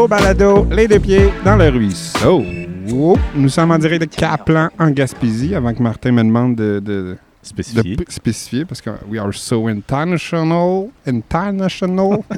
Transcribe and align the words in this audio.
au 0.00 0.08
balado 0.08 0.66
Les 0.70 0.88
deux 0.88 0.98
pieds 0.98 1.30
dans 1.44 1.56
le 1.56 1.68
ruisseau. 1.68 2.42
Nous 3.34 3.48
sommes 3.48 3.70
en 3.70 3.78
direct 3.78 4.00
de 4.00 4.06
Caplan 4.06 4.70
en 4.78 4.90
Gaspésie 4.90 5.54
avant 5.54 5.74
que 5.74 5.82
Martin 5.82 6.12
me 6.12 6.22
demande 6.22 6.56
de, 6.56 6.80
de, 6.80 7.16
Spécifié. 7.42 7.96
de 7.96 8.04
spécifier 8.08 8.64
parce 8.64 8.80
que 8.80 8.90
we 9.08 9.20
are 9.20 9.32
so 9.34 9.68
international. 9.68 10.88
International. 11.06 12.18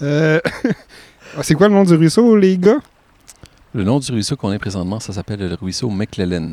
Euh, 0.00 0.38
c'est 1.42 1.54
quoi 1.54 1.66
le 1.66 1.74
nom 1.74 1.82
du 1.82 1.92
ruisseau, 1.94 2.36
les 2.36 2.56
gars? 2.56 2.78
Le 3.74 3.82
nom 3.82 3.98
du 3.98 4.12
ruisseau 4.12 4.36
qu'on 4.36 4.52
est 4.52 4.58
présentement, 4.60 5.00
ça 5.00 5.12
s'appelle 5.12 5.40
le 5.40 5.52
ruisseau 5.60 5.90
McLellan. 5.90 6.50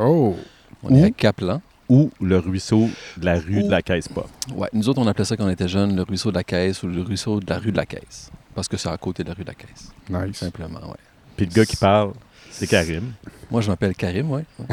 Oh. 0.00 0.34
On 0.82 0.94
est 0.94 1.04
à 1.04 1.10
Caplan. 1.10 1.60
Ou 1.88 2.10
le 2.20 2.38
ruisseau 2.38 2.88
de 3.16 3.24
la 3.24 3.38
rue 3.38 3.60
Ou- 3.62 3.66
de 3.66 3.70
la 3.70 3.82
Caisse 3.82 4.08
pas. 4.08 4.26
Ouais, 4.54 4.68
nous 4.72 4.88
autres, 4.88 5.00
on 5.00 5.06
appelait 5.06 5.24
ça 5.24 5.36
quand 5.36 5.44
on 5.46 5.50
était 5.50 5.68
jeunes 5.68 5.94
le 5.94 6.02
ruisseau 6.02 6.30
de 6.30 6.36
la 6.36 6.44
Caisse 6.44 6.82
ou 6.82 6.88
le 6.88 7.00
ruisseau 7.02 7.38
de 7.40 7.48
la 7.48 7.58
rue 7.58 7.70
de 7.72 7.76
la 7.76 7.86
Caisse. 7.86 8.30
Parce 8.54 8.66
que 8.68 8.76
c'est 8.76 8.88
à 8.88 8.96
côté 8.96 9.22
de 9.22 9.28
la 9.28 9.34
rue 9.34 9.42
de 9.44 9.48
la 9.48 9.54
Caisse. 9.54 9.92
Nice. 10.10 10.36
Simplement, 10.38 10.80
ouais. 10.90 10.96
Puis 11.36 11.46
le 11.46 11.52
gars 11.52 11.64
qui 11.66 11.76
parle, 11.76 12.12
c'est 12.50 12.66
Karim. 12.66 13.12
Moi, 13.50 13.60
je 13.60 13.68
m'appelle 13.68 13.94
Karim, 13.94 14.30
ouais. 14.30 14.44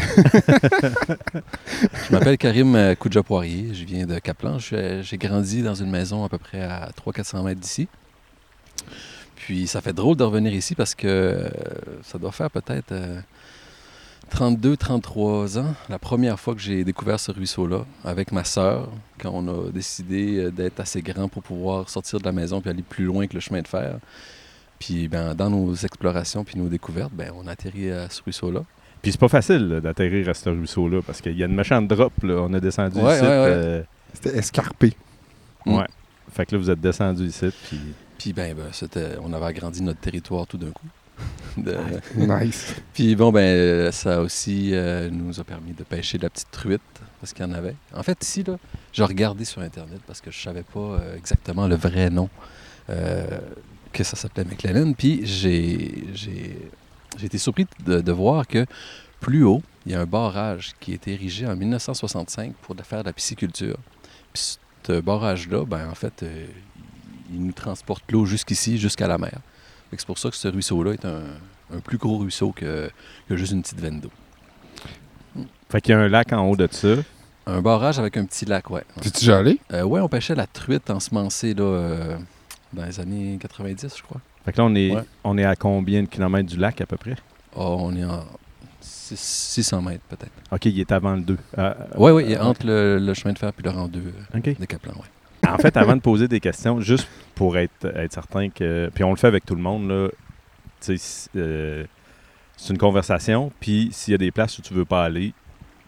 je 2.07 2.11
m'appelle 2.11 2.37
Karim 2.37 2.75
euh, 2.75 2.95
Koudja-Poirier. 2.95 3.73
Je 3.73 3.83
viens 3.85 4.05
de 4.05 4.17
Caplan. 4.19 4.57
J'ai 4.59 5.17
grandi 5.17 5.61
dans 5.61 5.75
une 5.75 5.89
maison 5.91 6.23
à 6.23 6.29
peu 6.29 6.37
près 6.37 6.61
à 6.61 6.89
300-400 7.05 7.43
mètres 7.43 7.59
d'ici. 7.59 7.87
Puis 9.35 9.67
ça 9.67 9.81
fait 9.81 9.93
drôle 9.93 10.15
de 10.15 10.23
revenir 10.23 10.53
ici 10.53 10.73
parce 10.75 10.95
que 10.95 11.07
euh, 11.07 11.49
ça 12.03 12.17
doit 12.17 12.31
faire 12.31 12.49
peut-être 12.49 12.93
32-33 14.31 15.59
ans, 15.59 15.75
la 15.89 15.99
première 15.99 16.39
fois 16.39 16.55
que 16.55 16.61
j'ai 16.61 16.83
découvert 16.83 17.19
ce 17.19 17.31
ruisseau-là 17.31 17.85
avec 18.03 18.31
ma 18.31 18.43
sœur, 18.43 18.89
quand 19.19 19.31
on 19.33 19.47
a 19.47 19.71
décidé 19.71 20.37
euh, 20.37 20.51
d'être 20.51 20.79
assez 20.79 21.01
grand 21.01 21.27
pour 21.27 21.43
pouvoir 21.43 21.89
sortir 21.89 22.19
de 22.19 22.25
la 22.25 22.31
maison 22.31 22.61
puis 22.61 22.69
aller 22.69 22.81
plus 22.83 23.05
loin 23.05 23.27
que 23.27 23.33
le 23.33 23.39
chemin 23.39 23.61
de 23.61 23.67
fer. 23.67 23.97
Puis 24.79 25.07
ben, 25.07 25.33
dans 25.35 25.49
nos 25.49 25.73
explorations 25.75 26.43
puis 26.43 26.57
nos 26.59 26.67
découvertes, 26.67 27.13
ben, 27.13 27.31
on 27.35 27.47
a 27.47 27.51
atterri 27.51 27.91
à 27.91 28.09
ce 28.09 28.21
ruisseau-là. 28.23 28.63
Puis 29.01 29.11
c'est 29.11 29.19
pas 29.19 29.27
facile 29.27 29.81
d'atterrir 29.83 30.29
à 30.29 30.33
ce 30.33 30.49
ruisseau-là 30.49 31.01
parce 31.05 31.21
qu'il 31.21 31.37
y 31.37 31.43
a 31.43 31.45
une 31.45 31.55
méchante 31.55 31.87
drop. 31.87 32.13
Là. 32.23 32.35
On 32.41 32.53
a 32.53 32.59
descendu 32.59 32.99
Ouais, 32.99 33.15
ici. 33.15 33.21
ouais, 33.23 33.27
ouais. 33.27 33.33
euh, 33.47 33.83
C'était 34.13 34.37
escarpé. 34.37 34.93
Mm. 35.65 35.75
ouais. 35.77 35.87
Fait 36.31 36.45
que 36.45 36.55
là, 36.55 36.61
vous 36.61 36.69
êtes 36.69 36.81
descendu 36.81 37.25
ici. 37.27 37.49
Puis 37.67 37.79
Puis 38.17 38.33
ben, 38.33 38.55
ben, 38.55 38.67
c'était, 38.71 39.11
on 39.21 39.31
avait 39.33 39.45
agrandi 39.45 39.81
notre 39.83 39.99
territoire 39.99 40.47
tout 40.47 40.57
d'un 40.57 40.71
coup. 40.71 40.87
De- 41.57 41.77
Nice. 42.15 42.73
Puis 42.93 43.15
bon, 43.15 43.31
ben, 43.31 43.91
ça 43.91 44.21
aussi 44.21 44.71
euh, 44.73 45.09
nous 45.11 45.39
a 45.39 45.43
permis 45.43 45.73
de 45.73 45.83
pêcher 45.83 46.17
de 46.17 46.23
la 46.23 46.29
petite 46.29 46.49
truite, 46.51 46.81
parce 47.19 47.31
qu'il 47.33 47.45
y 47.45 47.47
en 47.47 47.53
avait. 47.53 47.75
En 47.93 48.01
fait, 48.01 48.17
ici, 48.23 48.43
là, 48.43 48.57
j'ai 48.91 49.03
regardé 49.03 49.45
sur 49.45 49.61
Internet 49.61 49.99
parce 50.07 50.19
que 50.21 50.31
je 50.31 50.39
savais 50.41 50.63
pas 50.63 50.79
euh, 50.79 51.15
exactement 51.15 51.67
le 51.67 51.75
vrai 51.75 52.09
nom 52.09 52.29
euh, 52.89 53.39
que 53.91 54.03
ça 54.03 54.15
s'appelait 54.15 54.45
McLennan. 54.45 54.93
Puis 54.93 55.21
j'ai, 55.25 56.05
j'ai, 56.15 56.57
j'ai 57.17 57.25
été 57.25 57.37
surpris 57.37 57.67
de, 57.85 58.01
de 58.01 58.11
voir 58.11 58.47
que 58.47 58.65
plus 59.19 59.43
haut, 59.43 59.61
il 59.85 59.91
y 59.91 59.95
a 59.95 60.01
un 60.01 60.05
barrage 60.07 60.71
qui 60.79 60.91
a 60.93 60.95
été 60.95 61.13
érigé 61.13 61.45
en 61.45 61.55
1965 61.55 62.53
pour 62.63 62.73
de 62.73 62.81
faire 62.81 63.01
de 63.03 63.09
la 63.09 63.13
pisciculture. 63.13 63.77
Puis 64.33 64.57
ce 64.87 64.99
barrage-là, 65.01 65.65
ben, 65.65 65.87
en 65.87 65.95
fait, 65.95 66.25
il 67.31 67.45
nous 67.45 67.51
transporte 67.53 68.11
l'eau 68.11 68.25
jusqu'ici, 68.25 68.77
jusqu'à 68.79 69.07
la 69.07 69.17
mer. 69.19 69.39
C'est 69.99 70.05
pour 70.07 70.17
ça 70.17 70.29
que 70.29 70.35
ce 70.35 70.47
ruisseau-là 70.47 70.93
est 70.93 71.05
un, 71.05 71.21
un 71.75 71.79
plus 71.79 71.97
gros 71.97 72.17
ruisseau 72.17 72.51
que, 72.51 72.89
que 73.27 73.35
juste 73.35 73.51
une 73.53 73.61
petite 73.61 73.79
veine 73.79 73.99
d'eau. 73.99 74.11
Fait 75.69 75.81
qu'il 75.81 75.91
y 75.93 75.95
a 75.95 75.99
un 76.01 76.07
lac 76.07 76.31
en 76.33 76.47
haut 76.47 76.55
de 76.55 76.67
ça. 76.71 76.95
Un 77.47 77.61
barrage 77.61 77.99
avec 77.99 78.15
un 78.17 78.25
petit 78.25 78.45
lac, 78.45 78.69
ouais. 78.69 78.83
T'es-tu 79.01 79.19
déjà 79.21 79.39
allé? 79.39 79.59
Euh, 79.73 79.83
ouais, 79.83 79.99
on 79.99 80.07
pêchait 80.07 80.35
la 80.35 80.45
truite 80.47 80.89
ensemencée 80.89 81.53
là, 81.53 81.63
euh, 81.63 82.17
dans 82.71 82.85
les 82.85 82.99
années 82.99 83.37
90, 83.41 83.95
je 83.97 84.03
crois. 84.03 84.21
Fait 84.45 84.51
que 84.53 84.57
là, 84.59 84.65
on 84.65 84.75
est, 84.75 84.91
Ouais. 84.95 85.01
on 85.23 85.37
est 85.37 85.43
à 85.45 85.55
combien 85.55 86.03
de 86.03 86.07
kilomètres 86.07 86.49
du 86.49 86.57
lac 86.57 86.79
à 86.79 86.85
peu 86.85 86.95
près? 86.97 87.15
Oh, 87.55 87.77
on 87.79 87.95
est 87.95 88.05
en 88.05 88.23
six- 88.81 89.17
600 89.19 89.81
mètres 89.81 90.03
peut-être. 90.07 90.31
OK, 90.51 90.65
il 90.65 90.79
est 90.79 90.91
avant 90.91 91.15
le 91.15 91.21
2. 91.21 91.37
Oui, 91.97 92.11
oui, 92.11 92.23
il 92.27 92.31
y 92.31 92.35
a 92.35 92.45
entre 92.45 92.65
le, 92.65 92.99
le 92.99 93.13
chemin 93.13 93.33
de 93.33 93.39
fer 93.39 93.51
puis 93.51 93.63
le 93.63 93.71
rang 93.71 93.87
2 93.87 93.99
euh, 93.99 94.37
OK. 94.37 94.59
de 94.59 94.65
Caplan, 94.65 94.93
ouais. 94.93 95.07
En 95.47 95.57
fait, 95.57 95.75
avant 95.77 95.95
de 95.95 96.01
poser 96.01 96.27
des 96.27 96.39
questions, 96.39 96.79
juste 96.81 97.07
pour 97.35 97.57
être, 97.57 97.85
être 97.95 98.13
certain 98.13 98.49
que. 98.49 98.89
Puis 98.93 99.03
on 99.03 99.09
le 99.11 99.15
fait 99.17 99.27
avec 99.27 99.45
tout 99.45 99.55
le 99.55 99.61
monde, 99.61 99.87
là. 99.89 100.07
Tu 100.09 100.17
sais, 100.79 100.97
si- 100.97 101.29
euh, 101.35 101.83
c'est 102.57 102.71
une 102.73 102.77
conversation. 102.79 103.51
Puis 103.59 103.89
s'il 103.91 104.11
y 104.11 104.15
a 104.15 104.17
des 104.17 104.31
places 104.31 104.57
où 104.59 104.61
tu 104.61 104.73
veux 104.73 104.85
pas 104.85 105.03
aller, 105.03 105.33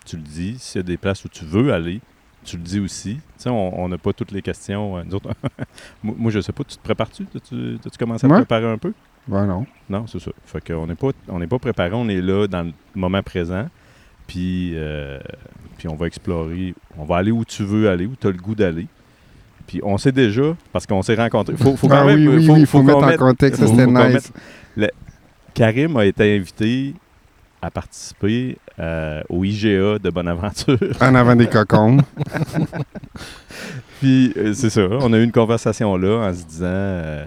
tu 0.05 0.17
le 0.17 0.23
dis. 0.23 0.55
S'il 0.59 0.79
y 0.79 0.83
a 0.83 0.83
des 0.83 0.97
places 0.97 1.23
où 1.25 1.29
tu 1.29 1.45
veux 1.45 1.73
aller, 1.73 2.01
tu 2.43 2.57
le 2.57 2.63
dis 2.63 2.79
aussi. 2.79 3.15
Tu 3.15 3.21
sais, 3.37 3.49
on 3.49 3.87
n'a 3.89 3.97
pas 3.97 4.13
toutes 4.13 4.31
les 4.31 4.41
questions. 4.41 4.97
euh, 4.97 5.03
nous 5.05 5.15
autres. 5.15 5.29
moi, 6.03 6.31
je 6.31 6.39
sais 6.41 6.51
pas, 6.51 6.63
tu 6.63 6.77
te 6.77 6.83
prépares-tu? 6.83 7.23
As-tu 7.35 7.97
commencé 7.97 8.25
à 8.25 8.29
te 8.29 8.33
préparer 8.45 8.67
un 8.71 8.77
peu? 8.77 8.93
Ben 9.27 9.45
non. 9.45 9.65
Non, 9.89 10.05
c'est 10.07 10.19
ça. 10.19 10.31
Fait 10.45 10.61
qu'on 10.65 10.85
n'est 10.87 10.95
pas, 10.95 11.09
on 11.27 11.39
n'est 11.39 11.47
pas 11.47 11.57
préparé, 11.59 11.91
on 11.93 12.07
est 12.09 12.21
là 12.21 12.47
dans 12.47 12.63
le 12.63 12.71
moment 12.93 13.23
présent. 13.23 13.67
Puis, 14.27 14.73
euh, 14.75 15.19
puis 15.77 15.87
on 15.87 15.95
va 15.95 16.07
explorer. 16.07 16.73
On 16.97 17.05
va 17.05 17.17
aller 17.17 17.31
où 17.31 17.43
tu 17.45 17.63
veux 17.63 17.89
aller, 17.89 18.05
où 18.05 18.15
tu 18.19 18.27
as 18.27 18.31
le 18.31 18.37
goût 18.37 18.55
d'aller. 18.55 18.87
Puis 19.67 19.79
on 19.83 19.97
sait 19.97 20.11
déjà, 20.11 20.55
parce 20.71 20.85
qu'on 20.85 21.01
s'est 21.01 21.15
rencontrés. 21.15 21.55
Faut, 21.57 21.75
faut 21.75 21.87
quand 21.87 22.01
Ah 22.01 22.05
même, 22.05 22.27
oui, 22.27 22.45
faut, 22.45 22.53
oui, 22.53 22.59
il 22.61 22.65
faut, 22.65 22.77
faut 22.79 22.83
mettre 22.83 22.97
en 22.99 23.07
mette- 23.07 23.17
contexte, 23.19 23.61
faut- 23.61 23.67
c'était 23.67 23.87
nice. 23.87 24.31
Karim 25.53 25.95
a 25.97 26.05
été 26.05 26.35
invité 26.35 26.93
à 27.61 27.71
participer 27.71 28.57
euh, 28.77 29.21
au 29.29 29.43
IGA 29.43 29.99
de 29.99 30.09
Bonaventure. 30.09 30.77
En 31.01 31.15
avant 31.15 31.35
des 31.35 31.47
cocons. 31.47 31.97
Puis 33.99 34.33
euh, 34.37 34.53
c'est 34.53 34.69
ça, 34.69 34.81
on 34.91 35.13
a 35.13 35.17
eu 35.17 35.23
une 35.23 35.31
conversation 35.31 35.95
là 35.97 36.27
en 36.29 36.33
se 36.33 36.43
disant 36.43 36.65
euh, 36.67 37.25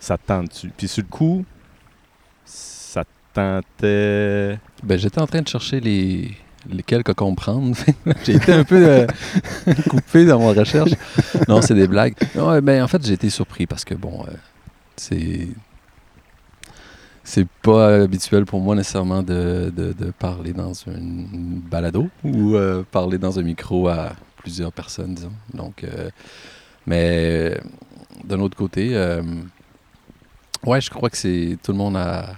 ça 0.00 0.16
te 0.16 0.26
tente-tu? 0.26 0.70
Puis 0.76 0.88
sur 0.88 1.02
le 1.02 1.08
coup, 1.08 1.44
ça 2.44 3.04
te 3.04 3.10
tentait. 3.34 4.58
Ben, 4.82 4.98
j'étais 4.98 5.20
en 5.20 5.26
train 5.26 5.42
de 5.42 5.48
chercher 5.48 5.80
les, 5.80 6.32
lesquels 6.70 7.02
que 7.02 7.12
comprendre. 7.12 7.76
j'ai 8.24 8.34
été 8.36 8.52
un 8.52 8.64
peu 8.64 8.86
euh, 8.88 9.06
coupé 9.88 10.24
dans 10.24 10.38
ma 10.40 10.52
recherche. 10.58 10.90
Non, 11.48 11.62
c'est 11.62 11.74
des 11.74 11.88
blagues. 11.88 12.14
Euh, 12.36 12.60
ben, 12.60 12.82
en 12.82 12.88
fait, 12.88 13.04
j'ai 13.04 13.14
été 13.14 13.30
surpris 13.30 13.66
parce 13.66 13.84
que, 13.84 13.94
bon, 13.94 14.24
euh, 14.28 14.32
c'est. 14.96 15.48
C'est 17.28 17.48
pas 17.48 18.02
habituel 18.02 18.44
pour 18.44 18.60
moi 18.60 18.76
nécessairement 18.76 19.20
de, 19.20 19.72
de- 19.74 20.12
parler 20.12 20.52
dans 20.52 20.72
une 20.74 21.60
balado 21.68 22.08
ou 22.22 22.54
parler 22.92 23.18
dans 23.18 23.36
un 23.36 23.42
micro 23.42 23.88
à 23.88 24.12
plusieurs 24.36 24.72
personnes, 24.72 25.14
disons. 25.14 25.32
Donc, 25.52 25.84
mais 26.86 27.60
d'un 28.22 28.38
autre 28.38 28.56
côté, 28.56 28.90
ouais, 30.64 30.80
je 30.80 30.88
crois 30.88 31.10
que 31.10 31.16
c'est 31.16 31.58
tout 31.64 31.72
le 31.72 31.78
monde 31.78 31.96
a, 31.96 32.36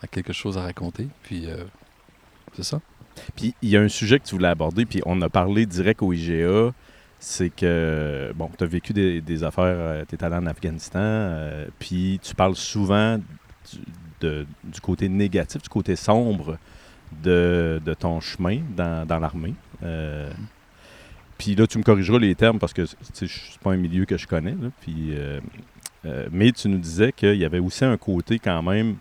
a 0.00 0.06
quelque 0.08 0.32
chose 0.32 0.56
à 0.56 0.62
raconter. 0.62 1.08
Puis, 1.24 1.48
c'est 2.54 2.62
ça. 2.62 2.80
Puis 3.36 3.54
il 3.62 3.68
y 3.70 3.76
a 3.76 3.80
un 3.80 3.88
sujet 3.88 4.18
que 4.18 4.24
tu 4.24 4.34
voulais 4.34 4.48
aborder, 4.48 4.86
puis 4.86 5.00
on 5.06 5.20
a 5.22 5.28
parlé 5.28 5.66
direct 5.66 6.02
au 6.02 6.12
IGA. 6.12 6.72
C'est 7.18 7.50
que, 7.50 8.32
bon, 8.34 8.50
tu 8.56 8.64
as 8.64 8.66
vécu 8.66 8.92
des, 8.94 9.44
affaires, 9.44 10.06
tu 10.08 10.14
es 10.14 10.24
allé 10.24 10.36
en 10.36 10.46
Afghanistan, 10.46 10.98
euh, 11.02 11.66
puis 11.78 12.18
tu 12.22 12.34
parles 12.34 12.56
souvent 12.56 13.18
du, 13.18 13.78
de- 14.20 14.46
du 14.64 14.80
côté 14.80 15.08
négatif, 15.10 15.60
du 15.62 15.68
côté 15.68 15.96
sombre 15.96 16.56
de, 17.22 17.80
de 17.84 17.94
ton 17.94 18.20
chemin 18.20 18.60
dans, 18.74 19.06
dans 19.06 19.18
l'armée. 19.18 19.52
Euh, 19.82 20.30
puis 21.36 21.54
là, 21.54 21.66
tu 21.66 21.76
me 21.78 21.82
corrigeras 21.82 22.18
les 22.18 22.34
termes 22.34 22.58
parce 22.58 22.72
que 22.72 22.84
c'est 23.12 23.28
pas 23.62 23.72
un 23.72 23.76
milieu 23.76 24.04
que 24.06 24.16
je 24.16 24.26
connais. 24.26 24.54
euh, 24.88 25.40
euh, 26.06 26.28
mais 26.32 26.52
tu 26.52 26.68
nous 26.68 26.78
disais 26.78 27.12
qu'il 27.12 27.36
y 27.36 27.44
avait 27.44 27.58
aussi 27.58 27.84
un 27.84 27.96
côté 27.98 28.38
quand 28.38 28.62
même, 28.62 28.96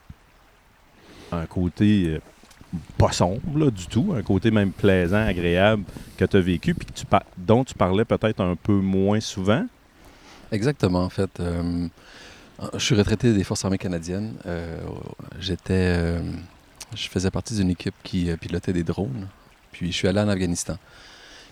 un 1.31 1.45
côté 1.45 2.05
euh, 2.07 2.19
pas 2.97 3.11
sombre 3.11 3.57
là, 3.57 3.71
du 3.71 3.87
tout, 3.87 4.13
un 4.15 4.21
côté 4.21 4.51
même 4.51 4.71
plaisant, 4.71 5.25
agréable 5.25 5.83
que 6.17 6.25
tu 6.25 6.37
as 6.37 6.41
vécu, 6.41 6.73
puis 6.75 6.87
tu 6.93 7.03
dont 7.37 7.63
tu 7.63 7.73
parlais 7.73 8.05
peut-être 8.05 8.41
un 8.41 8.55
peu 8.55 8.73
moins 8.73 9.19
souvent. 9.19 9.65
Exactement, 10.51 11.03
en 11.03 11.09
fait. 11.09 11.29
euh, 11.39 11.87
je 12.73 12.79
suis 12.79 12.95
retraité 12.95 13.33
des 13.33 13.43
Forces 13.43 13.63
armées 13.65 13.77
canadiennes. 13.77 14.33
Euh, 14.45 14.77
J'étais, 15.39 15.73
euh, 15.97 16.19
je 16.95 17.07
faisais 17.07 17.31
partie 17.31 17.55
d'une 17.55 17.69
équipe 17.69 17.95
qui 18.03 18.29
pilotait 18.39 18.73
des 18.73 18.83
drones. 18.83 19.27
Puis 19.71 19.91
je 19.91 19.97
suis 19.97 20.07
allé 20.07 20.19
en 20.19 20.27
Afghanistan. 20.27 20.77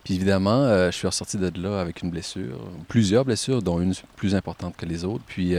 Puis 0.03 0.15
évidemment, 0.15 0.67
je 0.87 0.91
suis 0.91 1.07
ressorti 1.07 1.37
de 1.37 1.51
là 1.61 1.79
avec 1.79 2.01
une 2.01 2.09
blessure, 2.09 2.59
plusieurs 2.87 3.23
blessures, 3.25 3.61
dont 3.61 3.79
une 3.81 3.93
plus 4.15 4.35
importante 4.35 4.75
que 4.75 4.85
les 4.85 5.03
autres. 5.05 5.23
Puis 5.27 5.53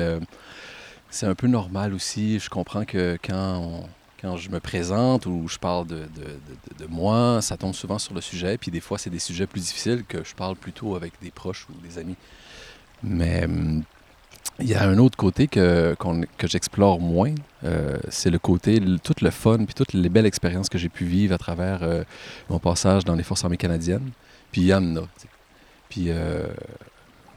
c'est 1.11 1.27
un 1.27 1.35
peu 1.35 1.47
normal 1.47 1.95
aussi. 1.95 2.39
Je 2.39 2.49
comprends 2.51 2.85
que 2.85 3.17
quand, 3.27 3.59
on- 3.59 3.89
quand 4.21 4.37
je 4.37 4.51
me 4.51 4.59
présente 4.61 5.27
ou 5.27 5.47
je 5.49 5.59
parle 5.59 5.87
de, 5.87 5.99
de- 5.99 6.85
de- 6.85 6.87
moi, 6.91 7.41
ça 7.43 7.57
tombe 7.57 7.75
souvent 7.75 7.99
sur 7.99 8.15
le 8.15 8.21
sujet. 8.21 8.59
Puis 8.59 8.71
des 8.71 8.81
fois, 8.81 8.99
c'est 8.99 9.11
des 9.11 9.19
sujets 9.19 9.47
plus 9.47 9.61
difficiles 9.61 10.05
que 10.09 10.25
je 10.25 10.35
parle 10.35 10.57
plutôt 10.57 10.97
avec 10.97 11.13
des 11.23 11.31
proches 11.31 11.67
ou 11.71 11.87
des 11.87 11.99
amis. 11.99 12.17
Mais 13.03 13.45
hum, 13.45 13.83
il 14.61 14.67
y 14.69 14.75
a 14.75 14.83
un 14.83 14.99
autre 14.99 15.17
côté 15.17 15.47
que, 15.47 15.95
que 16.37 16.47
j'explore 16.49 16.99
moins. 17.01 17.33
Euh, 17.65 17.97
c'est 18.09 18.31
le 18.31 18.39
côté, 18.41 18.81
tout 19.05 19.15
le 19.23 19.31
fun, 19.31 19.59
puis 19.65 19.75
toutes 19.75 19.93
les 19.93 20.09
belles 20.09 20.27
expériences 20.27 20.69
que 20.69 20.79
j'ai 20.79 20.89
pu 20.89 21.05
vivre 21.05 21.33
à 21.35 21.39
travers 21.39 21.83
euh, 21.85 22.03
mon 22.51 22.59
passage 22.59 23.05
dans 23.05 23.15
les 23.15 23.23
Forces 23.23 23.45
armées 23.45 23.57
canadiennes. 23.57 24.11
Puis 24.51 24.63
il 24.63 24.67
y 24.67 24.75
en 24.75 24.97
a. 24.97 25.01
tu 25.03 25.07
sais. 25.19 25.29
Puis 25.89 26.05
euh, 26.09 26.47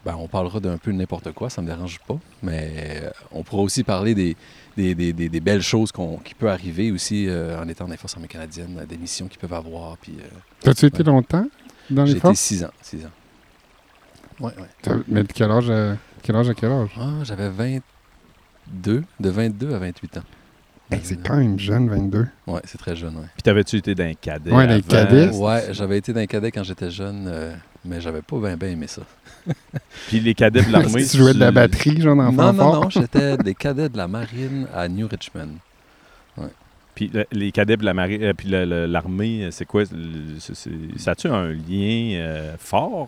ben, 0.06 0.16
on 0.18 0.28
parlera 0.28 0.60
d'un 0.60 0.78
peu 0.78 0.92
n'importe 0.92 1.32
quoi, 1.32 1.50
ça 1.50 1.62
me 1.62 1.68
dérange 1.68 2.00
pas. 2.08 2.18
Mais 2.44 3.04
on 3.32 3.40
on 3.42 3.44
pourra 3.44 3.62
aussi 3.64 3.84
parler 3.84 4.14
des, 4.16 4.36
des, 4.78 4.96
des- 4.96 5.14
des- 5.14 5.30
des 5.30 5.40
belles 5.40 5.62
choses 5.62 5.92
qu'on- 5.92 6.18
qui 6.18 6.34
peuvent 6.34 6.50
arriver 6.50 6.92
aussi 6.92 7.28
euh, 7.28 7.60
en 7.62 7.68
étant 7.68 7.86
dans 7.86 7.92
les 7.92 7.98
Forces 7.98 8.16
armées 8.16 8.28
canadiennes, 8.28 8.86
des 8.88 8.98
missions 8.98 9.28
qu'ils 9.28 9.40
peuvent 9.40 9.54
avoir. 9.54 9.98
Puis, 9.98 10.14
euh, 10.20 10.24
T'as-tu 10.62 10.86
été 10.88 11.04
longtemps 11.04 11.46
dans 11.90 12.04
les 12.04 12.12
j'ai 12.12 12.18
été 12.18 12.22
forces? 12.28 12.40
six 12.40 12.64
ans. 12.64 12.72
Six 12.82 13.06
ans. 13.06 13.10
Ouais, 14.40 14.52
Mais 15.08 15.24
de 15.24 15.32
quel 15.34 15.52
âge 15.52 15.70
à 15.70 15.98
quel 16.24 16.36
âge? 16.36 16.50
À 16.50 16.54
quel 16.56 16.72
âge? 16.72 16.90
Ah, 17.00 17.24
J'avais 17.24 17.50
22, 17.50 19.04
de 19.20 19.30
22 19.30 19.74
à 19.76 19.80
28 19.80 20.18
ans. 20.18 20.24
C'est 21.04 21.22
quand 21.24 21.38
même 21.38 21.58
jeune, 21.58 21.88
22. 21.90 22.28
Ouais, 22.48 22.60
c'est 22.66 22.78
très 22.78 22.96
jeune, 22.98 23.16
ouais. 23.16 23.26
Puis 23.34 23.44
t'avais-tu 23.44 23.78
été 23.78 23.96
dans 23.96 24.04
un 24.04 24.14
cadet? 24.14 24.50
Les 24.50 24.56
avant? 24.58 24.82
cadets. 24.82 25.30
Ouais, 25.30 25.68
j'avais 25.74 25.98
été 26.00 26.12
dans 26.12 26.20
un 26.20 26.26
cadet 26.26 26.52
quand 26.52 26.64
j'étais 26.64 26.90
jeune, 26.92 27.26
euh, 27.28 27.56
mais 27.86 28.00
j'avais 28.02 28.22
pas 28.22 28.38
bien 28.56 28.70
aimé 28.70 28.88
ça. 28.88 29.02
Puis 30.08 30.20
les 30.20 30.34
cadets 30.36 30.64
de 30.64 30.72
l'armée. 30.72 31.06
tu 31.06 31.18
jouais 31.18 31.34
de 31.34 31.40
la 31.40 31.52
batterie, 31.52 32.00
genre 32.02 32.16
dans 32.16 32.32
Non, 32.32 32.54
non, 32.54 32.82
non, 32.84 32.90
j'étais 32.90 33.38
des 33.44 33.56
cadets 33.56 33.90
de 33.90 33.98
la 33.98 34.08
marine 34.08 34.68
à 34.74 34.88
New 34.88 35.08
Richmond. 35.08 35.50
Puis 36.94 37.10
le- 37.14 37.26
les 37.32 37.52
cadets 37.54 37.78
de 37.78 37.86
la 37.86 37.94
marine, 37.94 38.22
euh, 38.22 38.34
puis 38.34 38.50
l'armée, 38.50 39.48
c'est 39.52 39.66
quoi? 39.66 39.84
le- 39.92 40.40
Ça 40.98 41.12
a-tu 41.12 41.28
un 41.28 41.48
lien 41.54 42.16
euh, 42.20 42.56
fort? 42.60 43.08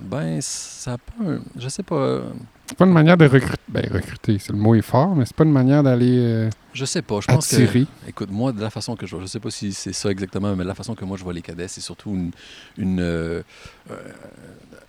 Ben, 0.00 0.38
ça 0.40 0.94
a 0.94 0.98
pas 0.98 1.24
un- 1.24 1.40
Je 1.58 1.68
sais 1.68 1.82
pas. 1.82 2.22
Euh, 2.68 2.70
C'est 2.70 2.76
pas 2.78 2.86
une 2.86 2.92
manière 2.92 3.16
de 3.16 3.26
recruter. 3.26 3.62
Ben, 3.68 3.86
recruter, 3.92 4.38
c'est 4.38 4.52
le 4.52 4.58
mot 4.58 4.74
est 4.74 4.82
fort, 4.82 5.14
mais 5.14 5.24
c'est 5.24 5.36
pas 5.36 5.44
une 5.44 5.52
manière 5.52 5.82
d'aller 5.82 6.18
euh, 6.18 6.50
Je 6.72 6.84
sais 6.84 7.02
pas. 7.02 7.20
Je 7.20 7.26
pense 7.26 7.48
que. 7.48 7.84
Écoute, 8.06 8.30
moi, 8.30 8.52
de 8.52 8.60
la 8.60 8.70
façon 8.70 8.96
que 8.96 9.06
je 9.06 9.14
vois, 9.14 9.24
je 9.24 9.28
sais 9.30 9.40
pas 9.40 9.50
si 9.50 9.72
c'est 9.72 9.92
ça 9.92 10.10
exactement, 10.10 10.54
mais 10.54 10.62
de 10.64 10.68
la 10.68 10.74
façon 10.74 10.94
que 10.94 11.04
moi 11.04 11.16
je 11.16 11.24
vois 11.24 11.32
les 11.32 11.42
cadets, 11.42 11.68
c'est 11.68 11.80
surtout 11.80 12.10
une, 12.10 12.30
une, 12.76 13.00
euh, 13.00 13.42
euh, 13.90 13.94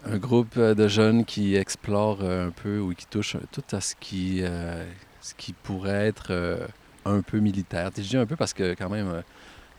un 0.06 0.18
groupe 0.18 0.56
euh, 0.58 0.76
de 0.76 0.88
jeunes 0.88 1.26
qui 1.26 1.56
explorent 1.56 2.20
euh, 2.22 2.48
un 2.48 2.52
peu 2.52 2.80
ou 2.80 2.94
qui 2.94 3.06
touchent 3.08 3.38
tout 3.52 3.64
à 3.76 3.82
ce 3.82 3.96
qui, 4.00 4.40
euh, 4.42 4.86
ce 5.22 5.34
qui 5.36 5.54
pourrait 5.54 6.08
être 6.08 6.28
euh, 6.32 6.58
un 7.06 7.22
peu 7.22 7.40
militaire. 7.40 7.92
Je 7.96 8.02
dis 8.02 8.18
un 8.18 8.26
peu 8.26 8.36
parce 8.36 8.54
que 8.54 8.76
quand 8.76 8.90
même, 8.90 9.08
euh, 9.10 9.22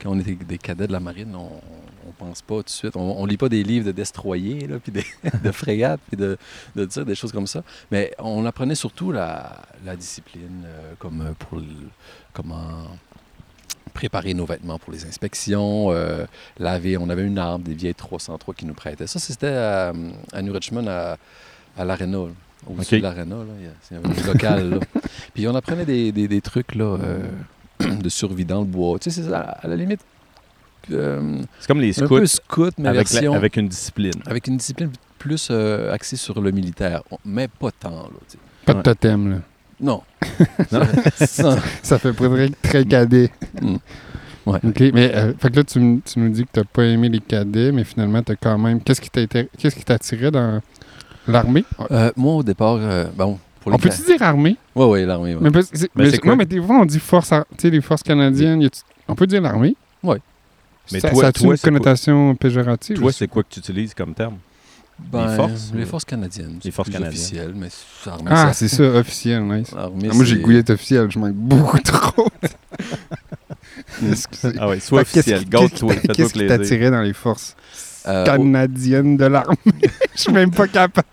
quand 0.01 0.11
on 0.11 0.19
était 0.19 0.35
des 0.35 0.59
cadets 0.59 0.87
de 0.87 0.93
la 0.93 1.01
marine, 1.01 1.35
on, 1.37 1.51
on 2.09 2.13
pense 2.19 2.43
pas 2.43 2.57
tout 2.57 2.63
de 2.65 2.69
suite, 2.71 2.97
on, 2.97 3.21
on 3.21 3.27
lit 3.27 3.37
pas 3.37 3.49
des 3.49 3.63
livres 3.63 3.87
de 3.87 3.93
destroyers, 3.93 4.67
là, 4.67 4.79
puis 4.79 4.93
des- 4.93 5.05
de 5.45 5.53
frégates, 5.53 6.01
puis 6.09 6.17
de, 6.17 6.37
de 6.77 6.85
tir, 6.87 7.05
des 7.05 7.15
choses 7.15 7.33
comme 7.33 7.47
ça. 7.47 7.63
Mais 7.91 8.13
on 8.19 8.45
apprenait 8.47 8.75
surtout 8.75 9.13
la, 9.13 9.63
la 9.85 9.97
discipline, 9.97 10.65
euh, 10.67 10.93
comme 10.99 11.21
euh, 11.21 11.33
pour 11.39 11.59
le- 11.59 11.65
comment 12.33 12.89
préparer 13.95 14.35
nos 14.35 14.47
vêtements 14.47 14.79
pour 14.79 14.93
les 14.93 15.05
inspections, 15.05 15.91
euh, 15.91 16.25
laver. 16.59 16.97
On 16.97 17.09
avait 17.11 17.25
une 17.27 17.39
arme, 17.39 17.63
des 17.63 17.75
vieilles 17.75 17.95
303 17.95 18.55
qui 18.55 18.65
nous 18.67 18.75
prêtaient. 18.75 19.07
Ça, 19.07 19.19
c'était 19.19 19.49
à, 19.49 19.93
à 20.33 20.43
New 20.43 20.53
Richmond, 20.53 20.87
à, 20.87 21.17
à 21.77 21.85
l'Arena. 21.85 22.19
Au-dessus 22.67 22.99
de 22.99 23.03
l'Arena, 23.03 23.37
il 23.59 23.65
y 23.65 23.69
a- 23.69 23.73
c'est 23.83 23.97
un 23.97 24.27
local. 24.33 24.71
là. 24.71 24.79
Puis 25.35 25.49
on 25.49 25.55
apprenait 25.55 25.85
des, 25.87 26.13
des- 26.13 26.29
des 26.29 26.41
trucs 26.41 26.75
là, 26.75 26.85
euh, 27.03 27.21
de 27.99 28.09
survie 28.09 28.45
dans 28.45 28.61
le 28.61 28.67
bois. 28.67 28.99
Tu 28.99 29.11
sais, 29.11 29.23
c'est 29.23 29.33
à, 29.33 29.41
à 29.41 29.69
la 29.69 29.77
limite 29.77 30.01
euh, 30.93 31.39
C'est 31.61 31.67
comme 31.69 31.81
les 31.81 31.91
un 31.91 32.07
scouts 32.07 32.17
peu 32.19 32.27
scout, 32.27 32.75
mais 32.79 32.89
avec, 32.89 33.11
la- 33.13 33.35
avec 33.35 33.57
une 33.57 33.69
discipline. 33.69 34.13
avec 34.27 34.47
une 34.47 34.57
discipline 34.57 34.91
plus 35.19 35.49
euh, 35.51 35.93
axée 35.93 36.17
sur 36.17 36.41
le 36.41 36.51
militaire, 36.51 37.03
On- 37.11 37.19
mais 37.25 37.49
pas 37.49 37.71
tant. 37.71 37.91
Là, 37.91 38.09
tu 38.29 38.33
sais. 38.33 38.39
Pas 38.65 38.75
de 38.75 38.83
totem, 38.83 39.31
là. 39.31 39.37
non. 39.81 40.03
Ça 41.21 41.99
fait 41.99 42.13
pas 42.13 42.29
très, 42.29 42.49
très 42.63 42.85
cadet. 42.85 43.31
Mm. 43.61 43.77
Ouais. 44.47 44.59
OK, 44.65 44.81
mais 44.95 45.15
euh, 45.15 45.33
fait 45.39 45.51
que 45.51 45.57
là, 45.57 45.65
tu, 45.65 46.01
tu 46.05 46.19
nous 46.19 46.31
dis 46.31 46.45
que 46.45 46.49
t'as 46.53 46.65
pas 46.65 46.85
aimé 46.85 47.09
les 47.11 47.21
cadets, 47.21 47.73
mais 47.73 47.85
finalement, 47.85 48.23
t'as 48.23 48.37
quand 48.37 48.57
même... 48.59 48.81
Qu'est-ce 48.83 49.01
qui 49.01 49.11
t'a 49.11 49.21
été- 49.21 49.49
qu'est-ce 49.59 49.77
qui 49.77 49.85
t'attirait 49.85 50.31
dans 50.31 50.61
l'armée? 51.29 51.65
Euh, 51.91 52.11
moi, 52.17 52.35
au 52.37 52.43
départ, 52.43 52.79
euh, 52.81 53.05
bon, 53.15 53.39
pour 53.61 53.71
les 53.71 53.77
On 53.77 53.79
peut-tu 53.79 54.03
dire 54.03 54.23
armée? 54.23 54.57
Oui, 54.75 54.87
oui, 54.87 55.07
l'armée. 55.07 55.35
ouais. 55.35 55.41
Mais, 55.43 55.51
Mais 55.51 55.89
mais- 56.11 56.19
non, 56.25 56.37
mais 56.37 56.47
des 56.47 56.61
fois, 56.61 56.77
on 56.81 56.85
dit 56.85 56.99
force, 57.01 57.33
ar- 57.33 57.45
tu 57.51 57.63
sais, 57.63 57.71
les 57.71 57.81
forces 57.81 58.03
canadiennes. 58.03 58.69
on 59.09 59.15
peut 59.15 59.27
dire 59.27 59.41
l'armée? 59.43 59.77
Ouais. 60.03 60.19
Mais 60.93 61.01
ça, 61.01 61.11
toi- 61.11 61.23
ça 61.23 61.27
a-tu 61.29 61.43
toi, 61.43 61.51
une 61.53 61.57
c'est 61.57 61.63
quoi- 61.63 61.71
connotation 61.79 62.35
péjorative? 62.35 62.97
Toi, 62.99 63.13
c'est 63.13 63.29
quoi 63.29 63.43
que 63.45 63.49
tu 63.51 63.61
utilises 63.61 63.95
comme 63.95 64.15
terme? 64.15 64.37
Ben, 64.99 65.35
forces, 65.35 65.73
Les 65.75 65.83
euh, 65.85 65.87
forces 65.87 66.05
canadiennes. 66.05 66.55
les 66.57 66.61
c'est 66.63 66.71
forces 66.73 66.89
plus 66.91 66.93
canadiennes. 66.99 67.19
officiel, 67.19 67.53
mais 67.57 67.69
c'est 67.71 68.11
armée, 68.11 68.31
Ah, 68.31 68.49
ça- 68.49 68.53
c'est 68.53 68.69
ça, 68.69 68.83
officiel, 68.83 69.43
nice. 69.45 69.73
armée, 69.75 70.09
Ah, 70.11 70.15
moi, 70.15 70.25
j'ai 70.27 70.37
d'être 70.37 70.71
officiel, 70.71 71.11
je 71.11 71.19
manque 71.19 71.33
beaucoup 71.35 71.79
trop. 71.79 72.27
Excusez. 74.11 74.55
Ah 74.59 74.69
ouais, 74.69 74.81
soit 74.81 75.05
que 75.05 75.09
officiel. 75.19 75.49
Gâte-toi, 75.49 75.95
qu'est-ce 75.95 76.01
qui- 76.03 76.09
Qu'est-ce 76.09 76.33
qui 76.35 76.47
t'attirait 76.47 76.91
dans 76.91 77.01
les 77.03 77.13
forces 77.15 77.57
Euh, 78.07 78.25
canadiennes 78.25 79.17
de 79.17 79.25
l'armée? 79.27 79.57
Je 80.17 80.21
suis 80.21 80.33
même 80.33 80.51
pas 80.51 80.67
capable. 80.69 81.07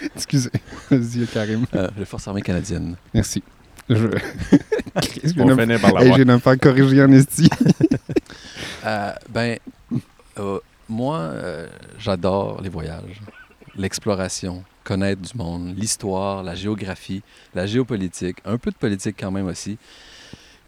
Excusez. 0.16 0.50
Vas-y, 0.90 1.26
Karim. 1.26 1.64
au- 1.72 1.76
euh, 1.76 1.88
les 1.98 2.04
forces 2.04 2.26
armées 2.28 2.42
canadiennes. 2.42 2.96
Merci. 3.14 3.42
Je... 3.88 3.94
Je 5.24 5.40
On 5.40 5.56
finit 5.56 5.78
par 5.78 6.00
Hey, 6.02 6.12
de 6.12 6.24
me 6.24 6.38
faire 6.38 6.58
corriger 6.58 7.02
en 7.02 7.12
esti. 7.12 7.48
Euh, 8.86 9.12
ben, 9.28 9.58
euh, 10.38 10.60
moi, 10.88 11.18
euh, 11.18 11.66
j'adore 11.98 12.60
les 12.62 12.68
voyages, 12.68 13.20
l'exploration, 13.76 14.62
connaître 14.84 15.20
du 15.20 15.36
monde, 15.36 15.74
l'histoire, 15.76 16.42
la 16.44 16.54
géographie, 16.54 17.22
la 17.54 17.66
géopolitique, 17.66 18.36
un 18.44 18.56
peu 18.56 18.70
de 18.70 18.76
politique 18.76 19.16
quand 19.18 19.30
même 19.32 19.46
aussi. 19.46 19.78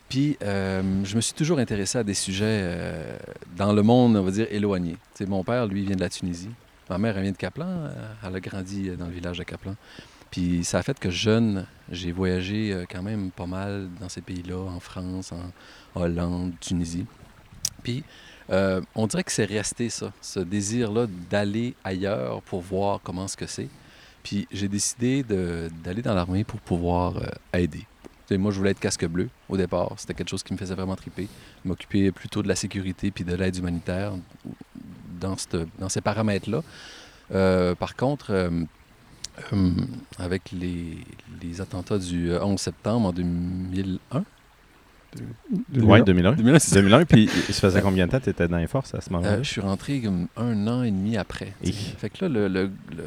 Puis, 0.09 0.37
euh, 0.43 0.83
je 1.05 1.15
me 1.17 1.21
suis 1.21 1.35
toujours 1.35 1.61
intéressé 1.61 1.99
à 1.99 2.03
des 2.05 2.15
sujets 2.15 2.45
euh, 2.63 3.17
dans 3.57 3.73
le 3.73 3.83
monde, 3.83 4.17
on 4.17 4.23
va 4.25 4.31
dire, 4.33 4.49
éloigné. 4.51 4.93
Tu 5.15 5.25
sais, 5.25 5.27
mon 5.27 5.45
père, 5.45 5.67
lui, 5.67 5.85
vient 5.87 5.97
de 5.97 6.01
la 6.01 6.11
Tunisie. 6.11 6.51
Ma 6.91 6.99
mère, 6.99 7.17
elle 7.17 7.23
vient 7.23 7.33
de 7.33 7.37
Kaplan. 7.37 7.67
euh, 7.67 8.13
Elle 8.23 8.37
a 8.37 8.41
grandi 8.41 8.91
dans 8.97 9.07
le 9.07 9.13
village 9.13 9.39
de 9.39 9.45
Kaplan. 9.45 9.77
Puis, 10.31 10.65
ça 10.65 10.79
a 10.79 10.83
fait 10.83 10.99
que 10.99 11.11
jeune, 11.11 11.67
j'ai 11.91 12.13
voyagé 12.13 12.73
euh, 12.73 12.85
quand 12.91 13.03
même 13.03 13.31
pas 13.31 13.47
mal 13.47 13.89
dans 14.01 14.09
ces 14.09 14.21
pays-là, 14.21 14.59
en 14.59 14.81
France, 14.81 15.33
en 15.33 16.01
Hollande, 16.01 16.53
Tunisie. 16.61 17.07
Puis, 17.83 18.05
euh, 18.51 18.81
on 18.97 19.07
dirait 19.07 19.23
que 19.23 19.33
c'est 19.33 19.45
resté 19.45 19.89
ça, 19.89 20.13
ce 20.21 20.41
désir-là 20.41 21.07
d'aller 21.31 21.75
ailleurs 21.85 22.43
pour 22.43 22.61
voir 22.61 23.01
comment 23.03 23.29
ce 23.29 23.37
que 23.37 23.47
c'est. 23.47 23.69
Puis 24.25 24.47
j'ai 24.51 24.69
décidé 24.69 25.23
d'aller 25.23 26.03
dans 26.03 26.15
l'armée 26.15 26.45
pour 26.45 26.61
pouvoir 26.61 27.17
euh, 27.17 27.29
aider. 27.59 27.87
Moi, 28.33 28.53
je 28.53 28.59
voulais 28.59 28.71
être 28.71 28.81
casque 28.81 29.07
bleu 29.07 29.29
au 29.49 29.57
départ. 29.57 29.93
C'était 29.97 30.15
quelque 30.15 30.29
chose 30.29 30.43
qui 30.45 30.53
me 30.53 30.59
faisait 30.59 30.75
vraiment 30.75 30.95
triper. 30.95 31.27
M'occuper 31.65 32.13
plutôt 32.13 32.43
de 32.43 32.49
la 32.49 32.55
sécurité 32.55 33.11
puis 33.11 33.25
de 33.25 33.35
l'aide 33.35 33.57
humanitaire 33.57 34.13
dans, 35.21 35.37
cette- 35.37 35.69
dans 35.79 35.89
ces 35.89 36.01
paramètres-là. 36.01 36.63
Euh, 37.33 37.75
par 37.75 37.95
contre, 37.97 38.31
euh, 38.33 38.51
euh, 39.53 39.71
avec 40.19 40.51
les, 40.53 40.99
les 41.43 41.61
attentats 41.61 41.99
du 41.99 42.31
euh, 42.33 42.43
11 42.45 42.59
septembre 42.61 43.09
en 43.09 43.13
2001, 43.13 44.25
Ouais, 45.83 46.03
2001. 46.03 46.33
2001, 46.35 46.59
c'est 46.61 46.69
ça. 46.71 46.77
2001, 46.77 47.05
puis 47.05 47.29
il 47.49 47.55
se 47.55 47.59
faisait 47.61 47.83
combien 47.83 48.07
de 48.07 48.13
temps 48.13 48.21
tu 48.21 48.31
étais 48.31 48.47
dans 48.47 48.59
les 48.59 48.69
forces 48.69 48.95
à 48.95 49.01
ce 49.01 49.11
moment-là? 49.11 49.33
Euh, 49.35 49.43
je 49.43 49.49
suis 49.51 49.61
rentré 49.61 50.01
comme 50.01 50.29
un 50.37 50.69
an 50.69 50.85
et 50.85 50.91
demi 50.93 51.17
après. 51.17 51.53
Et- 51.65 51.73
Fait 51.73 52.11
que 52.11 52.25
là, 52.25 52.29
le, 52.29 52.47
le- 52.47 52.71
le- 52.97 53.05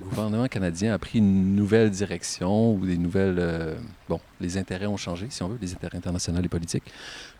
le 0.00 0.04
gouvernement 0.10 0.48
canadien 0.48 0.92
a 0.92 0.98
pris 0.98 1.18
une 1.20 1.54
nouvelle 1.54 1.90
direction 1.90 2.74
ou 2.74 2.84
des 2.84 2.98
nouvelles. 2.98 3.36
euh, 3.38 3.76
bon, 4.08 4.20
les 4.40 4.58
intérêts 4.58 4.86
ont 4.86 4.96
changé, 4.96 5.26
si 5.30 5.42
on 5.44 5.48
veut, 5.48 5.58
les 5.62 5.72
intérêts 5.72 5.98
internationaux 5.98 6.40
et 6.42 6.48
politiques. 6.48 6.84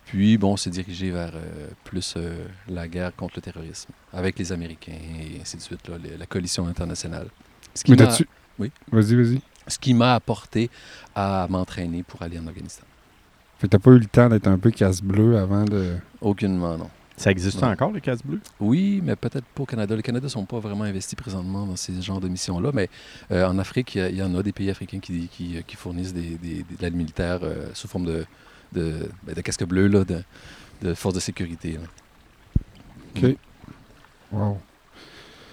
Puis, 0.06 0.38
bon, 0.38 0.52
on 0.52 0.56
s'est 0.56 0.70
dirigé 0.70 1.10
vers 1.10 1.32
euh, 1.34 1.68
plus 1.84 2.14
euh, 2.16 2.46
la 2.68 2.86
guerre 2.88 3.14
contre 3.14 3.34
le 3.36 3.42
terrorisme 3.42 3.90
avec 4.12 4.38
les 4.38 4.52
Américains 4.52 4.92
et 4.92 5.40
ainsi 5.40 5.56
de 5.56 5.62
suite, 5.62 5.86
là, 5.88 5.96
les- 6.02 6.16
la 6.16 6.26
coalition 6.26 6.66
internationale. 6.66 7.26
Ce 7.74 7.82
qui 7.84 7.90
Mais 7.92 7.96
m'a-. 8.04 8.16
Oui? 8.58 8.70
Vas-y, 8.90 9.14
vas-y. 9.16 9.40
ce 9.66 9.78
qui 9.78 9.92
m'a 9.94 10.14
apporté 10.14 10.70
à 11.14 11.46
m'entraîner 11.50 12.02
pour 12.04 12.22
aller 12.22 12.38
en 12.38 12.46
Afghanistan. 12.46 12.84
Fait 13.58 13.66
que 13.66 13.72
t'as 13.72 13.78
pas 13.78 13.90
eu 13.90 13.98
le 13.98 14.06
temps 14.06 14.28
d'être 14.28 14.46
un 14.46 14.58
peu 14.58 14.70
casse-bleu 14.70 15.38
avant 15.38 15.64
de... 15.64 15.96
Aucunement, 16.20 16.76
non. 16.78 16.88
Ça 17.18 17.30
existe 17.30 17.62
encore, 17.62 17.90
les 17.92 18.02
cases 18.02 18.22
bleues? 18.22 18.40
Oui, 18.60 19.00
mais 19.02 19.16
peut-être 19.16 19.46
pas 19.46 19.62
au 19.62 19.66
Canada. 19.66 19.96
Le 19.96 20.02
Canada 20.02 20.24
ne 20.24 20.28
sont 20.28 20.44
pas 20.44 20.58
vraiment 20.60 20.84
investis 20.84 21.14
présentement 21.14 21.64
dans 21.66 21.74
ces 21.76 22.00
genres 22.02 22.20
de 22.20 22.28
missions-là, 22.28 22.70
mais 22.74 22.90
euh, 23.30 23.46
en 23.46 23.58
Afrique, 23.58 23.94
il 23.94 24.14
y 24.16 24.22
en 24.22 24.34
a 24.34 24.42
des 24.42 24.52
pays 24.52 24.68
africains 24.70 24.98
qui, 25.00 25.26
qui- 25.28 25.56
qui 25.66 25.76
fournissent 25.76 26.12
des, 26.12 26.36
des- 26.36 26.62
de 26.62 26.76
l'aide 26.82 26.94
militaire 26.94 27.40
euh, 27.42 27.70
sous 27.72 27.88
forme 27.88 28.04
de, 28.04 28.26
de, 28.72 29.08
ben, 29.22 29.34
de 29.34 29.40
casque 29.40 29.64
bleu, 29.64 29.86
là, 29.88 30.04
de, 30.04 30.22
de 30.82 30.94
forces 30.94 31.14
de 31.14 31.20
sécurité. 31.20 31.72
là. 31.72 31.86
OK. 33.28 33.36
Wow. 34.32 34.58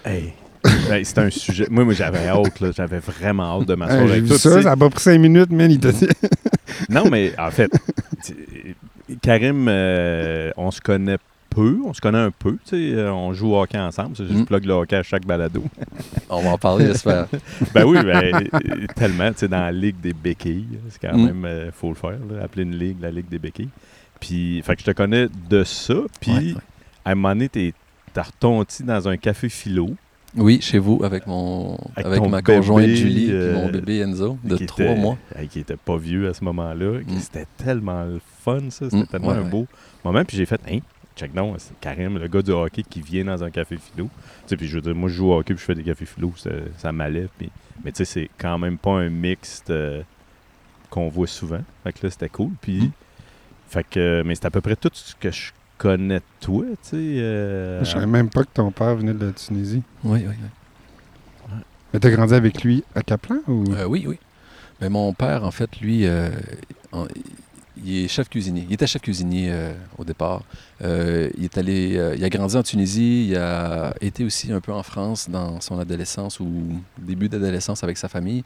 Hey. 0.04 0.32
Ben, 0.88 1.04
C'était 1.04 1.20
un 1.20 1.30
sujet. 1.30 1.66
Moi, 1.70 1.84
moi 1.84 1.92
j'avais 1.94 2.26
hâte, 2.26 2.60
là. 2.60 2.70
J'avais 2.74 2.98
vraiment 2.98 3.60
hâte 3.60 3.68
de 3.68 3.74
m'asseoir 3.74 4.02
Hey, 4.04 4.10
avec 4.12 4.26
toi. 4.26 4.38
ça, 4.38 4.62
ça 4.62 4.72
a 4.72 4.76
pas 4.76 4.88
pris 4.90 5.02
cinq 5.02 5.18
minutes, 5.18 5.50
man. 5.50 5.70
Il. 5.70 5.80
Non, 6.88 7.08
mais 7.10 7.32
en 7.38 7.50
fait, 7.50 7.70
Karim, 9.22 9.66
euh, 9.68 10.50
on 10.56 10.70
se 10.70 10.80
connaît 10.80 11.18
peu, 11.54 11.78
on 11.84 11.92
se 11.94 12.00
connaît 12.00 12.18
un 12.18 12.30
peu, 12.30 12.52
tu 12.52 12.58
sais, 12.70 12.94
euh, 12.94 13.12
on 13.12 13.32
joue 13.32 13.52
au 13.54 13.60
hockey 13.62 13.78
ensemble, 13.78 14.16
c'est 14.16 14.26
juste 14.26 14.40
Mm. 14.40 14.44
plug 14.46 14.64
le 14.64 14.72
hockey 14.74 14.96
à 14.96 15.02
chaque 15.02 15.24
balado. 15.26 15.62
On 16.30 16.42
va 16.42 16.50
en 16.50 16.58
parler, 16.58 16.86
j'espère. 16.86 17.26
ben 17.74 17.84
oui, 17.84 17.98
ben, 18.02 18.34
euh, 18.54 18.86
tellement, 18.96 19.30
tu 19.32 19.38
sais, 19.40 19.48
dans 19.48 19.60
la 19.60 19.72
ligue 19.72 20.00
des 20.00 20.12
béquilles, 20.12 20.78
c'est 20.88 21.00
quand 21.00 21.16
Mm. 21.16 21.24
même, 21.26 21.44
euh, 21.44 21.70
faut 21.72 21.88
le 21.90 21.94
faire, 21.94 22.10
là, 22.30 22.42
appeler 22.44 22.62
une 22.64 22.76
ligue 22.76 22.96
la 23.00 23.10
ligue 23.10 23.28
des 23.28 23.38
béquilles. 23.38 23.68
Puis, 24.20 24.62
fait 24.62 24.74
que 24.76 24.80
je 24.82 24.86
te 24.86 24.90
connais 24.92 25.28
de 25.50 25.64
ça, 25.64 25.94
puis 26.20 26.30
Ouais, 26.32 26.38
ouais. 26.38 26.54
à 27.04 27.10
un 27.12 27.14
moment 27.14 27.30
donné, 27.34 27.48
t'es- 27.48 27.74
t'as 28.12 28.22
retondi 28.22 28.82
dans 28.84 29.08
un 29.08 29.16
café 29.16 29.48
philo, 29.48 29.90
Oui, 30.36 30.58
chez 30.60 30.78
vous, 30.80 31.00
avec 31.04 31.28
mon 31.28 31.78
Avec 31.94 32.20
ma 32.28 32.42
conjointe 32.42 32.80
bébé, 32.86 32.96
Julie 32.96 33.30
et 33.30 33.52
mon 33.52 33.68
bébé 33.70 34.00
Enzo 34.00 34.36
de 34.42 34.56
trois 34.56 34.96
mois. 34.96 35.16
qui 35.48 35.60
était 35.60 35.76
pas 35.76 35.96
vieux 35.96 36.28
à 36.28 36.34
ce 36.34 36.42
moment-là. 36.42 36.98
Mm. 37.06 37.18
C'était 37.20 37.46
tellement 37.56 38.02
le 38.02 38.20
fun, 38.44 38.58
ça. 38.70 38.86
C'était 38.90 38.96
Mm, 38.96 39.06
tellement 39.06 39.28
ouais, 39.28 39.34
un 39.36 39.42
ouais. 39.42 39.48
beau 39.50 39.66
moment. 40.04 40.24
Puis 40.24 40.36
j'ai 40.36 40.46
fait, 40.46 40.60
hein, 40.68 40.78
check 41.16 41.34
non, 41.34 41.54
c'est 41.58 41.78
Karim, 41.80 42.18
le 42.18 42.28
gars 42.28 42.42
du 42.42 42.50
hockey 42.50 42.82
qui 42.82 43.00
vient 43.00 43.24
dans 43.24 43.42
un 43.44 43.50
café 43.50 43.76
philo. 43.76 44.04
Tu 44.06 44.48
sais, 44.48 44.56
puis 44.56 44.66
je 44.66 44.74
veux 44.76 44.80
dire, 44.82 44.94
moi, 44.94 45.08
je 45.08 45.14
joue 45.14 45.30
au 45.30 45.38
hockey 45.38 45.54
puis 45.54 45.60
je 45.60 45.64
fais 45.66 45.74
des 45.74 45.82
cafés 45.84 46.06
philo, 46.06 46.32
ça, 46.36 46.50
ça 46.78 46.92
m'allait. 46.92 47.28
Mais 47.84 47.92
tu 47.92 47.98
sais, 47.98 48.04
c'est 48.04 48.30
quand 48.38 48.58
même 48.58 48.78
pas 48.78 48.92
un 48.98 49.08
mixte 49.10 49.70
euh, 49.70 50.02
qu'on 50.90 51.08
voit 51.08 51.26
souvent. 51.26 51.60
Fait 51.84 51.92
que 51.92 52.06
là, 52.06 52.10
c'était 52.10 52.28
cool. 52.28 52.50
Puis, 52.60 52.80
Mm. 52.82 52.90
fait 53.68 53.86
que, 53.88 54.22
mais 54.24 54.34
c'est 54.34 54.46
à 54.46 54.50
peu 54.50 54.60
près 54.60 54.76
tout 54.76 54.90
ce 54.92 55.14
que 55.14 55.30
je 55.30 55.52
connais 55.78 56.18
de 56.18 56.24
toi, 56.40 56.64
tu 56.70 56.76
sais. 56.82 56.96
euh, 56.96 57.82
Je 57.84 57.90
savais 57.90 58.06
même 58.06 58.30
pas 58.30 58.42
que 58.44 58.50
ton 58.54 58.70
père 58.70 58.94
venait 58.96 59.14
de 59.14 59.26
la 59.26 59.32
Tunisie. 59.32 59.82
Oui, 60.04 60.20
oui, 60.26 60.34
oui. 60.40 61.58
Mais 61.92 62.00
t'as 62.00 62.10
grandi 62.10 62.34
avec 62.34 62.62
lui 62.64 62.82
à 62.94 63.02
Caplan 63.02 63.38
ou? 63.46 63.64
Euh, 63.72 63.84
oui, 63.86 64.04
oui. 64.06 64.18
Mais 64.80 64.88
mon 64.88 65.12
père, 65.12 65.44
en 65.44 65.50
fait, 65.52 65.80
lui, 65.80 66.06
euh, 66.06 66.30
en- 66.92 67.06
il 67.82 68.04
est 68.04 68.08
chef 68.08 68.28
cuisinier. 68.28 68.66
Il 68.68 68.74
était 68.74 68.86
chef 68.86 69.02
cuisinier 69.02 69.48
euh, 69.50 69.72
au 69.98 70.04
départ. 70.04 70.42
Euh, 70.82 71.28
il 71.36 71.44
est 71.44 71.58
allé, 71.58 71.96
euh, 71.96 72.14
il 72.16 72.24
a 72.24 72.28
grandi 72.30 72.56
en 72.56 72.62
Tunisie. 72.62 73.28
Il 73.30 73.36
a 73.36 73.94
été 74.00 74.24
aussi 74.24 74.52
un 74.52 74.60
peu 74.60 74.72
en 74.72 74.82
France 74.82 75.28
dans 75.28 75.60
son 75.60 75.78
adolescence 75.78 76.38
ou 76.40 76.46
début 76.98 77.28
d'adolescence 77.28 77.82
avec 77.82 77.96
sa 77.96 78.08
famille. 78.08 78.44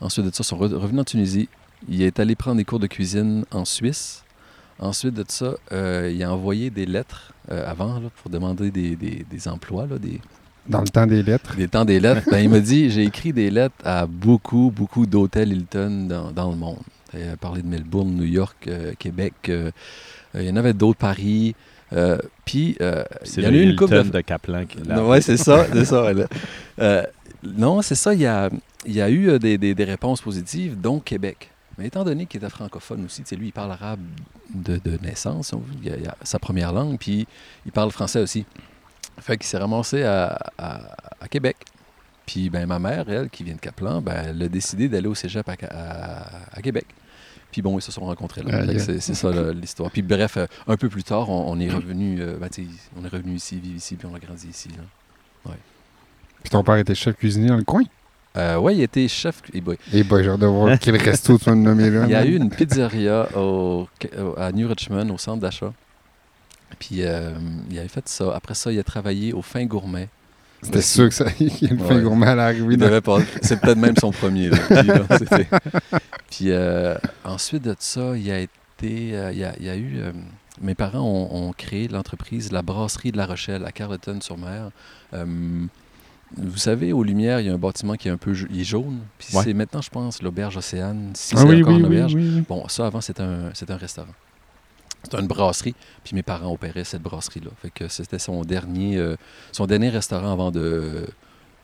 Ensuite 0.00 0.26
de 0.26 0.30
ça, 0.30 0.38
ils 0.40 0.44
sont 0.44 0.58
re- 0.58 0.74
revenus 0.74 1.00
en 1.00 1.04
Tunisie. 1.04 1.48
Il 1.88 2.00
est 2.02 2.18
allé 2.20 2.34
prendre 2.34 2.56
des 2.56 2.64
cours 2.64 2.78
de 2.80 2.86
cuisine 2.86 3.44
en 3.50 3.64
Suisse. 3.64 4.22
Ensuite 4.78 5.14
de 5.14 5.24
ça, 5.28 5.54
il 6.10 6.22
a 6.22 6.32
envoyé 6.32 6.70
des 6.70 6.86
lettres 6.86 7.32
avant 7.48 8.00
là, 8.00 8.08
pour 8.22 8.30
demander 8.30 8.70
des, 8.70 8.96
des- 8.96 9.24
des 9.30 9.48
emplois, 9.48 9.86
là, 9.86 9.98
des, 9.98 10.20
Dans 10.68 10.80
le 10.80 10.88
temps 10.88 11.06
des 11.06 11.22
lettres. 11.22 11.54
des 11.56 11.68
temps 11.68 11.84
des 11.84 12.00
lettres. 12.00 12.22
Ben, 12.30 12.38
il 12.38 12.48
m'a 12.48 12.58
dit 12.58 12.90
j'ai 12.90 13.04
écrit 13.04 13.32
des 13.32 13.50
lettres 13.50 13.74
à 13.84 14.06
beaucoup, 14.06 14.72
beaucoup 14.74 15.06
d'hôtels 15.06 15.52
Hilton 15.52 16.06
dans, 16.08 16.32
dans 16.32 16.50
le 16.50 16.56
monde. 16.56 16.78
Il 17.16 17.28
a 17.30 17.36
parlé 17.36 17.62
de 17.62 17.66
Melbourne, 17.68 18.10
New 18.14 18.24
York, 18.24 18.56
euh, 18.68 18.92
Québec. 18.98 19.34
euh, 19.48 19.70
euh, 20.34 20.42
il 20.42 20.48
y 20.48 20.50
en 20.50 20.56
avait 20.56 20.72
d'autres, 20.72 20.98
Paris. 20.98 21.54
Euh, 21.92 22.18
puis, 22.44 22.76
euh, 22.80 23.04
il 23.24 23.42
y 23.42 23.46
en 23.46 23.50
a 23.50 23.52
eu 23.52 23.62
une 23.62 23.76
couple 23.76 23.94
Hilton 23.94 24.04
de. 24.08 24.10
de 24.12 24.20
Kaplan. 24.22 24.64
ouais, 25.06 25.20
c'est 25.20 25.36
ça, 25.36 25.66
c'est 25.72 25.84
ça. 25.84 26.12
Euh, 26.80 27.02
non, 27.42 27.82
c'est 27.82 27.94
ça. 27.94 28.14
Il 28.14 28.20
y 28.20 28.26
a, 28.26 28.50
il 28.86 28.92
y 28.94 29.00
a 29.00 29.08
eu 29.10 29.28
euh, 29.30 29.38
des, 29.38 29.58
des- 29.58 29.74
des 29.74 29.84
réponses 29.84 30.20
positives, 30.20 30.80
dont 30.80 30.98
Québec. 30.98 31.50
Mais 31.78 31.86
étant 31.86 32.04
donné 32.04 32.26
qu'il 32.26 32.38
était 32.38 32.50
francophone 32.50 33.04
aussi, 33.04 33.22
lui, 33.36 33.48
il 33.48 33.52
parle 33.52 33.72
arabe 33.72 34.00
de, 34.54 34.80
de 34.84 34.96
naissance, 35.02 35.52
on- 35.52 35.62
il 35.82 35.92
a, 35.92 35.96
il 35.96 36.06
a 36.08 36.16
sa 36.22 36.38
première 36.38 36.72
langue, 36.72 36.98
puis 36.98 37.26
il 37.66 37.72
parle 37.72 37.90
français 37.90 38.20
aussi. 38.20 38.44
Fait 39.20 39.36
qu'il 39.36 39.46
s'est 39.46 39.58
ramassé 39.58 40.02
à, 40.02 40.38
à- 40.58 40.96
à 41.20 41.28
Québec. 41.28 41.56
Puis 42.26 42.48
ben, 42.48 42.66
ma 42.66 42.78
mère, 42.78 43.04
elle, 43.08 43.28
qui 43.28 43.44
vient 43.44 43.54
de 43.54 43.60
Caplan, 43.60 44.00
ben, 44.00 44.14
elle 44.30 44.42
a 44.42 44.48
décidé 44.48 44.88
d'aller 44.88 45.08
au 45.08 45.14
cégep 45.14 45.46
à 45.48 46.62
Québec. 46.62 46.86
Puis 47.54 47.62
bon, 47.62 47.78
ils 47.78 47.82
se 47.82 47.92
sont 47.92 48.04
rencontrés 48.04 48.42
là. 48.42 48.66
C'est 48.98 49.14
ça 49.14 49.30
l'histoire. 49.52 49.88
Puis 49.92 50.02
bref, 50.02 50.38
euh, 50.38 50.46
un 50.66 50.76
peu 50.76 50.88
plus 50.88 51.04
tard, 51.04 51.30
on, 51.30 51.52
on 51.52 51.60
est 51.60 51.70
revenu, 51.70 52.20
euh, 52.20 52.36
ben, 52.36 52.48
on 53.00 53.04
est 53.04 53.08
revenu 53.08 53.36
ici, 53.36 53.60
vivre 53.60 53.76
ici, 53.76 53.94
puis 53.94 54.08
on 54.10 54.14
a 54.16 54.18
grandi 54.18 54.48
ici. 54.48 54.70
Là. 54.76 55.52
Puis 56.42 56.50
ton 56.50 56.64
père 56.64 56.74
était 56.78 56.96
chef 56.96 57.14
cuisinier 57.16 57.46
dans 57.46 57.56
le 57.56 57.62
coin? 57.62 57.84
Euh, 58.36 58.56
ouais, 58.58 58.74
il 58.74 58.82
était 58.82 59.06
chef. 59.06 59.40
eh 59.52 59.60
boy. 59.60 59.78
Et 59.92 60.02
bah, 60.02 60.20
j'ai 60.20 60.30
hâte 60.30 60.40
de 60.40 60.46
voir 60.46 60.76
quel 60.80 60.96
resto 60.96 61.38
tu 61.38 61.44
vas 61.44 61.54
me 61.54 61.62
nommer 61.62 61.90
là. 61.90 62.06
Il 62.06 62.10
y 62.10 62.14
a 62.16 62.26
eu 62.26 62.34
une 62.34 62.50
pizzeria 62.50 63.28
au- 63.38 63.86
à 64.36 64.50
New 64.50 64.66
Richmond, 64.66 65.08
au 65.10 65.18
centre 65.18 65.40
d'achat. 65.40 65.72
Puis 66.80 67.02
euh, 67.04 67.30
il 67.70 67.78
avait 67.78 67.86
fait 67.86 68.08
ça. 68.08 68.34
Après 68.34 68.54
ça, 68.54 68.72
il 68.72 68.80
a 68.80 68.82
travaillé 68.82 69.32
au 69.32 69.42
Fin 69.42 69.64
Gourmet. 69.64 70.08
C'était 70.64 70.82
sûr 70.82 71.08
que 71.08 71.14
ça. 71.14 71.26
Il 71.40 71.50
Ouais. 71.80 72.00
gourmet 72.02 72.26
à 72.28 72.34
l'arrivée. 72.34 72.76
C'est 73.42 73.60
peut-être 73.60 73.78
même 73.78 73.96
son 73.96 74.10
premier. 74.10 74.50
là. 74.50 74.56
Puis, 74.66 74.82
là, 74.86 75.18
c'était- 75.18 75.48
Puis 76.30 76.50
euh, 76.50 76.96
ensuite 77.24 77.62
de 77.62 77.76
ça, 77.78 78.16
il 78.16 78.30
a 78.30 78.40
été. 78.40 78.50
euh, 79.16 79.30
il, 79.32 79.38
y 79.38 79.44
a, 79.44 79.54
il 79.60 79.68
a 79.68 79.76
eu. 79.76 79.98
euh, 79.98 80.12
mes 80.60 80.74
parents 80.74 81.00
ont, 81.02 81.48
ont 81.48 81.52
créé 81.52 81.88
l'entreprise 81.88 82.52
La 82.52 82.62
Brasserie 82.62 83.12
de 83.12 83.16
La 83.16 83.26
Rochelle 83.26 83.64
à 83.64 83.72
Carleton-sur-Mer. 83.72 84.70
Euh, 85.12 85.24
vous 86.36 86.56
savez, 86.58 86.92
aux 86.92 87.04
Lumières, 87.04 87.38
il 87.40 87.46
y 87.46 87.50
a 87.50 87.52
un 87.52 87.58
bâtiment 87.58 87.94
qui 87.94 88.08
est 88.08 88.10
un 88.10 88.16
peu 88.16 88.34
ja- 88.34 88.46
il 88.50 88.60
est 88.60 88.64
jaune. 88.64 88.98
Puis 89.18 89.36
Ouais. 89.36 89.44
c'est 89.44 89.54
maintenant, 89.54 89.82
je 89.82 89.90
pense, 89.90 90.22
l'auberge 90.22 90.56
Océane. 90.56 91.10
Si 91.14 91.34
Ah 91.36 91.40
c'est 91.40 91.46
oui, 91.48 91.62
encore 91.62 91.74
oui, 91.74 91.80
une 91.80 91.86
auberge. 91.86 92.14
oui. 92.14 92.42
Bon, 92.48 92.66
ça, 92.68 92.86
avant, 92.86 93.00
c'était 93.00 93.22
un, 93.22 93.50
c'était 93.54 93.72
un 93.72 93.76
restaurant. 93.76 94.08
C'était 95.04 95.20
une 95.20 95.26
brasserie. 95.28 95.74
Puis 96.02 96.14
mes 96.16 96.22
parents 96.22 96.52
opéraient 96.52 96.84
cette 96.84 97.02
brasserie-là. 97.02 97.50
Fait 97.62 97.70
que 97.70 97.88
c'était 97.88 98.18
son 98.18 98.42
dernier, 98.42 98.96
euh, 98.96 99.16
son 99.52 99.66
dernier 99.66 99.88
restaurant 99.90 100.32
avant 100.32 100.50
de, 100.50 101.06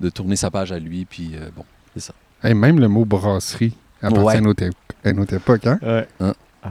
de 0.00 0.08
tourner 0.10 0.36
sa 0.36 0.50
page 0.50 0.70
à 0.72 0.78
lui. 0.78 1.04
Puis 1.06 1.32
euh, 1.34 1.48
bon, 1.56 1.64
c'est 1.94 2.00
ça. 2.00 2.14
Hey, 2.42 2.54
même 2.54 2.78
le 2.78 2.88
mot 2.88 3.04
brasserie 3.04 3.74
appartient 4.02 4.24
Ouais. 4.24 4.36
à, 4.36 4.40
notre, 4.40 4.62
é- 4.64 4.70
à 5.04 5.12
notre 5.12 5.34
époque. 5.34 5.66
Hein? 5.66 5.78
Ouais. 5.82 6.08
Hein? 6.20 6.34
Ah. 6.62 6.68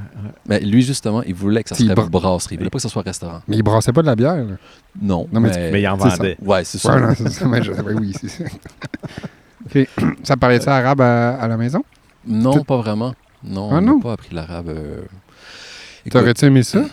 Mais 0.47 0.59
lui, 0.59 0.83
justement, 0.83 1.23
il 1.23 1.33
voulait 1.33 1.63
que 1.63 1.69
ça 1.69 1.75
serait 1.75 1.95
bra- 1.95 2.07
brasserie. 2.07 2.55
Il 2.55 2.57
voulait 2.59 2.69
pas 2.69 2.77
que 2.77 2.81
ça 2.83 2.89
soit 2.89 3.01
restaurant. 3.01 3.41
Mais 3.47 3.57
il 3.57 3.63
brassait 3.63 3.91
pas 3.91 4.01
de 4.03 4.07
la 4.07 4.15
bière. 4.15 4.35
là. 4.35 4.55
Non. 5.01 5.27
Non, 5.31 5.39
mais 5.39 5.49
mais, 5.49 5.71
Mais 5.71 5.81
il 5.81 5.87
en 5.87 5.97
ça. 5.97 6.09
vendait. 6.09 6.37
Ouais, 6.41 6.63
c'est 6.63 6.77
ça. 6.77 6.93
Ouais, 6.93 7.01
non, 7.01 7.13
c'est 7.17 7.29
ça. 7.29 7.47
mais 7.47 7.63
je- 7.63 7.71
ben 7.71 7.97
oui, 7.99 8.13
c'est 8.19 8.27
ça. 8.29 8.43
Ok. 9.65 9.87
Ça 10.23 10.37
parlait 10.37 10.59
ça 10.61 10.75
arabe 10.75 11.01
à, 11.01 11.35
à 11.35 11.47
la 11.47 11.57
maison? 11.57 11.83
Non, 12.25 12.53
Tout- 12.53 12.63
pas 12.63 12.77
vraiment. 12.77 13.13
Non, 13.43 13.69
Ah 13.71 13.77
on 13.77 13.81
n'a 13.81 13.93
pas 14.01 14.13
appris 14.13 14.33
l'arabe. 14.35 14.69
euh. 14.69 15.01
T'aurais-tu 16.09 16.45
aimé 16.45 16.63
ça? 16.63 16.85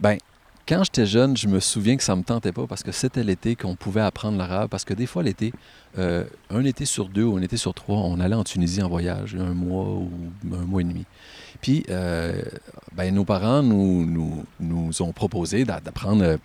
Ben, 0.00 0.18
quand 0.66 0.84
j'étais 0.84 1.06
jeune, 1.06 1.36
je 1.36 1.46
me 1.48 1.60
souviens 1.60 1.96
que 1.96 2.02
ça 2.02 2.14
me 2.14 2.22
tentait 2.22 2.52
pas 2.52 2.66
parce 2.66 2.82
que 2.82 2.92
c'était 2.92 3.24
l'été 3.24 3.56
qu'on 3.56 3.74
pouvait 3.74 4.00
apprendre 4.02 4.36
l'arabe. 4.36 4.68
Parce 4.68 4.84
que 4.84 4.92
des 4.94 5.06
fois, 5.06 5.22
l'été, 5.22 5.52
euh, 5.98 6.24
un 6.50 6.64
été 6.64 6.84
sur 6.84 7.08
deux 7.08 7.24
ou 7.24 7.36
un 7.36 7.42
été 7.42 7.56
sur 7.56 7.72
trois, 7.74 7.96
on 7.98 8.20
allait 8.20 8.34
en 8.34 8.44
Tunisie 8.44 8.82
en 8.82 8.88
voyage, 8.88 9.34
un 9.38 9.54
mois 9.54 9.84
ou 9.86 10.10
un 10.52 10.64
mois 10.66 10.82
et 10.82 10.84
demi. 10.84 11.04
Puis, 11.60 11.84
euh, 11.88 12.42
ben, 12.94 13.14
nos 13.14 13.24
parents 13.24 13.62
nous, 13.62 14.04
nous, 14.04 14.44
nous 14.60 15.02
ont 15.02 15.12
proposé 15.12 15.64
d'a- 15.64 15.80
d'apprendre 15.80 16.22
euh, 16.22 16.36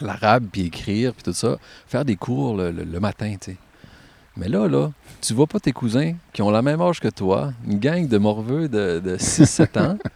l'arabe, 0.00 0.44
puis 0.52 0.66
écrire, 0.66 1.14
puis 1.14 1.22
tout 1.22 1.32
ça, 1.32 1.56
faire 1.86 2.04
des 2.04 2.16
cours 2.16 2.56
le, 2.56 2.70
le- 2.70 2.84
le 2.84 3.00
matin, 3.00 3.34
tu 3.40 3.52
sais. 3.52 3.56
Mais 4.36 4.48
là, 4.48 4.66
là, 4.68 4.90
tu 5.20 5.32
vois 5.32 5.46
pas 5.46 5.60
tes 5.60 5.72
cousins 5.72 6.14
qui 6.32 6.42
ont 6.42 6.50
la 6.50 6.60
même 6.60 6.80
âge 6.80 6.98
que 7.00 7.06
toi, 7.08 7.52
une 7.66 7.78
gang 7.78 8.06
de 8.08 8.18
morveux 8.18 8.68
de, 8.68 9.00
de 9.02 9.16
6-7 9.16 9.80
ans, 9.80 9.98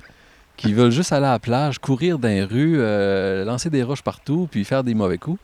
qui 0.58 0.74
veulent 0.74 0.90
juste 0.90 1.12
aller 1.12 1.24
à 1.26 1.30
la 1.32 1.38
plage, 1.38 1.78
courir 1.78 2.18
dans 2.18 2.28
les 2.28 2.42
rues, 2.44 2.74
euh, 2.78 3.44
lancer 3.46 3.70
des 3.70 3.82
roches 3.82 4.02
partout, 4.02 4.46
puis 4.50 4.64
faire 4.64 4.84
des 4.84 4.92
mauvais 4.92 5.16
coups. 5.16 5.38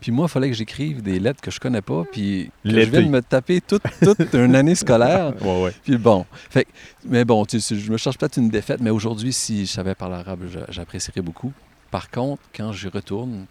Puis 0.00 0.12
moi, 0.12 0.26
il 0.26 0.30
fallait 0.30 0.48
que 0.48 0.56
j'écrive 0.56 1.02
des 1.02 1.18
lettres 1.20 1.42
que 1.42 1.50
je 1.50 1.60
connais 1.60 1.82
pas, 1.82 2.04
puis 2.10 2.50
que 2.64 2.70
je 2.70 2.90
vienne 2.90 3.10
me 3.10 3.20
taper 3.20 3.60
toute, 3.60 3.82
toute 4.00 4.18
une 4.32 4.54
année 4.54 4.74
scolaire. 4.74 5.34
Ouais, 5.42 5.62
ouais. 5.64 5.72
Puis 5.82 5.98
bon, 5.98 6.24
fait, 6.48 6.66
mais 7.04 7.26
bon, 7.26 7.44
tu 7.44 7.58
je 7.60 7.92
me 7.92 7.98
cherche 7.98 8.16
peut-être 8.16 8.38
une 8.38 8.48
défaite, 8.48 8.80
mais 8.80 8.88
aujourd'hui, 8.88 9.32
si 9.34 9.66
je 9.66 9.70
savais 9.72 9.94
parler 9.94 10.14
arabe, 10.14 10.44
j'a- 10.50 10.64
j'apprécierais 10.70 11.20
beaucoup. 11.20 11.52
Par 11.90 12.08
contre, 12.10 12.40
quand 12.56 12.72
j'y 12.72 12.88
retourne, 12.88 13.44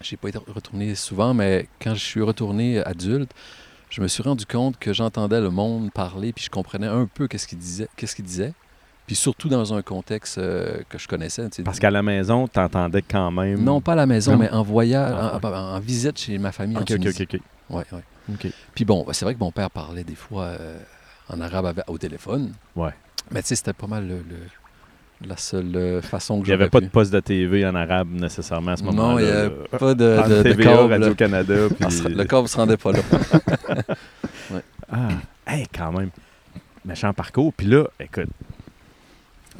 j'ai 0.00 0.16
pas 0.16 0.28
été 0.30 0.38
retourné 0.38 0.94
souvent, 0.94 1.34
mais 1.34 1.66
quand 1.82 1.94
je 1.94 2.00
suis 2.04 2.22
retourné 2.22 2.78
adulte, 2.82 3.30
je 3.90 4.00
me 4.00 4.08
suis 4.08 4.22
rendu 4.22 4.46
compte 4.46 4.78
que 4.78 4.94
j'entendais 4.94 5.40
le 5.40 5.50
monde 5.50 5.92
parler, 5.92 6.32
puis 6.32 6.44
je 6.44 6.50
comprenais 6.50 6.86
un 6.86 7.06
peu 7.12 7.28
qu'est-ce 7.28 7.46
qu'il 7.46 7.58
disait, 7.58 7.88
qu'est-ce 7.96 8.16
qu'il 8.16 8.24
disait, 8.24 8.54
puis 9.06 9.16
surtout 9.16 9.48
dans 9.48 9.74
un 9.74 9.82
contexte 9.82 10.38
euh, 10.38 10.78
que 10.88 10.98
je 10.98 11.08
connaissais. 11.08 11.48
tu 11.50 11.56
sais. 11.56 11.62
Parce 11.62 11.78
qu'à 11.78 11.90
la 11.90 12.02
maison, 12.02 12.46
t'entendais 12.48 13.02
quand 13.02 13.30
même. 13.30 13.62
non, 13.62 13.80
pas 13.80 13.92
à 13.92 13.96
la 13.96 14.06
maison, 14.06 14.32
Non? 14.32 14.38
mais 14.38 14.50
en 14.50 14.62
voyage, 14.62 15.14
Ah, 15.18 15.38
en, 15.42 15.46
en- 15.48 15.74
en 15.76 15.80
visite 15.80 16.18
chez 16.18 16.38
ma 16.38 16.52
famille 16.52 16.76
en 16.76 16.80
Ok, 16.82 16.90
ok, 16.92 17.00
Tunisie. 17.00 17.22
ok, 17.24 17.34
ok. 17.34 17.40
Ouais, 17.76 17.84
ouais. 17.92 18.02
Ok. 18.34 18.52
Puis 18.74 18.84
bon, 18.84 19.04
ben, 19.06 19.12
c'est 19.12 19.24
vrai 19.24 19.34
que 19.34 19.40
mon 19.40 19.50
père 19.50 19.70
parlait 19.70 20.04
des 20.04 20.14
fois 20.14 20.44
euh, 20.44 20.78
en 21.28 21.40
arabe 21.40 21.82
au 21.88 21.98
téléphone. 21.98 22.52
Ouais. 22.76 22.90
Mais 23.30 23.42
tu 23.42 23.48
sais, 23.48 23.56
c'était 23.56 23.72
pas 23.72 23.86
mal 23.86 24.06
le, 24.06 24.16
le- 24.16 25.26
la 25.28 25.36
seule 25.36 25.76
euh, 25.76 26.02
façon 26.02 26.40
que 26.40 26.46
Il 26.46 26.48
n'y 26.48 26.54
avait 26.54 26.68
pas 26.68 26.80
pu. 26.80 26.86
de 26.86 26.90
poste 26.90 27.12
de 27.12 27.20
TV 27.20 27.64
en 27.64 27.74
arabe 27.76 28.08
nécessairement 28.10 28.72
à 28.72 28.76
ce 28.76 28.82
Non, 28.82 28.92
moment-là. 28.92 29.20
il 29.20 29.24
n'y 29.24 29.30
avait 29.30 29.50
pas 29.78 29.94
de, 29.94 30.28
de, 30.28 30.34
de 30.38 30.42
TVA. 30.42 30.86
Radio-Canada. 30.88 31.54
Ah, 31.80 31.86
puis- 31.88 32.14
Le 32.14 32.24
câble 32.24 32.48
se 32.48 32.56
rendait 32.56 32.76
pas 32.76 32.90
là. 32.92 32.98
Ah, 34.90 35.08
hey, 35.46 35.66
quand 35.74 35.92
même. 35.92 36.10
Méchant 36.84 37.12
parcours. 37.12 37.52
Puis 37.54 37.66
là, 37.66 37.84
écoute, 38.00 38.28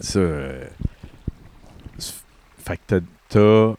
ça. 0.01 0.19
euh, 0.19 0.65
fait 2.59 2.77
que 2.87 3.03
t'as- 3.29 3.75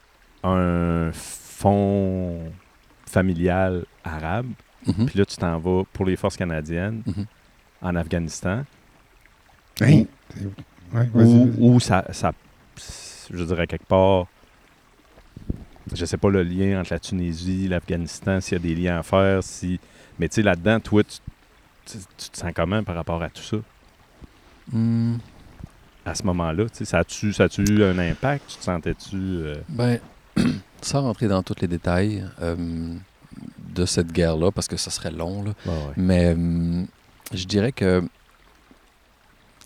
un 0.45 1.11
fond 1.13 2.51
familial 3.05 3.85
arabe. 4.03 4.47
Mhm. 4.85 5.05
Puis 5.05 5.17
là, 5.19 5.25
tu 5.25 5.37
t'en 5.37 5.57
vas 5.59 5.83
pour 5.93 6.05
les 6.05 6.17
forces 6.17 6.35
canadiennes 6.35 7.01
Mhm. 7.05 7.25
en 7.81 7.95
Afghanistan. 7.95 8.65
Hein? 9.81 10.03
Ouais, 10.93 11.07
Ou, 11.57 11.79
ça, 11.79 12.03
ça, 12.11 12.33
je 13.31 13.43
dirais 13.43 13.65
quelque 13.67 13.85
part, 13.85 14.27
je 15.93 16.05
sais 16.05 16.17
pas 16.17 16.29
le 16.29 16.43
lien 16.43 16.79
entre 16.81 16.91
la 16.93 16.99
Tunisie, 16.99 17.67
l'Afghanistan, 17.69 18.41
s'il 18.41 18.53
y 18.53 18.55
a 18.55 18.59
des 18.59 18.75
liens 18.75 18.99
à 18.99 19.03
faire, 19.03 19.41
si... 19.43 19.79
Mais 20.19 20.27
tu 20.27 20.35
sais, 20.35 20.41
là-dedans, 20.43 20.79
toi, 20.79 21.03
tu, 21.03 21.17
tu- 21.85 21.97
tu 22.17 22.29
te 22.29 22.37
sens 22.37 22.51
comment 22.53 22.83
par 22.83 22.95
rapport 22.95 23.21
à 23.23 23.29
tout 23.29 23.41
ça, 23.41 23.57
Hmm, 24.71 25.15
à 26.05 26.15
ce 26.15 26.23
moment-là? 26.23 26.65
Tu 26.69 26.79
sais, 26.79 26.85
Ça 26.85 26.99
a-tu 26.99 27.33
ça 27.33 27.47
eu 27.57 27.83
un 27.83 27.97
impact? 27.97 28.45
Tu 28.49 28.57
te 28.57 28.63
sentais-tu... 28.63 29.15
euh, 29.15 29.55
ben, 29.69 29.99
sans 30.81 31.01
rentrer 31.01 31.27
dans 31.27 31.43
tous 31.43 31.55
les 31.61 31.67
détails, 31.67 32.25
euh, 32.41 32.95
de 33.73 33.85
cette 33.85 34.11
guerre-là, 34.11 34.51
parce 34.51 34.67
que 34.67 34.77
ça 34.77 34.91
serait 34.91 35.11
long. 35.11 35.43
là. 35.43 35.51
Ouais. 35.65 35.93
Mais 35.97 36.33
hum, 36.33 36.85
je 37.33 37.45
dirais 37.45 37.71
que 37.71 38.03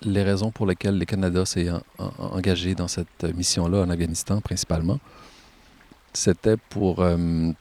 les 0.04 0.24
raisons 0.24 0.52
pour 0.52 0.66
lesquelles 0.68 0.98
le 0.98 1.06
Canada 1.06 1.44
s'est 1.46 1.70
en- 1.72 1.82
en- 1.98 2.12
engagé 2.36 2.76
dans 2.76 2.88
cette 2.88 3.24
mission-là 3.36 3.82
en 3.82 3.90
Afghanistan, 3.90 4.40
principalement, 4.42 5.00
c'était 6.14 6.56
pour, 6.70 7.00
hum, 7.00 7.54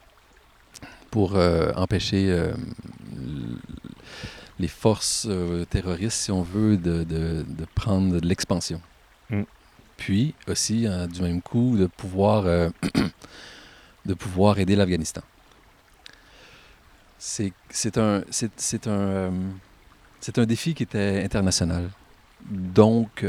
pour 1.10 1.34
euh, 1.36 1.72
empêcher 1.76 2.30
euh, 2.30 2.52
les 4.58 4.68
forces 4.68 5.26
euh, 5.28 5.64
terroristes, 5.66 6.16
si 6.18 6.30
on 6.30 6.42
veut, 6.42 6.76
de, 6.76 7.04
de- 7.04 7.44
de 7.46 7.64
prendre 7.74 8.18
de 8.20 8.26
l'expansion. 8.26 8.80
Mm. 9.30 9.42
Puis 9.96 10.34
aussi, 10.48 10.86
euh, 10.86 11.06
du 11.06 11.22
même 11.22 11.42
coup, 11.42 11.76
de 11.76 11.86
pouvoir, 11.86 12.46
euh, 12.46 12.70
de 14.06 14.14
pouvoir 14.14 14.58
aider 14.58 14.76
l'Afghanistan. 14.76 15.22
C'est 17.18 17.52
un, 17.98 18.22
un, 18.86 18.90
euh, 18.90 19.30
un 20.36 20.46
défi 20.46 20.74
qui 20.74 20.82
était 20.82 21.22
international. 21.24 21.90
Donc, 22.50 23.24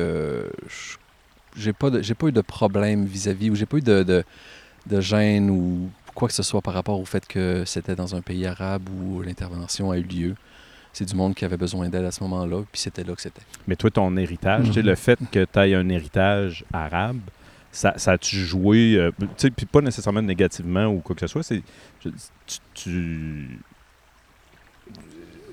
je- 0.67 0.97
j'ai 1.55 1.73
pas, 1.73 1.89
de- 1.89 2.01
pas 2.13 2.27
eu 2.27 2.31
de 2.31 2.41
problème 2.41 3.05
vis-à-vis, 3.05 3.49
ou 3.49 3.55
j'ai 3.55 3.65
pas 3.65 3.77
eu 3.77 3.81
de, 3.81 4.03
de, 4.03 4.23
de 4.85 5.01
gêne 5.01 5.49
ou 5.49 5.89
quoi 6.13 6.27
que 6.27 6.33
ce 6.33 6.43
soit 6.43 6.61
par 6.61 6.73
rapport 6.73 6.99
au 6.99 7.05
fait 7.05 7.25
que 7.27 7.63
c'était 7.65 7.95
dans 7.95 8.15
un 8.15 8.21
pays 8.21 8.45
arabe 8.45 8.87
où 8.89 9.21
l'intervention 9.21 9.91
a 9.91 9.97
eu 9.97 10.03
lieu. 10.03 10.35
C'est 10.97 11.05
du 11.05 11.13
monde 11.13 11.35
qui 11.35 11.45
avait 11.45 11.57
besoin 11.57 11.89
d'aide 11.89 12.05
à 12.05 12.11
ce 12.11 12.23
moment-là, 12.23 12.63
puis 12.71 12.81
c'était 12.81 13.03
là 13.03 13.13
que 13.13 13.21
c'était. 13.21 13.43
Mais 13.67 13.75
toi, 13.75 13.91
ton 13.91 14.17
héritage, 14.17 14.65
tu 14.65 14.73
sais, 14.73 14.79
Mhm. 14.81 14.87
le 14.87 14.95
fait 14.95 15.19
que 15.31 15.45
tu 15.45 15.59
aies 15.59 15.75
un 15.75 15.87
héritage 15.89 16.65
arabe, 16.73 17.19
ça, 17.71 17.93
ça 17.97 18.13
a-tu 18.13 18.35
joué, 18.37 18.95
euh, 18.97 19.11
tu 19.19 19.27
sais, 19.37 19.51
puis 19.51 19.67
pas 19.67 19.81
nécessairement 19.81 20.23
négativement 20.23 20.87
ou 20.87 20.97
quoi 21.01 21.13
que 21.15 21.21
ce 21.21 21.27
soit, 21.27 21.43
c'est. 21.43 21.61
je- 22.03 22.09
Tu. 22.47 22.59
tu- 22.73 23.59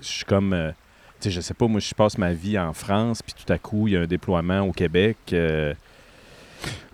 je 0.00 0.06
suis 0.06 0.24
comme. 0.24 0.54
euh, 0.54 0.70
tu 1.20 1.24
sais, 1.24 1.30
je 1.30 1.40
sais 1.42 1.52
pas, 1.52 1.66
moi, 1.66 1.80
je 1.80 1.92
passe 1.94 2.16
ma 2.16 2.32
vie 2.32 2.58
en 2.58 2.72
France, 2.72 3.20
puis 3.20 3.34
tout 3.34 3.52
à 3.52 3.58
coup, 3.58 3.86
il 3.88 3.92
y 3.94 3.96
a 3.98 4.00
un 4.00 4.06
déploiement 4.06 4.60
au 4.62 4.72
Québec. 4.72 5.18
euh, 5.34 5.74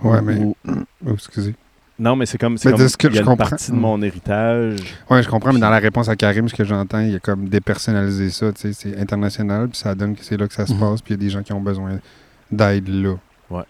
Ouais, 0.02 0.20
mais. 0.22 0.38
où- 0.38 0.56
Oh, 1.06 1.12
excusez. 1.14 1.54
Non, 2.00 2.16
mais 2.16 2.24
c'est 2.26 2.38
comme. 2.38 2.56
c'est 2.56 2.70
comme 2.72 2.88
ce 2.88 2.96
que 2.96 3.06
il 3.08 3.14
y 3.14 3.16
a 3.16 3.16
je 3.16 3.20
une 3.20 3.26
comprends- 3.26 3.48
partie 3.50 3.70
de 3.70 3.76
mon 3.76 4.00
héritage. 4.02 4.78
Ouais, 5.10 5.22
je 5.22 5.28
comprends, 5.28 5.52
mais 5.52 5.60
dans 5.60 5.68
la 5.70 5.78
réponse 5.78 6.08
à 6.08 6.16
Karim, 6.16 6.48
ce 6.48 6.54
que 6.54 6.64
j'entends, 6.64 7.00
il 7.00 7.10
y 7.12 7.14
a 7.14 7.20
comme 7.20 7.48
dépersonnalisé 7.48 8.30
ça, 8.30 8.52
tu 8.52 8.60
sais, 8.62 8.72
c'est 8.72 8.98
international, 8.98 9.68
puis 9.68 9.78
ça 9.78 9.94
donne 9.94 10.16
que 10.16 10.24
c'est 10.24 10.36
là 10.38 10.48
que 10.48 10.54
ça 10.54 10.66
se 10.66 10.72
Mhm. 10.72 10.80
passe, 10.80 11.02
puis 11.02 11.14
il 11.14 11.18
y 11.18 11.20
a 11.20 11.24
des 11.24 11.30
gens 11.30 11.42
qui 11.42 11.52
ont 11.52 11.60
besoin 11.60 12.00
d'aide 12.50 12.88
là. 12.88 13.14
Ouais. 13.50 13.64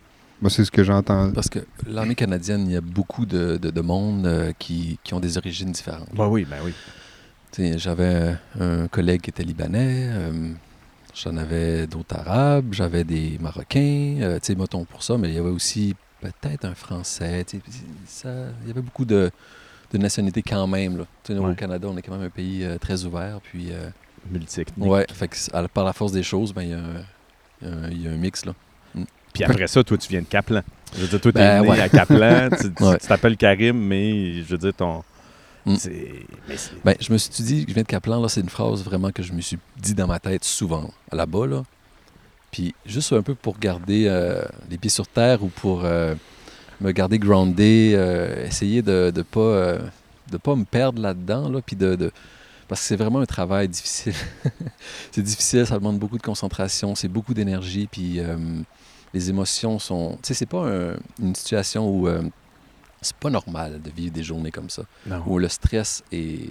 C'est 0.49 0.65
ce 0.65 0.71
que 0.71 0.85
j'entends. 0.85 1.33
Parce 1.33 1.49
que 1.49 1.59
l'armée 1.89 2.15
canadienne, 2.15 2.63
il 2.67 2.73
y 2.73 2.77
a 2.77 2.81
beaucoup 2.81 3.27
de, 3.27 3.57
de, 3.59 3.71
de 3.71 3.81
monde 3.81 4.25
euh, 4.27 4.53
qui, 4.59 4.99
qui 5.05 5.13
ont 5.13 5.21
des 5.21 5.37
origines 5.37 5.73
différentes. 5.73 6.09
Ben 6.15 6.29
oui, 6.29 6.47
ben 6.49 6.57
oui. 6.65 6.73
Tu 7.53 7.63
sais, 7.73 7.79
J'avais 7.79 8.37
un 8.61 8.87
collègue 8.87 9.21
qui 9.23 9.31
était 9.31 9.43
libanais, 9.43 10.07
euh, 10.09 10.53
j'en 11.15 11.37
avais 11.37 11.87
d'autres 11.89 12.17
arabes, 12.17 12.67
j'avais 12.73 13.03
des 13.03 13.39
marocains, 13.41 14.19
euh, 14.23 14.39
tu 14.39 14.47
sais, 14.47 14.55
mettons 14.55 14.85
pour 14.85 15.03
ça, 15.03 15.19
mais 15.19 15.29
il 15.29 15.35
y 15.35 15.39
avait 15.39 15.51
aussi 15.51 15.97
peut-être 16.21 16.65
un 16.65 16.75
français. 16.75 17.45
tu 17.45 17.61
il 18.25 18.69
y 18.69 18.71
avait 18.71 18.81
beaucoup 18.83 19.05
de, 19.05 19.31
de 19.93 19.99
nationalités 19.99 20.43
quand 20.43 20.67
même. 20.67 20.99
Là. 20.99 21.05
Tu 21.25 21.33
sais, 21.33 21.35
nous, 21.39 21.45
Ouais. 21.45 21.53
Au 21.53 21.55
Canada, 21.55 21.89
on 21.91 21.97
est 21.97 22.03
quand 22.03 22.13
même 22.17 22.27
un 22.27 22.31
pays 22.31 22.65
euh, 22.65 22.79
très 22.79 23.05
ouvert. 23.05 23.41
Puis, 23.43 23.69
euh, 23.73 23.89
Multi-ethnique. 24.31 24.87
ouais, 24.89 25.07
fait 25.13 25.29
que, 25.29 25.37
à- 25.57 25.67
par 25.69 25.85
la 25.85 25.93
force 25.93 26.13
des 26.13 26.23
choses, 26.23 26.53
ben, 26.53 26.63
il 26.63 26.71
y, 26.71 26.75
a 26.75 26.79
un- 27.69 27.91
il 27.91 28.03
y 28.03 28.09
a 28.09 28.11
mix. 28.11 28.45
Là. 28.45 28.55
Puis 29.33 29.45
après 29.45 29.67
ça, 29.69 29.83
toi, 29.85 29.97
tu 29.97 30.09
viens 30.09 30.21
de 30.23 30.27
Kaplan. 30.27 30.63
Je 30.97 31.03
veux 31.03 31.07
dire, 31.09 31.21
toi, 31.21 31.33
t'es 31.33 31.39
Ben, 31.39 31.63
né 31.63 31.69
ouais. 31.69 31.81
à 31.81 31.89
Kaplan, 31.89 32.51
tu 32.51 32.73
tu- 32.75 32.99
tu 33.01 33.07
t'appelles 33.07 33.37
Karim, 33.37 33.79
mais 33.79 34.35
je 34.43 34.49
veux 34.49 34.59
dire, 34.59 34.75
ton. 34.75 35.03
Mm. 35.67 35.77
mais 36.49 36.57
Ben, 36.85 36.95
je 37.01 37.13
me 37.13 37.19
suis 37.19 37.45
dit, 37.45 37.65
je 37.69 37.73
viens 37.75 37.83
de 37.83 37.89
Kaplan, 37.89 38.21
là, 38.21 38.29
c'est 38.29 38.41
une 38.41 38.49
phrase 38.49 38.83
vraiment 38.83 39.13
que 39.13 39.23
je 39.23 39.33
me 39.33 39.41
suis 39.41 39.59
dit 39.77 39.95
dans 39.95 40.07
ma 40.09 40.19
tête 40.19 40.43
souvent, 40.45 40.91
là-bas, 41.13 41.47
là. 41.47 41.63
Puis 42.51 42.75
juste 42.85 43.13
un 43.13 43.23
peu 43.23 43.35
pour 43.35 43.59
garder 43.59 44.07
euh, 44.09 44.43
les 44.71 44.79
pieds 44.79 44.91
sur 44.91 45.07
terre 45.07 45.43
ou 45.45 45.49
pour 45.49 45.85
euh, 45.85 46.15
me 46.81 46.91
garder 46.93 47.19
groundé, 47.19 47.93
euh, 47.95 48.47
essayer 48.47 48.83
de 48.83 49.13
ne 49.15 49.23
pas, 49.23 49.79
de 50.31 50.37
pas 50.37 50.57
me 50.57 50.65
perdre 50.65 51.01
là-dedans, 51.01 51.49
là, 51.49 51.61
puis 51.65 51.77
de, 51.77 51.95
de- 51.95 52.13
Parce 52.69 52.81
que 52.81 52.87
c'est 52.89 52.97
vraiment 52.97 53.21
un 53.21 53.27
travail 53.27 53.69
difficile. 53.69 54.15
c'est 55.13 55.23
difficile, 55.23 55.67
ça 55.67 55.79
demande 55.79 55.99
beaucoup 55.99 56.19
de 56.19 56.23
concentration, 56.23 56.95
c'est 56.95 57.09
beaucoup 57.09 57.35
d'énergie, 57.35 57.87
puis 57.91 58.21
les 59.15 59.29
émotions 59.31 59.79
sont... 59.79 60.13
Tu 60.23 60.29
sais, 60.29 60.35
c'est 60.35 60.47
pas 60.47 60.67
un- 60.69 60.97
une 61.21 61.35
situation 61.35 61.89
où... 61.89 62.09
c'est 63.03 63.17
pas 63.17 63.31
normal 63.31 63.81
de 63.83 63.91
vivre 63.91 64.13
des 64.13 64.23
journées 64.23 64.51
comme 64.53 64.71
ça 64.71 64.83
non. 65.07 65.23
où 65.27 65.39
le 65.39 65.49
stress 65.49 66.03
est 66.13 66.51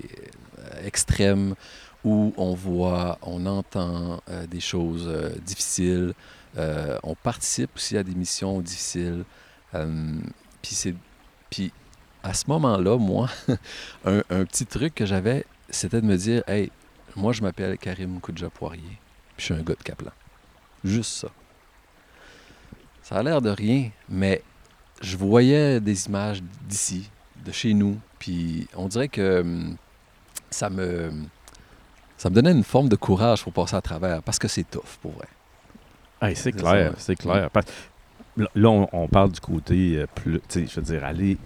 extrême, 0.83 1.55
où 2.03 2.33
on 2.37 2.53
voit, 2.53 3.17
on 3.21 3.45
entend 3.45 4.21
euh, 4.29 4.47
des 4.47 4.59
choses 4.59 5.07
euh, 5.07 5.29
difficiles, 5.45 6.13
euh, 6.57 6.97
on 7.03 7.15
participe 7.15 7.75
aussi 7.75 7.97
à 7.97 8.03
des 8.03 8.15
missions 8.15 8.61
difficiles. 8.61 9.23
puis 11.49 11.71
à 12.23 12.33
ce 12.33 12.45
moment-là, 12.47 12.97
moi, 12.97 13.29
un, 14.05 14.23
un 14.29 14.45
petit 14.45 14.65
truc 14.65 14.95
que 14.95 15.05
j'avais, 15.05 15.45
c'était 15.69 16.01
de 16.01 16.05
me 16.05 16.17
dire, 16.17 16.43
hey, 16.47 16.71
moi 17.15 17.33
je 17.33 17.41
m'appelle 17.41 17.77
Karim 17.77 18.19
Koudja 18.19 18.49
Poirier, 18.49 18.99
puis 19.35 19.37
je 19.37 19.43
suis 19.45 19.53
un 19.53 19.61
gars 19.61 19.75
de 19.75 19.83
Kaplan. 19.83 20.11
Juste 20.83 21.11
ça. 21.11 21.29
Ça 23.03 23.15
a 23.15 23.23
l'air 23.23 23.41
de 23.41 23.49
rien, 23.49 23.89
mais 24.07 24.43
je 25.01 25.17
voyais 25.17 25.79
des 25.79 26.07
images 26.07 26.41
d'ici, 26.67 27.09
de 27.43 27.51
chez 27.51 27.73
nous, 27.73 27.99
puis 28.19 28.67
on 28.75 28.87
dirait 28.87 29.07
que 29.07 29.41
hum, 29.41 29.77
ça 30.49 30.69
me 30.69 31.11
ça 32.19 32.29
me 32.29 32.35
donnait 32.35 32.51
une 32.51 32.63
forme 32.63 32.89
de 32.89 32.95
courage 32.95 33.43
pour 33.43 33.53
passer 33.53 33.75
à 33.75 33.81
travers, 33.81 34.21
parce 34.21 34.37
que 34.37 34.47
c'est 34.47 34.69
tough, 34.69 34.97
pour 35.01 35.11
vrai. 35.13 35.27
Hey, 36.21 36.35
c'est 36.35 36.51
clair, 36.51 36.93
c'est 36.97 37.15
clair. 37.15 37.49
Parce- 37.49 37.65
Là, 38.55 38.69
on, 38.69 38.87
on 38.93 39.07
parle 39.09 39.31
du 39.33 39.39
côté 39.41 39.97
euh, 39.97 40.05
plus. 40.15 40.39
Tu 40.47 40.61
sais, 40.61 40.65
je 40.67 40.75
veux 40.79 40.81
dire, 40.85 41.03
aller 41.03 41.37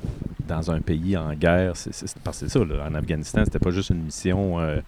dans 0.47 0.69
un 0.69 0.79
pays 0.79 1.17
en 1.17 1.33
guerre, 1.33 1.75
c'est 1.75 1.91
parce 2.23 2.39
que 2.39 2.47
c'est 2.47 2.59
ça. 2.59 2.63
là, 2.63 2.85
en 2.87 2.93
Afghanistan, 2.93 3.41
c'était 3.45 3.57
pas 3.57 3.71
juste 3.71 3.89
une 3.89 4.03
mission 4.03 4.59
euh, 4.59 4.79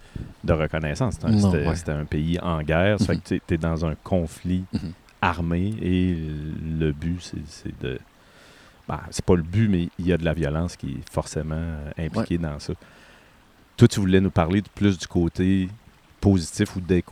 de 0.44 0.52
reconnaissance. 0.52 1.14
C'était 1.14 1.26
un- 1.26 1.30
Non, 1.30 1.50
C'était 1.74 1.90
ouais. 1.92 1.98
un 1.98 2.04
pays 2.04 2.38
en 2.40 2.62
guerre. 2.62 3.00
Ça 3.00 3.06
fait 3.06 3.14
Mhm. 3.14 3.20
que 3.22 3.34
tu 3.48 3.54
es 3.54 3.56
dans 3.58 3.84
un 3.86 3.94
conflit 4.04 4.64
Mhm. 4.72 4.92
armé 5.20 5.74
et 5.82 6.16
le 6.78 6.92
but, 6.92 7.18
c'est- 7.20 7.38
c'est 7.48 7.80
de. 7.82 7.98
Ben, 8.88 9.00
c'est 9.10 9.24
pas 9.24 9.34
le 9.34 9.42
but, 9.42 9.66
mais 9.68 9.88
il 9.98 10.06
y 10.06 10.12
a 10.12 10.16
de 10.18 10.24
la 10.24 10.34
violence 10.34 10.76
qui 10.76 10.90
est 10.90 11.10
forcément 11.12 11.56
euh, 11.56 11.90
impliquée 11.98 12.38
dans 12.38 12.58
ça. 12.60 12.74
Toi, 13.76 13.88
tu 13.88 14.00
voulais 14.00 14.20
nous 14.20 14.30
parler 14.30 14.62
de 14.62 14.68
plus 14.74 14.98
du 14.98 15.06
côté 15.06 15.68
positif 16.20 16.76
ou 16.76 16.80
des, 16.80 17.02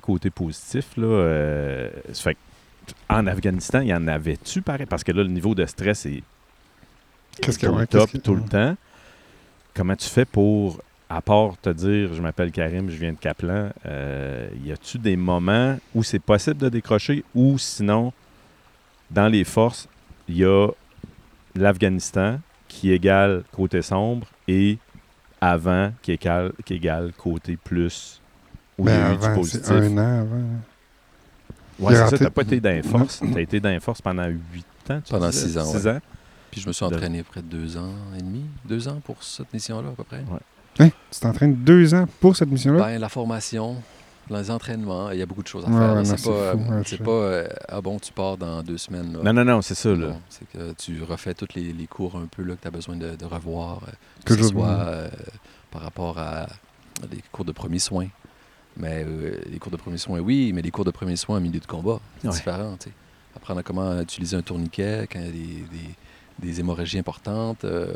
côtés 0.00 0.30
positifs. 0.30 0.96
Là, 0.96 1.06
euh, 1.06 1.90
fait 2.12 2.36
en 3.08 3.26
Afghanistan, 3.26 3.80
il 3.80 3.88
y 3.88 3.94
en 3.94 4.06
avait-tu 4.08 4.60
pareil? 4.60 4.86
Parce 4.86 5.04
que 5.04 5.12
là, 5.12 5.22
le 5.22 5.28
niveau 5.28 5.54
de 5.54 5.64
stress 5.66 6.06
est 6.06 6.22
Qu'est-ce 7.40 7.58
que- 7.58 7.66
au 7.66 7.76
ouais, 7.76 7.86
top 7.86 8.10
que- 8.10 8.18
tout 8.18 8.34
le 8.34 8.42
temps. 8.42 8.76
Comment 9.74 9.96
tu 9.96 10.08
fais 10.08 10.26
pour, 10.26 10.82
à 11.08 11.22
part 11.22 11.56
te 11.62 11.70
dire, 11.70 12.12
je 12.12 12.20
m'appelle 12.20 12.50
Karim, 12.52 12.90
je 12.90 12.96
viens 12.96 13.12
de 13.12 13.18
Kaplan, 13.18 13.70
euh, 13.86 14.48
y 14.64 14.70
a-tu 14.70 14.98
des 14.98 15.16
moments 15.16 15.78
où 15.94 16.02
c'est 16.02 16.18
possible 16.18 16.58
de 16.58 16.68
décrocher 16.68 17.24
ou 17.34 17.56
sinon, 17.58 18.12
dans 19.10 19.28
les 19.28 19.44
forces, 19.44 19.88
il 20.28 20.36
y 20.38 20.44
a 20.44 20.68
l'Afghanistan 21.54 22.38
qui 22.68 22.92
égale 22.92 23.44
côté 23.52 23.80
sombre 23.80 24.26
et 24.46 24.76
avant 25.44 25.92
qui 26.00 26.12
égale, 26.12 26.52
qui 26.64 26.74
égale 26.74 27.12
côté 27.18 27.56
plus 27.56 28.20
où 28.78 28.86
il 28.88 28.94
y 28.94 28.96
Ben, 28.96 29.04
a 29.04 29.12
eu 29.12 29.16
du 29.18 29.34
positif. 29.34 29.60
c'est 29.64 29.72
un 29.74 29.98
an 29.98 30.20
avant. 30.20 30.36
Ouais, 31.80 31.92
Il 31.94 31.96
a 31.96 32.04
c'est 32.08 32.16
ça, 32.16 32.24
t'as 32.24 32.30
pas 32.30 32.42
été 32.42 32.82
forces. 32.82 33.20
T'as 33.34 33.40
été 33.40 33.80
forces 33.80 34.00
pendant 34.00 34.26
huit 34.26 34.64
ans. 34.90 35.00
tu 35.04 35.10
Pendant 35.12 35.30
disais? 35.30 35.48
six 35.48 35.58
ans, 35.58 35.64
Six 35.64 35.84
ouais. 35.86 35.92
ans? 35.92 36.00
Puis 36.52 36.60
je 36.60 36.68
me 36.68 36.72
suis 36.72 36.86
De- 36.88 36.94
entraîné 36.94 37.22
près 37.24 37.40
de 37.42 37.46
deux 37.46 37.76
ans 37.76 37.92
et 38.16 38.22
demi, 38.22 38.44
deux 38.64 38.86
ans 38.86 39.00
pour 39.04 39.22
cette 39.24 39.52
mission-là 39.52 39.88
à 39.88 39.92
peu 39.92 40.04
près. 40.04 40.22
Hein? 40.78 40.90
Tu 41.10 41.20
t'entraînes 41.20 41.54
deux 41.56 41.92
ans 41.94 42.06
pour 42.20 42.36
cette 42.36 42.50
mission-là? 42.50 42.78
Ben, 42.84 42.98
la 43.00 43.08
formation, 43.08 43.76
les 44.30 44.50
entraînements, 44.50 45.10
il 45.10 45.18
y 45.18 45.22
a 45.22 45.26
beaucoup 45.26 45.42
de 45.42 45.48
choses 45.48 45.64
à 45.64 45.68
faire. 45.68 45.94
ouais, 45.94 46.04
c'est 46.04 46.22
pas, 46.22 46.30
euh, 46.30 46.52
fou, 46.52 46.58
ouais, 46.72 46.82
c'est 46.86 46.96
je- 46.96 47.02
pas 47.02 47.10
euh, 47.10 47.48
ah 47.68 47.80
bon, 47.80 47.98
tu 47.98 48.12
pars 48.12 48.36
dans 48.36 48.62
deux 48.62 48.78
semaines. 48.78 49.12
là. 49.12 49.20
Non, 49.22 49.32
non, 49.32 49.44
non, 49.44 49.62
c'est 49.62 49.74
ça. 49.74 49.90
Là. 49.90 50.08
Non, 50.08 50.20
c'est 50.28 50.48
que 50.50 50.72
tu 50.72 51.02
refais 51.02 51.34
tous 51.34 51.48
les, 51.54 51.72
les 51.72 51.86
cours 51.86 52.16
un 52.16 52.26
peu 52.26 52.42
là, 52.42 52.54
que 52.56 52.62
tu 52.62 52.68
as 52.68 52.70
besoin 52.70 52.96
de, 52.96 53.14
de 53.16 53.24
revoir, 53.24 53.80
euh, 53.86 53.90
Que 54.24 54.34
que 54.34 54.42
ce 54.42 54.48
soit 54.48 54.68
euh, 54.68 55.08
par 55.70 55.82
rapport 55.82 56.18
à 56.18 56.46
des 57.10 57.22
cours 57.32 57.44
de 57.44 57.52
premiers 57.52 57.78
soins. 57.78 58.08
Mais 58.76 59.04
euh, 59.06 59.38
les 59.50 59.58
cours 59.58 59.70
de 59.72 59.76
premiers 59.76 59.98
soins, 59.98 60.20
oui, 60.20 60.52
mais 60.54 60.62
les 60.62 60.70
cours 60.70 60.84
de 60.86 60.90
premiers 60.90 61.16
soins 61.16 61.36
en 61.36 61.40
milieu 61.40 61.60
de 61.60 61.66
combat, 61.66 62.00
c'est 62.22 62.28
Ouais. 62.28 62.34
différent. 62.34 62.76
Apprendre 63.36 63.60
à 63.60 63.62
comment 63.62 64.00
utiliser 64.00 64.36
un 64.36 64.42
tourniquet 64.42 65.06
quand 65.12 65.18
il 65.18 65.24
y 65.26 65.28
a 65.28 65.32
des, 65.32 65.38
des- 65.78 65.94
des 66.42 66.60
hémorragies 66.60 66.98
importantes. 66.98 67.64
euh, 67.64 67.92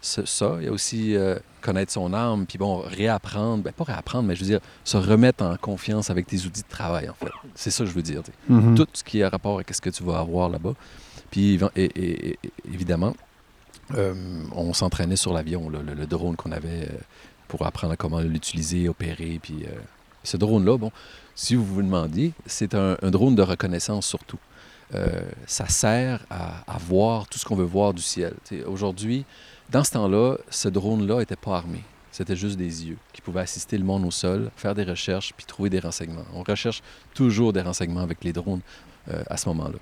ça, 0.00 0.56
il 0.60 0.64
y 0.66 0.68
a 0.68 0.72
aussi 0.72 1.16
euh, 1.16 1.36
connaître 1.60 1.92
son 1.92 2.12
arme, 2.12 2.46
puis 2.46 2.58
bon, 2.58 2.78
réapprendre, 2.78 3.62
ben, 3.64 3.72
pas 3.72 3.84
réapprendre, 3.84 4.28
mais 4.28 4.34
je 4.36 4.40
veux 4.40 4.46
dire, 4.50 4.60
se 4.84 4.96
remettre 4.96 5.42
en 5.44 5.56
confiance 5.56 6.10
avec 6.10 6.26
tes 6.26 6.36
outils 6.44 6.62
de 6.62 6.68
travail, 6.68 7.08
en 7.08 7.14
fait. 7.14 7.30
C'est 7.54 7.70
ça 7.70 7.84
que 7.84 7.90
je 7.90 7.94
veux 7.94 8.02
dire. 8.02 8.22
Mhm. 8.48 8.74
tout 8.76 8.86
ce 8.92 9.02
qui 9.02 9.22
a 9.22 9.28
rapport 9.28 9.56
avec 9.56 9.74
ce 9.74 9.80
que 9.80 9.90
tu 9.90 10.02
vas 10.04 10.18
avoir 10.20 10.48
là-bas. 10.48 10.74
Puis 11.30 11.58
et- 11.76 11.84
et- 11.84 12.30
et- 12.30 12.38
évidemment, 12.72 13.14
euh, 13.94 14.14
on 14.54 14.72
s'entraînait 14.72 15.16
sur 15.16 15.32
l'avion, 15.32 15.68
le, 15.68 15.82
le 15.82 16.06
drone 16.06 16.36
qu'on 16.36 16.52
avait, 16.52 16.88
pour 17.48 17.64
apprendre 17.66 17.94
comment 17.96 18.20
l'utiliser, 18.20 18.88
opérer. 18.88 19.38
Puis, 19.42 19.64
ce 20.24 20.36
drone-là, 20.36 20.76
bon, 20.76 20.92
si 21.34 21.54
vous 21.54 21.64
vous 21.64 21.82
demandiez, 21.82 22.32
c'est 22.46 22.74
un, 22.74 22.96
un 23.02 23.10
drone 23.10 23.34
de 23.34 23.42
reconnaissance 23.42 24.06
surtout. 24.06 24.38
Euh, 24.94 25.20
ça 25.46 25.68
sert 25.68 26.24
à, 26.30 26.78
voir 26.78 27.26
tout 27.28 27.38
ce 27.38 27.44
qu'on 27.44 27.56
veut 27.56 27.64
voir 27.64 27.92
du 27.92 28.02
ciel. 28.02 28.34
Aujourd'hui, 28.66 29.24
dans 29.70 29.84
ce 29.84 29.92
temps-là, 29.92 30.36
ce 30.48 30.68
drone-là 30.68 31.18
n'était 31.18 31.36
pas 31.36 31.56
armé. 31.56 31.82
C'était 32.10 32.36
juste 32.36 32.56
des 32.56 32.86
yeux 32.86 32.96
qui 33.12 33.20
pouvaient 33.20 33.42
assister 33.42 33.76
le 33.76 33.84
monde 33.84 34.04
au 34.04 34.10
sol, 34.10 34.50
faire 34.56 34.74
des 34.74 34.84
recherches, 34.84 35.34
puis 35.36 35.44
trouver 35.44 35.70
des 35.70 35.78
renseignements. 35.78 36.24
On 36.34 36.42
recherche 36.42 36.82
toujours 37.14 37.52
des 37.52 37.60
renseignements 37.60 38.00
avec 38.00 38.24
les 38.24 38.32
drones 38.32 38.62
euh, 39.10 39.22
à 39.28 39.36
ce 39.36 39.48
moment-là. 39.50 39.78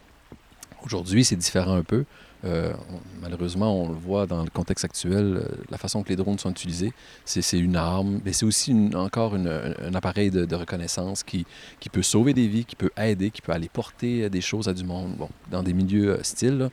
Aujourd'hui, 0.83 1.25
c'est 1.25 1.37
différent 1.37 1.75
un 1.75 1.83
peu. 1.83 2.05
Euh, 2.47 2.73
on- 2.93 3.01
malheureusement, 3.23 3.83
on 3.83 3.89
le 3.89 3.95
voit 3.97 4.27
dans 4.27 4.43
le 4.45 4.51
contexte 4.51 4.85
actuel, 4.85 5.41
euh, 5.43 5.49
la 5.71 5.79
façon 5.79 6.03
que 6.03 6.09
les 6.11 6.17
drones 6.17 6.39
sont 6.39 6.51
utilisés, 6.51 6.93
c'est 7.25 7.59
une 7.59 7.75
arme, 7.77 8.21
mais 8.25 8.33
c'est 8.33 8.47
aussi 8.47 8.71
une- 8.71 8.95
encore 8.95 9.35
une- 9.35 9.49
un, 9.49 9.75
un 9.89 9.95
appareil 9.95 10.31
de, 10.31 10.45
de 10.45 10.55
reconnaissance 10.55 11.23
qui, 11.25 11.45
qui 11.81 11.89
peut 11.89 12.03
sauver 12.03 12.35
des 12.35 12.47
vies, 12.47 12.65
qui 12.65 12.77
peut 12.77 12.91
aider, 12.97 13.31
qui 13.31 13.43
peut 13.43 13.53
aller 13.53 13.69
porter 13.69 14.25
euh, 14.25 14.29
des 14.29 14.41
choses 14.41 14.69
à 14.69 14.75
du 14.75 14.85
monde. 14.85 15.17
Bon, 15.17 15.29
dans 15.51 15.63
des 15.63 15.73
milieux 15.73 16.13
hostiles. 16.21 16.71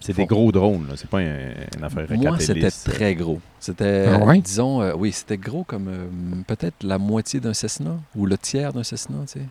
C'est 0.00 0.14
des 0.14 0.26
gros 0.26 0.52
drones, 0.52 0.86
là. 0.88 0.94
C'est 0.96 1.10
pas 1.10 1.18
un- 1.18 1.54
une 1.76 1.82
affaire 1.82 2.06
Moi, 2.10 2.38
c'était 2.38 2.70
très 2.70 3.16
gros. 3.16 3.40
C'était, 3.58 4.06
Ah 4.08 4.18
ouais? 4.24 4.38
disons, 4.40 4.80
euh, 4.80 4.92
oui, 4.96 5.10
c'était 5.10 5.38
gros 5.38 5.64
comme 5.64 5.88
euh, 5.88 6.06
peut-être 6.46 6.84
la 6.84 6.98
moitié 6.98 7.40
d'un 7.40 7.52
Cessna 7.54 7.96
ou 8.14 8.24
le 8.26 8.38
tiers 8.38 8.72
d'un 8.72 8.84
Cessna, 8.84 9.16
tu 9.26 9.40
sais. 9.40 9.46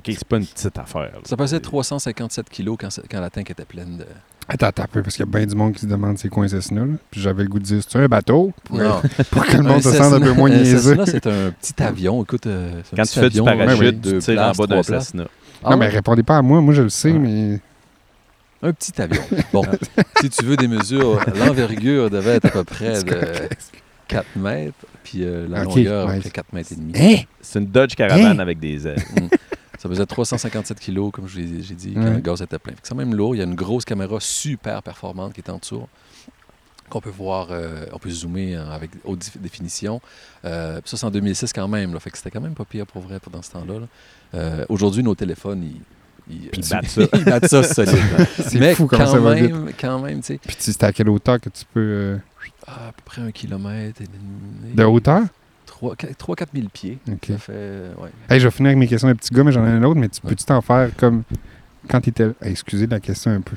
OK, 0.00 0.04
c'est 0.06 0.24
pas 0.24 0.38
une 0.38 0.46
petite 0.46 0.76
affaire. 0.78 1.02
là. 1.12 1.18
Ça 1.24 1.36
pesait 1.36 1.56
C'est- 1.56 1.60
357 1.62 2.48
kilos 2.48 2.76
quand, 2.80 2.88
quand 3.10 3.20
la 3.20 3.30
tank 3.30 3.50
était 3.50 3.64
pleine 3.64 3.98
de... 3.98 4.06
Attends, 4.48 4.66
attends 4.68 4.84
un 4.84 4.86
peu, 4.86 5.02
parce 5.02 5.14
qu'il 5.16 5.26
y 5.26 5.28
a 5.28 5.30
bien 5.38 5.46
du 5.46 5.54
monde 5.54 5.74
qui 5.74 5.80
se 5.80 5.86
demande 5.86 6.16
c'est 6.16 6.28
quoi 6.30 6.44
un 6.44 6.48
Cessna. 6.48 6.80
Là. 6.80 6.86
Puis 7.10 7.20
j'avais 7.20 7.42
le 7.42 7.48
goût 7.50 7.58
de 7.58 7.64
dire 7.64 7.82
c'est 7.86 7.98
un 7.98 8.06
bateau? 8.06 8.52
Pour, 8.64 8.78
Non. 8.78 9.02
pour 9.30 9.44
que 9.44 9.56
le 9.56 9.62
monde 9.62 9.76
Un 9.78 9.82
se 9.82 9.92
sente 9.92 10.12
un 10.14 10.20
peu 10.20 10.32
moins 10.32 10.50
un 10.50 10.54
niaiseux. 10.56 10.96
Cessna, 10.96 11.06
c'est 11.06 11.26
un 11.26 11.50
petit 11.50 11.82
avion. 11.82 12.22
Écoute, 12.22 12.46
euh, 12.46 12.80
c'est 12.84 12.94
un 12.94 12.96
Quand 12.96 13.02
petit 13.02 13.14
tu 13.14 13.20
fais 13.20 13.30
du 13.30 13.42
parachute, 13.42 14.06
euh, 14.06 14.12
tu 14.12 14.18
tires 14.24 14.40
en 14.42 14.52
bas 14.52 14.66
d'un. 14.66 14.82
Cessna. 14.82 15.24
Ah 15.62 15.70
non, 15.72 15.76
mais 15.76 15.88
répondez 15.88 16.22
pas 16.22 16.38
à 16.38 16.42
moi, 16.42 16.60
moi 16.60 16.72
je 16.72 16.82
le 16.82 16.88
sais, 16.88 17.12
Ah. 17.14 17.18
mais. 17.18 17.60
Un 18.60 18.72
petit 18.72 19.00
avion. 19.00 19.22
Bon, 19.52 19.62
si 20.20 20.30
tu 20.30 20.44
veux 20.44 20.56
des 20.56 20.66
mesures, 20.66 21.20
l'envergure 21.36 22.10
devait 22.10 22.36
être 22.36 22.46
à 22.46 22.50
peu 22.50 22.64
près 22.64 23.04
de 23.04 23.16
4 24.08 24.26
mètres, 24.34 24.74
puis 25.04 25.20
euh, 25.22 25.46
la 25.48 25.62
Ok, 25.64 25.76
longueur 25.76 26.02
à 26.02 26.06
peu 26.06 26.12
ouais. 26.14 26.20
près 26.20 26.30
4 26.30 26.52
mètres 26.54 26.72
et 26.72 26.74
demi. 26.74 26.92
Hein? 26.98 27.22
C'est 27.40 27.60
une 27.60 27.66
Dodge 27.66 27.94
Caravan 27.94 28.24
Hein? 28.30 28.38
avec 28.40 28.58
des 28.58 28.88
ailes. 28.88 28.96
Ça 29.78 29.88
faisait 29.88 30.06
357 30.06 30.80
kilos, 30.80 31.12
comme 31.12 31.28
j'ai 31.28 31.44
dit, 31.44 31.94
quand 31.94 32.10
le 32.10 32.18
gaz 32.18 32.42
était 32.42 32.58
plein. 32.58 32.74
C'est 32.82 32.90
quand 32.90 32.96
même 32.96 33.14
lourd. 33.14 33.34
Il 33.34 33.38
y 33.38 33.40
a 33.40 33.44
une 33.44 33.54
grosse 33.54 33.84
caméra 33.84 34.18
super 34.20 34.82
performante 34.82 35.32
qui 35.34 35.40
est 35.40 35.50
en 35.50 35.58
dessous, 35.58 35.86
qu'on 36.88 37.00
peut 37.00 37.10
voir, 37.10 37.48
euh, 37.50 37.84
on 37.92 37.98
peut 37.98 38.10
zoomer 38.10 38.56
euh, 38.56 38.70
avec 38.70 38.90
haute 39.04 39.30
définition. 39.38 40.00
Euh, 40.44 40.80
ça, 40.84 40.96
c'est 40.96 41.04
en 41.06 41.10
2006 41.10 41.52
quand 41.52 41.68
même. 41.68 41.92
Là, 41.94 42.00
fait 42.00 42.10
que 42.10 42.16
c'était 42.16 42.30
quand 42.30 42.40
même 42.40 42.54
pas 42.54 42.64
pire 42.64 42.86
pour 42.86 43.02
vrai 43.02 43.20
pour 43.20 43.30
dans 43.30 43.42
ce 43.42 43.50
temps-là. 43.52 43.80
là. 43.80 43.86
Euh, 44.34 44.64
Aujourd'hui, 44.68 45.02
nos 45.02 45.14
téléphones, 45.14 45.62
ils, 45.62 46.34
ils, 46.34 46.48
Puis 46.48 46.62
ils 46.62 46.68
battent 46.70 46.86
ça. 46.88 47.02
ils 47.14 47.24
battent 47.24 47.46
ça 47.48 47.62
solide. 47.62 47.94
C'est 48.48 48.58
Mais 48.58 48.74
fou 48.74 48.86
quand 48.86 49.06
ça 49.06 49.18
va 49.18 49.34
vite. 49.34 49.52
même, 49.52 49.70
quand 49.78 49.98
même, 50.00 50.20
tu 50.20 50.26
sais, 50.34 50.40
Puis 50.44 50.56
c'est 50.58 50.82
à 50.82 50.92
quelle 50.92 51.08
hauteur 51.10 51.38
que 51.40 51.50
tu 51.50 51.64
peux. 51.72 52.18
à 52.66 52.92
peu 52.96 53.02
près 53.04 53.22
un 53.22 53.30
kilomètre 53.30 54.00
et 54.02 54.06
demi. 54.06 54.74
de 54.74 54.84
hauteur? 54.84 55.22
3-4 55.82 56.46
000 56.54 56.68
pieds. 56.72 56.98
Ok. 57.10 57.26
Ça 57.28 57.38
fait, 57.38 57.52
euh, 57.54 57.94
ouais. 57.98 58.10
Hey, 58.28 58.40
je 58.40 58.46
vais 58.46 58.50
finir 58.50 58.68
avec 58.68 58.78
mes 58.78 58.86
questions 58.88 59.08
de 59.08 59.14
petit 59.14 59.32
gars, 59.32 59.44
mais 59.44 59.52
j'en 59.52 59.64
ai 59.66 59.70
un 59.70 59.82
autre. 59.84 59.98
Mais 60.00 60.08
tu 60.08 60.20
peux-tu 60.20 60.44
t'en 60.44 60.60
faire 60.60 60.90
comme 60.96 61.22
quand 61.88 62.00
tu 62.00 62.10
étais. 62.10 62.24
Hey, 62.42 62.50
excusez 62.52 62.86
la 62.86 63.00
question 63.00 63.30
un 63.30 63.40
peu. 63.40 63.56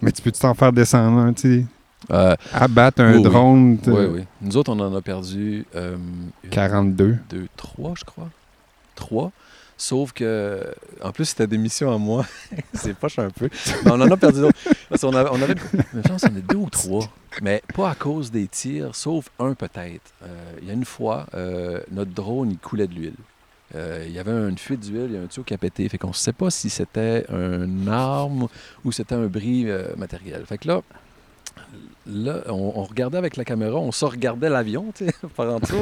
Mais 0.00 0.10
tu 0.12 0.22
peux-tu 0.22 0.40
t'en 0.40 0.54
faire 0.54 0.72
descendre 0.72 1.18
un, 1.18 1.32
tu 1.32 1.60
sais? 1.60 1.66
Euh, 2.10 2.34
Abattre 2.52 3.00
un 3.02 3.14
Oui, 3.16 3.22
drone 3.22 3.78
oui, 3.86 4.04
oui. 4.12 4.24
Nous 4.40 4.56
autres, 4.56 4.72
on 4.72 4.80
en 4.80 4.92
a 4.94 5.00
perdu 5.00 5.64
euh, 5.76 5.96
une, 6.42 6.50
42. 6.50 7.16
deux, 7.30 7.46
trois, 7.56 7.94
je 7.96 8.04
crois. 8.04 8.28
Trois? 8.96 9.30
Sauf 9.82 10.12
que, 10.12 10.62
en 11.02 11.10
plus, 11.10 11.24
c'était 11.24 11.48
des 11.48 11.58
missions 11.58 11.92
à 11.92 11.98
moi. 11.98 12.24
c'est 12.72 12.94
poche 12.94 13.18
un 13.18 13.30
peu. 13.30 13.48
Mais 13.84 13.90
on 13.90 14.00
en 14.00 14.12
a 14.12 14.16
perdu 14.16 14.42
d'autres. 14.42 14.56
Parce 14.88 15.00
qu'on 15.00 15.12
avait, 15.12 15.28
on 15.32 15.42
avait 15.42 15.56
je 15.92 16.08
pense 16.08 16.22
deux 16.22 16.56
ou 16.56 16.70
trois. 16.70 17.08
Mais 17.42 17.64
pas 17.74 17.90
à 17.90 17.96
cause 17.96 18.30
des 18.30 18.46
tirs, 18.46 18.94
sauf 18.94 19.28
un 19.40 19.54
peut-être. 19.54 20.12
Euh, 20.22 20.52
Il 20.60 20.68
y 20.68 20.70
a 20.70 20.74
une 20.74 20.84
fois, 20.84 21.26
euh, 21.34 21.80
notre 21.90 22.12
drone, 22.12 22.52
il 22.52 22.58
coulait 22.58 22.86
de 22.86 22.94
l'huile. 22.94 23.16
Euh, 23.74 24.04
il 24.06 24.12
y 24.12 24.20
avait 24.20 24.30
une 24.30 24.56
fuite 24.56 24.82
d'huile, 24.82 25.06
il 25.08 25.14
y 25.14 25.18
a 25.18 25.20
un 25.20 25.26
tuyau 25.26 25.42
qui 25.42 25.52
a 25.52 25.58
pété. 25.58 25.88
Fait 25.88 25.98
qu'on 25.98 26.08
ne 26.08 26.12
sait 26.12 26.32
pas 26.32 26.50
si 26.50 26.70
c'était 26.70 27.26
une 27.28 27.88
arme 27.88 28.46
ou 28.84 28.92
c'était 28.92 29.16
un 29.16 29.26
bris 29.26 29.66
matériel. 29.96 30.46
Fait 30.46 30.58
que 30.58 30.68
là, 30.68 30.82
là 32.06 32.42
on, 32.48 32.72
on 32.76 32.84
regardait 32.84 33.18
avec 33.18 33.36
la 33.36 33.44
caméra, 33.44 33.76
on 33.78 33.92
se 33.92 34.04
regardait 34.04 34.48
l'avion, 34.48 34.92
tu 34.94 35.06
sais, 35.06 35.14
par 35.36 35.54
en 35.54 35.58
dessous. 35.58 35.76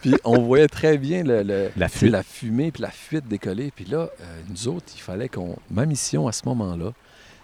puis 0.00 0.14
on 0.24 0.40
voyait 0.42 0.68
très 0.68 0.98
bien 0.98 1.22
le, 1.24 1.42
le- 1.42 1.70
La 1.76 1.88
fuite. 1.88 2.14
fumée 2.24 2.70
puis 2.72 2.82
la 2.82 2.90
fuite 2.90 3.26
décoller. 3.28 3.70
Puis 3.74 3.84
là, 3.84 4.08
euh, 4.20 4.40
nous 4.48 4.68
autres, 4.68 4.86
il 4.94 5.00
fallait 5.00 5.28
qu'on... 5.28 5.56
Ma 5.70 5.84
mission 5.86 6.26
à 6.28 6.32
ce 6.32 6.42
moment-là, 6.46 6.92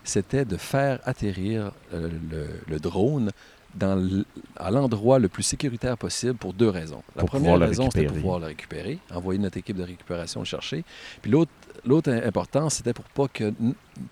c'était 0.05 0.45
de 0.45 0.57
faire 0.57 1.01
atterrir 1.05 1.73
euh, 1.93 2.09
le, 2.31 2.47
le 2.69 2.79
drone 2.81 3.31
dans 3.75 4.23
à 4.57 4.71
l'endroit 4.71 5.19
le 5.19 5.29
plus 5.29 5.43
sécuritaire 5.43 5.99
possible 5.99 6.35
pour 6.35 6.53
deux 6.53 6.69
raisons. 6.69 7.03
La 7.17 7.21
Pour 7.23 7.31
première 7.31 7.59
raison, 7.59 7.91
c'était 7.91 8.07
pour 8.07 8.17
pouvoir 8.17 8.39
le 8.39 8.47
récupérer, 8.47 8.99
envoyer 9.13 9.41
notre 9.41 9.57
équipe 9.57 9.77
de 9.77 9.83
récupération 9.83 10.41
le 10.41 10.47
chercher. 10.47 10.85
Puis 11.23 11.31
l'autre, 11.33 12.13
important, 12.13 12.71
c'était 12.71 12.93
pour 12.93 13.05
pas 13.07 13.27
que 13.27 13.53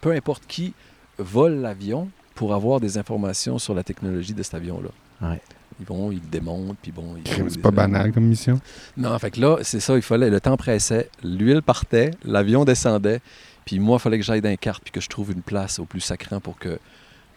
peu 0.01 0.11
importe 0.13 0.43
qui 0.49 0.75
vole 1.19 1.61
l'avion 1.61 2.09
pour 2.35 2.55
avoir 2.55 2.81
des 2.81 2.99
informations 2.99 3.59
sur 3.59 3.75
la 3.75 3.83
technologie 3.83 4.35
de 4.35 4.43
cet 4.43 4.55
avion-là. 4.55 4.91
Ouais. 5.29 5.41
Ils 5.81 5.87
vont, 5.87 6.13
ils 6.13 6.17
le 6.21 6.29
démontent, 6.31 6.77
puis 6.83 6.93
bon... 6.93 7.17
C'est 7.49 7.61
pas 7.61 7.71
banal 7.71 8.13
comme 8.13 8.25
mission? 8.25 8.61
non, 8.97 9.19
fait 9.19 9.31
que 9.31 9.41
là, 9.41 9.59
c'est 9.63 9.81
ça, 9.81 9.97
il 9.97 10.03
fallait, 10.03 10.31
le 10.31 10.41
temps 10.41 10.57
pressait, 10.57 11.09
l'huile 11.25 11.63
partait, 11.63 12.13
l'avion 12.25 12.65
descendait, 12.65 13.21
puis 13.65 13.79
moi, 13.81 13.97
il 13.99 14.01
fallait 14.03 14.19
que 14.19 14.25
j'aille 14.25 14.43
dans 14.43 14.49
les 14.51 14.57
cartes 14.59 14.83
puis 14.85 14.93
que 14.93 15.01
je 15.01 15.09
trouve 15.09 15.33
une 15.33 15.43
place 15.43 15.79
au 15.79 15.85
plus 15.85 16.01
sacrant 16.01 16.41
pour 16.41 16.59
que, 16.59 16.79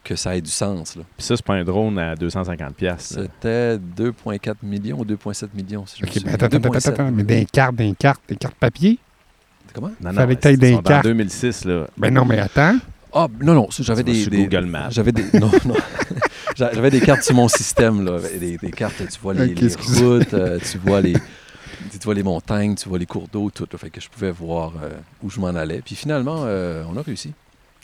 que 0.04 0.16
ça 0.16 0.36
ait 0.36 0.42
du 0.42 0.52
sens. 0.52 0.96
là. 0.96 1.04
Puis 1.18 1.26
ça, 1.26 1.36
c'est 1.38 1.46
pas 1.46 1.54
un 1.56 1.64
drone 1.64 1.98
à 1.98 2.14
250$. 2.16 2.74
piastres, 2.74 3.20
là. 3.20 3.24
C'était 3.24 3.78
2,4 3.78 4.56
millions 4.64 5.00
ou 5.00 5.06
2,7 5.06 5.48
millions, 5.56 5.86
si 5.86 5.98
je 6.00 6.04
me 6.04 6.08
Ok, 6.08 6.14
souviens. 6.14 6.32
mais 6.32 6.34
attends, 6.36 6.46
attends, 6.58 6.58
attends, 6.58 6.80
2,7. 6.80 6.90
attends, 6.90 7.12
mais 7.12 7.24
des 7.24 7.46
cartes, 7.46 7.76
des 7.76 7.94
cartes, 7.98 8.22
des 8.28 8.36
cartes 8.36 8.56
papier? 8.56 9.00
Comment? 9.74 9.92
Non, 10.02 10.14
Fallait 10.14 10.36
que 10.36 10.50
ils 10.50 10.58
des 10.58 10.72
sont 10.74 10.80
en 10.80 10.82
cartes. 10.84 11.06
2006, 11.06 11.66
là. 11.66 11.88
Ben 11.98 12.14
non, 12.14 12.26
mais 12.26 12.40
attends. 12.40 12.78
Ah, 13.17 13.28
non, 13.41 13.54
non, 13.54 13.67
j'avais 13.80 14.04
des, 14.04 14.25
des- 14.25 14.43
Google 14.45 14.65
Maps. 14.65 14.89
J'avais 14.91 15.12
des. 15.13 15.23
Non, 15.39 15.49
non. 15.65 15.75
J'a- 16.56 16.73
J'avais 16.73 16.89
des 16.91 16.99
cartes 17.01 17.23
sur 17.23 17.34
mon 17.36 17.47
système, 17.47 18.04
là. 18.06 18.19
Des, 18.39 18.58
des 18.58 18.71
cartes, 18.71 18.97
tu 18.97 19.19
vois 19.21 19.34
les, 19.34 19.54
Ok, 19.54 19.60
les 19.60 19.73
excuse. 19.73 20.04
routes, 20.04 20.34
euh, 20.34 20.60
tu 20.60 20.78
vois 20.78 20.99
les. 21.01 21.13
Tu 21.13 21.97
vois 22.04 22.13
les 22.13 22.23
montagnes, 22.23 22.75
tu 22.75 22.89
vois 22.89 22.99
les 22.99 23.06
cours 23.06 23.28
d'eau, 23.32 23.49
tout. 23.49 23.67
là. 23.71 23.78
fait 23.78 23.89
que 23.89 24.01
je 24.01 24.10
pouvais 24.10 24.32
voir 24.32 24.73
euh, 24.84 24.89
où 25.23 25.30
je 25.30 25.39
m'en 25.39 25.47
allais. 25.47 25.82
Puis 25.84 25.95
finalement, 25.95 26.43
euh, 26.45 26.84
on 26.91 26.97
a 26.97 27.01
réussi. 27.01 27.32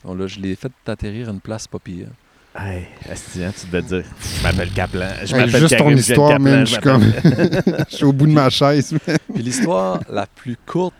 On 0.04 0.14
l'a- 0.14 0.26
je 0.26 0.38
l'ai 0.40 0.54
fait 0.54 0.70
atterrir 0.86 1.28
à 1.28 1.32
une 1.32 1.40
place 1.40 1.66
pas 1.66 1.78
pire. 1.78 2.08
Hey, 2.54 2.86
Asti, 3.10 3.42
hein, 3.42 3.50
tu 3.58 3.66
devais 3.66 3.80
dire, 3.82 4.04
je 4.20 4.42
m'appelle 4.42 4.70
Kaplan. 4.72 5.08
Je 5.24 5.34
Hey, 5.34 5.48
juste 5.48 5.70
ton 5.70 5.84
Karim, 5.84 5.96
histoire, 5.96 6.30
Kaplan, 6.32 6.44
man. 6.50 6.66
je 6.66 6.72
suis 6.72 6.80
comme. 6.82 7.02
Je 7.88 7.96
suis 7.96 8.04
au 8.04 8.12
bout 8.12 8.26
de 8.26 8.32
ma 8.32 8.50
chaise. 8.50 8.94
Puis 9.32 9.42
l'histoire 9.42 10.00
la 10.10 10.26
plus 10.26 10.58
courte 10.66 10.94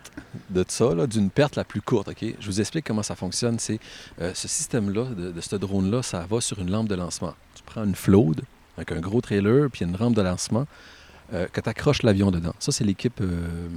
de 0.49 0.65
ça, 0.67 0.89
d'une 1.05 1.29
perte 1.29 1.55
la 1.55 1.63
plus 1.63 1.81
courte, 1.81 2.07
OK? 2.07 2.25
Je 2.39 2.45
vous 2.47 2.59
explique 2.59 2.85
comment 2.85 3.03
ça 3.03 3.15
fonctionne. 3.15 3.59
C'est 3.59 3.79
euh, 4.19 4.31
ce 4.33 4.47
système-là, 4.47 5.05
de, 5.15 5.31
de 5.31 5.41
ce 5.41 5.55
drone-là, 5.55 6.01
ça 6.01 6.25
va 6.27 6.41
sur 6.41 6.57
une 6.59 6.71
lampe 6.71 6.87
de 6.89 6.95
lancement. 6.95 7.35
Tu 7.55 7.61
prends 7.63 7.83
une 7.83 7.95
float 7.95 8.33
avec 8.77 8.91
un 8.91 8.99
gros 8.99 9.21
trailer, 9.21 9.69
puis 9.71 9.85
une 9.85 9.95
rampe 9.95 10.15
de 10.15 10.23
lancement, 10.23 10.65
euh, 11.35 11.45
que 11.53 11.61
tu 11.61 11.69
accroches 11.69 12.01
l'avion 12.01 12.31
dedans. 12.31 12.53
Ça, 12.57 12.71
c'est 12.71 12.83
l'équipe 12.83 13.21
euh, 13.21 13.67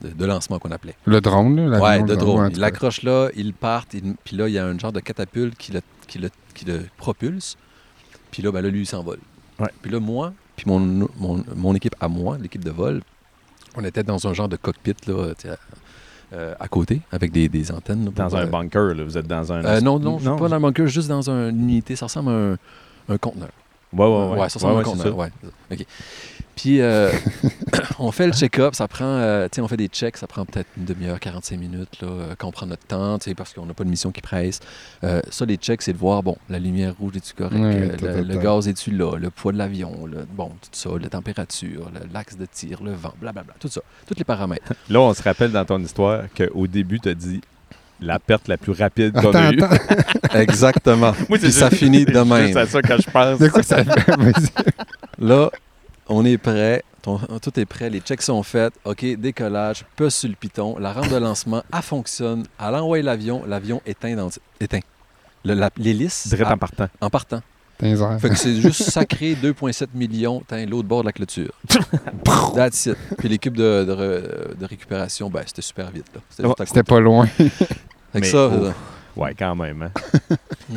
de, 0.00 0.08
de 0.08 0.24
lancement 0.24 0.58
qu'on 0.58 0.70
appelait. 0.70 0.94
Le 1.04 1.20
drone, 1.20 1.56
là. 1.68 1.76
De 2.00 2.08
là, 2.08 2.16
drone. 2.16 2.44
ouais, 2.46 2.50
il 2.54 2.58
l'accroche 2.58 3.02
là, 3.02 3.28
il 3.36 3.52
part, 3.52 3.84
il- 3.92 4.14
puis 4.24 4.34
là, 4.34 4.48
il 4.48 4.54
y 4.54 4.58
a 4.58 4.64
un 4.64 4.78
genre 4.78 4.92
de 4.92 5.00
catapulte 5.00 5.58
qui 5.58 5.72
le, 5.72 5.82
qui 6.06 6.18
le, 6.18 6.30
qui 6.58 6.64
le 6.66 6.84
propulse. 6.96 7.56
Puis 8.30 8.42
là, 8.42 8.50
ben 8.52 8.60
là, 8.62 8.68
lui, 8.68 8.80
il 8.80 8.86
s'envole. 8.86 9.18
Ouais. 9.58 9.70
Puis 9.82 9.90
là, 9.90 10.00
moi, 10.00 10.32
puis 10.56 10.64
mon, 10.68 10.78
mon, 10.78 11.44
mon 11.56 11.74
équipe 11.74 11.94
à 12.00 12.08
moi, 12.08 12.36
l'équipe 12.38 12.62
de 12.64 12.70
vol, 12.70 13.00
on 13.76 13.84
était 13.84 14.02
dans 14.02 14.26
un 14.26 14.32
genre 14.34 14.48
de 14.48 14.56
cockpit 14.56 14.94
là, 15.06 15.32
euh, 16.32 16.54
à 16.60 16.68
côté, 16.68 17.00
avec 17.10 17.32
des, 17.32 17.48
des 17.48 17.72
antennes. 17.72 18.04
là, 18.04 18.10
Dans 18.14 18.36
un 18.36 18.42
euh, 18.42 18.46
bunker, 18.46 18.94
là. 18.94 19.02
Vous 19.04 19.16
êtes 19.16 19.26
dans 19.26 19.50
un. 19.52 19.64
euh, 19.64 19.80
non, 19.80 19.98
non, 19.98 20.18
suis 20.18 20.28
pas 20.28 20.48
dans 20.48 20.56
un 20.56 20.60
bunker, 20.60 20.86
juste 20.86 21.08
dans 21.08 21.30
un- 21.30 21.48
une 21.50 21.60
unité. 21.70 21.96
Ça 21.96 22.06
ressemble 22.06 22.30
à 22.30 22.32
un, 22.34 22.56
un 23.08 23.18
conteneur. 23.18 23.48
Ouais, 23.92 24.04
ouais, 24.06 24.30
ouais. 24.32 24.38
Ouais, 24.66 24.74
ouais, 24.76 24.84
c'est 24.84 24.90
conteneur. 24.96 25.16
Ouais. 25.16 25.30
OK. 25.72 25.86
Puis, 26.56 26.80
euh, 26.80 27.12
on 28.00 28.10
fait 28.10 28.26
le 28.26 28.32
check-up, 28.32 28.74
ça 28.74 28.88
prend, 28.88 29.04
euh, 29.06 29.44
tu 29.44 29.56
sais, 29.56 29.60
on 29.62 29.68
fait 29.68 29.76
des 29.76 29.86
checks, 29.86 30.16
ça 30.16 30.26
prend 30.26 30.44
peut-être 30.44 30.66
une 30.76 30.86
demi-heure, 30.86 31.20
45 31.20 31.56
minutes, 31.56 32.02
là, 32.02 32.08
euh, 32.08 32.34
quand 32.36 32.48
on 32.48 32.50
prend 32.50 32.66
notre 32.66 32.84
temps, 32.84 33.16
tu 33.18 33.30
sais, 33.30 33.34
parce 33.36 33.52
qu'on 33.54 33.64
n'a 33.64 33.74
pas 33.74 33.84
de 33.84 33.88
mission 33.88 34.10
qui 34.10 34.20
presse. 34.20 34.58
Euh, 35.04 35.20
ça, 35.30 35.44
les 35.44 35.54
checks, 35.56 35.82
c'est 35.82 35.92
de 35.92 35.98
voir, 35.98 36.24
bon, 36.24 36.36
la 36.48 36.58
lumière 36.58 36.94
rouge, 36.98 37.12
est-tu 37.16 37.32
correct? 37.32 37.54
Ouais, 37.60 37.90
Euh, 37.92 37.96
tout, 37.96 38.04
le, 38.06 38.38
gaz, 38.38 38.66
est-tu 38.66 38.90
là? 38.90 39.16
Le 39.16 39.30
poids 39.30 39.52
de 39.52 39.58
l'avion, 39.58 40.04
le- 40.06 40.26
bon, 40.28 40.48
tout 40.48 40.68
ça, 40.72 40.90
la 41.00 41.08
température, 41.08 41.90
le- 41.94 42.12
l'axe 42.12 42.36
de 42.36 42.46
tir, 42.46 42.82
le 42.82 42.92
vent, 42.92 43.14
blablabla, 43.20 43.54
tout 43.60 43.68
ça, 43.68 43.80
tous 44.08 44.14
les 44.18 44.24
paramètres. 44.24 44.72
Là, 44.90 45.00
on 45.00 45.14
se 45.14 45.22
rappelle 45.22 45.52
dans 45.52 45.64
ton 45.64 45.80
histoire 45.80 46.24
qu'au 46.36 46.66
début, 46.66 46.98
tu 46.98 47.08
as 47.08 47.14
dit 47.14 47.40
la 48.00 48.18
perte 48.18 48.48
la 48.48 48.56
plus 48.56 48.72
rapide 48.72 49.12
qu'on 49.12 49.32
a 49.32 49.52
eue. 49.52 49.60
Exactement. 50.34 51.12
Moi, 51.28 51.38
Puis 51.38 51.52
ça 51.52 51.70
finit 51.70 52.04
de 52.04 52.12
C'est 52.12 52.24
même. 52.24 52.44
juste 52.46 52.56
à 52.56 52.66
ça 52.66 52.82
que 52.82 52.96
je 53.02 53.10
pense. 53.10 53.38
De 53.38 53.48
quoi 53.48 53.62
ça 53.62 53.84
fait? 53.84 54.10
Vas-y. 54.16 54.48
Là, 55.18 55.50
on 56.08 56.24
est 56.24 56.38
prêt. 56.38 56.82
ton- 57.02 57.18
tout 57.42 57.58
est 57.60 57.66
prêt, 57.66 57.90
les 57.90 58.00
checks 58.00 58.22
sont 58.22 58.42
faits. 58.42 58.72
OK, 58.84 59.04
décollage, 59.16 59.84
puce 59.96 60.14
sur 60.16 60.28
le 60.28 60.34
piton, 60.36 60.76
la 60.78 60.92
rampe 60.92 61.08
de 61.10 61.16
lancement, 61.16 61.62
elle 61.74 61.82
fonctionne. 61.82 62.44
Elle 62.60 62.74
envoie 62.74 63.02
l'avion, 63.02 63.42
l'avion 63.46 63.82
éteint. 63.86 64.14
Dans, 64.14 64.30
éteint. 64.60 64.80
L'hélice 65.44 66.28
Direct 66.28 66.50
en 66.50 66.58
partant. 66.58 66.88
en 67.00 67.10
partant. 67.10 67.42
Fait 67.78 68.28
que 68.30 68.34
c'est 68.34 68.56
juste 68.60 68.82
sacré 68.90 69.34
2,7 69.42 69.86
millions, 69.94 70.42
t'as 70.46 70.64
l'autre 70.66 70.88
bord 70.88 71.02
de 71.02 71.06
la 71.06 71.12
clôture. 71.12 71.52
That's 72.54 72.86
it. 72.86 72.96
Puis 73.18 73.28
l'équipe 73.28 73.56
de, 73.56 73.84
de, 73.84 73.92
re- 73.92 74.56
de 74.58 74.64
récupération, 74.66 75.30
ben, 75.30 75.42
c'était 75.46 75.62
super 75.62 75.90
vite. 75.90 76.06
là. 76.14 76.20
C'était 76.28 76.48
juste 76.48 76.60
à 76.60 76.66
C'était 76.66 76.80
côté. 76.80 76.88
pas 76.94 77.00
loin. 77.00 77.26
Fait 77.26 77.48
que 77.48 77.64
Mais, 78.14 78.22
ça, 78.24 78.48
oh. 78.52 79.20
Ouais, 79.20 79.34
quand 79.38 79.54
même. 79.54 79.82
Hein? 79.82 79.90
Mm. 80.68 80.76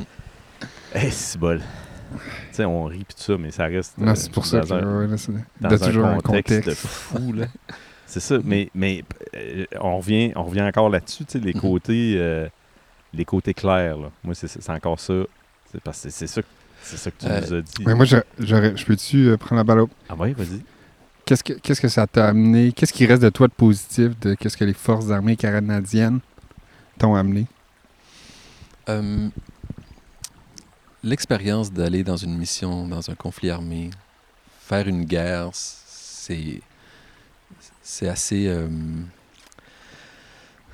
Eh, 0.96 1.10
c'est 1.10 1.40
bol. 1.40 1.60
Tu 2.12 2.18
sais, 2.52 2.66
on 2.66 2.84
rit 2.86 3.00
pis 3.06 3.16
tout 3.16 3.22
ça, 3.24 3.38
mais 3.40 3.52
ça 3.52 3.66
reste. 3.66 3.98
Non, 3.98 4.12
euh, 4.12 4.16
c'est 4.16 4.32
pour 4.32 4.46
ça 4.46 4.60
dans 4.60 4.68
que 4.80 4.84
un- 4.86 5.00
ouais, 5.00 5.08
là, 5.08 5.18
c'est- 5.18 5.32
dans 5.60 5.70
un 5.74 5.78
toujours 5.78 6.06
un 6.06 6.20
contexte, 6.20 6.54
de 6.56 6.60
contexte. 6.60 6.86
fou, 6.86 7.34
là. 7.34 7.46
C'est 8.06 8.20
ça, 8.20 8.38
mais, 8.44 8.70
mais 8.76 9.04
euh, 9.36 9.66
on, 9.80 9.98
revient, 9.98 10.34
on 10.36 10.44
revient 10.44 10.62
encore 10.64 10.90
là-dessus, 10.90 11.24
tu 11.26 11.40
sais, 11.40 11.40
les 11.40 11.54
Mhm. 11.54 11.62
côtés 11.62 12.16
euh, 12.18 12.48
les 13.14 13.24
côtés 13.26 13.54
clairs, 13.54 13.98
là. 13.98 14.10
Moi, 14.24 14.36
c'est 14.36 14.48
c'est 14.48 14.70
encore 14.70 15.00
ça. 15.00 15.14
C'est 15.72 15.82
parce 15.82 16.02
que 16.04 16.10
c'est 16.10 16.28
ça, 16.28 16.42
que- 16.42 16.48
c'est 16.84 16.98
ça 16.98 17.12
que 17.12 17.18
tu 17.20 17.26
Euh, 17.28 17.42
nous 17.42 17.54
as 17.56 17.62
dit. 17.62 17.84
Mais 17.86 17.96
moi, 17.96 18.06
je, 18.06 18.18
j'aurais- 18.40 18.76
je 18.76 18.86
peux-tu 18.86 19.28
euh, 19.30 19.38
prendre 19.38 19.56
la 19.58 19.64
balle 19.64 19.80
au... 19.82 19.90
Ah 20.10 20.16
ouais, 20.16 20.34
vas-y. 20.34 20.62
Qu'est-ce 21.26 21.44
que, 21.44 21.54
qu'est-ce 21.54 21.80
que 21.82 21.88
ça 21.88 22.08
t'a 22.08 22.28
amené? 22.28 22.72
Qu'est-ce 22.74 22.92
qui 22.94 23.06
reste 23.06 23.22
de 23.22 23.30
toi 23.30 23.48
de 23.48 23.54
positif 23.54 24.20
de 24.20 24.34
qu'est-ce 24.34 24.58
que 24.58 24.66
les 24.66 24.74
forces 24.74 25.12
armées 25.12 25.36
canadiennes 25.38 26.20
t'ont 26.98 27.16
amené? 27.16 27.46
euh, 28.90 29.30
l'expérience 31.04 31.72
d'aller 31.72 32.04
dans 32.04 32.18
une 32.18 32.38
mission, 32.38 32.88
dans 32.88 33.10
un 33.10 33.16
conflit 33.16 33.50
armé, 33.50 33.90
faire 34.60 34.88
une 34.88 35.06
guerre, 35.06 35.50
c'est 35.54 36.62
c'est 37.84 38.08
assez. 38.08 38.48
euh, 38.48 38.68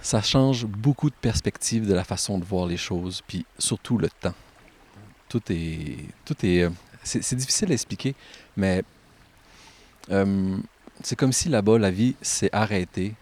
ça 0.02 0.22
change 0.22 0.66
beaucoup 0.66 1.10
de 1.10 1.16
perspectives 1.16 1.86
de 1.88 1.94
la 1.94 2.04
façon 2.04 2.38
de 2.38 2.46
voir 2.46 2.66
les 2.66 2.78
choses, 2.78 3.22
puis 3.28 3.46
surtout 3.60 3.98
le 3.98 4.10
temps. 4.10 4.34
Tout 5.30 5.42
est. 5.50 5.98
Tout 6.26 6.36
est. 6.46 6.64
euh, 6.64 6.70
c'est 7.04 7.36
difficile 7.36 7.72
à 7.72 7.74
expliquer, 7.74 8.16
mais 8.56 8.84
euh, 10.12 10.58
c'est 11.04 11.16
comme 11.16 11.34
si 11.34 11.50
là-bas, 11.50 11.78
la 11.78 11.92
vie 11.92 12.16
s'est 12.22 12.50
arrêtée 12.52 13.14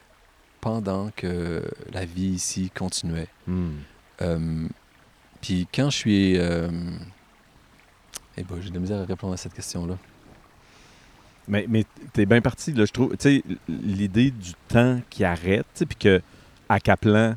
pendant 0.61 1.11
que 1.15 1.63
la 1.91 2.05
vie 2.05 2.29
ici 2.29 2.71
continuait. 2.73 3.27
Hmm. 3.47 3.73
Euh, 4.21 4.67
puis 5.41 5.67
quand 5.73 5.89
je 5.89 5.97
suis. 5.97 6.37
Euh, 6.37 6.69
eh 8.37 8.43
ben, 8.43 8.55
j'ai 8.61 8.69
de 8.69 8.75
la 8.75 8.79
misère 8.79 9.01
à 9.01 9.05
répondre 9.05 9.33
à 9.33 9.37
cette 9.37 9.53
question-là. 9.53 9.97
Mais, 11.47 11.65
mais 11.69 11.85
t'es 12.11 12.25
bien 12.25 12.41
parti, 12.41 12.73
là, 12.73 12.85
je 12.85 12.91
trouve. 12.91 13.15
Tu 13.17 13.17
sais, 13.19 13.43
l'idée 13.69 14.31
du 14.31 14.53
temps 14.67 14.99
qui 15.09 15.23
arrête, 15.23 15.67
puis 15.87 15.95
que 15.95 16.21
à 16.67 16.79
Caplan, 16.79 17.35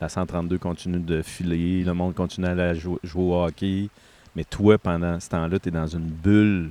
la 0.00 0.08
132 0.08 0.58
continue 0.58 0.98
de 1.00 1.22
filer, 1.22 1.84
le 1.84 1.94
monde 1.94 2.14
continue 2.14 2.46
à 2.46 2.50
aller 2.50 2.78
jou- 2.78 2.98
jouer 3.02 3.22
au 3.24 3.44
hockey, 3.44 3.88
mais 4.34 4.44
toi, 4.44 4.76
pendant 4.78 5.18
ce 5.20 5.28
temps-là, 5.30 5.58
t'es 5.58 5.70
dans 5.70 5.86
une 5.86 6.06
bulle 6.08 6.70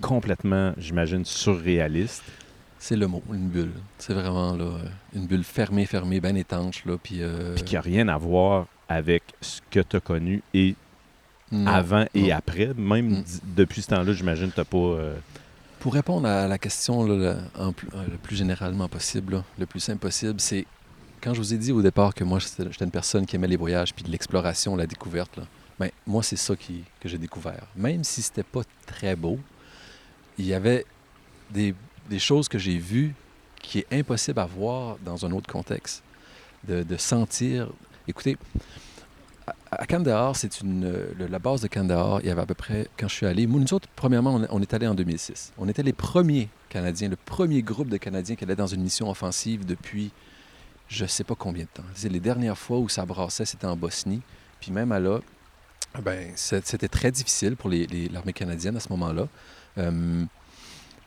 complètement, 0.00 0.72
j'imagine, 0.78 1.24
surréaliste. 1.24 2.22
C'est 2.78 2.96
le 2.96 3.06
mot, 3.06 3.22
une 3.32 3.48
bulle. 3.48 3.70
C'est 3.98 4.12
vraiment 4.14 4.56
là, 4.56 4.64
euh, 4.64 4.78
une 5.14 5.26
bulle 5.26 5.44
fermée, 5.44 5.86
fermée, 5.86 6.20
bien 6.20 6.34
étanche. 6.34 6.84
Là, 6.84 6.96
puis, 7.00 7.18
euh, 7.22 7.54
puis 7.54 7.64
qui 7.64 7.74
n'a 7.76 7.80
rien 7.80 8.08
à 8.08 8.18
voir 8.18 8.66
avec 8.88 9.22
ce 9.40 9.60
que 9.70 9.80
tu 9.80 9.96
as 9.96 10.00
connu 10.00 10.42
et 10.52 10.74
non. 11.52 11.66
avant 11.70 12.06
et 12.14 12.28
non. 12.30 12.36
après. 12.36 12.72
Même 12.76 13.18
Mm. 13.20 13.24
depuis 13.56 13.82
ce 13.82 13.88
temps-là, 13.88 14.12
j'imagine 14.12 14.50
que 14.50 14.60
tu 14.60 14.66
pas. 14.66 14.76
euh, 14.78 15.14
Pour 15.78 15.94
répondre 15.94 16.26
à 16.26 16.48
la 16.48 16.58
question 16.58 17.04
là, 17.04 17.14
le, 17.16 17.62
en 17.64 17.72
plus, 17.72 17.88
le 18.10 18.16
plus 18.18 18.34
généralement 18.36 18.88
possible, 18.88 19.34
là, 19.34 19.44
le 19.58 19.66
plus 19.66 19.80
simple 19.80 19.98
possible, 20.00 20.40
c'est 20.40 20.66
quand 21.22 21.34
je 21.34 21.38
vous 21.38 21.54
ai 21.54 21.58
dit 21.58 21.72
au 21.72 21.80
départ 21.80 22.14
que 22.14 22.24
moi, 22.24 22.40
j'étais 22.40 22.84
une 22.84 22.90
personne 22.90 23.24
qui 23.24 23.36
aimait 23.36 23.46
les 23.46 23.56
voyages 23.56 23.94
puis 23.94 24.04
de 24.04 24.10
l'exploration, 24.10 24.74
la 24.76 24.86
découverte, 24.86 25.38
ben, 25.78 25.90
moi, 26.06 26.22
c'est 26.22 26.36
ça 26.36 26.56
qui, 26.56 26.82
que 27.00 27.08
j'ai 27.08 27.18
découvert. 27.18 27.66
Même 27.76 28.04
si 28.04 28.22
c'était 28.22 28.42
pas 28.42 28.62
très 28.86 29.16
beau, 29.16 29.38
il 30.36 30.46
y 30.46 30.54
avait 30.54 30.84
des, 31.50 31.74
des 32.10 32.18
choses 32.18 32.48
que 32.48 32.58
j'ai 32.58 32.76
vues 32.76 33.14
qui 33.60 33.78
est 33.78 33.86
impossible 33.92 34.40
à 34.40 34.46
voir 34.46 34.96
dans 35.04 35.24
un 35.24 35.30
autre 35.30 35.50
contexte. 35.50 36.02
De, 36.64 36.84
de 36.84 36.96
sentir. 36.96 37.68
Écoutez, 38.06 38.36
à, 39.48 39.54
à 39.72 39.86
Kandahar, 39.86 40.36
c'est 40.36 40.60
une. 40.60 40.92
la 41.18 41.38
base 41.40 41.60
de 41.60 41.66
Kandahar, 41.66 42.20
il 42.20 42.28
y 42.28 42.30
avait 42.30 42.42
à 42.42 42.46
peu 42.46 42.54
près. 42.54 42.86
Quand 42.96 43.08
je 43.08 43.14
suis 43.14 43.26
allé. 43.26 43.46
Nous 43.48 43.74
autres, 43.74 43.88
premièrement, 43.96 44.36
on, 44.36 44.46
on 44.48 44.62
est 44.62 44.72
allé 44.72 44.86
en 44.86 44.94
2006. 44.94 45.52
On 45.58 45.68
était 45.68 45.82
les 45.82 45.92
premiers 45.92 46.48
Canadiens, 46.68 47.08
le 47.08 47.16
premier 47.16 47.62
groupe 47.62 47.88
de 47.88 47.96
Canadiens 47.96 48.36
qui 48.36 48.44
allait 48.44 48.54
dans 48.54 48.68
une 48.68 48.82
mission 48.82 49.10
offensive 49.10 49.66
depuis 49.66 50.12
je 50.92 51.06
sais 51.06 51.24
pas 51.24 51.34
combien 51.34 51.64
de 51.64 51.68
temps. 51.72 51.82
C'est 51.94 52.08
les 52.10 52.20
dernières 52.20 52.58
fois 52.58 52.78
où 52.78 52.88
ça 52.88 53.04
brassait, 53.06 53.44
c'était 53.46 53.66
en 53.66 53.76
Bosnie. 53.76 54.20
Puis 54.60 54.70
même 54.70 54.92
à 54.92 55.00
là, 55.00 55.20
ben, 56.02 56.30
c'était 56.36 56.88
très 56.88 57.10
difficile 57.10 57.56
pour 57.56 57.70
les- 57.70 57.86
les- 57.86 58.08
l'armée 58.08 58.32
canadienne 58.32 58.76
à 58.76 58.80
ce 58.80 58.88
moment-là. 58.90 59.26
Euh, 59.78 60.24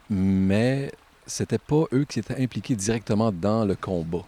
mais 0.10 0.91
c'était 1.26 1.58
pas 1.58 1.84
eux 1.93 2.06
qui 2.08 2.19
étaient 2.19 2.41
impliqués 2.41 2.76
directement 2.76 3.32
dans 3.32 3.65
le 3.65 3.76
combat. 3.76 4.24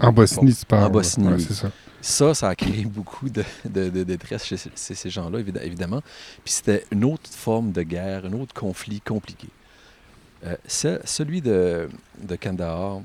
En 0.00 0.12
Bosnie, 0.12 0.54
tu 0.54 0.66
parles. 0.66 0.84
En 0.84 0.90
Bosnie, 0.90 1.26
ouais, 1.28 1.34
oui. 1.34 1.44
c'est 1.46 1.54
ça. 1.54 1.70
Ça, 2.00 2.34
ça 2.34 2.48
a 2.48 2.54
créé 2.54 2.84
beaucoup 2.86 3.28
de, 3.30 3.44
de- 3.64 3.88
de 3.90 4.02
détresse 4.02 4.44
chez, 4.44 4.56
ces- 4.56 4.94
ces 4.94 5.10
gens-là, 5.10 5.38
évid- 5.40 5.62
évidemment. 5.62 6.02
Puis 6.44 6.52
c'était 6.54 6.84
une 6.90 7.04
autre 7.04 7.30
forme 7.30 7.72
de 7.72 7.82
guerre, 7.82 8.26
un 8.26 8.32
autre 8.34 8.52
conflit 8.54 9.00
compliqué. 9.00 9.48
Euh, 10.44 10.56
ce- 10.66 11.00
celui 11.04 11.40
de, 11.40 11.88
de 12.20 12.36
Kandahar, 12.36 13.00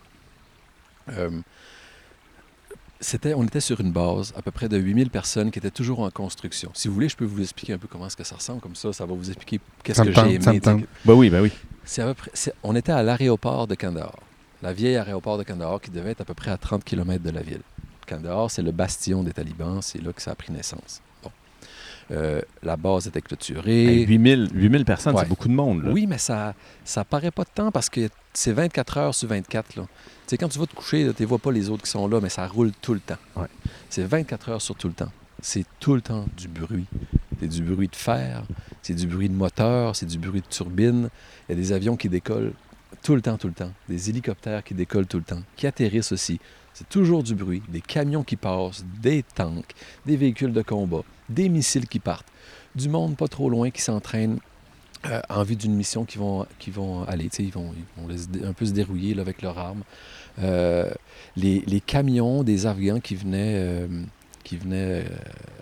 euh, 1.10 1.30
on 3.36 3.46
était 3.46 3.60
sur 3.60 3.80
une 3.80 3.92
base 3.92 4.34
à 4.36 4.42
peu 4.42 4.52
près 4.52 4.68
de 4.68 4.78
8000 4.78 5.10
personnes 5.10 5.52
qui 5.52 5.60
étaient 5.60 5.70
toujours 5.72 6.00
en 6.00 6.10
construction. 6.10 6.72
Si 6.74 6.88
vous 6.88 6.94
voulez, 6.96 7.10
je 7.10 7.16
peux 7.16 7.26
vous 7.26 7.42
expliquer 7.42 7.74
un 7.74 7.78
peu 7.78 7.88
comment 7.88 8.08
est-ce 8.08 8.18
que 8.18 8.24
ça 8.24 8.36
ressemble. 8.36 8.60
Comme 8.62 8.76
ça, 8.76 8.92
ça 8.94 9.06
va 9.06 9.14
vous 9.14 9.28
expliquer 9.30 9.60
qu'est-ce 9.84 10.00
que 10.06 10.12
j'ai 10.30 10.36
aimé. 10.36 10.44
Ben 11.06 11.14
oui, 11.14 11.30
ben 11.30 11.42
oui. 11.42 11.52
c'est 11.86 12.02
à 12.02 12.08
peu 12.08 12.14
près- 12.16 12.32
c'est- 12.34 12.54
on 12.64 12.76
était 12.76 12.92
à 12.92 13.04
l'aéroport 13.04 13.68
de 13.68 13.76
Kandahar. 13.76 14.16
La 14.64 14.74
vieille 14.74 14.98
aéroport 14.98 15.38
de 15.38 15.44
Kandahar 15.44 15.80
qui 15.80 15.92
devait 15.92 16.12
être 16.12 16.22
à 16.22 16.26
peu 16.26 16.34
près 16.34 16.50
à 16.52 16.58
30 16.58 16.84
km 16.84 17.24
de 17.24 17.30
la 17.30 17.42
ville. 17.42 17.62
Kandahar, 18.08 18.50
c'est 18.50 18.64
le 18.64 18.72
bastion 18.72 19.22
des 19.22 19.32
talibans. 19.34 19.82
C'est 19.82 20.02
là 20.02 20.12
que 20.12 20.22
ça 20.22 20.32
a 20.32 20.36
pris 20.36 20.52
naissance. 20.52 21.02
Euh, 22.12 22.42
la 22.64 22.78
base 22.78 23.08
était 23.08 23.22
clôturée. 23.22 24.02
Hey, 24.02 24.06
8000, 24.06 24.50
8000 24.54 24.86
personnes, 24.86 25.16
Ouais. 25.16 25.24
c'est 25.24 25.30
beaucoup 25.30 25.48
de 25.50 25.54
monde. 25.54 25.84
Là. 25.84 25.92
Oui, 25.92 26.08
mais 26.08 26.18
ça 26.18 26.54
ça 26.86 27.04
paraît 27.04 27.32
pas 27.32 27.44
de 27.44 27.50
temps 27.54 27.72
parce 27.72 27.90
que 27.90 28.08
c'est 28.34 28.54
24 28.54 28.98
heures 28.98 29.16
sur 29.16 29.28
24. 29.28 29.76
Là. 29.76 29.86
Quand 30.40 30.48
tu 30.48 30.58
vas 30.60 30.66
te 30.66 30.76
coucher, 30.76 31.12
tu 31.16 31.24
ne 31.24 31.28
vois 31.28 31.40
pas 31.40 31.52
les 31.52 31.70
autres 31.70 31.84
qui 31.84 31.90
sont 31.90 32.08
là, 32.08 32.20
mais 32.22 32.30
ça 32.30 32.48
roule 32.48 32.72
tout 32.82 32.94
le 32.94 33.00
temps. 33.02 33.18
Ouais. 33.36 33.48
C'est 33.90 34.04
24 34.04 34.50
heures 34.50 34.62
sur 34.62 34.76
tout 34.76 34.88
le 34.88 34.94
temps. 34.94 35.12
C'est 35.42 35.66
tout 35.80 35.96
le 35.96 36.02
temps 36.02 36.26
du 36.38 36.48
bruit. 36.48 36.86
C'est 37.40 37.48
du 37.48 37.62
bruit 37.62 37.88
de 37.88 37.96
fer, 37.96 38.44
c'est 38.82 38.96
du 38.96 39.06
bruit 39.06 39.30
de 39.30 39.36
moteur, 39.36 39.96
c'est 39.96 40.08
du 40.08 40.18
bruit 40.18 40.42
de 40.42 40.48
turbine. 40.48 41.10
Il 41.48 41.56
y 41.56 41.58
a 41.60 41.62
des 41.62 41.72
avions 41.72 41.96
qui 41.96 42.10
décollent 42.10 42.54
tout 43.04 43.14
le 43.16 43.22
temps, 43.22 43.38
tout 43.38 43.48
le 43.48 43.54
temps. 43.54 43.72
Des 43.88 44.10
hélicoptères 44.10 44.64
qui 44.64 44.74
décollent 44.74 45.06
tout 45.06 45.18
le 45.18 45.24
temps, 45.24 45.42
qui 45.56 45.68
atterrissent 45.68 46.12
aussi. 46.12 46.40
C'est 46.78 46.90
toujours 46.90 47.24
du 47.24 47.34
bruit. 47.34 47.64
Des 47.70 47.82
camions 47.82 48.24
qui 48.24 48.36
passent, 48.36 48.86
des 49.02 49.24
tanks, 49.24 49.74
des 50.06 50.16
véhicules 50.16 50.54
de 50.54 50.62
combat, 50.62 51.02
des 51.28 51.50
missiles 51.50 51.88
qui 51.88 51.98
partent. 51.98 52.28
Du 52.76 52.88
monde 52.88 53.18
pas 53.18 53.28
trop 53.28 53.50
loin 53.50 53.72
qui 53.72 53.82
s'entraîne 53.82 54.38
euh, 55.08 55.20
en 55.28 55.42
vue 55.42 55.56
d'une 55.56 55.74
mission 55.74 56.06
qui 56.06 56.20
vont, 56.20 56.46
aller. 57.08 57.30
Ils 57.40 57.52
vont, 57.52 57.74
un 58.44 58.54
peu 58.54 58.68
se 58.68 58.74
dérouiller 58.74 59.20
avec 59.20 59.42
leurs 59.42 59.58
armes. 59.58 59.82
Euh, 60.38 60.92
les, 61.36 61.64
les 61.66 61.82
camions 61.82 62.44
des 62.44 62.68
Afghans 62.68 63.00
qui 63.00 63.16
venaient, 63.16 63.56
euh, 63.56 63.88
qui 64.48 64.56
venaient 64.56 65.04
euh, 65.04 65.04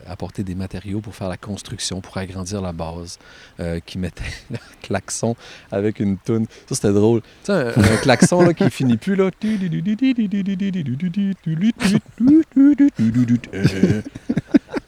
apporter 0.07 0.43
des 0.43 0.53
matériaux 0.53 0.99
pour 1.01 1.15
faire 1.15 1.27
la 1.27 1.37
construction, 1.37 2.01
pour 2.01 2.15
agrandir 2.17 2.61
la 2.61 2.71
base, 2.71 3.17
euh, 3.59 3.79
qui 3.83 3.97
mettaient 3.97 4.21
le 4.51 4.57
klaxon 4.83 5.35
avec 5.71 5.99
une 5.99 6.17
toune. 6.17 6.45
Ça, 6.69 6.75
c'était 6.75 6.93
drôle. 6.93 7.21
Tu 7.21 7.27
sais, 7.45 7.53
un, 7.53 7.67
un 7.69 7.97
klaxon 8.03 8.41
là, 8.43 8.53
qui 8.53 8.69
finit 8.69 8.97
plus. 8.97 9.15
Là. 9.15 9.31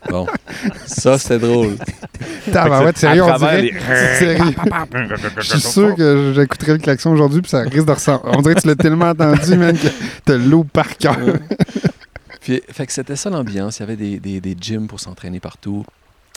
Bon, 0.10 0.26
ça, 0.86 1.18
c'était 1.18 1.40
drôle. 1.40 1.76
Tabarouette, 2.52 2.98
sérieux, 2.98 3.24
à 3.24 3.26
on 3.26 3.28
travers 3.30 3.62
dirait. 3.62 3.62
les- 3.74 4.16
Sérieux. 4.20 4.56
Je 5.40 5.42
suis 5.44 5.60
sûr 5.60 5.96
que 5.96 6.34
j'écouterai 6.36 6.74
le 6.74 6.78
klaxon 6.78 7.12
aujourd'hui, 7.12 7.42
puis 7.42 7.50
ça 7.50 7.62
risque 7.62 7.86
de 7.86 7.92
ressembler. 7.92 8.32
On 8.38 8.42
dirait 8.42 8.56
que 8.56 8.62
tu 8.62 8.68
l'as 8.68 8.76
tellement 8.76 9.10
entendu, 9.10 9.58
man, 9.58 9.76
que 9.78 9.88
t'as 10.24 10.38
l'eau 10.38 10.64
par 10.64 10.96
cœur. 10.98 11.18
C'était 12.88 13.16
ça 13.16 13.30
l'ambiance. 13.30 13.78
Il 13.78 13.82
y 13.82 13.84
avait 13.84 14.40
des, 14.40 14.58
gyms 14.60 14.88
pour 14.88 15.00
s'entraîner 15.00 15.40
partout. 15.40 15.86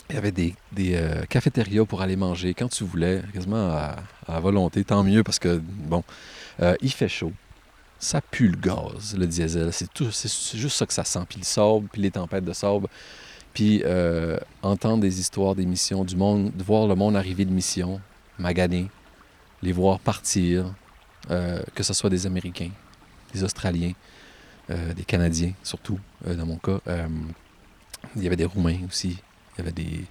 Il 0.09 0.15
y 0.15 0.17
avait 0.17 0.31
des, 0.31 0.55
euh, 0.79 1.23
cafétérias 1.25 1.85
pour 1.85 2.01
aller 2.01 2.17
manger 2.17 2.53
quand 2.53 2.67
tu 2.67 2.83
voulais, 2.83 3.21
quasiment 3.33 3.71
à, 4.27 4.39
volonté. 4.39 4.83
Tant 4.83 5.03
mieux 5.03 5.23
parce 5.23 5.39
que, 5.39 5.61
bon, 5.63 6.03
euh, 6.61 6.75
il 6.81 6.91
fait 6.91 7.07
chaud. 7.07 7.31
Ça 7.97 8.19
pue 8.19 8.49
le 8.49 8.57
gaz, 8.57 9.15
le 9.17 9.25
diesel. 9.25 9.71
C'est 9.71 10.57
juste 10.57 10.75
ça 10.75 10.85
que 10.85 10.93
ça 10.93 11.05
sent. 11.05 11.21
Puis 11.29 11.39
le 11.39 11.45
sable, 11.45 11.87
puis 11.91 12.01
les 12.01 12.11
tempêtes 12.11 12.43
de 12.43 12.53
sable. 12.53 12.87
Puis 13.53 13.81
euh, 13.85 14.37
entendre 14.63 15.01
des 15.01 15.19
histoires, 15.19 15.55
des 15.55 15.65
missions, 15.65 16.03
du 16.03 16.15
monde, 16.15 16.51
de 16.53 16.63
voir 16.63 16.87
le 16.87 16.95
monde 16.95 17.15
arriver 17.15 17.45
de 17.45 17.51
mission, 17.51 18.01
magané. 18.37 18.89
les 19.61 19.71
voir 19.71 19.99
partir, 19.99 20.73
que 21.29 21.83
ce 21.83 21.93
soit 21.93 22.09
des 22.09 22.25
Américains, 22.25 22.71
des 23.33 23.43
Australiens, 23.43 23.93
des 24.95 25.03
Canadiens 25.03 25.53
surtout, 25.63 25.99
euh, 26.27 26.35
dans 26.35 26.45
mon 26.45 26.57
cas. 26.57 26.79
Euh, 26.87 27.07
il 28.15 28.23
y 28.23 28.27
avait 28.27 28.35
des 28.35 28.45
Roumains 28.45 28.79
aussi, 28.87 29.17
il 29.53 29.57
y 29.59 29.61
avait 29.61 29.71
des, 29.71 30.05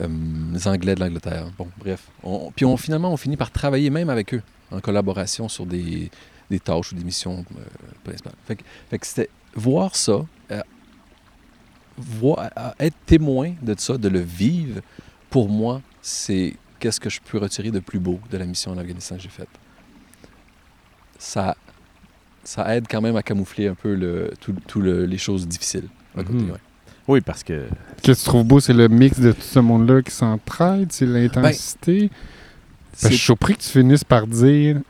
euh, 0.00 0.58
Anglais 0.66 0.94
de 0.94 1.00
l'Angleterre. 1.00 1.46
Bon, 1.56 1.68
bref. 1.78 2.08
Puis 2.54 2.64
on, 2.64 2.76
finalement, 2.76 3.12
on 3.12 3.16
finit 3.16 3.36
par 3.36 3.50
travailler 3.50 3.90
même 3.90 4.10
avec 4.10 4.34
eux, 4.34 4.42
en 4.70 4.80
collaboration 4.80 5.48
sur 5.48 5.64
des, 5.66 6.10
des 6.50 6.60
tâches 6.60 6.92
ou 6.92 6.94
des 6.94 7.04
missions 7.04 7.44
euh, 7.56 7.62
principales. 8.04 8.34
Fait, 8.46 8.56
que- 8.56 9.06
c'était 9.06 9.30
voir 9.54 9.96
ça, 9.96 10.24
euh, 10.50 10.60
être 12.78 12.96
témoin 13.06 13.54
de 13.62 13.74
ça, 13.78 13.96
de 13.96 14.08
le 14.08 14.20
vivre, 14.20 14.80
pour 15.30 15.48
moi, 15.48 15.80
c'est 16.02 16.54
qu'est-ce 16.78 17.00
que 17.00 17.08
je 17.10 17.20
peux 17.20 17.38
retirer 17.38 17.70
de 17.70 17.80
plus 17.80 17.98
beau 17.98 18.20
de 18.30 18.36
la 18.36 18.44
mission 18.44 18.72
en 18.72 18.78
Afghanistan 18.78 19.16
que 19.16 19.22
j'ai 19.22 19.28
faite. 19.30 19.48
Ça, 21.18 21.56
ça 22.46 22.74
aide 22.76 22.86
quand 22.88 23.00
même 23.00 23.16
à 23.16 23.22
camoufler 23.22 23.68
un 23.68 23.74
peu 23.74 23.94
le, 23.94 24.30
tout, 24.40 24.54
tout 24.66 24.80
le- 24.80 25.04
les 25.06 25.18
choses 25.18 25.46
difficiles. 25.46 25.88
à 26.16 26.22
côté, 26.22 26.38
Mhm. 26.38 26.50
ouais. 26.52 26.58
Oui, 27.08 27.20
parce 27.20 27.44
que 27.44 27.66
Ce 27.98 28.02
que 28.02 28.12
tu 28.18 28.24
trouves 28.24 28.44
beau, 28.44 28.58
c'est 28.58 28.72
le 28.72 28.88
mix 28.88 29.20
de 29.20 29.32
tout 29.32 29.40
ce 29.42 29.58
monde-là 29.58 30.00
qui 30.02 30.10
s'entraide, 30.10 30.90
c'est 30.90 31.04
l'intensité. 31.06 32.00
Ben, 32.00 32.08
je 32.94 32.98
C'est- 32.98 33.08
suis 33.08 33.18
surpris 33.18 33.54
que 33.56 33.62
tu 33.62 33.68
finisses 33.68 34.02
par 34.04 34.26
dire 34.26 34.80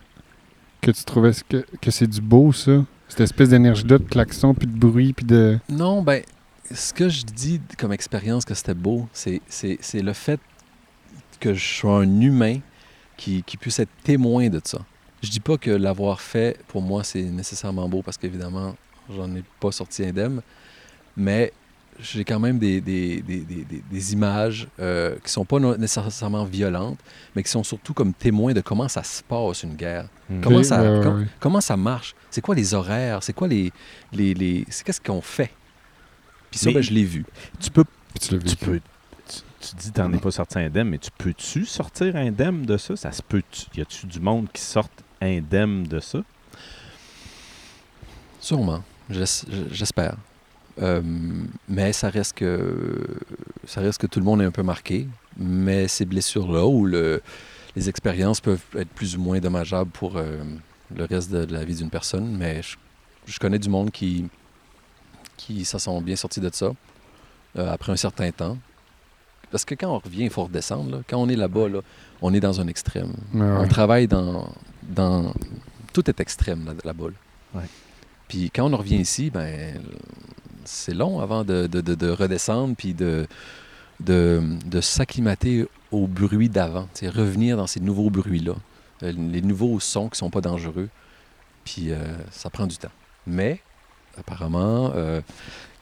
que 0.81 0.91
tu 0.93 1.03
trouvais 1.05 1.33
que, 1.49 1.65
que 1.81 1.91
c'est 1.91 2.07
du 2.07 2.21
beau, 2.21 2.53
ça. 2.53 2.85
Cette 3.09 3.21
espèce 3.21 3.49
d'énergie-là, 3.51 3.99
de 3.99 4.05
klaxon, 4.05 4.55
puis 4.55 4.67
de 4.67 4.77
bruit, 4.79 5.13
puis 5.13 5.27
de... 5.27 5.59
Non, 5.69 6.03
ben, 6.03 6.23
ce 6.73 6.93
que 6.93 7.09
je 7.09 7.25
dis 7.25 7.61
comme 7.79 7.93
expérience 7.93 8.45
que 8.45 8.55
c'était 8.55 8.75
beau, 8.75 9.09
c'est, 9.13 9.41
c'est, 9.49 9.79
c'est 9.81 10.01
le 10.03 10.13
fait 10.13 10.41
que 11.41 11.55
je 11.55 11.65
sois 11.81 11.99
un 12.01 12.21
humain 12.21 12.59
qui, 13.17 13.43
qui 13.43 13.57
puisse 13.57 13.79
être 13.79 13.91
témoin 14.05 14.49
de 14.49 14.61
ça. 14.65 14.79
Je 15.27 15.31
dis 15.33 15.41
pas 15.41 15.57
que 15.59 15.71
l'avoir 15.73 16.21
fait, 16.21 16.57
pour 16.69 16.83
moi, 16.83 17.03
c'est 17.03 17.21
nécessairement 17.23 17.89
beau 17.89 18.01
parce 18.01 18.17
qu'évidemment, 18.17 18.77
j'en 19.13 19.29
ai 19.35 19.43
pas 19.59 19.73
sorti 19.73 20.05
indemne, 20.05 20.41
mais 21.17 21.53
j'ai 21.99 22.25
quand 22.25 22.39
même 22.39 22.61
des, 22.61 22.81
des, 22.81 23.23
des, 23.23 23.41
des, 23.41 23.65
des- 23.65 23.83
des 23.91 24.13
images 24.13 24.69
euh, 24.79 25.17
qui 25.25 25.33
sont 25.33 25.45
pas 25.45 25.59
no- 25.59 25.77
nécessairement 25.77 26.45
violentes, 26.45 26.99
mais 27.35 27.43
qui 27.43 27.51
sont 27.51 27.65
surtout 27.65 27.93
comme 27.93 28.13
témoins 28.15 28.53
de 28.53 28.61
comment 28.61 28.87
ça 28.87 29.03
se 29.03 29.21
passe 29.25 29.65
une 29.65 29.75
guerre. 29.75 30.07
Hmm. 30.31 30.41
Comment 30.43 30.63
ça, 30.63 30.81
ouais, 30.81 30.99
ouais, 30.99 31.03
com- 31.05 31.19
ouais. 31.23 31.27
comment 31.41 31.61
ça 31.61 31.77
marche? 31.77 32.15
C'est 32.31 32.41
quoi 32.41 32.55
les 32.55 32.73
horaires? 32.73 33.21
C'est 33.25 33.33
quoi 33.33 33.49
les. 33.49 33.73
les, 34.13 34.33
les 34.35 34.65
c'est 34.69 34.85
qu'est-ce 34.87 35.01
qu'on 35.01 35.23
fait? 35.23 35.51
Puis 36.53 36.61
ça, 36.61 36.67
Mais- 36.67 36.75
ben, 36.75 36.83
je 36.83 36.93
l'ai 36.93 37.05
vu. 37.05 37.25
tu 37.59 37.71
peux 37.73 37.85
tu 38.21 38.39
Tu 38.39 38.57
peux. 38.57 38.79
Tu, 39.29 39.41
tu 39.71 39.75
dis 39.75 39.91
t'en 39.91 40.13
es 40.13 40.19
pas 40.19 40.31
sorti 40.31 40.59
indemne, 40.61 40.91
mais 40.91 40.99
tu 40.99 41.11
peux-tu 41.19 41.65
sortir 41.65 42.15
indemne 42.15 42.63
de 42.65 42.77
ça? 42.77 42.95
Ça 42.95 43.11
se 43.11 43.23
peut. 43.23 43.43
Y 43.77 43.81
a-tu 43.81 44.07
du 44.07 44.21
monde 44.21 44.47
qui 44.53 44.63
sorte 44.63 44.93
indemne 45.21 45.85
de 45.85 46.01
ça? 46.01 46.21
Sûrement. 48.41 48.83
J'es- 49.11 49.45
J'espère. 49.71 50.17
Euh, 50.83 51.01
mais 51.69 51.93
ça 51.93 52.11
reste 52.11 52.35
que 52.37 53.07
ça 53.67 53.81
reste 53.81 53.99
que 54.01 54.07
tout 54.07 54.19
le 54.19 54.25
monde 54.27 54.43
est 54.43 54.45
un 54.45 54.51
peu 54.51 54.63
marqué. 54.63 55.09
Mais 55.39 55.89
ces 55.89 56.05
blessures-là 56.05 56.67
ou 56.67 56.85
le, 56.87 57.23
les 57.77 57.89
expériences 57.89 58.41
peuvent 58.41 58.63
être 58.77 58.89
plus 58.91 59.17
ou 59.17 59.21
moins 59.21 59.39
dommageables 59.41 59.91
pour 59.91 60.17
euh, 60.17 60.43
le 60.95 61.05
reste 61.05 61.31
de, 61.31 61.45
de 61.45 61.53
la 61.53 61.65
vie 61.65 61.77
d'une 61.77 61.91
personne. 61.91 62.37
Mais 62.37 62.63
je, 62.63 62.77
je 63.27 63.39
connais 63.39 63.59
du 63.59 63.69
monde 63.69 63.91
qui 63.91 64.27
qui 65.37 65.65
se 65.67 65.79
sont 65.79 66.01
bien 66.01 66.17
sortis 66.17 66.41
de 66.41 66.51
ça 66.53 66.71
euh, 67.59 67.73
après 67.73 67.93
un 67.93 67.97
certain 67.97 68.31
temps. 68.31 68.57
Parce 69.51 69.65
que 69.65 69.75
quand 69.75 69.89
on 69.95 69.99
revient, 69.99 70.25
il 70.25 70.31
faut 70.31 70.45
redescendre. 70.45 70.91
là. 70.91 70.99
Quand 71.09 71.19
on 71.19 71.29
est 71.29 71.37
là-bas, 71.37 71.69
là, 71.69 71.81
on 72.21 72.35
est 72.35 72.41
dans 72.41 72.61
un 72.61 72.67
extrême. 72.67 73.13
Ouais, 73.33 73.41
ouais. 73.43 73.47
On 73.61 73.69
travaille 73.69 74.09
dans, 74.09 74.51
dans... 74.89 75.33
Tout 75.93 76.09
est 76.11 76.21
extrême 76.21 76.75
là-bas. 76.85 77.07
là. 77.55 77.61
Ouais. 77.61 77.67
Puis 78.29 78.51
quand 78.51 78.73
on 78.73 78.77
revient 78.77 78.97
ici, 78.99 79.31
ben 79.31 79.81
c'est 80.65 80.95
long 80.95 81.21
avant 81.21 81.45
de, 81.45 81.67
de- 81.67 81.81
de- 81.81 81.95
de 81.95 82.09
redescendre 82.11 82.75
puis 82.77 82.93
de, 82.93 83.27
s'acclimater 84.81 85.67
au 85.93 86.07
bruit 86.07 86.49
d'avant. 86.49 86.89
Revenir 87.03 87.57
dans 87.57 87.67
ces 87.67 87.81
nouveaux 87.81 88.11
bruits-là. 88.11 88.55
euh, 89.03 89.13
les 89.13 89.43
nouveaux 89.43 89.79
sons 89.81 90.09
qui 90.09 90.19
sont 90.19 90.31
pas 90.31 90.41
dangereux. 90.41 90.89
Puis 91.65 91.93
euh, 91.93 91.99
ça 92.31 92.51
prend 92.51 92.67
du 92.67 92.77
temps. 92.77 92.91
Mais 93.27 93.61
apparemment 94.19 94.93
euh, 94.95 95.21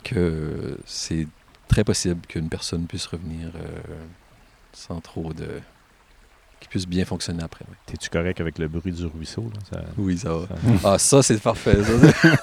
que 0.02 0.78
c'est 0.86 1.26
très 1.68 1.82
possible 1.84 2.20
qu'une 2.28 2.48
personne 2.48 2.86
puisse 2.86 3.06
revenir 3.06 3.48
euh, 3.56 4.04
sans 4.72 5.00
trop 5.00 5.32
de... 5.32 5.60
qui 6.64 6.68
puisse 6.68 6.86
bien 6.86 7.04
fonctionner 7.04 7.42
après. 7.42 7.64
oui. 7.68 7.76
T'es-tu 7.86 8.08
correct 8.10 8.40
avec 8.40 8.58
le 8.58 8.66
bruit 8.68 8.92
du 8.92 9.04
ruisseau? 9.06 9.50
Là? 9.54 9.60
Ça- 9.70 9.84
Oui, 9.98 10.18
ça 10.18 10.32
va. 10.32 10.46
ça- 10.46 10.56
Ah, 10.92 10.98
ça, 10.98 11.22
c'est 11.22 11.40
parfait. 11.40 11.76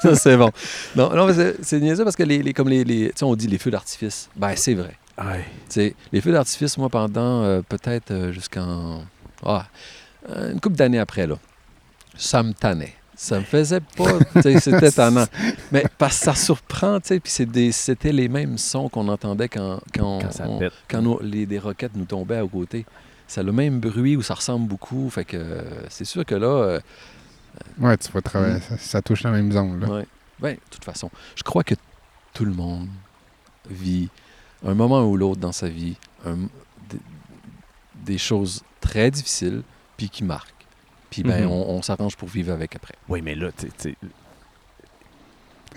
Ça, 0.01 0.15
c'est- 0.15 0.37
bon. 0.37 0.49
Non, 0.95 1.09
non 1.15 1.27
mais 1.27 1.33
c'est- 1.61 1.79
niaiseux 1.79 2.03
parce 2.03 2.15
que 2.15 2.23
les, 2.23 2.41
les- 2.41 2.53
comme 2.53 2.69
les, 2.69 3.11
on 3.21 3.35
dit 3.35 3.47
les 3.47 3.57
feux 3.57 3.71
d'artifice. 3.71 4.29
Ben, 4.35 4.53
c'est 4.55 4.73
vrai. 4.75 4.95
Les 6.11 6.21
feux 6.21 6.31
d'artifice, 6.31 6.77
moi, 6.77 6.89
pendant 6.89 7.43
euh, 7.43 7.61
peut-être 7.67 8.11
euh, 8.11 8.31
jusqu'en. 8.31 9.01
Ah, 9.45 9.65
une 10.51 10.59
couple 10.59 10.75
d'années 10.75 10.99
après, 10.99 11.25
là, 11.27 11.37
ça 12.15 12.43
me 12.43 12.53
tannait. 12.53 12.93
Ça 13.15 13.37
me 13.39 13.43
faisait 13.43 13.81
pas. 13.81 14.17
C'était 14.59 14.91
tannant. 14.91 15.25
Mais 15.71 15.83
parce 15.97 16.17
que 16.19 16.25
ça 16.25 16.35
surprend, 16.35 16.99
tu 16.99 17.07
sais, 17.09 17.19
puis 17.19 17.71
c'était 17.71 18.11
les 18.11 18.27
mêmes 18.29 18.57
sons 18.57 18.89
qu'on 18.89 19.07
entendait 19.09 19.47
quand, 19.47 19.79
quand, 19.95 20.19
Quand 20.21 20.31
ça 20.31 20.45
on- 20.47 20.57
pète. 20.57 20.73
quand 20.89 21.01
nos- 21.03 21.19
les, 21.21 21.45
des 21.45 21.59
roquettes 21.59 21.95
nous 21.95 22.05
tombaient 22.05 22.37
à 22.39 22.47
côté. 22.47 22.85
Ça 23.31 23.39
a 23.39 23.43
le 23.45 23.53
même 23.53 23.79
bruit 23.79 24.17
où 24.17 24.21
ça 24.21 24.33
ressemble 24.33 24.67
beaucoup. 24.67 25.09
Fait 25.09 25.23
que 25.23 25.37
euh, 25.37 25.61
c'est 25.89 26.03
sûr 26.03 26.25
que 26.25 26.35
là. 26.35 26.47
euh, 26.47 26.79
Ouais, 27.79 27.95
tu 27.95 28.11
vas 28.11 28.21
travailler. 28.21 28.59
Ça, 28.59 28.77
ça 28.77 29.01
touche 29.01 29.23
la 29.23 29.31
même 29.31 29.51
zone, 29.53 29.79
là. 29.79 30.03
Ouais. 30.41 30.53
De 30.55 30.59
toute 30.69 30.83
façon, 30.83 31.09
je 31.35 31.43
crois 31.43 31.63
que 31.63 31.75
tout 32.33 32.43
le 32.43 32.51
monde 32.51 32.87
vit 33.69 34.09
un 34.65 34.73
moment 34.73 35.05
ou 35.07 35.15
l'autre 35.15 35.39
dans 35.39 35.53
sa 35.53 35.69
vie 35.69 35.95
un- 36.25 36.35
des, 36.89 36.99
des 38.05 38.17
choses 38.17 38.63
très 38.81 39.09
difficiles 39.11 39.61
puis 39.95 40.09
qui 40.09 40.25
marquent. 40.25 40.49
Puis 41.09 41.23
ben, 41.23 41.45
Mhm. 41.45 41.51
on, 41.51 41.69
on 41.69 41.81
s'arrange 41.81 42.17
pour 42.17 42.27
vivre 42.27 42.51
avec 42.51 42.75
après. 42.75 42.95
Oui, 43.07 43.21
mais 43.21 43.35
là, 43.35 43.49
tu 43.57 43.67
sais, 43.77 43.95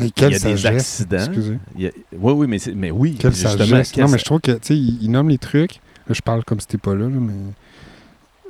Et 0.00 0.10
quelle 0.10 0.32
Il 0.32 0.32
y 0.32 0.36
a 0.36 0.54
des 0.54 0.66
accidents. 0.66 1.16
Excusez. 1.18 1.58
il 1.76 1.82
y 1.82 1.86
a- 1.86 1.92
Oui, 2.18 2.32
oui, 2.32 2.46
mais, 2.48 2.58
c'est- 2.58 2.74
mais 2.74 2.90
oui. 2.90 3.16
Quelle 3.18 3.32
justement, 3.32 3.58
sagesse. 3.58 3.92
quelle 3.92 4.04
Non, 4.06 4.10
mais 4.10 4.18
je 4.18 4.24
trouve 4.24 4.40
que, 4.40 4.50
tu 4.52 4.58
sais, 4.62 4.76
il, 4.76 5.02
il 5.04 5.10
nomme 5.10 5.28
les 5.28 5.38
trucs. 5.38 5.80
Je 6.10 6.20
parle 6.20 6.44
comme 6.44 6.60
si 6.60 6.66
t'es 6.66 6.78
pas 6.78 6.94
là, 6.94 7.06
mais... 7.08 7.32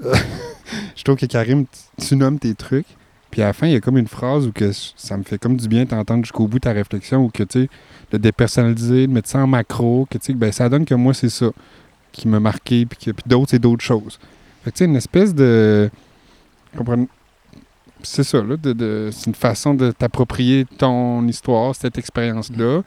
je 0.96 1.02
trouve 1.04 1.16
que 1.16 1.26
Karim, 1.26 1.66
tu- 2.00 2.16
nommes 2.16 2.38
tes 2.38 2.54
trucs, 2.54 2.86
puis 3.30 3.42
à 3.42 3.46
la 3.46 3.52
fin, 3.52 3.66
il 3.66 3.72
y 3.72 3.76
a 3.76 3.80
comme 3.80 3.96
une 3.98 4.08
phrase 4.08 4.46
où 4.46 4.52
que 4.52 4.70
ça 4.72 5.16
me 5.16 5.22
fait 5.22 5.38
comme 5.38 5.56
du 5.56 5.68
bien 5.68 5.86
t'entendre 5.86 6.24
jusqu'au 6.24 6.48
bout 6.48 6.58
ta 6.58 6.72
réflexion, 6.72 7.24
ou 7.24 7.28
que, 7.30 7.42
tu 7.44 7.62
sais, 7.64 7.68
de 8.10 8.18
dépersonnaliser, 8.18 9.06
de 9.06 9.12
mettre 9.12 9.28
ça 9.28 9.38
en 9.38 9.46
macro, 9.46 10.06
que, 10.10 10.18
tu 10.18 10.26
sais, 10.26 10.32
ben, 10.34 10.50
ça 10.52 10.68
donne 10.68 10.84
que 10.84 10.94
moi, 10.94 11.14
c'est 11.14 11.28
ça 11.30 11.46
qui 12.12 12.26
m'a 12.28 12.40
marqué, 12.40 12.86
puis 12.86 12.98
que 12.98 13.10
puis 13.12 13.24
d'autres, 13.26 13.50
c'est 13.50 13.58
d'autres 13.58 13.84
choses. 13.84 14.18
Fait 14.64 14.70
que, 14.70 14.76
tu 14.76 14.78
sais, 14.80 14.84
une 14.90 14.96
espèce 14.96 15.34
de... 15.34 15.90
Comprenez- 16.76 17.08
C'est 18.02 18.24
ça, 18.24 18.42
là, 18.42 18.56
de, 18.56 18.72
de- 18.72 19.10
c'est 19.12 19.26
une 19.26 19.34
façon 19.34 19.74
de 19.74 19.90
t'approprier 19.92 20.64
ton 20.78 21.26
histoire, 21.28 21.74
cette 21.74 21.98
expérience-là. 21.98 22.82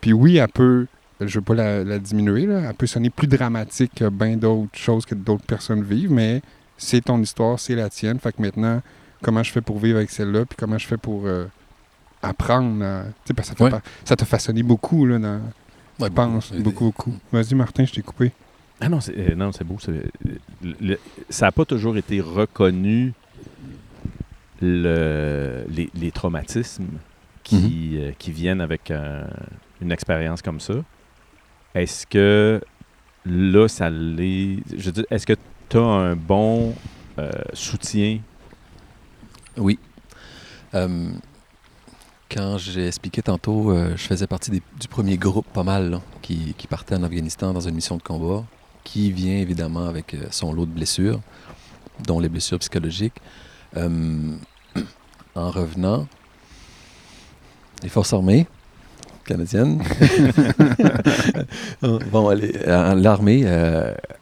Puis 0.00 0.12
oui, 0.12 0.36
elle 0.36 0.48
peut, 0.48 0.86
je 1.26 1.38
veux 1.38 1.44
pas 1.44 1.54
la, 1.54 1.84
la 1.84 1.98
diminuer, 1.98 2.46
là, 2.46 2.60
elle 2.68 2.74
peut 2.74 2.86
sonner 2.86 3.10
plus 3.10 3.26
dramatique 3.26 3.92
que 3.96 4.08
bien 4.08 4.36
d'autres 4.36 4.76
choses 4.78 5.04
que 5.06 5.14
d'autres 5.14 5.44
personnes 5.44 5.82
vivent, 5.82 6.12
mais 6.12 6.42
c'est 6.76 7.00
ton 7.02 7.20
histoire, 7.20 7.58
c'est 7.58 7.74
la 7.74 7.88
tienne. 7.90 8.18
Fait 8.18 8.32
que 8.32 8.40
maintenant, 8.42 8.82
comment 9.22 9.42
je 9.42 9.50
fais 9.52 9.60
pour 9.60 9.78
vivre 9.78 9.98
avec 9.98 10.10
celle-là, 10.10 10.44
puis 10.46 10.56
comment 10.58 10.78
je 10.78 10.86
fais 10.86 10.96
pour 10.96 11.26
euh, 11.26 11.46
apprendre. 12.22 12.84
à- 12.84 13.04
Tu 13.24 13.28
sais, 13.28 13.34
parce 13.34 13.48
que 13.50 13.54
ça 13.54 13.58
t'a 13.58 13.64
Ouais. 13.64 13.70
pas- 13.70 13.82
ça 14.04 14.16
t'a 14.16 14.24
façonné 14.24 14.62
beaucoup, 14.62 15.06
là, 15.06 15.18
dans, 15.18 15.40
Ouais, 16.00 16.08
je 16.08 16.12
pense, 16.12 16.52
beaucoup. 16.52 16.62
beaucoup, 16.62 16.84
beaucoup. 17.10 17.14
Vas-y, 17.32 17.54
Martin, 17.54 17.84
je 17.84 17.92
t'ai 17.92 18.02
coupé. 18.02 18.32
Ah 18.80 18.88
non, 18.88 19.00
c'est 19.00 19.16
euh, 19.16 19.34
non, 19.36 19.52
c'est 19.52 19.62
beau. 19.64 19.76
c'est- 19.80 19.92
le- 20.64 20.74
le- 20.80 20.98
ça 21.30 21.46
n'a 21.46 21.52
pas 21.52 21.64
toujours 21.64 21.96
été 21.96 22.20
reconnu 22.20 23.12
le, 24.60 25.64
les, 25.68 25.90
les 25.94 26.10
traumatismes 26.10 26.86
qui, 27.42 27.96
euh, 27.98 28.12
qui 28.18 28.30
viennent 28.32 28.60
avec 28.60 28.90
un- 28.90 29.26
une 29.80 29.92
expérience 29.92 30.42
comme 30.42 30.60
ça. 30.60 30.74
Est-ce 31.74 32.06
que 32.06 32.60
là, 33.24 33.68
ça 33.68 33.90
l'est. 33.90 34.58
Est-ce 35.10 35.26
que 35.26 35.34
tu 35.68 35.76
as 35.76 35.80
un 35.80 36.16
bon 36.16 36.74
euh, 37.18 37.30
soutien? 37.54 38.20
Oui. 39.56 39.78
Euh, 40.74 41.12
quand 42.32 42.56
j'ai 42.56 42.86
expliqué 42.86 43.20
tantôt, 43.20 43.70
euh, 43.72 43.94
je 43.94 44.04
faisais 44.04 44.26
partie 44.26 44.50
du 44.50 44.88
premier 44.88 45.18
groupe, 45.18 45.46
pas 45.52 45.64
mal, 45.64 46.00
qui, 46.22 46.54
partait 46.68 46.94
en 46.94 47.02
Afghanistan 47.02 47.52
dans 47.52 47.60
une 47.60 47.74
mission 47.74 47.98
de 47.98 48.02
combat, 48.02 48.44
qui 48.84 49.12
vient 49.12 49.36
évidemment 49.36 49.86
avec 49.86 50.14
euh, 50.14 50.24
son 50.30 50.52
lot 50.52 50.64
de 50.64 50.70
blessures, 50.70 51.20
dont 52.06 52.20
les 52.20 52.30
blessures 52.30 52.58
psychologiques. 52.58 53.20
Euh, 53.76 54.34
en 55.34 55.50
revenant, 55.50 56.06
les 57.82 57.90
forces 57.90 58.14
armées 58.14 58.46
canadiennes, 59.32 59.82
bon, 62.10 62.30
euh, 62.30 62.94
l'armée 62.94 63.42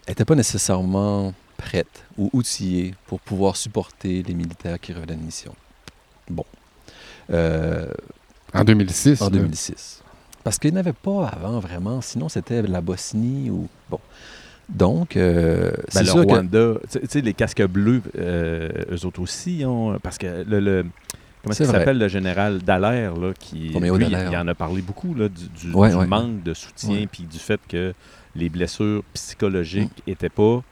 n'était 0.09 0.25
pas 0.25 0.35
nécessairement 0.35 1.33
prête 1.57 2.05
ou 2.17 2.31
outillée 2.33 2.95
pour 3.07 3.21
pouvoir 3.21 3.57
supporter 3.57 4.23
les 4.23 4.35
militaires 4.35 4.79
qui 4.81 4.93
revenaient 4.93 5.17
de 5.17 5.23
mission. 5.23 5.55
Bon. 6.29 6.45
Euh, 7.31 7.87
En 8.55 8.65
2006. 8.65 9.21
en 9.23 9.27
là. 9.27 9.31
2006. 9.31 10.03
Parce 10.43 10.59
qu'il 10.59 10.73
n'y 10.73 10.79
avait 10.79 10.93
pas 10.95 11.27
avant 11.29 11.61
vraiment, 11.61 12.01
sinon 12.01 12.29
c'était 12.29 12.63
la 12.63 12.81
Bosnie 12.81 13.51
ou... 13.51 13.69
Bon. 13.91 14.01
Donc, 14.71 15.17
euh, 15.17 15.71
Ben, 15.73 15.85
c'est 15.89 16.01
le 16.01 16.07
sûr. 16.07 16.23
Rwanda, 16.23 16.75
tu 16.91 17.01
tu 17.01 17.07
sais, 17.09 17.21
les 17.21 17.35
casques 17.35 17.67
bleus, 17.67 18.03
euh, 18.17 18.69
eux 18.93 19.05
autres 19.05 19.21
aussi 19.21 19.65
ont. 19.67 19.99
Parce 20.01 20.17
que 20.17 20.45
le. 20.49 20.61
le- 20.61 20.87
comment 21.43 21.55
C'est 21.55 21.65
vrai. 21.65 21.79
s'appelle 21.79 21.99
le 21.99 22.09
général 22.09 22.59
Dallaire, 22.63 23.17
là, 23.17 23.33
qui. 23.39 23.69
Lui, 23.69 23.81
Dallaire. 23.81 24.31
il 24.33 24.37
en 24.37 24.49
a 24.49 24.55
parlé 24.55 24.83
beaucoup, 24.83 25.15
là, 25.15 25.29
du, 25.29 25.49
du- 25.49 25.73
Ouais, 25.75 25.91
du 25.91 25.97
ouais. 25.97 26.07
manque 26.07 26.43
de 26.43 26.55
soutien, 26.55 27.07
puis 27.11 27.25
du 27.25 27.39
fait 27.39 27.61
que 27.69 27.95
les 28.35 28.49
blessures 28.49 29.03
psychologiques 29.15 30.03
n'étaient 30.07 30.29
pas 30.29 30.63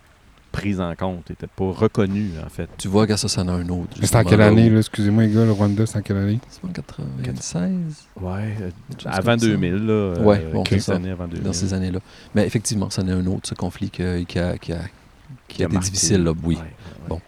prises 0.51 0.81
en 0.81 0.95
compte, 0.97 1.29
n'étaient 1.29 1.47
pas 1.47 1.71
reconnues, 1.73 2.31
en 2.45 2.49
fait. 2.49 2.69
Tu 2.79 2.89
vois, 2.89 3.03
regarde, 3.03 3.21
ça, 3.21 3.29
ça 3.29 3.43
en 3.43 3.49
a 3.49 3.53
un 3.53 3.69
autre. 3.69 3.97
C'était 4.01 4.16
en 4.16 4.25
quelle 4.25 4.41
année, 4.41 4.71
là? 4.71 4.79
Excusez-moi, 4.79 5.25
les 5.25 5.33
gars, 5.35 5.45
le 5.45 5.53
Rwanda, 5.53 5.85
c'est 5.87 5.99
en 5.99 6.03
quelle 6.03 6.16
année? 6.16 6.41
C'est 6.49 6.64
en 6.64 6.69
96 6.69 8.07
Ouais, 8.21 8.57
euh, 8.62 8.71
avant 9.05 9.33
comme 9.33 9.39
ça. 9.41 9.47
2000, 9.47 9.75
là. 9.87 9.93
euh, 9.93 10.23
Ouais, 10.25 10.39
bon, 10.53 10.62
quelques 10.62 10.81
c'est 10.83 10.93
ça. 10.93 10.97
années 10.97 11.11
avant 11.11 11.27
2000. 11.29 11.43
dans 11.45 11.53
ces 11.53 11.75
années-là. 11.75 11.99
Mais 12.35 12.47
effectivement, 12.47 12.89
c'en 12.91 13.07
est 13.07 13.12
un 13.12 13.27
autre, 13.27 13.47
ce 13.49 13.55
conflit 13.55 13.91
que- 13.91 14.23
qui 14.23 14.39
a, 14.39 14.57
qui 14.57 14.73
a, 14.73 14.79
qui 15.49 15.62
a 15.62 15.66
été 15.66 15.75
marqué. 15.75 15.91
difficile, 15.91 16.25
là, 16.25 16.33
oui. 16.43 16.55
Ouais, 16.57 16.61
ouais. 16.62 16.69
Bon. 17.09 17.21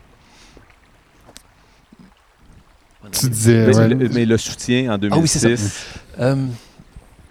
Tu 3.12 3.28
disais. 3.28 3.66
Mais, 3.66 3.76
ouais, 3.76 3.88
le, 3.88 4.08
mais 4.10 4.24
le 4.26 4.36
soutien 4.38 4.92
en 4.94 4.98
2006, 4.98 5.16
Ah 5.16 5.20
oui, 5.20 5.28
c'est 5.28 5.56
ça. 5.56 5.70
Euh, 6.20 6.46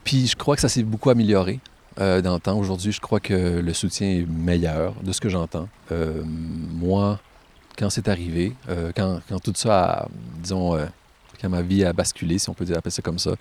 puis 0.03 0.27
je 0.27 0.35
crois 0.35 0.55
que 0.55 0.61
ça 0.61 0.69
s'est 0.69 0.83
beaucoup 0.83 1.09
amélioré 1.09 1.59
euh, 1.99 2.21
dans 2.21 2.33
le 2.35 2.39
temps. 2.39 2.57
Aujourd'hui, 2.57 2.91
je 2.91 2.99
crois 3.01 3.19
que 3.19 3.59
le 3.59 3.73
soutien 3.73 4.07
est 4.07 4.25
meilleur 4.27 4.93
de 5.03 5.11
ce 5.11 5.21
que 5.21 5.29
j'entends. 5.29 5.67
Euh, 5.91 6.21
moi, 6.25 7.19
quand 7.77 7.89
c'est 7.89 8.07
arrivé, 8.09 8.53
euh, 8.69 8.91
quand, 8.95 9.21
quand 9.29 9.39
tout 9.39 9.53
ça 9.55 9.83
a, 10.03 10.07
disons, 10.41 10.75
euh, 10.75 10.85
quand 11.41 11.49
ma 11.49 11.61
vie 11.61 11.83
a 11.85 11.93
basculé, 11.93 12.37
si 12.39 12.49
on 12.49 12.53
peut 12.53 12.65
dire 12.65 12.77
appeler 12.77 12.91
ça 12.91 13.01
comme 13.01 13.19
ça, 13.19 13.31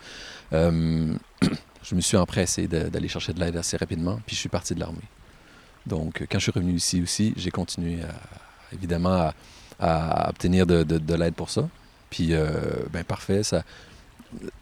euh, 0.52 1.14
je 1.82 1.94
me 1.94 2.00
suis 2.00 2.16
empressé 2.16 2.66
d'aller 2.68 3.08
chercher 3.08 3.32
de 3.32 3.40
l'aide 3.40 3.56
assez 3.56 3.76
rapidement, 3.76 4.20
puis 4.26 4.36
je 4.36 4.40
suis 4.40 4.48
parti 4.48 4.74
de 4.74 4.80
l'armée. 4.80 4.98
Donc, 5.86 6.24
quand 6.30 6.38
je 6.38 6.42
suis 6.44 6.52
revenu 6.52 6.74
ici 6.74 7.00
aussi, 7.02 7.32
j'ai 7.36 7.50
continué 7.50 7.98
à- 8.02 8.74
évidemment 8.74 9.30
à, 9.80 10.24
à 10.26 10.28
obtenir 10.30 10.66
de, 10.66 10.82
de- 10.82 10.98
de 10.98 11.14
l'aide 11.14 11.34
pour 11.34 11.48
ça. 11.50 11.66
Puis, 12.10 12.28
euh, 12.32 12.48
ben 12.92 13.04
parfait, 13.04 13.42
ça, 13.42 13.64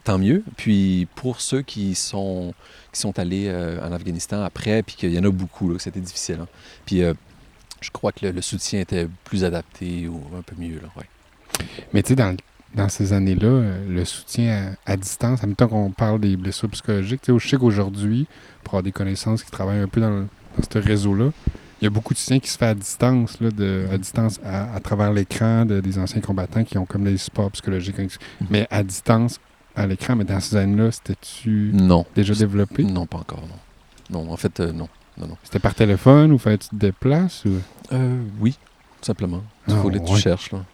tant 0.05 0.19
mieux. 0.19 0.43
Puis 0.57 1.07
pour 1.15 1.41
ceux 1.41 1.63
qui 1.63 1.95
sont, 1.95 2.55
qui 2.93 3.01
sont 3.01 3.19
allés 3.19 3.47
euh, 3.49 3.87
en 3.87 3.93
Afghanistan 3.93 4.43
après, 4.43 4.83
puis 4.83 4.97
qu'il 4.97 5.13
y 5.13 5.19
en 5.19 5.25
a 5.25 5.31
beaucoup, 5.31 5.75
que 5.75 5.79
c'était 5.79 6.01
difficile. 6.01 6.39
hein. 6.43 6.49
Puis 6.85 7.03
euh, 7.03 7.15
je 7.81 7.91
crois 7.91 8.13
que 8.13 8.27
le, 8.27 8.43
soutien 8.43 8.81
était 8.81 9.09
plus 9.25 9.45
adapté 9.45 10.09
ou 10.09 10.23
un 10.37 10.43
peu 10.43 10.57
mieux. 10.59 10.81
Là, 10.81 10.89
ouais. 10.97 11.05
Mais 11.93 12.03
tu 12.03 12.09
sais, 12.09 12.17
dans, 12.17 12.37
dans 12.75 12.89
ces 12.89 13.13
années-là, 13.13 13.79
le 13.89 14.05
soutien 14.05 14.75
à, 14.87 14.97
distance, 14.97 15.43
en 15.43 15.49
même 15.49 15.57
temps 15.57 15.69
qu'on 15.69 15.91
parle 15.91 16.21
des 16.21 16.37
blessures 16.37 16.71
psychologiques, 16.71 17.23
tu 17.23 17.33
sais, 17.33 17.39
je 17.39 17.49
sais 17.49 17.57
qu'aujourd'hui, 17.57 18.27
pour 18.65 18.75
avoir 18.75 18.83
des 18.83 18.93
connaissances 18.93 19.45
qui 19.45 19.51
travaillent 19.51 19.81
un 19.81 19.89
peu 19.89 20.01
dans, 20.01 20.21
dans 20.21 20.29
ce 20.71 20.79
réseau-là, 20.79 21.31
il 21.81 21.85
y 21.85 21.87
a 21.87 21.91
beaucoup 21.91 22.15
de 22.15 22.19
soutien 22.19 22.39
qui 22.41 22.49
se 22.51 22.57
fait 22.59 22.67
à 22.67 22.75
distance, 22.75 23.39
là, 23.41 23.51
de, 23.51 23.87
à 23.93 23.99
distance, 23.99 24.41
à, 24.45 24.75
à 24.75 24.81
travers 24.81 25.13
l'écran, 25.13 25.65
de, 25.67 25.81
des 25.81 25.99
anciens 25.99 26.21
combattants 26.21 26.65
qui 26.65 26.79
ont 26.79 26.87
comme 26.87 27.05
des 27.05 27.17
supports 27.19 27.51
psychologiques. 27.51 27.97
Mais 28.51 28.67
à 28.71 28.83
distance, 28.83 29.39
à 29.75 29.87
l'écran, 29.87 30.17
mais 30.17 30.25
dans 30.25 30.41
ces 30.41 30.57
années-là, 30.57 30.91
c'était-tu 30.91 31.71
Non. 31.75 32.07
déjà 32.15 32.35
développé? 32.35 32.83
Non, 32.85 33.07
pas 33.07 33.19
encore, 33.19 33.43
non. 33.43 34.23
Non, 34.25 34.33
en 34.33 34.37
fait, 34.37 34.61
euh, 34.61 34.73
non. 34.73 34.89
Non, 35.19 35.27
non. 35.29 35.37
C'était 35.43 35.59
par 35.59 35.75
téléphone 35.75 36.33
ou 36.33 36.39
fallait 36.39 36.59
tu 36.59 36.69
te 36.69 36.77
déplaces? 36.77 37.45
Ou... 37.45 37.59
Euh, 37.93 38.19
oui, 38.41 38.53
tout 39.01 39.07
simplement. 39.07 39.43
Il 39.69 39.75
Ah, 39.75 39.79
faut 39.83 39.91
que 39.91 39.99
tu 39.99 40.17
cherches. 40.17 40.53
Là. 40.53 40.65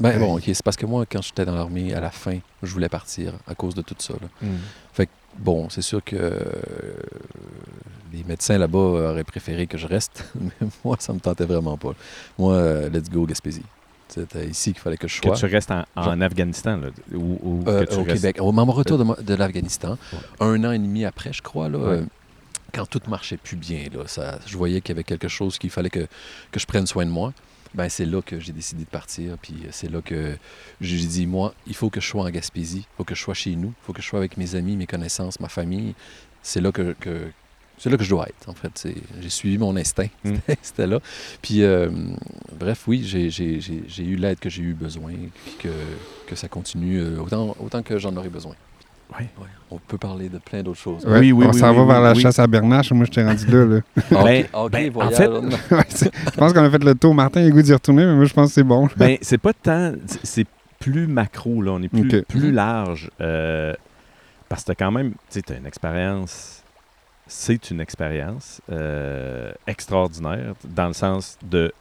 Ben 0.00 0.18
bon, 0.18 0.36
ok, 0.38 0.42
c'est 0.46 0.62
parce 0.64 0.76
que 0.76 0.86
moi, 0.86 1.04
quand 1.10 1.22
j'étais 1.22 1.44
dans 1.44 1.54
l'armée, 1.54 1.94
à 1.94 2.00
la 2.00 2.10
fin, 2.10 2.38
je 2.62 2.72
voulais 2.72 2.88
partir 2.88 3.32
à 3.46 3.54
cause 3.54 3.74
de 3.74 3.82
tout 3.82 3.94
ça. 3.98 4.14
là. 4.20 4.28
Mm. 4.42 5.04
Bon, 5.36 5.68
c'est 5.68 5.82
sûr 5.82 6.02
que 6.04 6.14
euh, 6.14 6.42
les 8.12 8.22
médecins 8.24 8.56
là-bas 8.56 8.78
auraient 8.78 9.24
préféré 9.24 9.66
que 9.66 9.76
je 9.76 9.86
reste, 9.88 10.24
mais 10.40 10.68
moi, 10.84 10.96
ça 11.00 11.12
me 11.12 11.18
tentait 11.18 11.44
vraiment 11.44 11.76
pas. 11.76 11.92
Moi, 12.38 12.54
euh, 12.54 12.88
let's 12.88 13.10
go 13.10 13.26
Gaspésie. 13.26 13.64
C'était 14.06 14.46
ici 14.46 14.72
qu'il 14.72 14.80
fallait 14.80 14.96
que 14.96 15.08
je 15.08 15.20
Que 15.20 15.28
sois. 15.34 15.36
tu 15.48 15.52
restes 15.52 15.72
en, 15.72 15.82
en 15.96 16.20
Afghanistan, 16.20 16.76
là, 16.76 16.88
ou, 17.12 17.38
ou 17.42 17.64
Euh, 17.68 17.84
que 17.84 17.90
tu 17.90 17.96
au 17.98 18.04
restes- 18.04 18.14
Québec. 18.20 18.36
Au 18.40 18.52
moment 18.52 18.72
retour 18.72 18.96
de, 18.98 19.34
l'Afghanistan, 19.34 19.98
Ouais. 20.12 20.18
un 20.46 20.62
an 20.64 20.70
et 20.70 20.78
demi 20.78 21.04
après, 21.04 21.32
je 21.32 21.42
crois, 21.42 21.68
là, 21.68 21.78
Ouais. 21.78 21.84
euh, 21.96 22.04
quand 22.72 22.86
tout 22.86 23.00
marchait 23.08 23.36
plus 23.36 23.56
bien, 23.56 23.86
là, 23.92 24.04
ça, 24.06 24.38
je 24.46 24.56
voyais 24.56 24.80
qu'il 24.80 24.90
y 24.90 24.96
avait 24.96 25.02
quelque 25.04 25.26
chose 25.28 25.58
qu'il 25.58 25.70
fallait 25.70 25.90
que, 25.90 26.06
que 26.52 26.60
je 26.60 26.66
prenne 26.66 26.86
soin 26.86 27.04
de 27.06 27.10
moi. 27.10 27.32
Ben, 27.74 27.88
c'est 27.88 28.04
là 28.06 28.22
que 28.22 28.38
j'ai 28.40 28.52
décidé 28.52 28.84
de 28.84 28.88
partir. 28.88 29.36
Puis 29.42 29.54
euh, 29.64 29.68
c'est 29.72 29.90
là 29.90 30.00
que 30.00 30.36
j'ai 30.80 30.96
dit, 31.06 31.26
moi, 31.26 31.54
il 31.66 31.74
faut 31.74 31.90
que 31.90 32.00
je 32.00 32.06
sois 32.06 32.22
en 32.24 32.30
Gaspésie, 32.30 32.86
il 32.86 32.96
faut 32.96 33.04
que 33.04 33.14
je 33.14 33.20
sois 33.20 33.34
chez 33.34 33.56
nous, 33.56 33.68
il 33.82 33.84
faut 33.86 33.92
que 33.92 34.00
je 34.02 34.06
sois 34.06 34.18
avec 34.20 34.36
mes 34.36 34.54
amis, 34.54 34.76
mes 34.76 34.86
connaissances, 34.86 35.40
ma 35.40 35.48
famille. 35.48 35.94
C'est 36.42 36.60
là 36.60 36.70
que, 36.72 36.94
que- 37.00 37.28
c'est 37.76 37.90
là 37.90 37.96
que 37.96 38.04
je 38.04 38.10
dois 38.10 38.28
être, 38.28 38.48
en 38.48 38.54
fait. 38.54 38.86
J'ai 39.20 39.28
suivi 39.30 39.58
mon 39.58 39.76
instinct, 39.76 40.06
Mm. 40.24 40.34
C'était- 40.62 40.86
là. 40.86 41.00
Puis, 41.42 41.62
euh, 41.64 41.90
bref, 42.56 42.86
oui, 42.86 43.02
j'ai 43.04 44.04
eu 44.04 44.16
l'aide 44.16 44.38
que 44.38 44.48
j'ai 44.48 44.62
eu 44.62 44.74
besoin, 44.74 45.12
puis 45.44 45.54
que, 45.58 45.68
que 46.28 46.36
ça 46.36 46.46
continue 46.46 47.00
euh, 47.00 47.18
autant, 47.18 47.56
autant 47.58 47.82
que 47.82 47.98
j'en 47.98 48.14
aurai 48.16 48.28
besoin. 48.28 48.54
Ouais. 49.12 49.28
Ouais. 49.38 49.46
On 49.70 49.78
peut 49.78 49.98
parler 49.98 50.28
de 50.28 50.38
plein 50.38 50.62
d'autres 50.62 50.78
choses. 50.80 51.04
Ouais, 51.04 51.18
Oui, 51.20 51.32
oui, 51.32 51.46
on 51.46 51.52
oui, 51.52 51.58
s'en 51.58 51.70
oui, 51.70 51.76
va 51.76 51.82
oui, 51.82 51.88
vers 51.88 52.00
la 52.00 52.12
oui. 52.12 52.20
chasse 52.20 52.38
à 52.38 52.46
Bernache. 52.46 52.92
Moi, 52.92 53.06
je 53.06 53.10
t'ai 53.10 53.24
rendu 53.24 53.46
là. 53.46 53.64
là. 53.64 53.80
Ok, 54.10 54.24
Ben, 54.24 54.44
ok, 54.52 54.70
ben, 54.70 54.92
en 54.96 55.10
fait- 55.10 56.10
je 56.32 56.36
pense 56.36 56.52
qu'on 56.52 56.64
a 56.64 56.70
fait 56.70 56.84
le 56.84 56.94
tour. 56.94 57.14
Martin 57.14 57.40
il 57.40 57.44
a 57.44 57.46
le 57.48 57.52
goût 57.54 57.62
d'y 57.62 57.72
retourner, 57.72 58.04
mais 58.06 58.14
moi, 58.14 58.24
je 58.24 58.34
pense 58.34 58.48
que 58.48 58.54
c'est 58.54 58.62
bon. 58.62 58.88
Ben, 58.96 59.16
c'est 59.20 59.38
pas 59.38 59.52
tant. 59.52 59.92
c'est- 60.22 60.46
plus 60.80 61.06
macro, 61.06 61.62
là. 61.62 61.70
On 61.72 61.82
est 61.82 61.88
plus, 61.88 62.22
plus 62.24 62.52
large. 62.52 63.10
euh, 63.20 63.72
parce 64.50 64.62
que 64.62 64.66
t'as 64.68 64.74
quand 64.74 64.90
même. 64.92 65.12
Tu 65.12 65.16
sais, 65.30 65.42
t'as 65.42 65.56
une 65.56 65.66
expérience. 65.66 66.62
C'est 67.26 67.70
une 67.70 67.80
expérience 67.80 68.60
euh, 68.70 69.50
extraordinaire, 69.66 70.52
dans 70.62 70.88
le 70.88 70.92
sens 70.92 71.38
de 71.42 71.72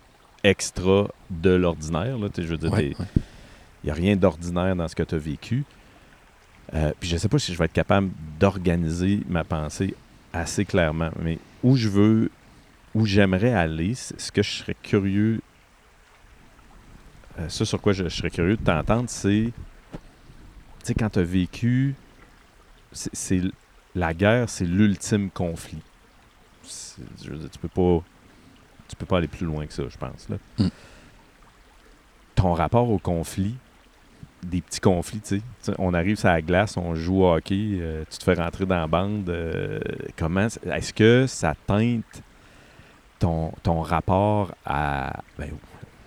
extra 0.45 1.07
de 1.29 1.49
l'ordinaire. 1.49 2.15
Je 2.37 2.43
veux 2.43 2.57
dire, 2.57 2.71
ouais. 2.71 2.93
Il 3.83 3.87
n'y 3.87 3.91
a 3.91 3.93
rien 3.93 4.15
d'ordinaire 4.15 4.73
dans 4.77 4.87
ce 4.87 4.95
que 4.95 5.03
tu 5.03 5.15
as 5.15 5.17
vécu. 5.17 5.65
Euh, 6.73 6.91
puis 6.99 7.07
je 7.09 7.17
sais 7.17 7.29
pas 7.29 7.37
si 7.39 7.53
je 7.53 7.57
vais 7.57 7.65
être 7.65 7.73
capable 7.73 8.09
d'organiser 8.39 9.21
ma 9.27 9.43
pensée 9.43 9.93
assez 10.33 10.65
clairement. 10.65 11.11
Mais 11.21 11.37
où 11.63 11.75
je 11.75 11.87
veux, 11.89 12.31
où 12.95 13.05
j'aimerais 13.05 13.53
aller, 13.53 13.93
ce 13.95 14.31
que 14.31 14.41
je 14.41 14.49
serais 14.49 14.75
curieux, 14.81 15.41
euh, 17.39 17.49
ça 17.49 17.65
sur 17.65 17.79
quoi 17.81 17.93
je, 17.93 18.03
je 18.05 18.15
serais 18.15 18.29
curieux 18.31 18.57
de 18.57 18.63
t'entendre, 18.63 19.09
c'est, 19.09 19.51
tu 19.51 19.99
sais, 20.83 20.93
quand 20.93 21.09
tu 21.11 21.19
as 21.19 21.23
vécu, 21.23 21.95
c'est- 22.91 23.41
la 23.95 24.13
guerre, 24.13 24.49
c'est 24.49 24.65
l'ultime 24.65 25.29
conflit. 25.29 25.81
Je 27.23 27.29
veux 27.29 27.37
dire, 27.37 27.49
tu 27.51 27.59
peux 27.59 27.67
pas, 27.67 28.03
tu 28.87 28.95
peux 28.95 29.05
pas 29.05 29.17
aller 29.17 29.27
plus 29.27 29.45
loin 29.45 29.67
que 29.67 29.73
ça, 29.73 29.83
je 29.87 29.97
pense. 29.97 30.27
Là. 30.29 30.37
Mm. 30.57 30.67
Ton 32.35 32.53
rapport 32.53 32.89
au 32.89 32.97
conflit, 32.97 33.55
des 34.45 34.61
petits 34.61 34.79
conflits, 34.79 35.19
tu 35.21 35.37
sais. 35.37 35.41
Tu 35.63 35.71
sais, 35.71 35.73
On 35.79 35.93
arrive 35.93 36.17
sur 36.17 36.27
la 36.29 36.41
glace, 36.41 36.77
on 36.77 36.95
joue 36.95 37.23
au 37.23 37.33
hockey, 37.33 37.77
euh, 37.79 38.03
tu 38.09 38.17
te 38.17 38.23
fais 38.23 38.33
rentrer 38.33 38.65
dans 38.65 38.77
la 38.77 38.87
bande. 38.87 39.29
euh, 39.29 39.79
comment 40.17 40.47
est-ce 40.65 40.93
que 40.93 41.25
ça 41.27 41.53
teinte 41.67 42.21
ton, 43.19 43.51
ton 43.63 43.81
rapport 43.81 44.53
à. 44.65 45.13
Ben, 45.37 45.49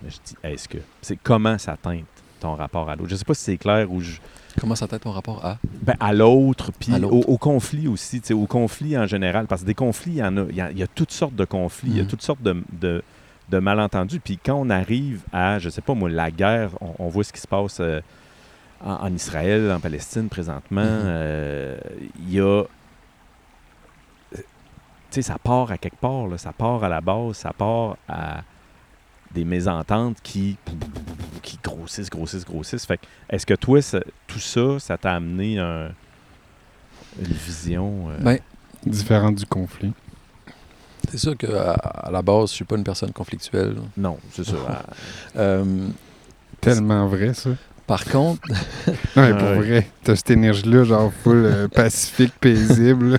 je 0.03 0.15
dis 0.25 0.35
est-ce 0.43 0.67
que. 0.67 0.77
C'est 1.01 1.17
comment 1.21 1.57
ça 1.57 1.75
teinte 1.77 2.05
ton 2.39 2.53
rapport 2.55 2.89
à 2.89 2.95
l'autre? 2.95 3.09
Je 3.09 3.15
sais 3.15 3.25
pas 3.25 3.33
si 3.33 3.43
c'est 3.43 3.57
clair 3.57 3.91
ou 3.91 4.01
je. 4.01 4.17
Comment 4.59 4.75
ça 4.75 4.87
t'aide 4.87 5.01
ton 5.01 5.11
rapport 5.11 5.45
à? 5.45 5.57
Ben, 5.83 5.95
à 5.99 6.13
l'autre, 6.13 6.71
puis 6.79 6.91
au, 7.03 7.37
conflit 7.37 7.87
aussi, 7.87 8.21
tu 8.21 8.27
sais, 8.29 8.33
au 8.33 8.47
conflit 8.47 8.97
en 8.97 9.05
général, 9.05 9.45
parce 9.45 9.61
que 9.61 9.67
des 9.67 9.75
conflits, 9.75 10.13
il 10.13 10.17
y 10.17 10.23
en 10.23 10.35
a, 10.37 10.45
il 10.49 10.55
y 10.55 10.61
a, 10.61 10.71
il 10.71 10.77
y 10.79 10.83
a 10.83 10.87
toutes 10.87 11.11
sortes 11.11 11.35
de 11.35 11.45
conflits, 11.45 11.89
il 11.91 11.97
y 11.97 11.99
a 11.99 12.03
Mhm. 12.03 12.09
toutes 12.09 12.23
sortes 12.23 12.41
de, 12.41 12.55
de, 12.71 13.03
de 13.49 13.59
malentendus, 13.59 14.19
puis 14.19 14.39
quand 14.43 14.55
on 14.55 14.71
arrive 14.71 15.21
à, 15.31 15.59
je 15.59 15.69
sais 15.69 15.81
pas 15.81 15.93
moi, 15.93 16.09
la 16.09 16.31
guerre, 16.31 16.71
on, 16.81 17.05
on 17.05 17.07
voit 17.07 17.23
ce 17.23 17.31
qui 17.33 17.39
se 17.39 17.47
passe 17.47 17.77
euh, 17.81 18.01
en, 18.83 18.93
en 18.93 19.13
Israël, 19.13 19.71
en 19.71 19.79
Palestine 19.79 20.29
présentement, 20.29 20.81
Mhm. 20.81 21.03
euh, 21.05 21.77
il 22.19 22.33
y 22.33 22.39
a, 22.39 22.63
tu 24.33 24.37
sais, 25.09 25.21
ça 25.21 25.37
part 25.41 25.71
à 25.71 25.77
quelque 25.77 25.99
part, 25.99 26.27
là, 26.27 26.37
ça 26.37 26.51
part 26.53 26.83
à 26.83 26.89
la 26.89 27.01
base, 27.01 27.37
ça 27.37 27.53
part 27.53 27.97
à 28.07 28.41
des 29.33 29.45
mésententes 29.45 30.17
qui, 30.21 30.57
qui 31.41 31.57
grossissent, 31.63 32.09
grossissent, 32.09 32.45
grossissent. 32.45 32.85
Fait 32.85 32.97
que, 32.97 33.05
est-ce 33.29 33.45
que 33.45 33.53
toi, 33.53 33.81
ça- 33.81 34.01
tout 34.27 34.39
ça, 34.39 34.79
ça 34.79 34.97
t'a 34.97 35.13
amené 35.15 35.59
un- 35.59 35.91
une 37.19 37.25
vision 37.33 38.09
euh, 38.09 38.17
Ben, 38.19 38.39
Différent 38.85 39.31
du 39.31 39.45
conflit? 39.45 39.93
c'est 41.09 41.17
sûr 41.17 41.35
qu'à 41.37 41.73
à 41.73 42.11
la 42.11 42.21
base, 42.21 42.49
je 42.51 42.55
suis 42.55 42.65
pas 42.65 42.75
une 42.75 42.83
personne 42.83 43.11
conflictuelle. 43.11 43.77
Non, 43.95 44.17
c'est 44.31 44.43
ça. 44.45 44.55
Euh, 45.35 45.87
Tellement 46.61 47.07
vrai, 47.07 47.33
ça. 47.33 47.51
Par 47.87 48.05
contre, 48.05 48.41
Non, 49.15 49.23
mais 49.23 49.33
pour 49.37 49.47
Ouais. 49.49 49.55
vrai, 49.65 49.87
t'as 50.03 50.15
cette 50.15 50.29
énergie-là, 50.31 50.83
genre 50.83 51.11
full 51.23 51.45
euh, 51.45 51.67
pacifique, 51.73 52.33
paisible. 52.39 53.17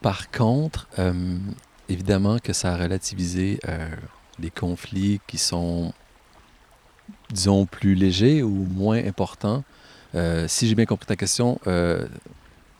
par 0.00 0.30
contre, 0.30 0.88
euh, 0.98 1.38
évidemment 1.88 2.38
que 2.38 2.52
ça 2.52 2.72
a 2.74 2.76
relativisé 2.76 3.58
euh, 3.68 3.88
les 4.38 4.50
conflits 4.50 5.20
qui 5.26 5.38
sont, 5.38 5.92
disons, 7.30 7.66
plus 7.66 7.94
légers 7.94 8.42
ou 8.42 8.66
moins 8.70 8.98
importants. 9.04 9.64
Euh, 10.14 10.46
si 10.48 10.68
j'ai 10.68 10.74
bien 10.74 10.86
compris 10.86 11.06
ta 11.06 11.16
question, 11.16 11.58
euh, 11.66 12.06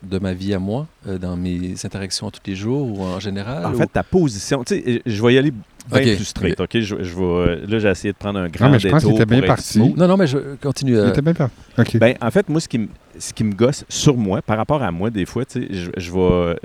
de 0.01 0.17
ma 0.19 0.33
vie 0.33 0.53
à 0.53 0.59
moi, 0.59 0.87
euh, 1.07 1.17
dans 1.17 1.35
mes 1.35 1.73
interactions 1.83 2.31
tous 2.31 2.39
les 2.45 2.55
jours 2.55 2.97
ou 2.99 3.03
en 3.03 3.19
général? 3.19 3.65
En 3.65 3.73
ou- 3.73 3.77
fait, 3.77 3.87
ta 3.87 4.03
position, 4.03 4.63
tu 4.63 4.75
sais, 4.81 5.01
je 5.05 5.21
vais 5.25 5.33
y 5.33 5.37
aller 5.37 5.51
bien 5.51 6.01
Ok, 6.01 6.15
plus 6.15 6.25
straight, 6.25 6.59
OK? 6.59 6.69
Je, 6.79 6.81
je 7.03 7.15
vais, 7.15 7.65
là, 7.67 7.79
j'ai 7.79 7.89
essayé 7.89 8.11
de 8.13 8.17
prendre 8.17 8.39
un 8.39 8.47
grand 8.47 8.65
Non, 8.67 8.71
mais 8.73 8.79
je 8.79 8.87
pense 8.87 9.03
détour 9.03 9.15
était 9.19 9.25
bien 9.25 9.41
parti. 9.41 9.79
Non, 9.79 10.07
non, 10.07 10.15
mais 10.17 10.27
je 10.27 10.37
continue. 10.61 10.91
Il 10.93 10.97
euh, 10.97 11.09
était 11.09 11.21
bien 11.21 11.33
parti. 11.33 11.55
OK. 11.77 11.97
Ben, 11.97 12.15
en 12.21 12.31
fait, 12.31 12.47
moi, 12.47 12.61
ce 12.61 12.67
qui, 12.69 12.77
me, 12.79 12.87
ce 13.17 13.33
qui 13.33 13.43
me 13.43 13.53
gosse 13.53 13.83
sur 13.89 14.15
moi, 14.15 14.41
par 14.41 14.57
rapport 14.57 14.81
à 14.83 14.91
moi, 14.91 15.09
des 15.09 15.25
fois, 15.25 15.43
tu 15.45 15.61
sais, 15.61 15.67
je, 15.73 15.91
je 15.97 16.11
vais... 16.11 16.55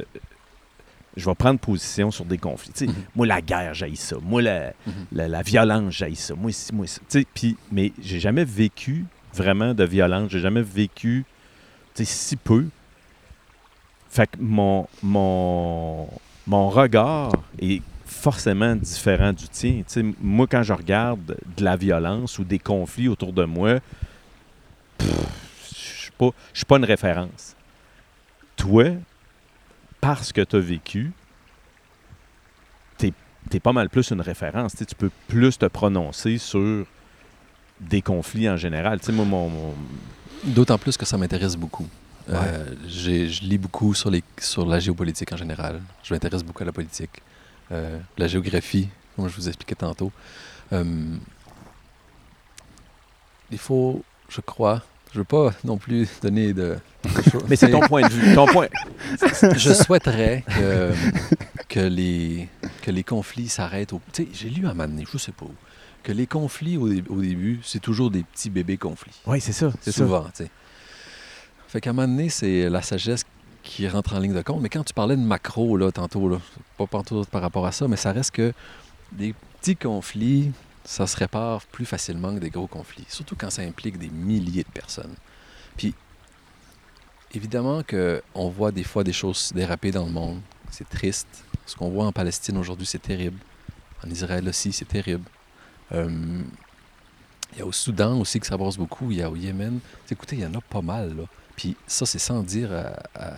Je 1.16 1.26
vais 1.26 1.34
prendre 1.36 1.60
position 1.60 2.10
sur 2.10 2.24
des 2.24 2.38
conflits. 2.38 2.72
Tu 2.72 2.86
sais, 2.86 2.90
Mhm. 2.90 2.94
Moi, 3.14 3.26
la 3.28 3.40
guerre, 3.40 3.72
j'haïs 3.72 3.94
ça. 3.96 4.16
Moi, 4.20 4.42
la, 4.42 4.72
Mhm. 4.84 4.92
la, 5.12 5.28
la 5.28 5.42
violence, 5.42 5.94
j'haïs 5.94 6.16
ça. 6.16 6.34
Moi, 6.34 6.50
ici, 6.50 6.74
moi, 6.74 6.88
ça. 6.88 7.00
Tu 7.08 7.20
sais, 7.20 7.26
puis- 7.32 7.56
mais 7.70 7.92
j'ai 8.02 8.18
jamais 8.18 8.44
vécu 8.44 9.04
vraiment 9.32 9.74
de 9.74 9.84
violence. 9.84 10.30
J'ai 10.32 10.40
jamais 10.40 10.62
vécu 10.62 11.24
tu 11.94 12.04
sais, 12.04 12.12
si 12.12 12.34
peu. 12.34 12.64
Fait 14.14 14.28
que 14.28 14.36
mon, 14.40 14.86
regard 16.46 17.32
est 17.58 17.82
forcément 18.04 18.76
différent 18.76 19.32
du 19.32 19.48
tien. 19.48 19.78
Tu 19.78 19.84
sais, 19.88 20.04
moi, 20.20 20.46
quand 20.48 20.62
je 20.62 20.72
regarde 20.72 21.36
de 21.56 21.64
la 21.64 21.74
violence 21.74 22.38
ou 22.38 22.44
des 22.44 22.60
conflits 22.60 23.08
autour 23.08 23.32
de 23.32 23.42
moi, 23.42 23.80
je 25.00 25.06
suis 25.66 26.12
pas, 26.12 26.30
je 26.52 26.58
suis 26.58 26.64
pas 26.64 26.76
une 26.76 26.84
référence. 26.84 27.56
Toi, 28.54 28.84
parce 30.00 30.32
que 30.32 30.42
tu 30.42 30.54
as 30.54 30.60
vécu, 30.60 31.10
tu 32.98 33.12
es, 33.52 33.58
pas 33.58 33.72
mal 33.72 33.90
plus 33.90 34.12
une 34.12 34.20
référence. 34.20 34.74
Tu 34.74 34.78
sais, 34.78 34.84
tu 34.84 34.94
peux 34.94 35.10
plus 35.26 35.58
te 35.58 35.66
prononcer 35.66 36.38
sur 36.38 36.86
des 37.80 38.00
conflits 38.00 38.48
en 38.48 38.56
général. 38.56 39.00
Moi, 39.08 39.50
D'autant 40.44 40.78
plus 40.78 40.96
que 40.96 41.04
ça 41.04 41.18
m'intéresse 41.18 41.56
beaucoup. 41.56 41.88
Euh, 42.30 42.74
je 42.88 43.44
lis 43.44 43.58
beaucoup 43.58 43.94
sur, 43.94 44.10
les, 44.10 44.22
sur 44.38 44.66
la 44.66 44.80
géopolitique 44.80 45.32
en 45.32 45.36
général. 45.36 45.80
Je 46.02 46.14
m'intéresse 46.14 46.42
beaucoup 46.42 46.62
à 46.62 46.66
la 46.66 46.72
politique, 46.72 47.22
euh, 47.72 47.98
la 48.16 48.28
géographie, 48.28 48.88
comme 49.16 49.28
je 49.28 49.36
vous 49.36 49.48
expliquais 49.48 49.74
tantôt. 49.74 50.10
Euh, 50.72 51.16
il 53.50 53.58
faut, 53.58 54.02
je 54.28 54.40
crois, 54.40 54.82
je 55.12 55.18
veux 55.18 55.24
pas 55.24 55.52
non 55.64 55.76
plus 55.76 56.08
donner 56.22 56.52
de... 56.52 56.76
Mais 57.48 57.56
c'est 57.56 57.70
ton 57.70 57.80
point 57.80 58.02
de 58.02 58.12
vue. 58.12 58.34
Ton 58.34 58.46
point. 58.46 58.68
je 59.56 59.72
souhaiterais 59.74 60.44
que, 60.48 60.92
que, 61.68 61.80
les, 61.80 62.48
que 62.82 62.90
les 62.90 63.04
conflits 63.04 63.48
s'arrêtent. 63.48 63.92
Au... 63.92 64.00
Tu 64.12 64.24
sais, 64.24 64.28
j'ai 64.32 64.48
lu 64.48 64.66
à 64.66 64.70
un 64.70 64.74
moment 64.74 64.88
donné, 64.88 65.04
je 65.10 65.18
sais 65.18 65.32
pas 65.32 65.44
où, 65.44 65.54
que 66.02 66.12
les 66.12 66.26
conflits 66.26 66.78
au, 66.78 66.88
au 66.88 67.20
début, 67.20 67.60
c'est 67.62 67.80
toujours 67.80 68.10
des 68.10 68.22
petits 68.22 68.50
bébés 68.50 68.78
conflits. 68.78 69.20
Oui, 69.26 69.40
c'est 69.40 69.52
ça. 69.52 69.70
C'est. 69.82 69.92
Souvent, 69.92 70.24
tu 70.24 70.44
sais. 70.44 70.50
Fait 71.74 71.80
qu'à 71.80 71.90
un 71.90 71.92
moment 71.92 72.06
donné, 72.06 72.28
c'est 72.28 72.70
la 72.70 72.82
sagesse 72.82 73.24
qui 73.64 73.88
rentre 73.88 74.14
en 74.14 74.20
ligne 74.20 74.32
de 74.32 74.42
compte. 74.42 74.60
Mais 74.60 74.68
quand 74.68 74.84
tu 74.84 74.94
parlais 74.94 75.16
de 75.16 75.22
macro, 75.22 75.76
là, 75.76 75.90
tantôt, 75.90 76.28
là, 76.28 76.38
pas 76.78 76.86
pantoute 76.86 77.28
par 77.28 77.42
rapport 77.42 77.66
à 77.66 77.72
ça, 77.72 77.88
mais 77.88 77.96
ça 77.96 78.12
reste 78.12 78.30
que 78.30 78.52
des 79.10 79.34
petits 79.58 79.74
conflits, 79.74 80.52
ça 80.84 81.08
se 81.08 81.16
répare 81.16 81.62
plus 81.62 81.84
facilement 81.84 82.32
que 82.32 82.38
des 82.38 82.50
gros 82.50 82.68
conflits. 82.68 83.06
Surtout 83.08 83.34
quand 83.34 83.50
ça 83.50 83.62
implique 83.62 83.98
des 83.98 84.08
milliers 84.08 84.62
de 84.62 84.68
personnes. 84.68 85.16
Puis, 85.76 85.96
évidemment 87.34 87.82
qu'on 87.82 88.48
voit 88.50 88.70
des 88.70 88.84
fois 88.84 89.02
des 89.02 89.12
choses 89.12 89.50
déraper 89.52 89.90
dans 89.90 90.06
le 90.06 90.12
monde. 90.12 90.38
C'est 90.70 90.88
triste. 90.88 91.26
Ce 91.66 91.74
qu'on 91.74 91.88
voit 91.88 92.04
en 92.04 92.12
Palestine 92.12 92.56
aujourd'hui, 92.56 92.86
c'est 92.86 93.02
terrible. 93.02 93.38
En 94.06 94.10
Israël 94.10 94.48
aussi, 94.48 94.72
c'est 94.72 94.84
terrible. 94.84 95.24
Euh, 95.90 96.08
il 97.54 97.58
y 97.58 97.62
a 97.62 97.66
au 97.66 97.72
Soudan 97.72 98.20
aussi 98.20 98.38
que 98.38 98.46
ça 98.46 98.56
brasse 98.56 98.76
beaucoup. 98.76 99.10
Il 99.10 99.16
y 99.16 99.22
a 99.22 99.28
au 99.28 99.34
Yémen. 99.34 99.80
Écoutez, 100.08 100.36
il 100.36 100.42
y 100.42 100.46
en 100.46 100.54
a 100.54 100.60
pas 100.60 100.80
mal. 100.80 101.16
Là. 101.16 101.24
Puis 101.56 101.76
ça, 101.86 102.06
c'est 102.06 102.18
sans 102.18 102.42
dire 102.42 102.70
à- 102.72 103.02
à- 103.14 103.36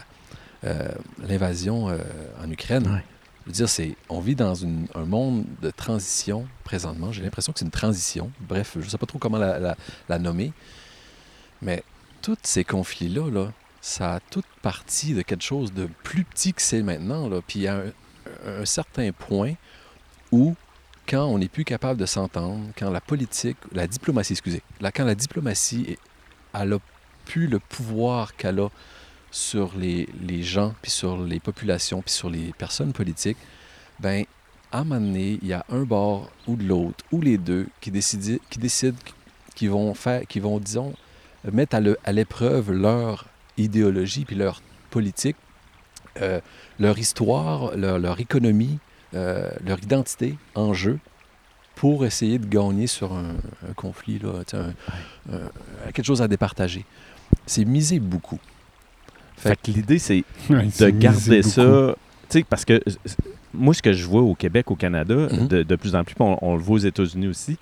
euh, 0.64 0.88
l'invasion 1.18 1.88
euh, 1.90 1.98
en 2.42 2.50
Ukraine. 2.50 2.86
Ouais. 2.86 3.04
Je 3.44 3.50
veux 3.50 3.54
dire, 3.54 3.68
c'est, 3.68 3.94
on 4.08 4.20
vit 4.20 4.34
dans 4.34 4.54
une- 4.54 4.86
un 4.94 5.04
monde 5.04 5.44
de 5.62 5.70
transition 5.70 6.48
présentement. 6.64 7.12
J'ai 7.12 7.22
l'impression 7.22 7.52
que 7.52 7.58
c'est 7.60 7.64
une 7.64 7.70
transition. 7.70 8.30
Bref, 8.40 8.72
je 8.74 8.84
ne 8.84 8.88
sais 8.90 8.98
pas 8.98 9.06
trop 9.06 9.18
comment 9.18 9.38
la, 9.38 9.58
la- 9.58 9.76
la 10.08 10.18
nommer. 10.18 10.52
Mais 11.62 11.82
tous 12.22 12.36
ces 12.42 12.64
conflits-là, 12.64 13.30
là, 13.30 13.52
ça 13.80 14.14
a 14.14 14.20
toute 14.20 14.46
partie 14.62 15.14
de 15.14 15.22
quelque 15.22 15.44
chose 15.44 15.72
de 15.72 15.88
plus 16.02 16.24
petit 16.24 16.52
que 16.52 16.62
c'est 16.62 16.82
maintenant. 16.82 17.28
Là. 17.28 17.40
Puis 17.46 17.60
il 17.60 17.62
y 17.62 17.68
a 17.68 17.76
un, 17.76 18.60
un 18.62 18.64
certain 18.64 19.12
point 19.12 19.52
où, 20.32 20.56
quand 21.06 21.24
on 21.26 21.38
n'est 21.38 21.48
plus 21.48 21.64
capable 21.64 22.00
de 22.00 22.06
s'entendre, 22.06 22.66
quand 22.76 22.90
la 22.90 23.00
politique, 23.00 23.58
la 23.72 23.86
diplomatie, 23.86 24.32
excusez, 24.32 24.62
là, 24.80 24.90
quand 24.90 25.04
la 25.04 25.14
diplomatie, 25.14 25.84
est- 25.90 25.98
elle 26.52 26.72
a 26.72 26.78
plus 27.26 27.46
le 27.46 27.58
pouvoir 27.58 28.34
qu'elle 28.36 28.60
a 28.60 28.68
sur 29.30 29.76
les, 29.76 30.08
les 30.22 30.42
gens, 30.42 30.74
puis 30.80 30.90
sur 30.90 31.18
les 31.22 31.40
populations, 31.40 32.00
puis 32.00 32.12
sur 32.12 32.30
les 32.30 32.52
personnes 32.56 32.92
politiques, 32.94 33.36
ben 34.00 34.24
à 34.72 34.78
un 34.80 34.84
moment 34.84 35.00
donné, 35.00 35.38
il 35.42 35.48
y 35.48 35.52
a 35.52 35.64
un 35.68 35.82
bord 35.82 36.30
ou 36.46 36.56
de 36.56 36.64
l'autre, 36.64 37.04
ou 37.12 37.20
les 37.20 37.36
deux, 37.38 37.66
qui 37.80 37.90
décident, 37.90 38.38
qui 38.50 38.58
décident 38.58 38.96
qui 39.54 39.68
vont 39.68 39.94
faire, 39.94 40.26
qui 40.26 40.40
vont, 40.40 40.58
disons, 40.58 40.94
mettre 41.50 41.76
à 41.76 41.80
le- 41.80 41.98
à 42.04 42.12
l'épreuve 42.12 42.72
leur 42.72 43.26
idéologie 43.56 44.24
puis 44.24 44.36
leur 44.36 44.60
politique, 44.90 45.36
euh, 46.20 46.40
leur 46.78 46.98
histoire, 46.98 47.76
leur, 47.76 47.98
leur 47.98 48.20
économie, 48.20 48.78
euh, 49.14 49.48
leur 49.64 49.78
identité 49.82 50.36
en 50.54 50.74
jeu 50.74 50.98
pour 51.74 52.04
essayer 52.04 52.38
de 52.38 52.46
gagner 52.46 52.86
sur 52.86 53.12
un, 53.12 53.34
un 53.68 53.72
conflit, 53.74 54.18
là, 54.18 54.42
un- 54.54 54.74
un- 55.32 55.92
quelque 55.92 56.04
chose 56.06 56.22
à 56.22 56.28
départager. 56.28 56.84
C'est 57.46 57.64
miser 57.64 57.98
beaucoup. 58.00 58.38
Fait 59.36 59.56
que 59.60 59.70
l'idée, 59.70 59.98
c'est 59.98 60.24
Ouais, 60.50 60.66
de 60.78 60.90
garder 60.90 61.42
ça. 61.42 61.94
Tu 62.28 62.38
sais, 62.38 62.44
parce 62.48 62.64
que 62.64 62.82
moi, 63.54 63.72
ce 63.74 63.82
que 63.82 63.92
je 63.92 64.04
vois 64.06 64.22
au 64.22 64.34
Québec, 64.34 64.70
au 64.70 64.76
Canada, 64.76 65.14
Mhm. 65.30 65.48
de, 65.48 65.62
de 65.62 65.76
plus 65.76 65.94
en 65.94 66.04
plus, 66.04 66.14
on, 66.20 66.36
on 66.42 66.56
le 66.56 66.62
voit 66.62 66.76
aux 66.76 66.78
États-Unis 66.78 67.28
aussi, 67.28 67.56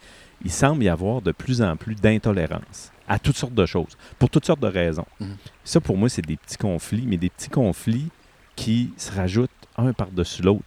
il 0.44 0.50
semble 0.50 0.82
y 0.84 0.88
avoir 0.88 1.20
de 1.22 1.32
plus 1.32 1.62
en 1.62 1.76
plus 1.76 1.94
d'intolérance 1.94 2.90
à 3.06 3.18
toutes 3.18 3.36
sortes 3.36 3.54
de 3.54 3.66
choses, 3.66 3.98
pour 4.18 4.30
toutes 4.30 4.46
sortes 4.46 4.60
de 4.60 4.66
raisons. 4.66 5.04
Mhm. 5.20 5.36
Ça, 5.64 5.80
pour 5.80 5.96
moi, 5.98 6.08
c'est 6.08 6.24
des 6.24 6.36
petits 6.36 6.56
conflits, 6.56 7.04
mais 7.06 7.16
des 7.18 7.28
petits 7.30 7.50
conflits 7.50 8.08
qui 8.56 8.92
se 8.96 9.12
rajoutent 9.12 9.50
un 9.76 9.92
par-dessus 9.92 10.42
l'autre. 10.42 10.62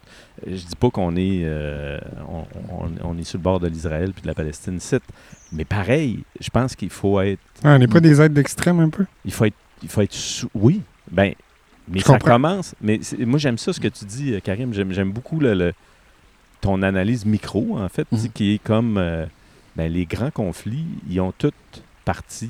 Euh, 0.45 0.51
Je 0.57 0.65
dis 0.65 0.75
pas 0.75 0.89
qu'on 0.89 1.15
est, 1.15 1.41
euh, 1.43 1.97
on, 2.29 2.43
on- 2.73 2.91
on 3.03 3.17
est 3.17 3.23
sur 3.23 3.37
le 3.37 3.43
bord 3.43 3.59
de 3.59 3.67
l'Israël 3.67 4.11
puis 4.13 4.21
de 4.21 4.27
la 4.27 4.33
Palestine, 4.33 4.79
site, 4.79 5.03
mais 5.51 5.65
pareil, 5.65 6.23
je 6.39 6.49
pense 6.49 6.75
qu'il 6.75 6.89
faut 6.89 7.19
être 7.21 7.39
Ah, 7.63 7.75
on 7.75 7.79
n'est 7.79 7.87
pas 7.87 7.99
des 8.01 8.19
aides 8.21 8.33
d'extrême 8.33 8.79
un 8.79 8.89
peu? 8.89 9.05
il 9.25 9.31
faut 9.31 9.45
être, 9.45 9.55
il 9.83 9.89
faut 9.89 10.01
être 10.01 10.13
sous. 10.13 10.49
Oui, 10.53 10.81
ben, 11.11 11.33
mais 11.87 11.99
Je 11.99 12.03
ça 12.05 12.13
comprends. 12.13 12.31
commence. 12.33 12.75
Mais 12.81 12.99
c'est- 13.01 13.25
moi, 13.25 13.39
j'aime 13.39 13.57
ça, 13.57 13.71
ce 13.73 13.79
que 13.79 13.87
tu 13.87 14.03
dis, 14.05 14.33
euh, 14.33 14.39
Karim. 14.41 14.73
J'aime, 14.73 15.11
beaucoup 15.11 15.39
le, 15.39 15.53
le- 15.53 15.73
ton 16.61 16.81
analyse 16.81 17.25
micro, 17.25 17.77
en 17.77 17.87
fait, 17.89 18.07
Mhm. 18.11 18.29
qui 18.33 18.55
est 18.55 18.63
comme 18.63 18.97
euh, 18.97 19.25
ben, 19.75 19.91
les 19.91 20.05
grands 20.05 20.31
conflits, 20.31 20.85
ils 21.09 21.19
ont 21.21 21.31
toutes 21.37 21.53
parti 22.03 22.49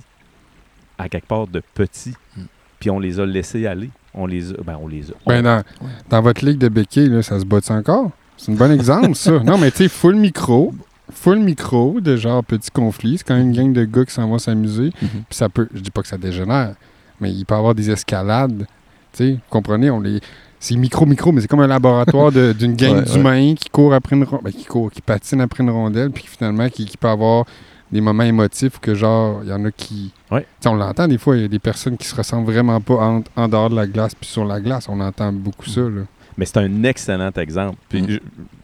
à 0.97 1.09
quelque 1.09 1.27
part 1.27 1.45
de 1.47 1.61
petits. 1.75 2.15
Mhm. 2.35 2.47
Puis 2.79 2.89
on 2.89 2.99
les 2.99 3.19
a 3.19 3.25
laissés 3.25 3.67
aller. 3.67 3.89
On 4.17 4.25
les 4.25 4.51
a. 4.51 4.55
Ben, 4.65 4.77
on 4.81 4.87
les 4.87 5.11
a. 5.11 5.13
Ben, 5.27 5.41
dans, 5.43 5.63
dans 6.09 6.21
votre 6.21 6.43
ligue 6.43 6.57
de 6.57 6.69
béquilles, 6.69 7.09
là, 7.09 7.21
ça 7.21 7.39
se 7.39 7.45
bat 7.45 7.59
encore? 7.69 8.09
C'est 8.35 8.51
un 8.51 8.55
bon 8.55 8.71
exemple, 8.71 9.15
ça. 9.15 9.39
Non, 9.45 9.57
mais 9.57 9.71
tu 9.71 9.77
sais, 9.77 9.89
full 9.89 10.15
micro. 10.15 10.73
Full 11.13 11.39
micro, 11.39 12.01
de 12.01 12.17
genre 12.17 12.43
petit 12.43 12.69
conflit. 12.71 13.17
C'est 13.17 13.23
quand 13.25 13.35
même 13.35 13.47
une 13.49 13.53
gang 13.55 13.73
de 13.73 13.85
gars 13.85 14.03
qui 14.05 14.13
s'en 14.13 14.27
vont 14.27 14.37
s'amuser. 14.39 14.91
Mhm. 15.01 15.09
Puis 15.29 15.37
ça 15.37 15.47
peut, 15.49 15.67
je 15.73 15.79
dis 15.79 15.91
pas 15.91 16.01
que 16.01 16.07
ça 16.07 16.17
dégénère, 16.17 16.73
mais 17.21 17.31
il 17.31 17.45
peut 17.45 17.55
y 17.55 17.57
avoir 17.57 17.73
des 17.75 17.89
escalades. 17.89 18.65
Tu 19.13 19.17
sais, 19.17 19.31
vous 19.33 19.39
comprenez, 19.49 19.89
on 19.89 20.01
les. 20.01 20.19
C'est 20.59 20.75
micro-micro, 20.75 21.31
mais 21.31 21.41
c'est 21.41 21.47
comme 21.47 21.59
un 21.61 21.67
laboratoire 21.67 22.31
de- 22.31 22.51
d'une 22.51 22.75
gang 22.75 22.95
Ouais, 22.97 23.03
d'humains 23.03 23.53
qui 23.55 23.69
courent 23.69 23.93
après 23.93 24.15
une 24.15 24.23
rondelle, 24.23 24.51
qui 24.53 24.65
courent, 24.65 24.89
qui 24.91 25.01
patinent 25.01 25.41
après 25.41 25.63
une 25.63 25.69
rondelle, 25.69 26.09
puis 26.09 26.25
finalement, 26.27 26.67
qui, 26.67 26.85
qui 26.85 26.97
peut 26.97 27.07
avoir 27.07 27.45
des 27.91 28.01
moments 28.01 28.23
émotifs 28.23 28.79
que 28.79 28.93
genre, 28.95 29.41
il 29.43 29.49
y 29.49 29.53
en 29.53 29.63
a 29.65 29.71
qui. 29.71 30.11
Ouais. 30.31 30.45
On 30.65 30.75
l'entend 30.75 31.07
des 31.07 31.17
fois, 31.17 31.35
il 31.37 31.41
y 31.43 31.45
a 31.45 31.47
des 31.47 31.59
personnes 31.59 31.97
qui 31.97 32.07
se 32.07 32.15
ressemblent 32.15 32.51
vraiment 32.51 32.81
pas 32.81 32.95
en, 32.95 33.23
en 33.35 33.47
dehors 33.47 33.69
de 33.69 33.75
la 33.75 33.87
glace 33.87 34.13
puis 34.15 34.29
sur 34.29 34.43
la 34.45 34.59
glace. 34.59 34.87
On 34.89 34.99
entend 34.99 35.31
beaucoup 35.31 35.67
ça, 35.69 35.81
là. 35.81 36.01
Mais 36.37 36.45
c'est 36.45 36.57
un 36.57 36.83
excellent 36.83 37.31
exemple. 37.37 37.77
Puis 37.89 38.03
je- 38.07 38.17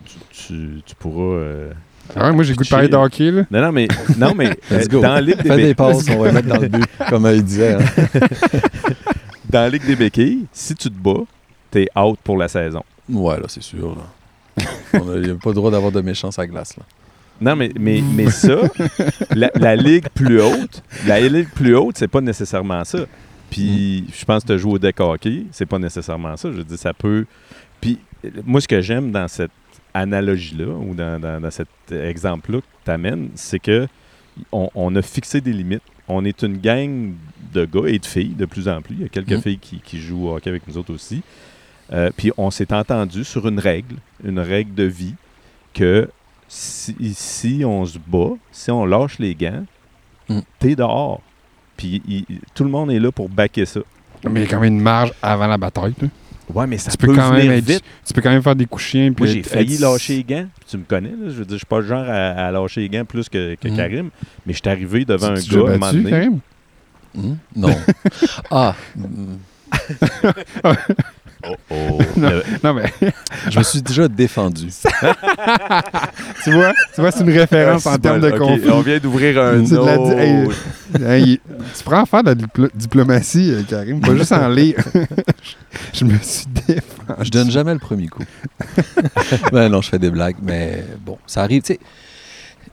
tu, 0.05 0.17
tu- 0.31 0.81
tu 0.85 0.95
pourras. 0.95 1.23
euh, 1.37 1.71
Ah 2.15 2.25
ouais, 2.27 2.33
moi, 2.33 2.43
j'ai 2.43 2.53
goût 2.53 2.63
de 2.63 2.69
parler 2.69 2.87
de 2.89 2.95
hockey, 2.95 3.31
là. 3.31 3.43
Non, 3.49 3.61
non, 3.61 3.71
mais, 3.71 3.87
non, 4.17 4.33
mais 4.35 4.49
Let's 4.69 4.85
euh, 4.85 4.87
go. 4.89 5.01
dans 5.01 5.13
la 5.13 5.21
Ligue 5.21 5.41
des 5.41 5.49
Fais 5.49 5.55
des 5.57 5.73
passes, 5.73 6.05
on 6.09 6.19
va 6.21 6.31
mettre 6.31 6.47
dans 6.49 6.59
le 6.59 6.67
but, 6.67 6.85
comme 7.09 7.25
il 7.33 7.43
disait. 7.43 7.73
hein. 7.75 7.79
dans 9.49 9.59
la 9.61 9.69
Ligue 9.69 9.85
des 9.85 9.95
béquilles, 9.95 10.45
si 10.51 10.75
tu 10.75 10.89
te 10.89 10.97
bats, 10.97 11.23
t'es 11.71 11.87
out 11.97 12.19
pour 12.23 12.37
la 12.37 12.47
saison. 12.47 12.83
Ouais, 13.09 13.37
là, 13.37 13.45
c'est 13.47 13.63
sûr. 13.63 13.95
là. 13.95 14.65
On 14.93 15.05
n'a 15.05 15.33
pas 15.35 15.49
le 15.49 15.53
droit 15.55 15.71
d'avoir 15.71 15.91
de 15.91 16.01
méchants 16.01 16.29
à 16.37 16.45
glace. 16.45 16.75
Là. 16.77 16.83
Non, 17.41 17.55
mais, 17.55 17.71
mais, 17.79 18.01
mais 18.15 18.29
ça, 18.29 18.55
la, 19.35 19.51
la 19.55 19.75
ligue 19.75 20.07
plus 20.13 20.39
haute, 20.41 20.81
la 21.05 21.19
ligue 21.19 21.49
plus 21.49 21.75
haute, 21.75 21.97
c'est 21.97 22.07
pas 22.07 22.21
nécessairement 22.21 22.83
ça. 22.85 22.99
Puis, 23.49 24.05
je 24.17 24.25
pense 24.25 24.43
que 24.43 24.53
tu 24.53 24.59
joues 24.59 24.71
au 24.71 24.79
deck 24.79 24.99
hockey, 24.99 25.43
c'est 25.51 25.65
pas 25.65 25.77
nécessairement 25.79 26.35
ça. 26.37 26.51
Je 26.51 26.57
veux 26.57 26.63
dire, 26.63 26.77
ça 26.77 26.93
peut. 26.93 27.25
Puis, 27.81 27.99
moi, 28.45 28.61
ce 28.61 28.67
que 28.67 28.81
j'aime 28.81 29.11
dans 29.11 29.27
cette 29.27 29.51
analogie-là, 29.93 30.67
ou 30.67 30.93
dans, 30.95 31.19
dans- 31.19 31.39
dans 31.41 31.51
cet 31.51 31.67
exemple-là 31.91 32.59
que 32.59 32.65
tu 32.85 32.91
amènes, 32.91 33.29
c'est 33.35 33.59
que 33.59 33.87
on, 34.51 34.69
on 34.73 34.95
a 34.95 35.01
fixé 35.01 35.41
des 35.41 35.53
limites. 35.53 35.83
On 36.07 36.25
est 36.25 36.41
une 36.41 36.57
gang 36.57 37.11
de 37.53 37.65
gars 37.65 37.87
et 37.87 37.99
de 37.99 38.05
filles, 38.05 38.33
de 38.37 38.45
plus 38.45 38.67
en 38.67 38.81
plus. 38.81 38.95
Il 38.95 39.01
y 39.03 39.05
a 39.05 39.09
quelques 39.09 39.31
Mhm. 39.33 39.41
filles 39.41 39.59
qui, 39.59 39.79
qui 39.79 39.99
jouent 39.99 40.27
au 40.29 40.35
hockey 40.35 40.49
avec 40.49 40.67
nous 40.67 40.77
autres 40.77 40.93
aussi. 40.93 41.21
Euh, 41.91 42.09
puis 42.15 42.31
on 42.37 42.49
s'est 42.49 42.73
entendu 42.73 43.23
sur 43.23 43.47
une 43.47 43.59
règle, 43.59 43.95
une 44.23 44.39
règle 44.39 44.73
de 44.73 44.83
vie, 44.83 45.13
que 45.73 46.09
si, 46.55 46.95
si 47.15 47.63
on 47.65 47.83
se 47.85 47.97
bat, 47.97 48.33
si 48.51 48.69
on 48.71 48.85
lâche 48.85 49.17
les 49.19 49.33
gants, 49.35 49.65
Mm. 50.29 50.39
t'es 50.59 50.75
dehors. 50.75 51.19
Puis 51.75 52.01
il- 52.07 52.25
tout 52.53 52.63
le 52.63 52.69
monde 52.69 52.91
est 52.91 52.99
là 52.99 53.11
pour 53.11 53.27
backer 53.27 53.65
ça. 53.65 53.81
Mais 54.29 54.41
il 54.41 54.43
y 54.43 54.45
a 54.45 54.49
quand 54.49 54.59
même 54.61 54.73
une 54.75 54.79
marge 54.81 55.11
avant 55.21 55.47
la 55.47 55.57
bataille. 55.57 55.93
là. 56.01 56.07
Ouais, 56.53 56.67
mais 56.67 56.77
ça 56.77 56.91
Tu 56.91 56.97
peut, 56.97 57.07
peux 57.07 57.15
quand 57.15 57.31
venir 57.31 57.45
même 57.49 57.57
être- 57.59 57.65
vite. 57.65 57.83
Tu 58.05 58.13
peux 58.13 58.21
quand 58.21 58.29
même 58.29 58.41
faire 58.43 58.55
des 58.55 58.65
coups 58.65 58.83
chiens. 58.83 59.11
Moi, 59.17 59.27
j'ai 59.27 59.43
failli 59.43 59.73
être- 59.75 59.81
lâcher 59.81 60.17
les 60.17 60.23
gants. 60.23 60.47
Tu 60.67 60.77
me 60.77 60.83
connais, 60.83 61.09
là. 61.09 61.25
Je 61.27 61.31
veux 61.31 61.45
dire, 61.45 61.53
je 61.53 61.57
suis 61.57 61.65
pas 61.65 61.79
le 61.79 61.87
genre 61.87 62.03
à, 62.07 62.47
à 62.47 62.51
lâcher 62.51 62.81
les 62.81 62.89
gants 62.89 63.05
plus 63.05 63.27
que, 63.27 63.55
que 63.55 63.67
Mhm. 63.67 63.75
Karim. 63.77 64.09
Mais 64.45 64.53
je 64.53 64.59
suis 64.59 64.69
arrivé 64.69 65.03
devant 65.05 65.33
Tu- 65.33 65.55
un 65.55 65.63
gars 65.63 65.69
à 65.71 65.73
un 65.73 65.77
moment 65.77 65.91
donné. 65.93 66.09
Karim? 66.09 66.39
Hmm? 67.15 67.33
Non. 67.55 67.75
ah, 68.51 68.75
Oh, 71.47 71.55
oh. 71.71 71.99
Non. 72.17 72.29
Le- 72.29 72.43
Non, 72.63 72.73
mais 72.73 72.91
je 73.49 73.57
me 73.57 73.63
suis 73.63 73.81
déjà 73.81 74.07
défendu. 74.07 74.67
tu 76.43 76.51
vois, 76.51 76.73
tu 76.93 77.01
vois 77.01 77.11
c'est 77.11 77.23
une 77.23 77.29
référence 77.37 77.85
en 77.85 77.97
termes 77.97 78.21
de 78.21 78.29
ok, 78.31 78.37
conflit. 78.37 78.69
On 78.71 78.81
vient 78.81 78.99
d'ouvrir 78.99 79.41
un 79.41 79.61
la 79.63 80.23
hey. 80.23 80.47
Hey, 81.05 81.39
tu 81.75 81.83
prends 81.83 82.01
en 82.01 82.05
faire 82.05 82.23
de 82.23 82.29
la 82.29 82.35
diplo- 82.35 82.69
diplomatie, 82.73 83.51
euh, 83.51 83.63
Karim, 83.67 83.99
pas 83.99 84.15
juste 84.15 84.31
en 84.31 84.47
lire. 84.49 84.77
je 85.93 86.05
me 86.05 86.17
suis 86.19 86.45
défendu. 86.67 86.83
Je 87.21 87.29
donne 87.31 87.49
jamais 87.51 87.73
le 87.73 87.79
premier 87.79 88.07
coup. 88.07 88.23
ben 89.51 89.69
non, 89.69 89.81
je 89.81 89.89
fais 89.89 89.99
des 89.99 90.11
blagues, 90.11 90.35
mais 90.41 90.83
bon, 91.03 91.17
ça 91.25 91.41
arrive. 91.41 91.61
Tu 91.63 91.73
sais, 91.73 91.79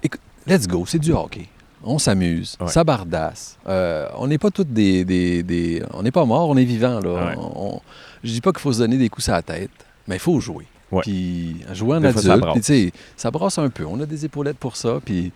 écoute, 0.03 0.21
let's 0.47 0.67
go, 0.67 0.85
c'est 0.87 0.99
du 0.99 1.13
hockey. 1.13 1.49
On 1.83 1.99
s'amuse, 1.99 2.57
Ouais. 2.61 2.69
ça 2.69 2.85
bardasse. 2.85 3.57
Euh, 3.67 4.07
on 4.19 4.27
n'est 4.27 4.37
pas 4.39 4.51
tous 4.51 4.65
des, 4.65 5.05
des, 5.05 5.43
des- 5.43 5.83
On 5.95 6.03
n'est 6.03 6.11
pas 6.11 6.25
morts, 6.27 6.49
on 6.51 6.57
est 6.57 6.65
vivants. 6.65 7.01
Là. 7.01 7.11
Ouais. 7.27 7.35
On- 7.39 7.81
je 8.23 8.31
dis 8.33 8.41
pas 8.43 8.53
qu'il 8.53 8.61
faut 8.61 8.73
se 8.73 8.79
donner 8.79 8.99
des 8.99 9.09
coups 9.09 9.29
à 9.31 9.33
la 9.33 9.43
tête, 9.43 9.71
mais 10.07 10.17
il 10.17 10.21
faut 10.21 10.39
jouer. 10.41 10.67
Ouais. 10.93 11.01
Puis 11.03 11.57
jouer 11.73 11.97
en 11.97 12.01
Des 12.01 12.13
fois, 12.13 12.21
ça 12.21 12.33
adulte, 12.35 12.49
puis 12.53 12.61
tu 12.61 12.67
sais, 12.67 12.93
ça 13.17 13.31
brasse 13.31 13.59
un 13.59 13.71
peu. 13.71 13.85
On 13.87 13.99
a 14.01 14.07
des 14.07 14.25
épaulettes 14.27 14.59
pour 14.59 14.77
ça, 14.77 14.99
puis 15.05 15.33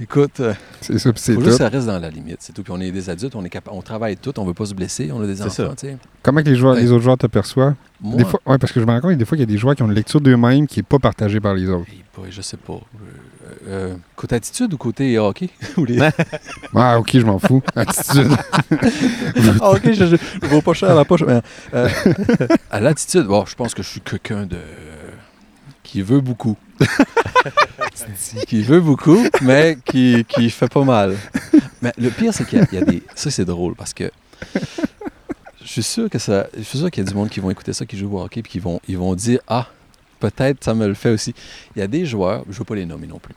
écoute, 0.00 0.40
euh, 0.40 0.52
C'est 0.80 0.98
ça, 0.98 1.12
puis 1.12 1.22
c'est 1.22 1.34
faut 1.34 1.40
juste 1.40 1.52
que 1.52 1.56
tout. 1.56 1.62
ça 1.62 1.68
reste 1.70 1.86
dans 1.86 1.98
la 2.00 2.10
limite, 2.10 2.38
c'est 2.40 2.52
tout. 2.52 2.62
Puis 2.62 2.72
on 2.76 2.80
est 2.80 2.90
des 2.90 3.08
adultes, 3.08 3.34
on 3.36 3.44
est 3.44 3.48
capa- 3.48 3.70
on 3.72 3.80
travaille 3.80 4.16
tout, 4.16 4.38
on 4.40 4.44
veut 4.44 4.54
pas 4.54 4.66
se 4.66 4.74
blesser, 4.74 5.10
on 5.12 5.22
a 5.22 5.26
des 5.26 5.36
C'est 5.36 5.44
enfants. 5.62 5.74
Comment 6.22 6.42
que 6.42 6.48
les, 6.50 6.56
joueurs, 6.56 6.74
Ouais. 6.74 6.82
les 6.82 6.90
autres 6.92 7.04
joueurs 7.04 7.16
te 7.16 7.28
perçoivent? 7.28 7.74
Moi, 8.00 8.16
Des 8.16 8.24
fois, 8.24 8.40
ouais, 8.44 8.58
parce 8.58 8.72
que 8.72 8.80
je 8.80 8.84
me 8.84 8.90
rends 8.90 9.00
compte, 9.00 9.16
des 9.16 9.24
fois, 9.24 9.36
il 9.38 9.40
y 9.40 9.44
a 9.44 9.46
des 9.46 9.56
joueurs 9.58 9.74
qui 9.76 9.82
ont 9.82 9.86
une 9.88 9.94
lecture 9.94 10.20
d'eux-mêmes 10.20 10.66
qui 10.66 10.80
n'est 10.80 10.84
pas 10.84 10.98
partagée 10.98 11.40
par 11.40 11.54
les 11.54 11.68
autres. 11.68 11.86
Boy, 12.16 12.26
je 12.30 12.42
sais 12.42 12.56
pas. 12.58 12.74
Euh, 12.74 12.78
euh, 13.68 13.94
côté 14.16 14.34
attitude 14.36 14.72
ou 14.74 14.76
côté 14.76 15.18
hockey? 15.18 15.48
Ou 15.76 15.84
les... 15.84 15.98
Ah, 16.74 16.98
ok, 16.98 17.10
je 17.12 17.24
m'en 17.24 17.38
fous. 17.38 17.62
Attitude. 17.76 18.30
ah, 19.60 19.70
ok, 19.70 19.92
je, 19.92 20.16
vaux 20.46 20.62
pas 20.62 20.72
cher 20.74 20.90
à 20.90 20.94
la 20.94 21.04
poche. 21.04 21.22
mais, 21.22 21.40
euh, 21.74 21.88
à 22.70 22.80
l'attitude, 22.80 23.24
bon, 23.26 23.44
je 23.46 23.54
pense 23.54 23.74
que 23.74 23.82
je 23.82 23.88
suis 23.88 24.00
quelqu'un 24.00 24.46
de. 24.46 24.58
qui 25.82 26.02
veut 26.02 26.20
beaucoup. 26.20 26.56
qui 28.46 28.62
veut 28.62 28.80
beaucoup, 28.80 29.18
mais 29.42 29.78
qui, 29.84 30.24
qui 30.28 30.50
fait 30.50 30.68
pas 30.72 30.84
mal. 30.84 31.16
Mais 31.80 31.92
le 31.98 32.10
pire, 32.10 32.32
c'est 32.34 32.44
qu'il 32.46 32.58
y, 32.58 32.62
a- 32.62 32.66
il 32.72 32.78
y 32.78 32.82
a 32.82 32.84
des. 32.84 33.02
Ça, 33.14 33.30
c'est 33.30 33.44
drôle 33.44 33.74
parce 33.74 33.92
que. 33.94 34.10
Je 35.64 35.68
suis 35.68 35.82
sûr 35.82 36.10
que 36.10 36.18
ça. 36.18 36.46
Je 36.56 36.62
suis 36.62 36.78
sûr 36.78 36.90
qu'il 36.90 37.04
y 37.04 37.06
a 37.06 37.10
du 37.10 37.14
monde 37.14 37.28
qui 37.28 37.40
vont 37.40 37.50
écouter 37.50 37.72
ça, 37.72 37.86
qui 37.86 37.96
joue 37.96 38.16
au 38.16 38.20
hockey, 38.22 38.42
puis 38.42 38.52
qui 38.52 38.58
vont, 38.58 38.80
ils 38.88 38.98
vont 38.98 39.14
dire 39.14 39.38
Ah, 39.46 39.68
peut-être 40.18 40.64
ça 40.64 40.74
me 40.74 40.86
le 40.88 40.94
fait 40.94 41.10
aussi. 41.10 41.34
Il 41.76 41.78
y 41.80 41.82
a 41.82 41.86
des 41.86 42.04
joueurs, 42.06 42.42
je 42.48 42.52
ne 42.54 42.58
veux 42.58 42.64
pas 42.64 42.74
les 42.74 42.86
nommer 42.86 43.06
non 43.06 43.18
plus, 43.18 43.34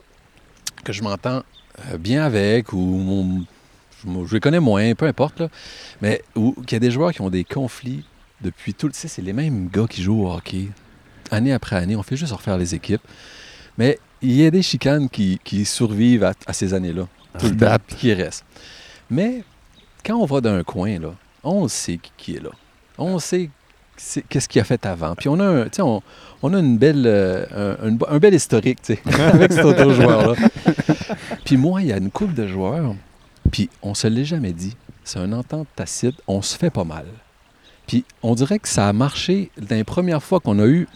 que 0.85 0.93
je 0.93 1.03
m'entends 1.03 1.43
euh, 1.91 1.97
bien 1.97 2.23
avec 2.23 2.71
ou 2.71 2.77
mon- 2.77 3.45
je, 4.01 4.27
je 4.27 4.33
les 4.35 4.39
connais 4.39 4.59
moins, 4.61 4.95
peu 4.95 5.05
importe, 5.07 5.39
là, 5.41 5.49
mais 6.01 6.21
qu'il 6.35 6.71
y 6.71 6.75
a 6.75 6.79
des 6.79 6.91
joueurs 6.91 7.11
qui 7.11 7.19
ont 7.21 7.29
des 7.29 7.43
conflits 7.43 8.05
depuis 8.41 8.73
tout 8.73 8.87
le. 8.87 8.93
Tu 8.93 8.99
sais, 8.99 9.07
c'est 9.09 9.21
les 9.21 9.33
mêmes 9.33 9.67
gars 9.67 9.87
qui 9.89 10.01
jouent 10.01 10.23
au 10.25 10.31
hockey, 10.31 10.67
année 11.31 11.51
après 11.51 11.75
année. 11.75 11.95
On 11.97 12.03
fait 12.03 12.15
juste 12.15 12.31
refaire 12.31 12.57
les 12.57 12.73
équipes. 12.75 13.01
Mais 13.77 13.99
il 14.21 14.31
y 14.31 14.45
a 14.45 14.51
des 14.51 14.61
chicanes 14.61 15.09
qui, 15.09 15.39
qui 15.43 15.65
survivent 15.65 16.23
à, 16.23 16.33
à 16.47 16.53
ces 16.53 16.73
années-là, 16.73 17.07
tout 17.39 17.47
le 17.47 17.57
temps, 17.57 17.75
qui 17.97 18.13
restent. 18.13 18.45
Mais 19.09 19.43
quand 20.05 20.15
on 20.15 20.25
va 20.25 20.39
d'un 20.39 20.63
coin, 20.63 20.97
là, 20.99 21.13
on 21.43 21.67
sait 21.67 21.97
qui, 21.97 22.11
qui 22.17 22.35
est 22.35 22.43
là. 22.43 22.51
On 22.97 23.19
sait 23.19 23.49
qu'est-ce 24.29 24.47
qu'il 24.49 24.61
a 24.61 24.63
fait 24.63 24.85
avant? 24.85 25.15
Puis 25.15 25.29
on 25.29 25.39
a, 25.39 25.45
un, 25.45 25.63
tu 25.65 25.69
sais, 25.77 25.81
on, 25.81 26.01
on 26.41 26.53
a 26.53 26.59
une 26.59 26.77
belle, 26.77 27.03
euh, 27.05 27.75
un, 27.81 27.87
une 27.89 27.97
bo- 27.97 28.07
un 28.09 28.19
bel 28.19 28.33
historique 28.33 28.81
tu 28.81 28.95
sais, 28.95 29.01
avec 29.21 29.51
cet 29.53 29.65
autre 29.65 29.91
joueur-là. 29.93 30.35
Puis 31.43 31.57
moi, 31.57 31.81
il 31.81 31.87
y 31.87 31.93
a 31.93 31.97
une 31.97 32.11
couple 32.11 32.33
de 32.33 32.47
joueurs, 32.47 32.93
puis 33.51 33.69
on 33.81 33.93
se 33.93 34.07
l'est 34.07 34.25
jamais 34.25 34.53
dit. 34.53 34.75
C'est 35.03 35.19
un 35.19 35.31
entente 35.33 35.67
tacite, 35.75 36.15
on 36.27 36.41
se 36.41 36.57
fait 36.57 36.69
pas 36.71 36.83
mal. 36.83 37.05
Puis 37.87 38.03
on 38.23 38.33
dirait 38.33 38.57
que 38.59 38.67
ça 38.67 38.87
a 38.87 38.93
marché 38.93 39.51
dans 39.57 39.75
les 39.75 39.83
premières 39.83 40.23
fois 40.23 40.39
qu'on 40.39 40.57
a 40.59 40.65
eu 40.65 40.87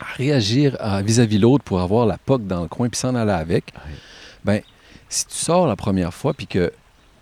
à 0.00 0.06
réagir 0.16 0.76
vis-à-vis 1.04 1.38
l'autre 1.38 1.62
pour 1.64 1.80
avoir 1.80 2.06
la 2.06 2.16
POC 2.18 2.46
dans 2.46 2.62
le 2.62 2.68
coin 2.68 2.88
puis 2.88 2.98
s'en 2.98 3.14
aller 3.14 3.30
avec. 3.32 3.72
Ben, 4.44 4.60
si 5.10 5.26
tu 5.26 5.34
sors 5.34 5.66
la 5.66 5.76
première 5.76 6.12
fois 6.14 6.32
puis 6.34 6.46
que 6.46 6.72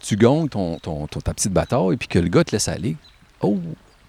tu 0.01 0.17
gagnes 0.17 0.49
ton, 0.49 0.79
ton- 0.79 1.07
ton- 1.09 1.21
ta 1.21 1.35
petite 1.35 1.53
bataille 1.53 1.97
puis 1.97 2.09
que 2.09 2.19
le 2.21 2.29
gars 2.29 2.45
te 2.45 2.53
laisse 2.53 2.69
aller, 2.69 2.97
oh, 3.41 3.59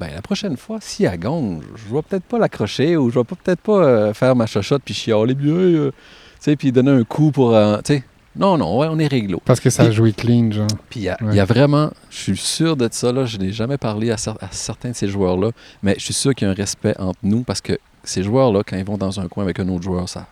ben 0.07 0.15
la 0.15 0.21
prochaine 0.21 0.57
fois, 0.57 0.77
si 0.81 1.05
elle 1.05 1.17
gagne, 1.19 1.61
je 1.75 1.93
vais 1.95 2.01
peut-être 2.01 2.23
pas 2.23 2.37
l'accrocher 2.39 2.97
ou 2.97 3.09
je 3.09 3.19
vais 3.19 3.23
peut-être 3.25 3.59
pas 3.61 3.83
euh, 3.83 4.13
faire 4.13 4.35
ma 4.35 4.45
chochotte 4.45 4.81
puis 4.83 4.93
chialer 4.93 5.33
bien, 5.35 5.53
euh, 5.53 5.91
tu 5.91 5.95
sais, 6.39 6.55
puis 6.55 6.71
donner 6.71 6.91
un 6.91 7.03
coup 7.03 7.31
pour, 7.31 7.55
euh, 7.55 7.77
tu 7.83 7.95
sais. 7.95 8.03
Non, 8.35 8.57
non, 8.57 8.79
ouais, 8.79 8.87
on 8.89 8.97
est 8.97 9.05
réglo. 9.05 9.39
Parce 9.45 9.59
que 9.59 9.69
ça 9.69 9.83
a 9.83 9.91
joué 9.91 10.11
clean, 10.11 10.51
genre. 10.51 10.65
Puis 10.89 11.01
il 11.01 11.03
y, 11.03 11.09
a- 11.09 11.17
Ouais. 11.21 11.27
il 11.33 11.35
y 11.35 11.39
a 11.39 11.45
vraiment, 11.45 11.91
je 12.09 12.17
suis 12.17 12.35
sûr 12.37 12.75
de 12.75 12.89
ça, 12.91 13.11
là, 13.11 13.25
je 13.25 13.37
n'ai 13.37 13.51
jamais 13.51 13.77
parlé 13.77 14.09
à, 14.09 14.15
cer- 14.15 14.37
à 14.41 14.47
certains 14.51 14.89
de 14.89 14.95
ces 14.95 15.07
joueurs-là, 15.07 15.51
mais 15.83 15.93
je 15.99 16.03
suis 16.05 16.15
sûr 16.15 16.33
qu'il 16.33 16.47
y 16.47 16.49
a 16.49 16.51
un 16.51 16.55
respect 16.55 16.95
entre 16.97 17.19
nous 17.21 17.43
parce 17.43 17.61
que 17.61 17.77
ces 18.03 18.23
joueurs-là, 18.23 18.61
quand 18.67 18.75
ils 18.75 18.83
vont 18.85 18.97
dans 18.97 19.19
un 19.19 19.27
coin 19.27 19.43
avec 19.43 19.59
un 19.59 19.69
autre 19.69 19.83
joueur, 19.83 20.09
ça 20.09 20.25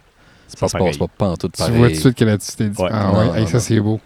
C'est 0.47 0.57
ça 0.57 0.61
pas 0.61 0.67
se 0.69 0.72
pareil. 0.74 0.88
passe 0.89 0.97
pas, 0.97 1.07
pas 1.15 1.28
en 1.30 1.38
tout 1.38 1.47
Tu 1.49 1.59
pareil. 1.59 1.78
vois 1.78 1.88
tout 1.89 1.93
de 1.93 1.99
suite 1.99 2.15
que 2.15 2.24
t'es 2.57 2.69
dit. 2.69 2.82
Ouais. 2.82 2.89
Ah 2.91 3.11
Non, 3.13 3.19
ouais, 3.19 3.26
non, 3.28 3.36
hey, 3.36 3.47
ça 3.47 3.59
c'est 3.59 3.80
beau. 3.80 3.99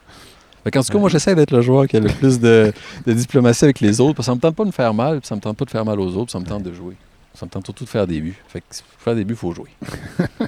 Qu'en 0.72 0.82
tout 0.82 0.92
cas, 0.94 0.98
moi, 1.00 1.10
j'essaie 1.10 1.36
d'être 1.36 1.52
le 1.52 1.62
joueur 1.62 1.88
qui 1.88 1.96
a 1.98 2.00
le 2.00 2.10
plus 2.10 2.40
de, 2.40 2.74
de 3.06 3.14
diplomatie 3.14 3.64
avec 3.66 3.80
les 3.80 4.02
autres, 4.02 4.16
parce 4.16 4.26
que 4.28 4.32
ça 4.32 4.36
me 4.36 4.40
tente 4.42 4.56
pas 4.56 4.64
de 4.64 4.68
me 4.70 4.74
faire 4.74 4.94
mal, 4.94 5.20
puis 5.20 5.28
ça 5.28 5.36
me 5.36 5.42
tente 5.42 5.58
pas 5.58 5.66
de 5.66 5.70
faire 5.70 5.86
mal 5.86 6.00
aux 6.00 6.08
autres, 6.16 6.26
puis 6.26 6.32
ça 6.32 6.40
me 6.40 6.46
tente 6.46 6.64
de 6.64 6.74
jouer. 6.74 6.96
Ça 7.34 7.46
me 7.46 7.52
tente 7.52 7.66
surtout 7.66 7.84
de 7.84 7.90
faire 7.90 8.08
des 8.08 8.20
buts. 8.22 8.36
Fait 8.48 8.62
que 8.62 8.66
pour 8.70 9.02
faire 9.02 9.16
des 9.16 9.24
buts, 9.26 9.34
il 9.34 9.38
faut 9.38 9.52
jouer. 9.54 9.70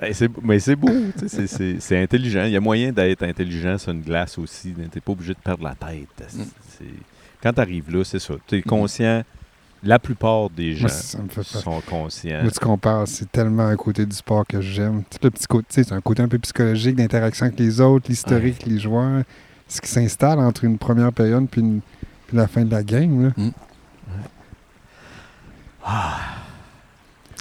Ben, 0.00 0.14
mais 0.42 0.58
c'est 0.60 0.76
beau, 0.76 0.88
c'est- 1.26 2.00
intelligent. 2.02 2.44
Il 2.44 2.52
y 2.52 2.56
a 2.56 2.60
moyen 2.60 2.90
d'être 2.92 3.22
intelligent 3.22 3.76
sur 3.76 3.92
une 3.92 4.00
glace 4.00 4.38
aussi. 4.38 4.72
T'es 4.90 5.00
pas 5.00 5.12
obligé 5.12 5.34
de 5.34 5.38
perdre 5.38 5.64
la 5.64 5.74
tête. 5.74 6.32
Mm. 6.32 6.84
Quand 7.42 7.52
tu 7.52 7.60
arrives 7.60 7.90
là, 7.94 8.02
c'est 8.04 8.20
ça. 8.20 8.34
Tu 8.46 8.56
es 8.58 8.62
conscient. 8.62 9.24
La 9.82 9.98
plupart 9.98 10.50
des 10.50 10.74
gens 10.74 10.82
Moi, 10.82 10.88
ça 10.90 11.18
me 11.22 11.28
fait 11.28 11.36
peur. 11.36 11.62
sont 11.62 11.80
conscients. 11.88 12.42
Moi, 12.42 12.50
tu 12.50 12.60
compares, 12.60 13.08
c'est 13.08 13.30
tellement 13.32 13.66
un 13.66 13.76
côté 13.76 14.04
du 14.04 14.14
sport 14.14 14.46
que 14.46 14.60
j'aime. 14.60 15.02
Le 15.22 15.30
petit 15.30 15.46
côté, 15.46 15.66
tu 15.70 15.74
sais, 15.76 15.84
c'est 15.88 15.94
un 15.94 16.00
côté 16.02 16.22
un 16.22 16.28
peu 16.28 16.38
psychologique 16.38 16.96
d'interaction 16.96 17.46
avec 17.46 17.58
les 17.58 17.80
autres, 17.80 18.06
l'historique, 18.10 18.66
les 18.66 18.78
joueurs, 18.78 19.22
ce 19.68 19.80
qui 19.80 19.88
s'installe 19.88 20.38
entre 20.38 20.64
une 20.64 20.76
première 20.76 21.12
période 21.12 21.46
puis, 21.50 21.62
une- 21.62 21.80
puis 22.26 22.36
la 22.36 22.46
fin 22.46 22.62
de 22.64 22.70
la 22.70 22.82
game. 22.82 23.32
Là. 23.36 23.44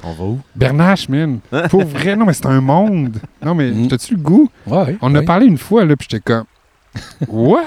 On 0.03 0.13
va 0.13 0.23
où? 0.23 0.39
Bernache, 0.55 1.09
man. 1.09 1.39
Pour 1.69 1.83
vrai, 1.83 2.15
non, 2.15 2.25
mais 2.25 2.33
c'est 2.33 2.45
un 2.45 2.61
monde. 2.61 3.17
Non, 3.43 3.53
mais 3.53 3.69
Mm. 3.71 3.87
t'as-tu 3.89 4.15
le 4.15 4.21
goût? 4.21 4.49
Ouais, 4.65 4.77
ouais, 4.83 4.97
On 5.01 5.13
a 5.13 5.21
parlé 5.23 5.45
une 5.45 5.57
fois, 5.57 5.83
là, 5.83 5.95
puis 5.97 6.07
j'étais 6.09 6.23
comme, 6.23 6.45
what? 7.27 7.63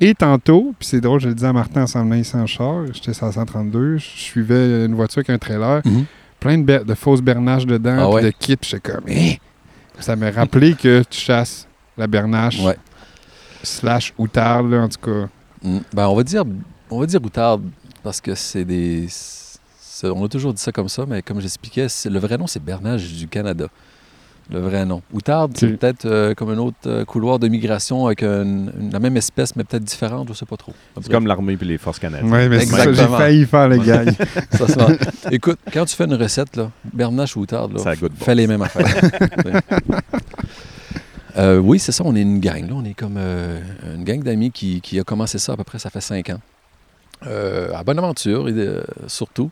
Et 0.00 0.14
tantôt, 0.14 0.74
puis 0.78 0.88
c'est 0.88 1.00
drôle, 1.00 1.20
je 1.20 1.28
le 1.28 1.34
disais 1.34 1.48
à 1.48 1.52
Martin 1.52 1.84
en 1.94 2.12
ici 2.12 2.34
en 2.34 2.46
char, 2.46 2.86
j'étais 2.92 3.12
sur 3.12 3.26
la 3.26 3.32
132, 3.32 3.98
je 3.98 4.04
suivais 4.04 4.86
une 4.86 4.94
voiture 4.94 5.18
avec 5.18 5.30
un 5.30 5.38
trailer, 5.38 5.82
Mhm. 5.84 6.04
plein 6.40 6.58
de, 6.58 6.94
fausses 6.94 7.20
bernaches 7.20 7.66
dedans, 7.66 7.96
Ah 7.98 8.08
ouais? 8.10 8.22
de 8.22 8.30
kits, 8.30 8.56
j'étais 8.62 8.92
comme, 8.92 9.04
hein? 9.10 9.34
Ça 9.98 10.16
m'a 10.16 10.30
rappelé 10.30 10.74
que 10.82 11.02
tu 11.08 11.20
chasses 11.20 11.68
la 11.98 12.06
bernache 12.06 12.60
Ouais. 12.60 12.76
slash 13.62 14.14
outarde, 14.16 14.70
là, 14.70 14.82
en 14.84 14.88
tout 14.88 15.00
cas. 15.04 15.28
Mm. 15.62 15.78
Ben, 15.92 16.08
on 16.08 16.16
va 16.16 16.22
dire, 16.22 16.44
on 16.90 16.98
va 17.00 17.04
dire 17.06 17.22
outarde 17.22 17.62
parce 18.02 18.22
que 18.22 18.34
c'est 18.34 18.64
des. 18.64 19.06
on 20.04 20.24
a 20.24 20.28
toujours 20.28 20.54
dit 20.54 20.62
ça 20.62 20.72
comme 20.72 20.88
ça, 20.88 21.04
mais 21.06 21.20
comme 21.20 21.40
j'expliquais, 21.42 21.88
le 22.06 22.18
vrai 22.18 22.38
nom 22.38 22.46
c'est 22.46 22.64
Bernage 22.64 23.12
du 23.12 23.28
Canada. 23.28 23.66
Le 24.52 24.58
vrai 24.58 24.84
nom. 24.84 25.00
Outarde, 25.12 25.52
c'est 25.56 25.68
peut-être 25.76 26.06
euh, 26.06 26.34
comme 26.34 26.50
un 26.50 26.58
autre 26.58 26.76
euh, 26.86 27.04
couloir 27.04 27.38
de 27.38 27.46
migration 27.46 28.06
avec 28.06 28.22
une- 28.24 28.72
la 28.92 28.98
même 28.98 29.16
espèce, 29.16 29.54
mais 29.54 29.62
peut-être 29.62 29.84
différente, 29.84 30.26
je 30.28 30.34
sais 30.34 30.44
pas 30.46 30.56
trop. 30.56 30.72
C'est 31.00 31.10
comme 31.10 31.26
l'armée 31.28 31.56
et 31.60 31.64
les 31.64 31.78
forces 31.78 32.00
canadiennes. 32.00 32.32
Ouais, 32.32 32.48
mais 32.48 32.58
c'est 32.60 32.66
ça, 32.74 32.92
j'ai 32.92 33.06
failli 33.06 33.46
faire 33.46 33.68
le 33.68 33.78
Ouais. 33.78 33.86
gag. 33.86 34.12
Ça 34.50 34.66
se 34.66 34.76
vend. 34.78 34.88
Écoute, 35.30 35.58
quand 35.72 35.84
tu 35.84 35.94
fais 35.94 36.04
une 36.04 36.14
recette, 36.14 36.56
là, 36.56 36.70
Bernache 36.92 37.36
ou 37.36 37.40
outarde, 37.42 37.74
là, 37.74 37.78
Ça 37.78 37.94
goûte 37.94 38.12
bon. 38.18 38.24
fais 38.24 38.34
les 38.34 38.46
mêmes 38.48 38.62
affaires. 38.62 38.86
Euh, 41.36 41.58
oui, 41.58 41.78
c'est 41.78 41.92
ça, 41.92 42.02
on 42.04 42.16
est 42.16 42.22
une 42.22 42.40
gang. 42.40 42.66
Là. 42.68 42.74
On 42.74 42.84
est 42.84 42.92
comme 42.94 43.14
euh, 43.16 43.60
une 43.94 44.02
gang 44.02 44.20
d'amis 44.20 44.50
qui, 44.50 44.80
qui 44.80 44.98
a 44.98 45.04
commencé 45.04 45.38
ça 45.38 45.52
à 45.52 45.56
peu 45.56 45.62
près, 45.62 45.78
ça 45.78 45.88
fait 45.88 46.00
cinq 46.00 46.28
ans. 46.30 46.40
Euh, 47.26 47.72
à 47.72 47.84
Bonaventure, 47.84 48.48
et, 48.48 48.52
euh, 48.56 48.82
surtout. 49.06 49.48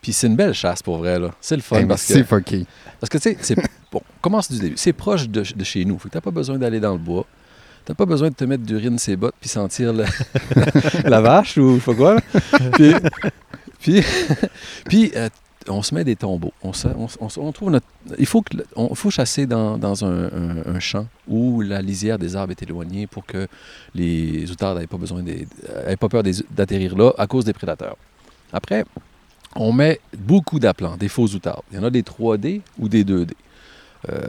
Puis 0.00 0.12
c'est 0.12 0.26
une 0.26 0.34
belle 0.34 0.52
chasse 0.52 0.82
pour 0.82 0.96
vrai, 0.98 1.20
là. 1.20 1.30
C'est 1.40 1.54
le 1.54 1.62
fun 1.62 1.76
Hey, 1.76 1.82
mais 1.82 1.88
parce 1.90 2.06
que. 2.06 2.14
c'est 2.14 2.24
fucké. 2.24 2.66
Parce 2.98 3.08
que, 3.08 3.18
tu 3.18 3.22
sais, 3.30 3.36
c'est. 3.40 3.56
Bon, 3.92 4.00
commence 4.22 4.50
du 4.50 4.58
début. 4.58 4.76
C'est 4.76 4.92
proche 4.94 5.28
de, 5.28 5.42
de 5.54 5.64
chez 5.64 5.84
nous. 5.84 5.98
Fait 5.98 6.08
que 6.08 6.14
t'as 6.14 6.20
pas 6.20 6.30
besoin 6.30 6.58
d'aller 6.58 6.80
dans 6.80 6.92
le 6.92 6.98
bois. 6.98 7.26
T'as 7.84 7.94
pas 7.94 8.06
besoin 8.06 8.30
de 8.30 8.34
te 8.34 8.44
mettre 8.44 8.62
d'urine 8.64 8.98
ses 8.98 9.16
bottes 9.16 9.34
puis 9.40 9.48
sentir 9.50 9.92
la 11.04 11.20
vache 11.20 11.58
ou 11.58 11.78
pas 11.84 11.94
quoi. 11.94 12.16
Puis, 12.74 12.94
puis, 13.80 14.02
puis, 14.88 15.12
euh, 15.16 15.28
on 15.68 15.82
se 15.82 15.92
met 15.94 16.04
des 16.04 16.14
tombeaux. 16.16 16.52
On, 16.62 16.72
se- 16.72 16.86
on, 16.88 17.08
on- 17.20 17.28
on 17.40 17.52
trouve 17.52 17.70
notre. 17.72 17.86
Il 18.18 18.26
faut, 18.26 18.42
que, 18.42 18.56
le- 18.58 18.66
on, 18.76 18.94
faut 18.94 19.10
chasser 19.10 19.46
dans, 19.46 19.76
dans 19.78 20.04
un, 20.04 20.24
un- 20.26 20.74
un 20.76 20.78
champ 20.80 21.06
où 21.28 21.60
la 21.60 21.82
lisière 21.82 22.18
des 22.18 22.36
arbres 22.36 22.52
est 22.52 22.62
éloignée 22.62 23.06
pour 23.08 23.26
que 23.26 23.48
les 23.96 24.48
outardes 24.52 24.78
n'aient 24.78 24.86
pas 24.86 24.96
besoin 24.98 25.22
des, 25.22 25.46
pas 25.98 26.08
peur 26.08 26.22
d'atterrir 26.50 26.96
là 26.96 27.12
à 27.18 27.26
cause 27.26 27.44
des 27.44 27.52
prédateurs. 27.52 27.96
Après, 28.52 28.84
on 29.56 29.72
met 29.72 30.00
beaucoup 30.16 30.60
d'aplants, 30.60 30.96
des 30.96 31.08
faux 31.08 31.26
outardes. 31.26 31.62
Il 31.72 31.78
y 31.78 31.80
en 31.80 31.84
a 31.84 31.90
des 31.90 32.02
3D 32.02 32.60
ou 32.78 32.88
des 32.88 33.04
2D. 33.04 33.32
Euh, 34.10 34.26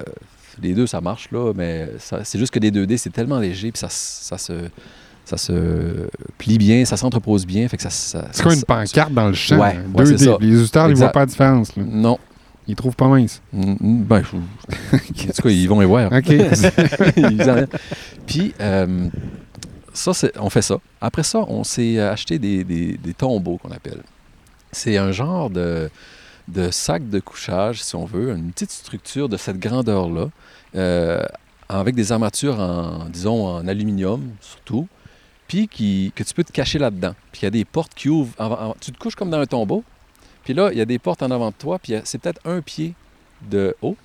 les 0.62 0.74
deux, 0.74 0.86
ça 0.88 1.02
marche, 1.02 1.30
là, 1.32 1.52
mais 1.56 1.90
c'est 2.24 2.38
juste 2.38 2.54
que 2.54 2.60
les 2.60 2.70
2D, 2.72 2.98
c'est 2.98 3.10
tellement 3.12 3.40
léger, 3.40 3.72
puis 3.72 3.80
ça, 3.80 3.88
ça 3.90 4.38
se, 4.38 4.54
ça 5.26 5.36
se 5.38 6.08
plie 6.38 6.58
bien, 6.60 6.86
ça 6.86 6.96
s'entrepose 6.96 7.46
bien, 7.46 7.68
fait 7.68 7.78
que 7.78 7.84
ça... 7.84 7.90
ça- 7.90 8.28
C'est 8.32 8.44
comme 8.44 8.52
ça- 8.52 8.58
une 8.60 8.64
pancarte 8.66 9.14
dans 9.14 9.28
le 9.30 9.34
champ. 9.34 9.58
Ouais, 9.60 9.76
hein, 9.78 9.84
ouais, 9.96 10.04
2D. 10.04 10.18
c'est 10.18 10.26
ça. 10.26 10.38
Les 10.40 10.60
auditeurs, 10.60 10.90
ils 10.90 10.96
voient 10.96 11.10
pas 11.10 11.22
la 11.22 11.26
différence. 11.26 11.76
Là. 11.76 11.84
Non. 11.88 12.20
Ils 12.68 12.76
trouvent 12.76 12.96
pas 12.96 13.08
mince. 13.10 13.42
Mm, 13.52 13.72
mm, 13.80 14.04
Ben, 14.04 14.22
je- 14.24 14.98
en 14.98 15.32
tout 15.34 15.42
cas, 15.42 15.50
ils 15.50 15.68
vont 15.68 15.82
y 15.82 15.86
voir. 15.86 16.12
OK. 16.14 16.30
En- 17.18 17.66
Puis, 18.26 18.54
euh, 18.62 19.08
ça, 19.94 20.14
c'est- 20.14 20.38
on 20.40 20.50
fait 20.50 20.62
ça. 20.62 20.78
Après 21.02 21.24
ça, 21.24 21.40
on 21.48 21.64
s'est 21.64 22.00
acheté 22.00 22.40
des, 22.40 22.64
des- 22.64 22.98
des 22.98 23.14
tombeaux 23.14 23.58
qu'on 23.58 23.72
appelle. 23.72 24.02
C'est 24.72 24.98
un 24.98 25.12
genre 25.12 25.50
de, 25.50 25.90
de 26.48 26.72
sac 26.72 27.10
de 27.10 27.20
couchage, 27.20 27.82
si 27.84 27.96
on 27.96 28.06
veut, 28.06 28.32
une 28.36 28.52
petite 28.52 28.72
structure 28.72 29.30
de 29.30 29.38
cette 29.38 29.60
grandeur-là, 29.60 30.30
euh, 30.76 31.24
avec 31.70 31.96
des 31.96 32.12
armatures 32.12 32.60
en, 32.60 33.06
disons, 33.10 33.48
en 33.48 33.68
aluminium, 33.68 34.30
surtout, 34.42 34.88
puis 35.48 35.68
qui, 35.68 36.12
que 36.16 36.24
tu 36.24 36.34
peux 36.34 36.44
te 36.44 36.52
cacher 36.52 36.80
là-dedans. 36.80 37.16
Puis 37.32 37.42
il 37.42 37.46
y 37.46 37.48
a 37.48 37.52
des 37.52 37.66
portes 37.66 37.94
qui 37.94 38.10
ouvrent. 38.10 38.34
en- 38.40 38.52
en- 38.52 38.76
tu 38.80 38.92
te 38.92 38.98
couches 38.98 39.16
comme 39.16 39.30
dans 39.30 39.40
un 39.40 39.46
tombeau, 39.46 39.84
puis 40.44 40.54
là, 40.54 40.70
il 40.72 40.78
y 40.78 40.82
a 40.82 40.86
des 40.86 41.00
portes 41.00 41.24
en 41.24 41.32
avant 41.32 41.50
de 41.50 41.56
toi, 41.56 41.80
puis 41.80 41.94
c'est 42.04 42.18
peut-être 42.20 42.42
un 42.46 42.62
pied 42.62 42.94
de 43.50 43.76
haut, 43.82 43.96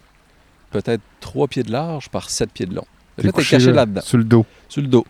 peut-être 0.70 1.02
trois 1.20 1.48
pieds 1.48 1.62
de 1.62 1.72
large 1.72 2.08
par 2.08 2.30
sept 2.30 2.50
pieds 2.52 2.66
de 2.66 2.74
long. 2.74 2.86
Là, 3.16 3.24
t'es 3.24 3.30
couché, 3.32 3.56
caché 3.56 3.66
là, 3.66 3.72
là-dedans 3.72 4.00
Sur 4.02 4.18
le 4.18 4.24
dos. 4.24 4.46
sur 4.68 4.80
le 4.82 4.88
dos. 4.88 5.04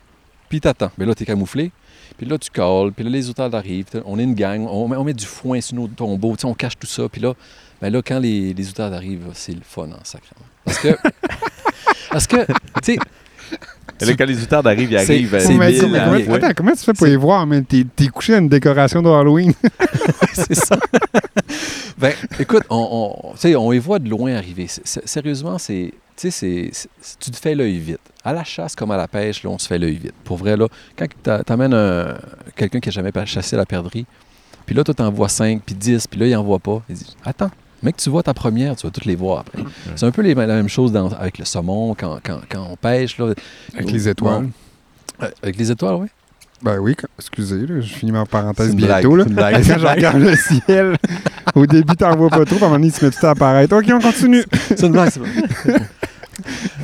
Puis 0.49 0.61
t'attends. 0.62 0.91
Mais 0.97 1.05
là, 1.05 1.14
t'es 1.14 1.26
camouflé. 1.26 1.70
Puis 2.17 2.27
là, 2.27 2.39
tu 2.39 2.51
calls. 2.51 2.93
Puis 2.93 3.05
là, 3.05 3.11
les 3.11 3.29
outardes 3.29 3.55
arrivent. 3.55 3.87
On 4.05 4.19
est 4.19 4.25
une 4.25 4.35
gang. 4.35 4.67
On 4.67 5.05
met, 5.05 5.15
du 5.15 5.27
foin 5.27 5.61
sur 5.61 5.77
nos 5.77 5.89
tombeaux. 5.89 6.37
On 6.45 6.55
cache 6.55 6.79
tout 6.79 6.87
ça. 6.87 7.09
Puis 7.09 7.21
là, 7.21 7.35
ben 7.81 7.91
là 7.91 8.03
quand 8.03 8.19
les, 8.19 8.69
outardes 8.69 8.95
arrivent, 8.95 9.29
c'est 9.35 9.53
le 9.53 9.63
fun 9.63 9.89
en 9.89 10.05
sacrement. 10.05 10.47
Parce 10.65 10.79
que... 10.79 10.89
parce 12.11 12.27
que, 12.27 12.45
tu 12.83 12.95
sais, 12.95 12.99
Et 14.01 14.05
là, 14.05 14.13
quand 14.17 14.27
les 14.27 14.41
outardes 14.43 14.67
arrivent, 14.69 14.93
ils 14.93 14.97
arrivent 14.97 15.35
à 15.35 15.41
c'est 15.41 15.55
Mais 15.55 15.71
mille, 15.73 15.81
comment- 15.81 15.99
comment- 16.05 16.17
ouais. 16.17 16.35
Attends, 16.35 16.53
comment 16.57 16.73
tu 16.73 16.85
fais 16.85 16.93
pour 16.93 17.07
les 17.07 17.17
voir? 17.17 17.47
Mais 17.47 17.63
t'es 17.63 17.85
t'es 17.97 18.07
couché 18.09 18.35
à 18.35 18.39
une 18.39 18.49
décoration 18.49 19.03
de 19.03 19.09
Halloween. 19.09 19.53
c'est 20.33 20.55
ça. 20.55 20.77
ben, 21.99 22.13
écoute, 22.39 22.63
on, 22.71 22.89
on, 23.31 23.33
tu 23.33 23.39
sais, 23.39 23.57
on 23.57 23.71
les 23.71 23.79
voit 23.79 23.99
de 23.99 24.09
loin 24.09 24.35
arriver. 24.35 24.67
C'est- 24.69 24.83
c'est- 24.87 25.07
sérieusement, 25.09 25.59
c'est, 25.59 25.93
tu 26.17 26.31
sais, 26.31 26.31
c'est, 26.31 26.71
c'est- 26.73 27.19
tu 27.19 27.31
te 27.31 27.37
fais 27.37 27.55
l'œil 27.55 27.79
vite. 27.79 27.99
À 28.25 28.33
la 28.33 28.45
chasse 28.45 28.77
comme 28.77 28.91
à 28.93 28.97
la 28.97 29.09
pêche, 29.09 29.43
là, 29.43 29.51
on 29.51 29.59
se 29.59 29.67
fait 29.67 29.79
l'œil 29.79 29.97
vite. 29.97 30.15
Pour 30.25 30.37
vrai, 30.37 30.57
là, 30.57 30.67
quand 30.97 31.07
t'a- 31.23 31.43
t'amènes 31.43 31.75
un- 31.75 32.15
quelqu'un 32.55 32.79
qui 32.81 32.89
n'a 32.89 32.93
jamais 32.93 33.11
chassé 33.27 33.57
à 33.57 33.59
la 33.59 33.67
perdrix, 33.67 34.07
puis 34.65 34.75
là, 34.77 34.85
toi, 34.85 34.95
t'en 34.95 35.11
vois 35.11 35.29
5, 35.29 35.63
puis 35.65 35.75
10, 35.75 36.07
puis 36.07 36.21
là, 36.21 36.27
il 36.27 36.37
en 36.37 36.45
voit 36.45 36.59
pas. 36.61 36.83
Il 36.89 36.95
dit, 36.97 37.17
attends, 37.25 37.51
mec, 37.83 37.97
tu 37.97 38.11
vois 38.11 38.22
ta 38.22 38.35
première, 38.35 38.76
tu 38.76 38.87
vas 38.87 38.91
toutes 38.91 39.05
les 39.05 39.16
voir 39.16 39.41
après. 39.41 39.62
C'est 39.97 40.07
un 40.07 40.11
peu 40.11 40.22
les- 40.22 40.35
la 40.35 40.47
même 40.47 40.68
chose 40.68 40.93
dans- 40.93 41.11
avec 41.12 41.39
le 41.39 41.45
saumon, 41.45 41.95
quand, 41.95 42.18
quand- 42.22 42.41
quand 42.51 42.66
on 42.70 42.76
pêche. 42.76 43.18
Là, 43.18 43.35
Avec 43.74 43.91
les 43.91 44.09
étoiles. 44.09 44.49
Euh, 45.22 45.29
avec 45.43 45.57
les 45.57 45.70
étoiles, 45.70 45.95
oui. 45.97 46.07
Ben 46.61 46.79
oui, 46.81 46.97
excusez, 47.20 47.66
là, 47.68 47.81
je 47.81 47.87
finis 47.93 48.11
ma 48.11 48.26
parenthèse 48.26 48.74
bientôt. 48.74 49.12
blague, 49.12 49.29
Là. 49.29 49.35
blague. 49.53 49.55
Quand 49.68 49.79
je 49.79 49.87
regarde 49.87 50.18
le 50.18 50.35
ciel, 50.35 50.97
au 51.55 51.66
début, 51.66 51.95
t'en 51.95 52.16
vois 52.16 52.31
pas 52.31 52.45
trop, 52.45 52.57
puis 52.57 52.64
à 52.64 52.66
un 52.66 52.70
moment 52.70 52.74
donné, 52.81 52.89
il 52.89 52.93
se 52.93 53.05
met 53.05 53.12
tout 53.12 53.24
à 53.24 53.31
apparaître. 53.31 53.76
OK, 53.76 53.85
on 53.93 54.01
continue. 54.01 54.45
C'est 54.66 54.83
une 54.83 54.91
blague, 54.93 55.11
c'est. 55.11 55.20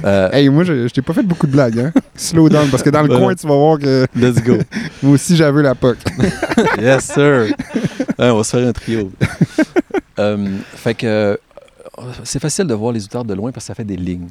Euh, 0.04 0.28
Hey, 0.32 0.48
moi, 0.48 0.64
je, 0.64 0.88
je 0.88 0.92
t'ai 0.92 1.02
pas 1.02 1.12
fait 1.12 1.22
beaucoup 1.22 1.46
de 1.46 1.52
blagues, 1.52 1.78
hein? 1.78 1.92
Slow 2.16 2.48
down, 2.48 2.68
parce 2.70 2.82
que 2.82 2.90
dans 2.90 3.02
le 3.02 3.08
coin, 3.08 3.34
tu 3.34 3.46
vas 3.46 3.54
voir 3.54 3.78
que 3.78 4.06
let's 4.16 4.42
go. 4.42 4.56
moi 5.02 5.12
aussi, 5.14 5.36
j'avais 5.36 5.62
la 5.62 5.74
POC. 5.74 5.98
Yes, 6.80 7.04
sir. 7.12 7.46
Hein, 8.18 8.30
on 8.32 8.36
va 8.38 8.44
se 8.44 8.56
faire 8.56 8.66
un 8.68 8.72
trio. 8.72 9.10
Euh, 10.18 10.48
fait 10.74 10.94
que 10.94 11.06
euh, 11.06 11.36
c'est 12.22 12.40
facile 12.40 12.66
de 12.66 12.74
voir 12.74 12.92
les 12.92 13.04
outardes 13.04 13.28
de 13.28 13.34
loin 13.34 13.50
parce 13.52 13.64
que 13.64 13.68
ça 13.68 13.74
fait 13.74 13.84
des 13.84 13.96
lignes. 13.96 14.28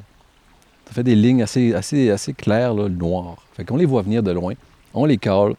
Ça 0.88 0.94
fait 0.94 1.02
des 1.02 1.14
lignes 1.14 1.42
assez, 1.42 1.74
assez, 1.74 2.10
assez 2.10 2.32
claires, 2.34 2.74
là, 2.74 2.88
noires. 2.88 3.36
Fait 3.56 3.64
qu'on 3.64 3.76
les 3.76 3.86
voit 3.86 4.02
venir 4.02 4.22
de 4.22 4.30
loin. 4.32 4.54
On 4.92 5.04
les 5.06 5.16
cale. 5.18 5.54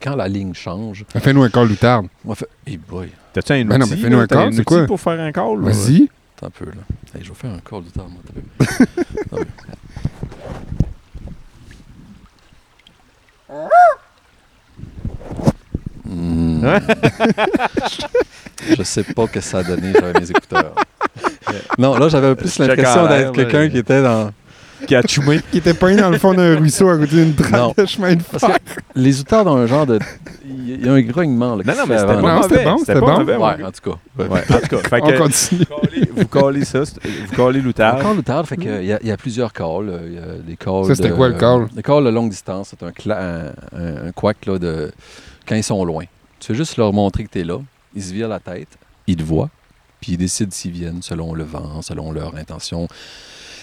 Quand 0.00 0.14
la 0.14 0.28
ligne 0.28 0.54
change, 0.54 1.04
Fais-nous 1.08 1.42
un 1.42 1.48
call 1.50 1.72
outarde. 1.72 2.06
on 2.24 2.32
fait 2.34 2.46
Hey 2.64 2.76
boy, 2.76 3.08
T'as-tu 3.32 3.52
un 3.52 3.56
outil? 3.62 3.64
Ben 3.68 3.78
non, 3.78 3.86
mais 3.90 3.96
fais-nous 3.96 4.18
un 4.20 4.26
T'as 4.28 4.36
call, 4.44 4.54
c'est 4.54 4.62
quoi? 4.64 4.86
pour 4.86 5.00
faire 5.00 5.18
un 5.20 5.32
call? 5.32 5.58
Vas-y. 5.60 6.08
Attends 6.38 6.46
un 6.46 6.50
peu 6.50 6.66
là. 6.66 6.82
Hey, 7.14 7.24
je 7.24 7.28
vais 7.30 7.34
faire 7.34 7.50
un 7.50 7.58
call 7.58 7.82
d'outarde, 7.84 8.10
moi. 8.10 8.22
t'as 8.26 9.36
un 9.36 9.40
peu. 9.40 9.46
Hmm. 16.10 16.64
je 18.76 18.82
sais 18.82 19.04
pas 19.04 19.26
que 19.26 19.40
ça 19.40 19.58
a 19.58 19.62
donné, 19.62 19.92
j'avais 19.92 20.18
mes 20.18 20.30
écouteurs. 20.30 20.74
Non, 21.76 21.98
là, 21.98 22.08
j'avais 22.08 22.34
plus 22.34 22.58
l'impression 22.58 23.06
d'être 23.06 23.32
quelqu'un 23.32 23.68
qui 23.68 23.78
était 23.78 24.02
dans. 24.02 24.32
Qui 24.86 24.94
a 24.94 25.02
chumé. 25.02 25.40
Qui 25.50 25.58
était 25.58 25.74
peint 25.74 25.94
dans 25.96 26.10
le 26.10 26.18
fond 26.18 26.34
d'un 26.34 26.56
ruisseau 26.58 26.88
à 26.88 26.96
côté 26.98 27.16
d'une 27.16 27.34
traque 27.34 27.76
de 27.76 27.86
chemin 27.86 28.14
de 28.14 28.22
Parce 28.22 28.44
fer. 28.46 28.58
que 28.64 28.80
les 28.94 29.20
outardes 29.20 29.48
ont 29.48 29.56
un 29.56 29.66
genre 29.66 29.86
de. 29.86 29.98
Il 30.46 30.84
y 30.84 30.88
a 30.88 30.92
un 30.92 31.00
grognement. 31.02 31.56
Là, 31.56 31.64
Non, 31.66 31.72
non, 31.74 31.82
mais 31.88 31.94
fait 31.96 32.00
c'était 32.00 32.22
Non, 32.22 32.42
c'était 32.42 32.64
bon, 32.64 32.78
C'était 32.78 33.00
bon. 33.00 33.18
mauvais, 33.18 33.36
Ouais, 33.36 33.64
en 33.64 33.70
tout 33.72 33.90
cas. 33.90 33.98
Ouais, 34.24 34.40
en 34.50 34.60
tout 34.60 34.68
cas, 34.76 34.88
fait 34.88 35.00
On 35.02 35.06
que 35.06 35.18
continue. 35.18 35.64
vous 36.16 36.26
collez 36.26 36.64
ça, 36.64 36.80
vous 36.82 37.34
collez 37.36 37.60
l'outarde. 37.60 38.00
Encore 38.00 38.14
l'outarde, 38.14 38.46
fait 38.46 38.56
qu'il 38.56 38.84
y, 38.84 38.92
a- 38.92 38.98
il 39.02 39.08
y 39.08 39.10
a 39.10 39.16
plusieurs 39.16 39.52
calls. 39.52 39.88
euh, 39.88 40.00
Il 40.06 40.14
y 40.14 40.18
a 40.18 40.38
des 40.46 40.56
calls. 40.56 40.84
Ça, 40.86 40.94
c'était 40.94 41.08
de- 41.10 41.14
quoi, 41.14 41.28
le 41.28 41.34
call? 41.34 41.68
Le 41.74 41.82
call 41.82 42.04
de 42.04 42.10
longue 42.10 42.30
distance, 42.30 42.68
c'est 42.70 42.82
un, 42.86 42.90
cla- 42.90 43.52
un, 43.74 43.78
un, 43.78 44.08
un 44.08 44.12
quack 44.12 44.46
là, 44.46 44.58
de 44.58 44.90
quand 45.46 45.54
ils 45.54 45.62
sont 45.64 45.84
loin. 45.84 46.04
Tu 46.40 46.52
veux 46.52 46.58
juste 46.58 46.76
leur 46.76 46.92
montrer 46.92 47.24
que 47.24 47.30
tu 47.30 47.40
es 47.40 47.44
là. 47.44 47.58
Ils 47.94 48.02
se 48.02 48.12
virent 48.12 48.28
la 48.28 48.38
tête, 48.40 48.68
ils 49.06 49.16
te 49.16 49.22
voient, 49.22 49.48
puis 50.00 50.12
ils 50.12 50.18
décident 50.18 50.50
s'ils 50.52 50.70
viennent 50.72 51.02
selon 51.02 51.34
le 51.34 51.42
vent, 51.44 51.82
selon 51.82 52.12
leur 52.12 52.36
intention. 52.36 52.86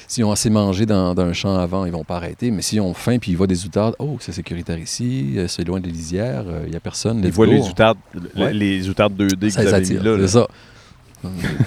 S'ils 0.07 0.23
ont 0.23 0.31
assez 0.31 0.49
mangé 0.49 0.85
dans, 0.85 1.15
dans 1.15 1.23
un 1.23 1.33
champ 1.33 1.55
avant, 1.57 1.85
ils 1.85 1.91
vont 1.91 2.03
pas 2.03 2.17
arrêter. 2.17 2.51
Mais 2.51 2.61
s'ils 2.61 2.79
ont 2.81 2.93
faim 2.93 3.17
puis 3.19 3.31
ils 3.31 3.35
voient 3.37 3.47
des 3.47 3.65
outardes, 3.65 3.95
oh, 3.99 4.17
c'est 4.19 4.31
sécuritaire 4.31 4.77
ici, 4.77 5.33
euh, 5.37 5.47
c'est 5.47 5.63
loin 5.63 5.79
des 5.79 5.89
lisières, 5.89 6.43
euh, 6.47 6.61
il 6.65 6.71
n'y 6.71 6.75
a 6.75 6.79
personne. 6.79 7.21
Ils 7.23 7.31
voient 7.31 7.47
go. 7.47 7.53
les 7.53 7.67
outardes, 7.67 7.97
Ouais. 8.35 8.53
les 8.53 8.87
outardes 8.89 9.13
2D 9.15 9.47
que 9.47 9.49
Ça 9.49 9.61
vous 9.61 9.67
les 9.67 9.73
avez 9.73 9.81
mis 9.85 9.91
attire, 9.97 10.03
là. 10.03 10.17
là. 10.17 10.27
c'est 10.27 10.33
ça. 10.33 10.47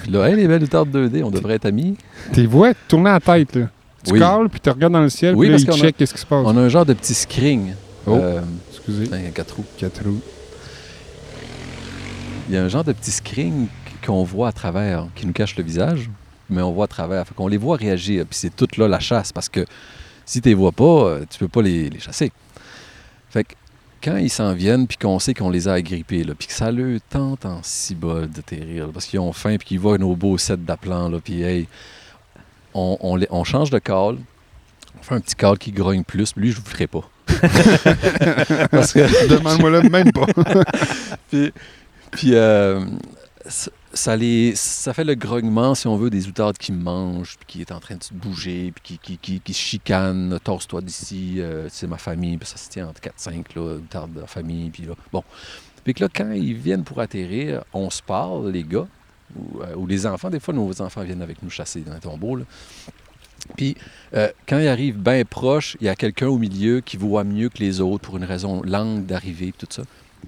Puis 0.03 0.11
là, 0.11 0.29
hey, 0.29 0.35
les 0.37 0.47
belles 0.47 0.63
outardes 0.63 0.89
2D, 0.89 1.21
on 1.23 1.31
devrait 1.31 1.55
être 1.55 1.65
amis. 1.65 1.97
Tes 2.31 2.45
voix 2.45 2.73
tourner 2.87 3.09
la 3.09 3.19
tête, 3.19 3.55
là. 3.55 3.67
Tu 4.05 4.13
Oui. 4.13 4.19
calls, 4.19 4.47
puis 4.49 4.61
tu 4.61 4.69
regardes 4.69 4.93
dans 4.93 5.01
le 5.01 5.09
ciel, 5.09 5.35
Oui, 5.35 5.47
puis 5.47 5.49
là, 5.49 5.53
parce 5.55 5.63
il 5.63 5.67
qu'on 5.67 5.85
a- 5.85 5.87
check 5.89 5.97
qu'est-ce 5.97 6.13
qui 6.13 6.21
se 6.21 6.25
passe. 6.25 6.43
On 6.45 6.55
a 6.55 6.61
un 6.61 6.69
genre 6.69 6.85
de 6.85 6.93
petit 6.93 7.13
screen. 7.13 7.75
Oh. 8.07 8.13
Euh, 8.15 8.39
Excusez. 8.71 9.07
ben, 9.07 9.21
quatre 9.33 9.57
roues. 9.57 9.65
Quatre 9.77 10.01
roues. 10.05 10.21
Il 12.47 12.55
y 12.55 12.57
a 12.57 12.63
un 12.63 12.67
genre 12.69 12.83
de 12.85 12.93
petit 12.93 13.11
screen 13.11 13.67
qu'on 14.05 14.23
voit 14.23 14.47
à 14.47 14.51
travers, 14.51 15.07
qui 15.15 15.27
nous 15.27 15.33
cache 15.33 15.55
le 15.57 15.63
visage, 15.63 16.09
mais 16.49 16.61
on 16.61 16.71
voit 16.71 16.85
à 16.85 16.87
travers. 16.87 17.25
Fait 17.27 17.33
qu'on 17.33 17.47
les 17.47 17.57
voit 17.57 17.77
réagir. 17.77 18.25
Puis 18.25 18.37
c'est 18.39 18.55
toute 18.55 18.77
là 18.77 18.87
la 18.87 18.99
chasse, 18.99 19.31
parce 19.31 19.49
que 19.49 19.65
si 20.25 20.41
tu 20.41 20.49
les 20.49 20.55
vois 20.55 20.71
pas, 20.71 20.83
euh, 20.83 21.25
tu 21.29 21.39
peux 21.39 21.47
pas 21.47 21.61
les, 21.61 21.89
les 21.89 21.99
chasser. 21.99 22.31
Fait 23.29 23.43
que 23.43 23.53
quand 24.03 24.17
ils 24.17 24.29
s'en 24.29 24.53
viennent, 24.53 24.87
puis 24.87 24.97
qu'on 24.97 25.19
sait 25.19 25.33
qu'on 25.33 25.49
les 25.49 25.67
a 25.67 25.73
agrippés, 25.73 26.23
là, 26.23 26.33
puis 26.37 26.47
que 26.47 26.53
ça 26.53 26.71
leur 26.71 26.99
tente 27.09 27.45
en 27.45 27.59
cibole 27.63 28.29
de 28.31 28.41
terrir, 28.41 28.87
là, 28.87 28.93
parce 28.93 29.05
qu'ils 29.05 29.19
ont 29.19 29.33
faim, 29.33 29.57
puis 29.57 29.67
qu'ils 29.67 29.79
voient 29.79 29.97
nos 29.97 30.15
beaux 30.15 30.37
sets 30.37 30.55
d'aplants, 30.57 31.09
là, 31.09 31.19
puis 31.23 31.41
hey, 31.41 31.67
on, 32.73 32.97
on, 33.01 33.15
les- 33.17 33.27
on 33.29 33.43
change 33.43 33.69
de 33.71 33.79
call, 33.79 34.17
on 34.97 35.03
fait 35.03 35.15
un 35.15 35.19
petit 35.19 35.35
call 35.35 35.57
qui 35.57 35.71
grogne 35.71 36.03
plus, 36.03 36.33
mais 36.37 36.43
lui, 36.43 36.51
je 36.51 36.57
vous 36.57 36.63
le 36.65 36.69
ferai 36.69 36.87
pas. 36.87 37.09
parce 38.71 38.93
que 38.93 39.27
Demande-moi 39.27 39.69
là 39.69 39.81
même 39.83 40.11
pas. 40.11 40.25
puis, 41.29 41.51
puis, 42.11 42.31
euh, 42.35 42.85
ça, 43.93 44.15
les, 44.15 44.55
ça 44.55 44.93
fait 44.93 45.03
le 45.03 45.15
grognement, 45.15 45.75
si 45.75 45.87
on 45.87 45.95
veut, 45.97 46.09
des 46.09 46.27
outardes 46.27 46.57
qui 46.57 46.71
mangent, 46.71 47.37
puis 47.37 47.45
qui 47.47 47.61
est 47.61 47.71
en 47.71 47.79
train 47.79 47.95
de 47.95 48.03
bouger, 48.11 48.71
puis 48.71 48.99
qui, 48.99 49.17
qui, 49.17 49.39
qui, 49.39 49.53
chicanent. 49.53 50.39
Torse-toi 50.43 50.81
d'ici, 50.81 51.35
euh, 51.39 51.67
c'est 51.69 51.87
ma 51.87 51.97
famille. 51.97 52.37
Puis 52.37 52.47
ça 52.47 52.57
se 52.57 52.69
tient 52.69 52.87
entre 52.87 53.01
4-5 53.01 53.45
là, 53.55 53.75
outardes 53.75 54.13
de 54.13 54.21
la 54.21 54.27
famille. 54.27 54.69
Puis 54.69 54.83
là, 54.83 54.93
bon. 55.11 55.23
Puis 55.83 55.93
que 55.93 56.03
là, 56.03 56.09
quand 56.13 56.31
ils 56.31 56.53
viennent 56.53 56.83
pour 56.83 56.99
atterrir, 56.99 57.63
on 57.73 57.89
se 57.89 58.01
parle, 58.01 58.51
les 58.51 58.63
gars, 58.63 58.87
ou, 59.35 59.61
euh, 59.61 59.87
les 59.87 60.05
enfants. 60.05 60.29
Des 60.29 60.39
fois, 60.39 60.53
nos 60.53 60.81
enfants 60.81 61.03
viennent 61.03 61.21
avec 61.21 61.41
nous 61.41 61.49
chasser 61.49 61.81
dans 61.81 61.93
un 61.93 61.99
tombeau. 61.99 62.35
là. 62.35 62.45
Puis, 63.55 63.75
euh, 64.13 64.29
quand 64.47 64.59
ils 64.59 64.67
arrivent 64.67 64.97
bien 64.97 65.23
proche, 65.25 65.77
il 65.79 65.85
y 65.85 65.89
a 65.89 65.95
quelqu'un 65.95 66.27
au 66.27 66.37
milieu 66.37 66.81
qui 66.81 66.97
voit 66.97 67.23
mieux 67.23 67.49
que 67.49 67.59
les 67.59 67.81
autres 67.81 68.03
pour 68.03 68.17
une 68.17 68.25
raison, 68.25 68.61
l'angle 68.63 69.05
d'arrivée, 69.05 69.53
tout 69.57 69.67
ça. 69.69 69.83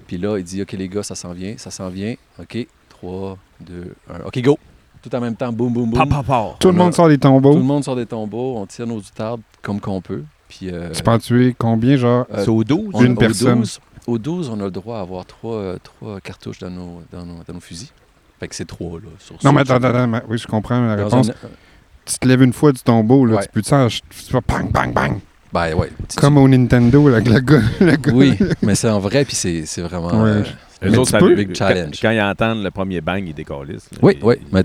Puis 0.08 0.18
là, 0.18 0.38
il 0.38 0.44
dit 0.44 0.62
OK, 0.62 0.72
les 0.72 0.88
gars, 0.88 1.04
ça 1.04 1.16
s'en 1.16 1.34
vient, 1.34 1.56
ça 1.58 1.72
s'en 1.72 1.90
vient. 1.90 2.16
OK, 2.40 2.68
3, 3.02 3.38
2, 3.62 3.96
1. 4.10 4.26
OK, 4.28 4.42
go! 4.42 4.58
Tout 5.02 5.16
en 5.16 5.20
même 5.22 5.36
temps, 5.36 5.52
boum, 5.52 5.74
boum, 5.74 5.90
boum. 5.90 6.00
Pa, 6.00 6.06
pa, 6.06 6.22
pa. 6.24 6.56
Tout 6.60 6.68
le 6.68 6.76
On 6.76 6.78
monde 6.78 6.90
a- 6.90 6.96
sort 6.96 7.08
des 7.08 7.18
Tout 7.18 7.28
le 7.28 7.34
tombeaux. 7.34 7.58
monde 7.60 7.84
sort 7.84 7.96
des 7.96 8.06
tombeaux, 8.06 8.58
on 8.58 8.66
tire 8.68 8.86
nos 8.86 8.98
outardes 9.00 9.42
comme 9.64 9.80
qu'on 9.80 10.00
peut. 10.02 10.24
Puis, 10.48 10.70
euh, 10.72 10.92
Tu 10.92 11.02
peux 11.02 11.12
en 11.12 11.18
tuer 11.18 11.56
combien, 11.58 11.96
genre? 11.96 12.26
euh, 12.32 12.44
C'est 12.44 12.50
au 12.50 12.64
12? 12.64 12.90
on- 12.94 13.04
Une 13.04 13.14
au 13.14 13.16
personne. 13.16 13.60
12, 13.60 13.80
au 14.06 14.18
12, 14.20 14.50
on 14.50 14.60
a 14.60 14.66
le 14.66 14.72
droit 14.72 14.98
à 14.98 15.02
avoir 15.02 15.26
trois, 15.26 15.56
euh, 15.56 15.78
trois 15.84 16.20
cartouches 16.20 16.60
dans 16.60 16.70
nos, 16.70 17.02
dans, 17.12 17.26
nos, 17.26 17.44
dans 17.48 17.54
nos 17.54 17.60
fusils. 17.60 17.90
Fait 18.40 18.48
que 18.48 18.56
c'est 18.56 18.66
trois, 18.66 19.00
là. 19.00 19.08
Sur 19.20 19.36
Non, 19.44 19.54
mais 19.54 19.62
attends, 19.62 19.76
attends, 19.84 20.22
Oui, 20.30 20.38
je 20.38 20.46
comprends 20.48 20.80
la 20.86 20.96
dans 20.96 21.04
réponse. 21.06 21.30
un- 21.30 21.34
Tu 22.06 22.18
te 22.20 22.28
lèves 22.28 22.42
une 22.44 22.54
fois 22.54 22.72
du 22.72 22.82
tombeau, 22.82 23.26
là, 23.26 23.36
Ouais. 23.38 23.44
tu 23.44 23.50
peux 23.50 23.62
te 23.62 23.68
faire... 23.70 23.88
Tu 23.88 24.34
vas 24.34 24.42
bang, 24.48 24.72
bang, 24.72 24.94
bang. 24.94 25.20
Ben 25.54 25.74
ouais. 25.76 25.92
Comme 26.18 26.38
au 26.38 26.48
Nintendo, 26.48 27.08
là, 27.10 27.18
avec 27.18 27.28
le 27.30 27.40
gars. 27.40 27.62
le 27.80 27.96
gars- 27.96 28.12
Oui, 28.14 28.38
mais 28.62 28.74
c'est 28.76 28.90
en 28.90 29.00
vrai, 29.00 29.24
puis 29.26 29.36
c'est 29.36 29.66
c'est 29.66 29.82
vraiment. 29.82 30.08
Ouais. 30.24 30.30
euh, 30.30 30.44
Mais 30.90 30.98
autres, 30.98 31.10
ça-. 31.12 31.20
Big 31.20 31.48
quand, 31.50 31.56
challenge. 31.56 32.00
quand 32.02 32.12
ils 32.12 32.22
entendent 32.22 32.64
le 32.64 32.72
premier 32.72 33.02
bang, 33.02 33.24
ils 33.28 33.34
décalissent. 33.34 33.90
là. 33.92 33.98
Oui, 34.02 34.18
Ils- 34.20 34.26
oui, 34.26 34.36
ils 34.42 34.64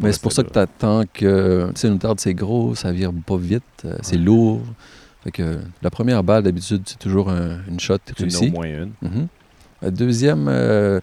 mais- 0.00 0.12
c'est 0.12 0.22
pour 0.22 0.32
ça 0.32 0.42
que 0.42 0.50
tu 0.50 0.58
attends 0.58 1.02
que. 1.12 1.68
Tu 1.74 1.80
sais, 1.80 1.88
une 1.88 1.94
outarde, 1.94 2.20
c'est 2.20 2.34
gros, 2.34 2.74
ça 2.74 2.90
vire 2.92 3.12
pas 3.26 3.36
vite, 3.36 3.62
euh, 3.84 3.96
c'est 4.02 4.16
Ouais. 4.16 4.22
lourd. 4.22 4.62
Fait 5.24 5.30
que 5.30 5.58
la 5.82 5.90
première 5.90 6.22
balle, 6.24 6.42
d'habitude, 6.44 6.82
c'est 6.86 6.98
toujours 6.98 7.28
un- 7.28 7.58
une 7.68 7.80
shot 7.80 7.94
as 7.94 7.98
au 8.12 8.14
réussie. 8.20 8.50
moins 8.50 8.66
une. 8.66 8.90
Mhm. 9.02 9.26
La 9.82 9.90
deuxième, 9.90 10.46
euh, 10.48 11.00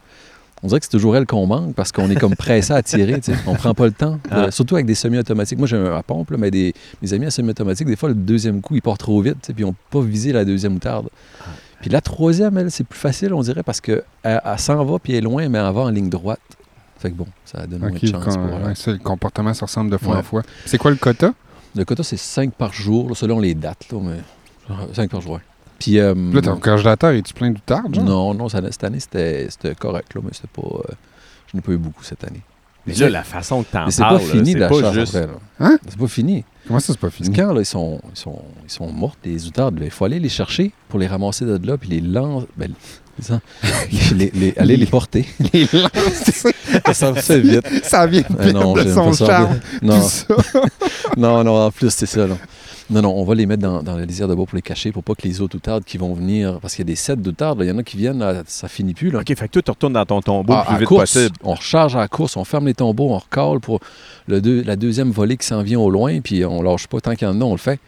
on 0.63 0.67
dirait 0.67 0.79
que 0.79 0.85
c'est 0.85 0.91
toujours 0.91 1.15
elle 1.15 1.25
qu'on 1.25 1.45
manque 1.45 1.75
parce 1.75 1.91
qu'on 1.91 2.09
est 2.09 2.15
comme 2.15 2.35
pressé 2.35 2.73
à 2.73 2.81
tirer. 2.81 3.19
tu 3.21 3.33
sais. 3.33 3.37
On 3.45 3.53
prend 3.55 3.73
pas 3.73 3.85
le 3.85 3.91
temps. 3.91 4.19
Ah. 4.31 4.45
Euh, 4.45 4.51
surtout 4.51 4.75
avec 4.75 4.85
des 4.87 4.95
semi-automatiques. 4.95 5.57
Moi, 5.59 5.67
j'ai 5.67 5.77
un 5.77 5.95
à 5.95 6.01
pompe, 6.01 6.31
là, 6.31 6.37
mais 6.37 6.49
des, 6.49 6.73
mes 7.01 7.13
amis 7.13 7.25
à 7.27 7.31
semi-automatique, 7.31 7.87
des 7.87 7.95
fois, 7.95 8.09
le 8.09 8.15
deuxième 8.15 8.61
coup, 8.61 8.75
ils 8.75 8.81
partent 8.81 9.01
trop 9.01 9.21
vite, 9.21 9.37
puis 9.53 9.53
ils 9.59 9.65
n'ont 9.65 9.75
pas 9.91 10.01
visé 10.01 10.31
la 10.33 10.43
deuxième 10.43 10.73
moutarde. 10.73 11.09
Ah. 11.41 11.43
Puis 11.81 11.89
la 11.89 12.01
troisième, 12.01 12.57
elle, 12.57 12.71
c'est 12.71 12.83
plus 12.83 12.97
facile, 12.99 13.33
on 13.33 13.41
dirait, 13.41 13.63
parce 13.63 13.81
qu'elle 13.81 14.03
elle, 14.23 14.41
elle 14.43 14.59
s'en 14.59 14.83
va, 14.83 14.97
puis 14.99 15.13
elle 15.13 15.19
est 15.19 15.21
loin, 15.21 15.47
mais 15.49 15.57
elle 15.59 15.73
va 15.73 15.81
en 15.81 15.89
ligne 15.89 16.09
droite. 16.09 16.39
Fait 16.97 17.11
que 17.11 17.15
bon, 17.15 17.27
ça 17.43 17.67
donne 17.67 17.79
moins 17.79 17.89
Ok, 17.91 18.01
de 18.01 18.07
chance. 18.07 18.23
pour, 18.37 18.45
euh, 18.45 18.67
ouais, 18.67 18.75
ça, 18.75 18.91
le 18.91 18.97
comportement 18.97 19.53
se 19.53 19.63
ressemble 19.65 19.91
de 19.91 19.97
fois 19.97 20.15
en 20.15 20.17
Ouais. 20.17 20.23
fois. 20.23 20.41
C'est 20.65 20.77
quoi 20.77 20.91
le 20.91 20.97
quota? 20.97 21.33
Le 21.75 21.83
quota, 21.85 22.03
c'est 22.03 22.17
5 22.17 22.53
par 22.53 22.71
jour, 22.73 23.09
là, 23.09 23.15
selon 23.15 23.39
les 23.39 23.53
dates, 23.53 23.91
là, 23.91 23.99
mais 24.01 24.75
5 24.93 25.09
par 25.11 25.21
jour. 25.21 25.39
Puis, 25.77 25.99
euh, 25.99 26.15
Là, 26.33 26.41
ton 26.41 26.55
congélateur, 26.57 27.11
es-tu 27.11 27.33
plein 27.33 27.51
d'outardes, 27.51 27.93
genre? 27.93 28.03
non, 28.05 28.33
non, 28.33 28.47
ça- 28.49 28.61
cette 28.71 28.83
année, 28.85 28.99
c'était 29.01 29.47
c'était 29.49 29.75
correct, 29.75 30.15
là, 30.15 30.21
mais 30.23 30.31
c'était 30.33 30.47
pas. 30.47 30.61
euh, 30.67 30.93
je 31.51 31.57
n'ai 31.57 31.61
pas 31.61 31.73
eu 31.73 31.77
beaucoup 31.77 32.03
cette 32.03 32.23
année. 32.23 32.41
Mais 32.87 32.93
là, 32.93 33.09
la 33.09 33.23
façon 33.23 33.61
que 33.63 33.71
t'en 33.71 33.85
Mais 33.85 33.91
c'est 33.91 34.01
parles, 34.01 34.19
pas 34.19 34.23
fini 34.25 34.53
c'est 34.53 34.59
la 34.59 34.69
pas 34.69 34.79
chasse 34.79 34.93
juste... 34.93 35.15
après, 35.15 35.27
là. 35.33 35.39
Hein? 35.59 35.77
C'est 35.87 35.97
pas 35.99 36.07
fini. 36.07 36.45
Comment 36.67 36.79
ça, 36.79 36.93
c'est 36.93 36.99
pas 36.99 37.09
fini? 37.09 37.35
quand 37.35 37.53
là, 37.53 37.61
ils, 37.61 37.65
sont, 37.65 37.99
ils, 38.13 38.17
sont, 38.19 38.39
ils 38.63 38.71
sont 38.71 38.91
morts, 38.91 39.15
les 39.23 39.45
outardes, 39.47 39.79
il 39.83 39.91
faut 39.91 40.05
aller 40.05 40.19
les 40.19 40.29
chercher 40.29 40.71
pour 40.89 40.99
les 40.99 41.07
ramasser 41.07 41.45
de 41.45 41.59
là, 41.65 41.77
puis 41.77 41.89
les 41.89 42.01
lancer. 42.01 42.47
Ben, 42.57 42.71
les, 43.91 44.13
les- 44.15 44.31
les- 44.33 44.57
aller 44.57 44.75
les 44.77 44.85
porter. 44.85 45.25
Les 45.53 45.65
lancer, 45.71 46.51
ça 46.93 47.11
me 47.11 47.15
fait 47.21 47.39
vite. 47.39 47.67
ça 47.85 48.05
vient 48.07 48.23
Ah 48.39 48.51
non, 48.51 48.73
de 48.73 48.91
son 48.91 49.13
charme. 49.13 49.59
Non, 49.81 49.99
non, 51.17 51.43
non, 51.43 51.65
en 51.65 51.71
plus, 51.71 51.91
c'est 51.91 52.05
ça. 52.05 52.27
Non. 52.27 52.37
non, 52.89 53.01
non, 53.01 53.13
on 53.15 53.23
va 53.23 53.35
les 53.35 53.45
mettre 53.45 53.61
dans, 53.63 53.81
dans 53.81 53.95
la 53.95 54.05
lisière 54.05 54.27
de 54.27 54.35
bois 54.35 54.45
pour 54.45 54.55
les 54.57 54.61
cacher 54.61 54.91
pour 54.91 55.03
pas 55.03 55.15
que 55.15 55.25
les 55.25 55.39
autres 55.41 55.55
outardes 55.55 55.83
qui 55.85 55.97
vont 55.97 56.13
venir. 56.13 56.59
Parce 56.59 56.75
qu'il 56.75 56.83
y 56.83 56.87
a 56.87 56.91
des 56.91 56.95
sets 56.97 57.15
d'outardes, 57.15 57.59
il 57.61 57.67
y 57.67 57.71
en 57.71 57.77
a 57.77 57.83
qui 57.83 57.95
viennent, 57.97 58.19
là, 58.19 58.43
ça 58.47 58.67
finit 58.67 58.93
plus. 58.93 59.11
Là. 59.11 59.19
OK, 59.21 59.27
fait 59.27 59.47
que 59.47 59.53
toi, 59.53 59.61
tu 59.61 59.71
retournes 59.71 59.93
dans 59.93 60.05
ton 60.05 60.21
tombeau 60.21 60.53
Ah, 60.53 60.59
le 60.61 60.65
plus 60.65 60.75
à 60.75 60.79
vite 60.79 60.87
course, 60.89 61.13
possible. 61.13 61.35
On 61.43 61.53
recharge 61.53 61.95
à 61.95 61.99
la 61.99 62.07
course, 62.09 62.35
on 62.35 62.43
ferme 62.43 62.65
les 62.67 62.73
tombeaux, 62.73 63.11
on 63.11 63.17
recale 63.17 63.59
pour 63.61 63.79
le 64.27 64.41
deux- 64.41 64.61
la 64.63 64.75
deuxième 64.75 65.11
volée 65.11 65.37
qui 65.37 65.45
s'en 65.45 65.61
vient 65.61 65.79
au 65.79 65.89
loin, 65.89 66.19
puis 66.21 66.43
on 66.45 66.61
lâche 66.61 66.87
pas 66.87 66.99
tant 67.01 67.13
qu'il 67.15 67.27
y 67.27 67.31
en 67.31 67.39
a, 67.41 67.43
on 67.43 67.51
le 67.53 67.57
fait. 67.57 67.79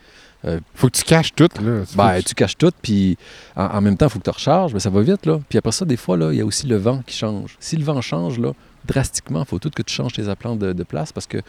Faut 0.75 0.87
que 0.87 0.95
tu 0.97 1.03
caches 1.03 1.33
tout, 1.35 1.49
là. 1.61 1.81
Ben, 1.95 2.21
tu 2.21 2.33
caches 2.33 2.57
tout, 2.57 2.71
puis 2.81 3.17
en, 3.57 3.65
en 3.65 3.81
même 3.81 3.97
temps, 3.97 4.05
il 4.05 4.09
faut 4.11 4.19
que 4.19 4.23
tu 4.23 4.29
recharges, 4.29 4.73
mais 4.73 4.79
ça 4.79 4.89
va 4.89 5.01
vite, 5.01 5.25
là. 5.25 5.41
Puis 5.49 5.57
après 5.57 5.73
ça, 5.73 5.83
des 5.83 5.97
fois, 5.97 6.15
là, 6.15 6.31
il 6.31 6.37
y 6.37 6.41
a 6.41 6.45
aussi 6.45 6.67
le 6.67 6.77
vent 6.77 7.01
qui 7.05 7.17
change. 7.17 7.57
Si 7.59 7.75
le 7.75 7.83
vent 7.83 7.99
change, 8.01 8.39
là, 8.39 8.53
drastiquement, 8.85 9.41
il 9.41 9.45
faut 9.45 9.59
tout 9.59 9.69
que 9.71 9.81
tu 9.81 9.93
changes 9.93 10.13
tes 10.13 10.29
aplants 10.29 10.55
de, 10.55 10.71
de 10.71 10.83
place, 10.83 11.11
parce 11.11 11.27
que 11.27 11.39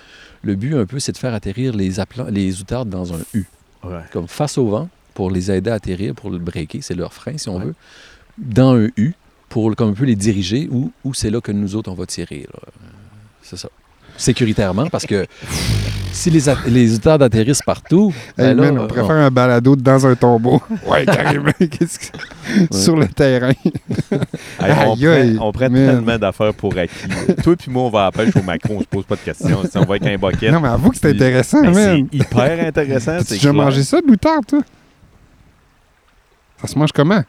le 0.42 0.54
but, 0.56 0.74
un 0.74 0.84
peu, 0.86 0.98
c'est 0.98 1.12
de 1.12 1.18
faire 1.18 1.34
atterrir 1.34 1.74
les, 1.76 2.00
aplants, 2.00 2.26
les 2.28 2.60
outardes 2.60 2.88
dans 2.88 3.12
un 3.14 3.20
U, 3.34 3.44
Ouais. 3.84 4.00
comme 4.10 4.26
face 4.26 4.58
au 4.58 4.66
vent, 4.68 4.88
pour 5.14 5.30
les 5.30 5.52
aider 5.52 5.70
à 5.70 5.74
atterrir, 5.74 6.14
pour 6.14 6.30
le 6.30 6.38
breaker, 6.38 6.80
c'est 6.82 6.94
leur 6.96 7.12
frein, 7.12 7.36
si 7.38 7.48
on 7.48 7.58
Ouais. 7.58 7.66
veut, 7.66 7.74
dans 8.38 8.74
un 8.74 8.88
U, 8.96 9.12
pour 9.48 9.76
comme 9.76 9.90
un 9.90 9.94
peu 9.94 10.04
les 10.06 10.16
diriger, 10.16 10.66
ou, 10.72 10.90
ou 11.04 11.14
c'est 11.14 11.30
là 11.30 11.40
que 11.40 11.52
nous 11.52 11.76
autres, 11.76 11.90
on 11.90 11.94
va 11.94 12.06
tirer. 12.06 12.48
Euh, 12.52 12.58
C'est 13.42 13.56
ça. 13.56 13.68
Sécuritairement, 14.18 14.88
parce 14.88 15.06
que 15.06 15.26
si 16.12 16.28
les, 16.30 16.40
les 16.66 16.94
outardes 16.96 17.22
atterrissent 17.22 17.62
partout, 17.62 18.12
Hey, 18.36 18.52
ben 18.54 18.74
là, 18.74 18.82
on 18.82 18.86
préfère 18.88 19.10
un 19.12 19.30
balado 19.30 19.76
dans 19.76 20.06
un 20.06 20.14
tombeau. 20.16 20.60
ouais, 20.86 21.06
carrément. 21.06 21.52
Qu'est-ce 21.58 21.98
que- 22.00 22.76
Sur 22.76 22.96
le 22.96 23.06
terrain. 23.08 23.52
Hey, 24.60 24.72
on, 24.86 24.94
Aïe, 24.94 25.06
aïe, 25.06 25.34
prend, 25.36 25.48
on 25.48 25.52
prend 25.52 25.70
man. 25.70 25.86
tellement 25.86 26.18
d'affaires 26.18 26.52
pour 26.54 26.76
acquis. 26.76 26.92
Toi 27.44 27.54
puis 27.56 27.70
moi, 27.70 27.84
on 27.84 27.90
va 27.90 28.00
à 28.00 28.04
la 28.06 28.12
pêche 28.12 28.34
au 28.36 28.42
macron, 28.42 28.76
on 28.78 28.80
se 28.80 28.86
pose 28.86 29.04
pas 29.04 29.14
de 29.14 29.20
questions. 29.20 29.62
Si 29.70 29.78
on 29.78 29.82
va 29.84 29.94
avec 29.94 30.06
un 30.06 30.16
bucket, 30.18 30.50
Non, 30.50 30.60
mais 30.60 30.68
avoue 30.68 30.90
que 30.90 30.96
c'est 30.96 31.10
intéressant, 31.10 31.62
ben, 31.62 31.70
man. 31.72 32.08
c'est 32.10 32.16
hyper 32.18 32.66
intéressant. 32.66 33.18
Déjà 33.18 33.38
clair. 33.38 33.52
mangé 33.54 33.82
ça, 33.84 34.00
de 34.00 34.06
l'outarde, 34.08 34.44
toi? 34.46 34.60
Ça 36.60 36.66
se 36.66 36.76
mange 36.78 36.90
comment? 36.92 37.22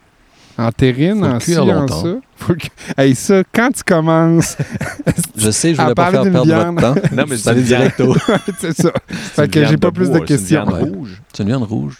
En 0.62 0.72
terrine, 0.74 1.24
en 1.24 1.40
ci, 1.40 1.58
en 1.58 1.64
longtemps. 1.66 2.04
ça? 2.04 2.16
Faut 2.36 2.54
que- 2.54 2.68
Hey, 2.98 3.16
ça, 3.16 3.44
quand 3.54 3.70
tu 3.72 3.82
commences, 3.84 4.58
Je 5.38 5.52
sais, 5.52 5.74
je 5.74 5.82
voulais 5.82 5.94
pas 5.96 6.12
faire 6.12 6.24
perdre 6.24 6.44
viande. 6.44 6.80
votre 6.82 7.02
temps. 7.02 7.16
Non, 7.16 7.24
mais 7.30 7.38
Ça 7.38 7.54
c'est 7.54 7.62
viande- 7.62 7.66
directo. 7.96 8.16
c'est 8.60 8.74
ça. 8.82 8.92
Fait 9.08 9.48
que 9.50 9.66
j'ai 9.66 9.78
pas 9.78 9.92
plus 9.92 10.10
de 10.10 10.18
bois, 10.18 10.26
c'est 10.28 10.34
une 10.34 10.40
questions. 10.40 10.66
viande 10.66 10.84
rouge. 10.96 11.22
C'est 11.34 11.44
une 11.44 11.50
viande 11.50 11.64
rouge, 11.64 11.98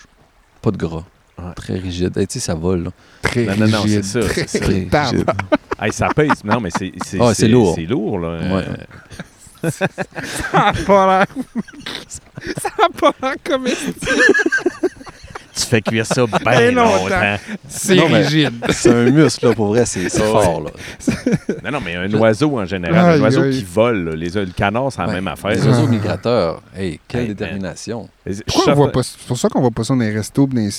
pas 0.62 0.72
de 0.72 0.78
gras. 0.78 1.06
Ouais. 1.38 1.54
Très 1.56 1.76
rigide. 1.76 2.18
Hey, 2.18 2.28
tu 2.28 2.34
sais, 2.34 2.46
ça 2.46 2.54
vole. 2.54 2.84
là. 2.84 2.90
Très 3.22 3.46
Non, 3.46 3.56
non, 3.60 3.68
non, 3.70 3.82
rigide, 3.84 4.04
c'est 4.04 4.22
ça, 4.22 4.28
très 4.28 4.46
c'est 4.48 4.60
ça. 4.60 5.04
Rigide. 5.06 5.26
Hey, 5.82 5.94
ça 5.94 6.10
pèse. 6.14 6.44
Non, 6.44 6.60
mais 6.60 6.70
c'est 6.78 6.92
c'est 7.06 7.18
Ah, 7.22 7.34
c'est 7.34 7.48
lourd. 7.48 7.76
C'est 7.76 7.86
lourd, 7.86 8.20
là. 8.20 8.40
Ouais. 8.56 8.66
Euh, 9.64 9.70
Ça 9.70 9.88
a 10.54 10.74
pas 10.74 11.20
l'air... 11.20 11.28
ça 12.62 12.70
a 12.78 12.90
pas 12.90 13.14
l'air 13.22 13.36
comme... 13.44 13.68
Tu 15.60 15.66
fais 15.66 15.82
cuire 15.82 16.06
ça 16.06 16.26
bien 16.28 16.40
Ben 16.46 16.76
longtemps. 16.76 17.04
longtemps. 17.04 17.36
C'est 17.68 18.00
rigide. 18.00 18.54
C'est 18.70 18.92
un 18.92 19.10
muscle, 19.12 19.48
là, 19.48 19.54
pour 19.54 19.68
vrai, 19.68 19.86
c'est 19.86 20.10
fort. 20.10 20.62
Là. 20.62 20.72
Non, 21.64 21.72
non, 21.72 21.80
mais 21.84 21.96
un 21.96 22.12
oiseau 22.14 22.58
en 22.60 22.66
général, 22.66 23.14
Aïe, 23.16 23.20
un 23.20 23.24
oiseau 23.24 23.42
aïe. 23.44 23.58
qui 23.58 23.64
vole, 23.64 24.04
là, 24.10 24.16
les, 24.16 24.30
le 24.30 24.46
canard, 24.48 24.92
c'est 24.92 25.02
la 25.02 25.08
Ben, 25.08 25.14
même 25.16 25.28
affaire. 25.28 25.52
Les 25.52 25.62
Ah. 25.62 25.68
oiseaux 25.70 25.88
migrateurs, 25.88 26.62
hey, 26.76 27.00
quelle 27.08 27.22
Hey, 27.22 27.28
détermination. 27.30 28.08
Je 28.26 28.42
Pourquoi 28.44 28.64
on 28.64 28.68
chauffe- 28.68 28.76
voit 28.78 28.92
pas... 28.92 29.04
C'est 29.04 29.28
pour 29.28 29.38
ça 29.38 29.50
qu'on 29.50 29.62
voit 29.62 29.72
pas 29.72 29.84
ça 29.84 29.94
dans 29.94 30.00
les 30.00 30.12
restos. 30.16 30.48
pis 30.48 30.56
dans 30.56 30.62
les- 30.62 30.72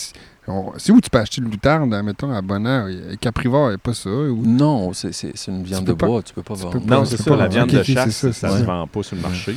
on- 0.49 0.73
Si 0.79 0.91
où 0.93 1.01
tu 1.01 1.11
peux 1.11 1.19
acheter 1.19 1.41
de 1.43 1.47
l'outarde, 1.47 1.89
mettons, 2.05 2.33
à 2.33 2.41
Bonheur, 2.41 2.87
Caprivore, 3.21 3.67
il 3.67 3.71
n'y 3.71 3.75
a 3.75 3.79
pas 3.79 3.95
ça. 3.95 4.09
Ou... 4.09 4.43
Non, 4.47 4.93
c'est- 4.93 5.11
une 5.49 5.63
viande 5.63 5.85
de 5.85 5.93
pas- 5.93 6.07
bois, 6.07 6.23
tu 6.23 6.33
peux 6.33 6.43
pas 6.43 6.55
vendre. 6.55 6.81
Non, 6.87 7.05
c'est 7.05 7.17
ça, 7.19 7.25
pas 7.31 7.37
la 7.37 7.49
viande 7.49 7.69
de 7.71 7.83
chasse, 7.83 8.27
ça, 8.33 8.33
se 8.59 8.63
vend 8.65 8.87
pas 8.87 9.03
sur 9.03 9.17
le 9.17 9.23
marché. 9.23 9.55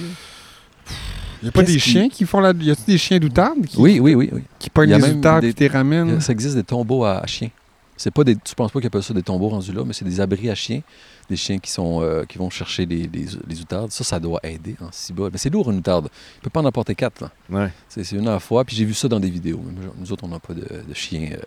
Il 1.44 1.48
n'y 1.48 1.50
a 1.50 1.52
pas 1.52 1.64
des 1.64 1.74
qui- 1.74 1.80
chiens 1.80 2.10
qui 2.10 2.26
font 2.26 2.40
la... 2.40 2.52
Y 2.58 2.72
a-t-il 2.72 2.94
des 2.94 2.98
chiens 2.98 3.20
d'outarde 3.20 3.66
qui, 3.66 3.78
Oui, 3.78 4.00
oui, 4.00 4.16
oui. 4.16 4.30
oui. 4.32 4.42
qui 4.60 4.70
pognent 4.70 4.94
a 4.94 4.98
les 4.98 5.12
outardes 5.12 5.42
des- 5.42 5.50
et 5.50 5.54
te 5.54 5.60
les 5.60 5.68
ramènent? 5.68 6.22
Ça 6.22 6.32
existe 6.32 6.56
des 6.56 6.64
tombeaux 6.64 7.04
à, 7.04 7.18
à 7.20 7.28
chiens. 7.28 7.50
C'est 7.98 8.12
pas 8.12 8.24
des, 8.24 8.36
tu 8.36 8.56
penses 8.56 8.72
pas 8.72 8.80
qu'ils 8.80 8.88
appellent 8.88 9.04
ça 9.04 9.14
des 9.14 9.22
tombeaux 9.22 9.50
rendus 9.50 9.72
là, 9.72 9.84
mais 9.86 9.94
c'est 9.94 10.06
des 10.06 10.20
abris 10.20 10.50
à 10.50 10.56
chiens. 10.56 10.82
Des 11.30 11.36
chiens 11.36 11.60
qui, 11.60 11.70
sont, 11.72 12.02
euh, 12.02 12.24
qui 12.26 12.38
vont 12.38 12.50
chercher 12.50 12.86
les, 12.86 13.04
les, 13.14 13.26
les 13.48 13.62
outardes. 13.62 13.92
Ça, 13.92 14.04
ça 14.04 14.20
doit 14.20 14.40
aider 14.44 14.76
en 14.82 14.92
cibole. 14.92 15.30
Mais 15.32 15.38
c'est 15.38 15.50
lourd, 15.52 15.70
une 15.72 15.78
outarde. 15.78 16.10
Il 16.38 16.42
peut 16.42 16.50
pas 16.50 16.62
en 16.62 16.66
apporter 16.66 16.96
quatre. 16.96 17.22
là. 17.22 17.32
Ouais. 17.50 17.70
C'est 17.88 18.04
c'est 18.04 18.16
une 18.16 18.28
à 18.28 18.32
la 18.32 18.40
fois. 18.40 18.66
Puis 18.66 18.76
j'ai 18.76 18.84
vu 18.86 18.94
ça 18.94 19.08
dans 19.08 19.20
des 19.20 19.30
vidéos. 19.30 19.62
Mais 19.66 19.86
nous 19.98 20.12
autres, 20.12 20.24
on 20.26 20.28
n'a 20.30 20.40
pas 20.40 20.54
de, 20.54 20.62
de 20.62 20.94
chiens. 20.94 21.30
euh. 21.34 21.38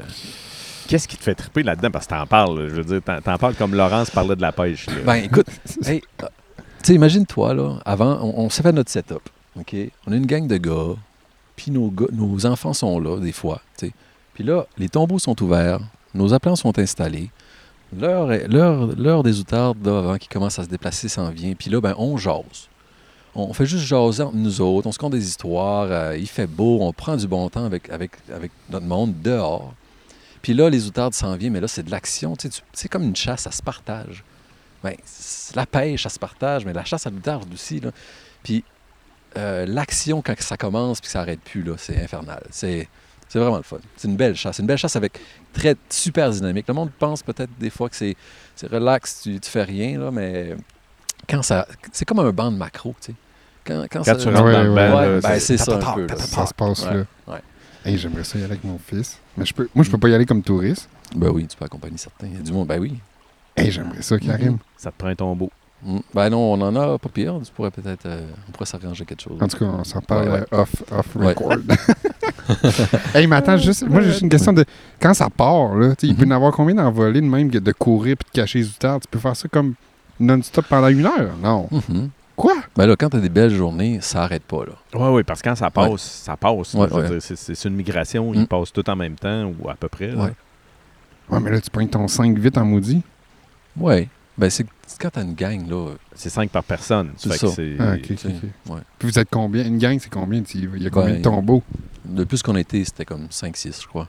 Qu'est-ce 0.89 1.09
qui 1.09 1.17
te 1.17 1.23
fait 1.25 1.35
triper 1.35 1.63
là-dedans? 1.65 1.91
Parce 1.91 2.07
que 2.07 2.11
t'en 2.11 2.27
parles, 2.27 2.59
là, 2.63 2.69
je 2.69 2.75
veux 2.77 2.85
dire, 2.85 3.03
t'en, 3.05 3.21
t'en 3.21 3.37
parles 3.39 3.55
comme 3.55 3.75
Laurence 3.75 4.11
parlait 4.11 4.37
de 4.37 4.41
la 4.41 4.53
pêche. 4.53 4.87
là. 4.87 4.95
Ben, 5.05 5.15
écoute, 5.17 5.47
hey, 5.85 6.01
euh, 6.23 6.27
tu 6.79 6.85
sais, 6.85 6.95
imagine-toi, 6.95 7.55
là, 7.55 7.79
avant, 7.85 8.21
on, 8.23 8.45
on 8.45 8.51
s'est 8.51 8.63
fait 8.63 8.73
notre 8.73 8.91
setup. 8.91 9.21
OK? 9.59 9.77
On 10.07 10.13
a 10.13 10.17
une 10.17 10.27
gang 10.27 10.47
de 10.47 10.57
gars. 10.57 10.97
Puis 11.57 11.71
nos, 11.71 11.93
nos 12.13 12.47
enfants 12.47 12.75
sont 12.75 12.99
là, 13.01 13.19
des 13.19 13.33
fois. 13.33 13.63
Puis 14.35 14.45
là, 14.45 14.67
les 14.77 14.89
tombeaux 14.89 15.19
sont 15.19 15.43
ouverts. 15.43 15.81
Nos 16.15 16.35
appelants 16.35 16.57
sont 16.57 16.79
installés. 16.79 17.31
L'heure, 17.99 18.29
l'heure, 18.49 18.87
l'heure 18.97 19.23
des 19.23 19.41
outardes, 19.41 19.85
là, 19.87 19.99
avant 19.99 20.19
qu'ils 20.19 20.29
commencent 20.29 20.59
à 20.59 20.65
se 20.65 20.69
déplacer, 20.69 21.09
s'en 21.09 21.31
vient. 21.31 21.55
Puis 21.55 21.71
là, 21.71 21.81
ben, 21.81 21.95
on 21.97 22.17
jase. 22.17 22.69
On 23.35 23.53
fait 23.53 23.67
juste 23.67 23.85
jaser 23.85 24.23
entre 24.23 24.37
nous 24.37 24.61
autres. 24.61 24.87
On 24.87 24.93
se 24.93 24.99
conte 24.99 25.13
des 25.13 25.27
histoires. 25.27 25.89
euh, 25.91 26.17
il 26.19 26.27
fait 26.27 26.47
beau. 26.47 26.79
On 26.81 26.93
prend 26.93 27.17
du 27.17 27.27
bon 27.29 27.49
temps 27.49 27.65
avec, 27.65 27.89
notre 28.71 28.87
monde 28.87 29.15
dehors. 29.23 29.75
Puis 30.43 30.55
là, 30.55 30.69
les 30.69 30.87
outardes 30.87 31.15
s'en 31.15 31.37
viennent. 31.37 31.53
Mais 31.53 31.61
là, 31.61 31.69
c'est 31.69 31.83
de 31.83 31.91
l'action. 31.91 32.35
C'est 32.73 32.89
comme 32.89 33.03
une 33.05 33.17
chasse, 33.17 33.43
ça 33.43 33.51
se 33.51 33.63
partage. 33.63 34.25
Ben, 34.83 34.95
la 35.55 35.67
pêche, 35.67 36.03
ça 36.03 36.09
se 36.09 36.19
partage. 36.19 36.65
Mais 36.65 36.73
la 36.73 36.85
chasse 36.85 37.07
à 37.07 37.11
l'outarde 37.11 37.53
aussi. 37.53 37.81
Là. 37.81 37.91
Puis 38.43 38.65
euh, 39.37 39.67
l'action, 39.67 40.23
quand 40.23 40.35
ça 40.41 40.57
commence 40.57 41.01
puis 41.01 41.07
que 41.09 41.13
ça 41.13 41.21
n'arrête 41.21 41.41
plus, 41.41 41.63
là, 41.63 41.75
c'est 41.79 42.03
infernal. 42.03 42.43
C'est, 42.51 42.89
c'est 43.29 43.39
vraiment 43.39 43.57
le 43.57 43.63
fun. 43.63 43.79
C'est 43.97 44.09
une 44.09 44.17
belle 44.17 44.35
chasse. 44.37 44.57
C'est 44.57 44.63
une 44.63 44.67
belle 44.69 44.79
chasse 44.79 44.97
avec 44.97 45.19
très 45.53 45.75
super 45.91 46.31
dynamique. 46.31 46.67
Le 46.69 46.75
monde 46.75 46.91
pense 46.99 47.23
peut-être 47.23 47.51
des 47.59 47.71
fois 47.71 47.89
que 47.89 47.97
c'est, 47.97 48.17
c'est 48.55 48.69
relax, 48.71 49.21
tu, 49.23 49.39
tu 49.41 49.51
fais 49.51 49.63
rien, 49.65 49.99
là, 49.99 50.11
mais 50.11 50.57
quand 51.29 51.43
ça. 51.43 51.67
C'est 51.93 52.05
comme 52.05 52.21
un 52.21 52.31
banc 52.33 52.51
de 52.53 52.57
macro, 52.57 52.95
tu 53.01 53.13
sais. 53.13 53.15
Quand, 53.65 53.83
quand, 53.91 53.99
Quand 53.99 54.05
ça- 54.05 54.15
tu 54.17 54.29
rentres 54.29 54.45
Ouais, 54.45 54.53
dans 54.65 54.75
ouais, 54.75 55.15
ouais, 55.15 55.21
ben, 55.21 55.41
c'est 55.41 55.57
ça 55.59 55.75
un 55.77 55.95
peu. 55.95 56.07
là. 56.07 56.17
Ça 56.17 56.47
se 56.47 56.55
passe 56.55 56.85
Ouais, 56.87 56.95
là. 56.95 57.05
ouais. 57.27 57.41
Hey, 57.85 57.99
J'aimerais 57.99 58.23
ça 58.25 58.39
y 58.39 58.43
aller 58.43 58.53
avec 58.53 58.65
mon 58.65 58.79
fils. 58.79 59.19
Mais 59.37 59.45
je 59.45 59.53
peux... 59.55 59.69
moi, 59.75 59.85
je 59.85 59.91
peux 59.91 59.99
pas 59.99 60.09
y 60.09 60.15
aller 60.15 60.27
comme 60.27 60.43
touriste. 60.43 60.89
Ben 61.15 61.31
oui, 61.31 61.47
tu 61.47 61.57
peux 61.57 61.65
accompagner 61.65 61.99
certains. 61.99 62.27
Il 62.29 62.35
y 62.35 62.37
a 62.37 62.43
du 62.43 62.53
monde, 62.53 62.69
ben 62.69 62.81
oui. 62.81 62.99
Hey, 63.57 63.71
j'aimerais 63.73 64.03
ça, 64.03 64.19
Karim. 64.19 64.53
Mhm. 64.53 64.59
ça 64.77 64.91
te 64.93 64.97
prend 64.99 65.09
un 65.09 65.15
tombeau. 65.17 65.51
Mm. 65.87 65.99
Ben 66.13 66.31
non, 66.31 66.53
on 66.55 66.61
en 66.63 66.75
a 66.75 66.99
pas 66.99 67.09
pire. 67.09 67.39
Tu 67.45 67.53
pourrais 67.53 67.71
peut-être. 67.71 68.07
euh, 68.07 68.21
on 68.49 68.53
pourrait 68.53 68.67
s'arranger 68.67 69.05
quelque 69.05 69.23
chose. 69.23 69.39
En 69.41 69.47
tout 69.47 69.57
cas, 69.57 69.65
on 69.67 69.85
s'en 69.85 70.01
parle 70.01 70.29
Ouais, 70.29 70.33
ouais. 70.41 70.45
euh, 70.53 70.63
off, 70.63 70.75
off 70.91 71.17
Ouais. 71.17 71.27
record. 71.29 71.53
hey, 73.15 73.27
mais 73.27 73.37
attends, 73.37 73.57
juste, 73.57 73.87
moi, 73.89 74.01
j'ai 74.01 74.09
juste 74.09 74.23
une 74.23 74.29
question 74.29 74.53
de. 74.53 74.65
Quand 75.01 75.15
ça 75.15 75.29
part, 75.31 75.75
là, 75.77 75.95
il 76.03 76.15
peut 76.17 76.23
y 76.25 76.27
Mhm. 76.27 76.33
en 76.33 76.37
avoir 76.37 76.53
combien 76.53 76.75
d'envolées 76.75 77.21
de 77.21 77.27
même 77.27 77.51
que 77.51 77.59
de 77.59 77.73
courir 77.73 78.17
puis 78.17 78.27
de 78.33 78.41
cacher 78.41 78.59
les 78.61 78.69
outards? 78.69 79.01
Tu 79.01 79.09
peux 79.09 79.19
faire 79.19 79.37
ça 79.37 79.49
comme 79.49 79.75
non-stop 80.19 80.67
pendant 80.69 80.89
une 80.89 81.07
heure? 81.07 81.31
Non. 81.43 81.69
Mhm. 81.71 82.11
Quoi? 82.35 82.55
Ben 82.77 82.87
là, 82.87 82.97
quand 82.97 83.09
tu 83.09 83.17
as 83.17 83.21
des 83.21 83.29
belles 83.31 83.55
journées, 83.55 83.99
ça 84.03 84.23
arrête 84.25 84.43
pas. 84.43 84.65
Là. 84.65 84.73
Oui, 84.95 85.09
oui, 85.17 85.23
parce 85.23 85.41
que 85.41 85.49
quand 85.49 85.55
ça 85.57 85.71
passe, 85.71 86.03
ça 86.03 86.37
passe. 86.37 86.75
Ouais, 86.75 86.93
ouais. 86.93 87.19
c'est- 87.21 87.65
une 87.65 87.75
migration, 87.77 88.35
ils 88.35 88.47
passent 88.47 88.73
tout 88.73 88.89
en 88.91 88.97
même 88.97 89.15
temps, 89.15 89.53
ou 89.59 89.71
à 89.71 89.75
peu 89.75 89.89
près. 89.89 90.13
Ouais. 90.15 90.33
Ouais, 91.31 91.41
mais 91.41 91.51
là, 91.51 91.61
tu 91.61 91.71
prends 91.71 91.87
ton 91.87 92.07
5 92.09 92.37
vite 92.39 92.59
en 92.59 92.65
maudit. 92.65 93.03
Ouais. 93.79 94.09
Ben 94.39 94.51
c'est 94.51 94.67
quand 95.01 95.11
t'as 95.11 95.23
une 95.23 95.35
gang, 95.35 95.69
là. 95.69 95.91
C'est 96.15 96.29
5 96.31 96.51
par 96.51 96.63
personne. 96.65 97.11
C'est 97.17 97.31
Fait 97.33 97.39
que 97.39 97.47
ça. 97.49 97.63
Ah, 97.79 97.93
ouais. 97.93 98.81
Puis 98.99 99.09
vous 99.09 99.19
êtes 99.19 99.29
combien? 99.31 99.65
Une 99.65 99.79
gang, 99.79 99.99
c'est 100.01 100.11
combien? 100.13 100.43
Il 100.55 100.83
y 100.83 100.87
a 100.87 100.91
combien 100.91 101.11
Ben, 101.13 101.19
de 101.19 101.23
tombeaux? 101.23 101.63
Le 102.15 102.25
plus 102.25 102.43
qu'on 102.43 102.55
a 102.55 102.61
été, 102.61 102.85
c'était 102.85 103.05
comme 103.05 103.27
5-6, 103.31 103.83
je 103.83 103.87
crois. 103.87 104.09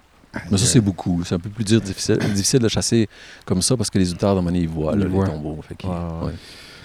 Mais 0.51 0.57
ça, 0.57 0.65
c'est 0.65 0.81
beaucoup. 0.81 1.23
C'est 1.25 1.35
un 1.35 1.39
peu 1.39 1.49
plus 1.49 1.63
dur, 1.63 1.81
difficile, 1.81 2.17
difficile 2.33 2.59
de 2.59 2.67
chasser 2.67 3.09
comme 3.45 3.61
ça 3.61 3.75
parce 3.75 3.89
que 3.89 3.97
les 3.97 4.11
outards, 4.13 4.35
dans 4.35 4.41
mon 4.41 4.53
ils 4.53 4.67
voient 4.67 4.93
Ils 4.93 4.99
là, 4.99 5.05
les 5.05 5.11
voient. 5.11 5.25
tombeaux. 5.27 5.59
Fait 5.67 5.75
qu'ils- 5.75 5.89
Ouais, 5.89 5.95
ouais. 5.95 6.25
ouais. 6.27 6.33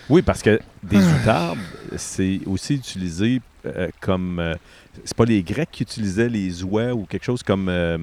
Oui, 0.09 0.22
parce 0.22 0.43
que 0.43 0.59
des 0.82 0.99
outardes, 1.05 1.59
c'est 1.97 2.40
aussi 2.47 2.74
utilisé 2.74 3.40
euh, 3.66 3.88
comme. 4.01 4.38
euh, 4.38 4.55
c'est 5.05 5.16
pas 5.16 5.24
les 5.24 5.43
Grecs 5.43 5.68
qui 5.70 5.82
utilisaient 5.82 6.28
les 6.28 6.62
oies 6.64 6.93
ou 6.93 7.05
quelque 7.05 7.24
chose 7.24 7.43
comme. 7.43 7.68
euh, 7.68 7.99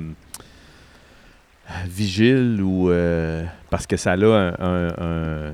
vigile 1.87 2.61
ou. 2.61 2.89
euh, 2.89 3.45
parce 3.69 3.85
que 3.87 3.97
ça 3.97 4.13
a 4.13 4.15
un- 4.17 4.53
un- 4.59 4.93
un- 5.49 5.53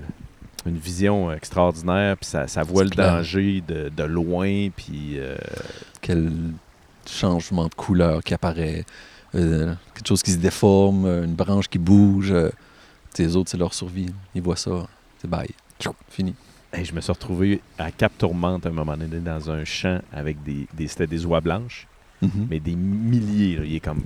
une 0.66 0.78
vision 0.78 1.32
extraordinaire, 1.32 2.18
puis 2.18 2.26
ça, 2.28 2.48
ça 2.48 2.64
voit 2.64 2.84
le 2.84 2.90
clair. 2.90 3.18
danger 3.18 3.62
de, 3.68 3.90
de 3.90 4.04
loin, 4.04 4.70
puis. 4.76 5.16
euh, 5.20 5.36
Quel 6.02 6.32
changement 7.08 7.68
de 7.68 7.74
couleur 7.76 8.24
qui 8.24 8.34
apparaît. 8.34 8.86
euh, 9.36 9.74
quelque 9.94 10.08
chose 10.08 10.24
qui 10.24 10.32
se 10.32 10.38
déforme, 10.38 11.06
une 11.06 11.34
branche 11.36 11.68
qui 11.68 11.78
bouge. 11.80 12.34
les 13.18 13.36
autres, 13.36 13.50
c'est 13.52 13.58
leur 13.58 13.74
survie. 13.74 14.08
Ils 14.34 14.42
voient 14.42 14.56
ça. 14.56 14.88
C'est 15.22 15.30
bye. 15.30 15.50
Tchou, 15.80 15.94
Fini. 16.10 16.34
hey, 16.74 16.84
je 16.86 16.94
me 16.94 17.02
suis 17.02 17.12
retrouvé 17.12 17.62
à 17.78 17.92
Cap 17.92 18.12
Tourmente 18.18 18.66
à 18.66 18.70
un 18.70 18.72
moment 18.72 18.96
donné 18.98 19.20
dans 19.20 19.50
un 19.52 19.64
champ 19.66 20.00
avec 20.14 20.42
des, 20.44 20.68
des, 20.74 20.88
c'était 20.88 21.08
des 21.08 21.26
oies 21.26 21.42
blanches. 21.42 21.88
Mhm. 22.26 22.48
mais 22.50 22.60
des 22.60 22.76
milliers. 22.76 23.58
là. 23.58 23.66
Il 23.66 23.76
est 23.76 23.80
comme 23.80 24.04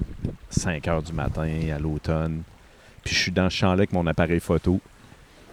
5 0.49 0.87
heures 0.87 1.03
du 1.03 1.13
matin 1.13 1.49
à 1.75 1.79
l'automne. 1.79 2.43
Puis 3.03 3.15
je 3.15 3.19
suis 3.19 3.31
dans 3.31 3.49
ce 3.49 3.55
champ-là 3.55 3.73
avec 3.73 3.93
mon 3.93 4.05
appareil 4.07 4.39
photo. 4.39 4.79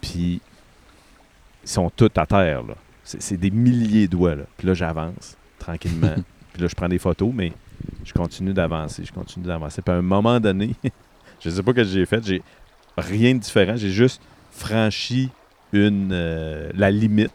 Puis 0.00 0.40
ils 1.64 1.68
sont 1.68 1.90
tous 1.90 2.10
à 2.16 2.26
terre. 2.26 2.62
là. 2.62 2.74
C'est 3.04 3.22
c'est 3.22 3.36
des 3.36 3.50
milliers 3.50 4.06
de 4.06 4.12
doigts. 4.12 4.34
Là. 4.34 4.44
Puis 4.56 4.66
là, 4.66 4.74
j'avance 4.74 5.36
tranquillement. 5.58 6.14
Puis 6.52 6.62
là, 6.62 6.68
je 6.68 6.74
prends 6.74 6.88
des 6.88 6.98
photos, 6.98 7.30
mais 7.34 7.52
je 8.04 8.12
continue 8.12 8.52
d'avancer. 8.52 9.04
Je 9.04 9.12
continue 9.12 9.46
d'avancer. 9.46 9.82
Puis 9.82 9.92
à 9.94 9.98
un 9.98 10.02
moment 10.02 10.40
donné, 10.40 10.74
je 11.40 11.50
sais 11.50 11.62
pas 11.62 11.72
ce 11.72 11.76
que 11.76 11.84
j'ai 11.84 12.06
fait. 12.06 12.24
J'ai 12.24 12.42
rien 12.96 13.34
de 13.34 13.40
différent. 13.40 13.76
J'ai 13.76 13.90
juste 13.90 14.22
franchi 14.50 15.30
une, 15.72 16.10
euh, 16.12 16.70
la 16.74 16.90
limite 16.90 17.32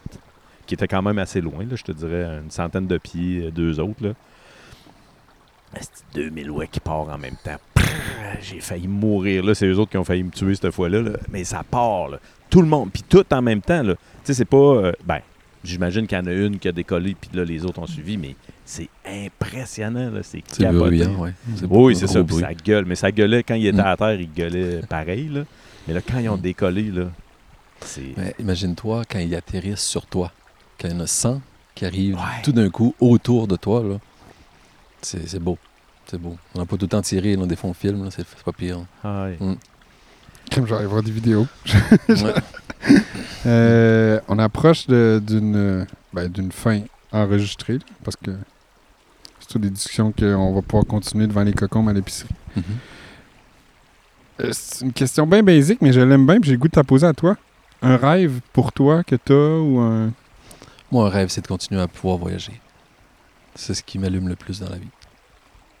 qui 0.66 0.74
était 0.74 0.88
quand 0.88 1.02
même 1.02 1.18
assez 1.18 1.40
loin. 1.40 1.64
Là, 1.64 1.76
je 1.76 1.84
te 1.84 1.92
dirais 1.92 2.24
une 2.42 2.50
centaine 2.50 2.86
de 2.86 2.98
pieds, 2.98 3.46
euh, 3.46 3.50
deux 3.50 3.78
autres. 3.78 4.02
Là. 4.04 4.12
Asti, 5.74 6.02
2000 6.14 6.50
ouais 6.50 6.68
qui 6.68 6.80
part 6.80 7.08
en 7.08 7.18
même 7.18 7.36
temps. 7.42 7.56
J'ai 8.40 8.60
failli 8.60 8.88
mourir. 8.88 9.44
là. 9.44 9.54
C'est 9.54 9.66
eux 9.66 9.78
autres 9.78 9.90
qui 9.90 9.96
ont 9.98 10.04
failli 10.04 10.22
me 10.22 10.30
tuer 10.30 10.54
cette 10.54 10.70
fois-là. 10.70 11.02
là. 11.02 11.12
Mais 11.30 11.44
ça 11.44 11.62
part. 11.68 12.08
là. 12.08 12.18
Tout 12.50 12.60
le 12.62 12.68
monde. 12.68 12.90
Puis 12.92 13.02
tout 13.08 13.24
en 13.32 13.42
même 13.42 13.60
temps. 13.60 13.82
Tu 13.84 13.94
sais, 14.24 14.34
c'est 14.34 14.44
pas. 14.44 14.56
euh, 14.56 14.92
ben, 15.04 15.20
j'imagine 15.64 16.06
qu'il 16.06 16.18
y 16.18 16.20
en 16.20 16.26
a 16.26 16.32
une 16.32 16.58
qui 16.58 16.68
a 16.68 16.72
décollé, 16.72 17.14
puis 17.18 17.30
là, 17.34 17.44
les 17.44 17.64
autres 17.64 17.78
ont 17.80 17.86
suivi. 17.86 18.16
Mais 18.16 18.34
c'est 18.64 18.88
impressionnant. 19.06 20.10
là. 20.10 20.20
C'est 20.22 20.42
C'est 20.48 20.66
bruyant, 20.70 21.14
ouais. 21.20 21.32
C'est 21.56 21.66
Oui, 21.68 21.96
c'est 21.96 22.06
ça. 22.06 22.22
Puis 22.22 22.36
ça 22.36 22.52
gueule. 22.54 22.84
Mais 22.84 22.94
ça 22.94 23.10
gueulait 23.10 23.42
quand 23.42 23.54
il 23.54 23.66
était 23.66 23.76
Mm. 23.82 23.86
à 23.86 23.96
terre, 23.96 24.20
il 24.20 24.32
gueulait 24.32 24.80
pareil. 24.88 25.28
Là. 25.28 25.42
Mais 25.88 25.94
là, 25.94 26.00
quand 26.06 26.18
ils 26.18 26.28
ont 26.28 26.36
Mm. 26.36 26.40
décollé, 26.42 26.82
là, 26.90 27.04
c'est. 27.80 28.14
Mais 28.16 28.34
imagine-toi 28.38 29.02
quand 29.10 29.18
ils 29.18 29.34
atterrissent 29.34 29.84
sur 29.84 30.06
toi, 30.06 30.30
quand 30.80 30.88
il 30.88 30.94
y 30.94 30.96
en 30.96 31.00
a 31.00 31.06
100 31.06 31.40
qui 31.74 31.84
arrivent 31.86 32.14
Ouais. 32.16 32.42
tout 32.44 32.52
d'un 32.52 32.68
coup 32.70 32.94
autour 33.00 33.46
de 33.48 33.56
toi. 33.56 33.82
là. 33.82 33.98
C'est 35.02 35.28
c'est 35.28 35.38
beau. 35.40 35.58
C'est 36.06 36.18
beau. 36.20 36.36
On 36.54 36.60
n'a 36.60 36.66
pas 36.66 36.76
tout 36.76 36.84
le 36.84 36.88
temps 36.88 37.02
tiré 37.02 37.36
dans 37.36 37.46
des 37.46 37.56
fonds 37.56 37.70
de 37.70 37.76
film, 37.76 38.04
là, 38.04 38.10
c'est 38.10 38.26
c'est 38.28 38.44
pas 38.44 38.52
pire. 38.52 38.80
Ah 39.04 39.24
ouais. 39.24 39.38
Comme 40.54 40.66
j'allais 40.66 40.86
voir 40.86 41.02
des 41.02 41.10
vidéos. 41.12 41.46
Ouais. 42.08 42.34
Euh, 43.46 44.20
on 44.28 44.38
approche 44.40 44.86
de- 44.88 45.22
d'une 45.24 45.86
ben, 46.12 46.28
d'une 46.28 46.50
fin 46.50 46.80
enregistrée, 47.12 47.74
là, 47.74 47.84
parce 48.04 48.16
que 48.16 48.32
c'est 49.38 49.48
toutes 49.48 49.62
des 49.62 49.70
discussions 49.70 50.12
qu'on 50.12 50.52
va 50.52 50.62
pouvoir 50.62 50.84
continuer 50.86 51.26
devant 51.28 51.42
les 51.44 51.52
cocombes 51.52 51.88
à 51.88 51.92
l'épicerie. 51.92 52.28
Mhm. 52.56 52.62
Euh, 54.40 54.48
c'est 54.52 54.84
une 54.84 54.92
question 54.92 55.26
bien 55.26 55.42
basique, 55.42 55.80
mais 55.80 55.92
je 55.92 56.00
l'aime 56.00 56.26
bien, 56.26 56.40
puis 56.40 56.48
j'ai 56.48 56.54
le 56.56 56.58
goût 56.58 56.68
de 56.68 56.76
la 56.76 56.84
poser 56.84 57.06
à 57.06 57.12
toi. 57.12 57.36
Un 57.82 57.96
rêve 57.96 58.40
pour 58.52 58.72
toi 58.72 59.02
que 59.04 59.14
tu 59.16 59.32
as 59.32 59.58
ou 59.60 59.78
un. 59.78 60.10
Moi, 60.90 61.06
un 61.06 61.10
rêve, 61.10 61.28
c'est 61.28 61.40
de 61.42 61.46
continuer 61.48 61.80
à 61.80 61.88
pouvoir 61.88 62.18
voyager. 62.18 62.60
C'est 63.54 63.74
ce 63.74 63.82
qui 63.82 63.98
m'allume 63.98 64.28
le 64.28 64.36
plus 64.36 64.60
dans 64.60 64.68
la 64.68 64.76
vie. 64.76 64.88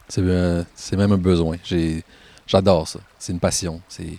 C'est 0.08 0.20
euh, 0.20 0.62
même 0.92 1.12
un 1.12 1.18
besoin. 1.18 1.56
J'adore 2.46 2.86
ça. 2.86 3.00
C'est 3.18 3.32
une 3.32 3.40
passion. 3.40 3.80
C'est 3.88 4.18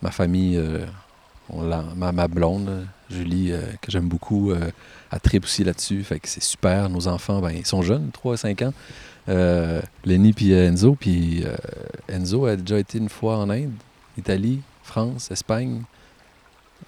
ma 0.00 0.10
famille, 0.10 0.56
euh, 0.56 0.86
ma, 1.52 2.28
blonde, 2.28 2.86
Julie, 3.10 3.52
euh, 3.52 3.60
que 3.82 3.90
j'aime 3.90 4.08
beaucoup, 4.08 4.52
elle 4.54 5.20
tripe 5.20 5.44
aussi 5.44 5.64
là-dessus. 5.64 6.02
Fait 6.02 6.18
que 6.18 6.28
c'est 6.28 6.42
super. 6.42 6.88
Nos 6.88 7.08
enfants, 7.08 7.40
ben, 7.40 7.50
ils 7.50 7.66
sont 7.66 7.82
jeunes, 7.82 8.10
3 8.10 8.34
à 8.34 8.36
5 8.38 8.62
ans. 8.62 8.72
Lenny 10.04 10.32
puis 10.32 10.52
Enzo. 10.52 10.94
Puis 10.94 11.44
Enzo 12.08 12.46
a 12.46 12.56
déjà 12.56 12.78
été 12.78 12.96
une 12.96 13.10
fois 13.10 13.36
en 13.36 13.50
Inde, 13.50 13.74
Italie, 14.16 14.62
France, 14.82 15.30
Espagne. 15.30 15.82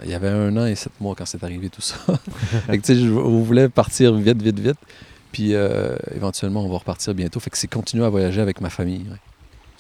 Il 0.02 0.10
y 0.10 0.14
avait 0.14 0.28
un 0.28 0.56
an 0.56 0.66
et 0.66 0.74
sept 0.74 0.98
mois 1.00 1.14
quand 1.14 1.26
c'est 1.26 1.44
arrivé 1.44 1.68
tout 1.68 1.82
ça. 1.82 1.96
fait 2.66 2.78
que, 2.78 3.16
on 3.16 3.42
voulait 3.42 3.68
partir 3.68 4.14
vite, 4.14 4.42
vite, 4.42 4.58
vite. 4.58 4.78
Puis 5.34 5.54
euh, 5.54 5.96
éventuellement, 6.14 6.64
on 6.64 6.68
va 6.68 6.78
repartir 6.78 7.12
bientôt. 7.12 7.40
Fait 7.40 7.50
que 7.50 7.58
c'est 7.58 7.66
continuer 7.66 8.04
à 8.04 8.08
voyager 8.08 8.40
avec 8.40 8.60
ma 8.60 8.70
famille. 8.70 9.04
ouais. 9.10 9.18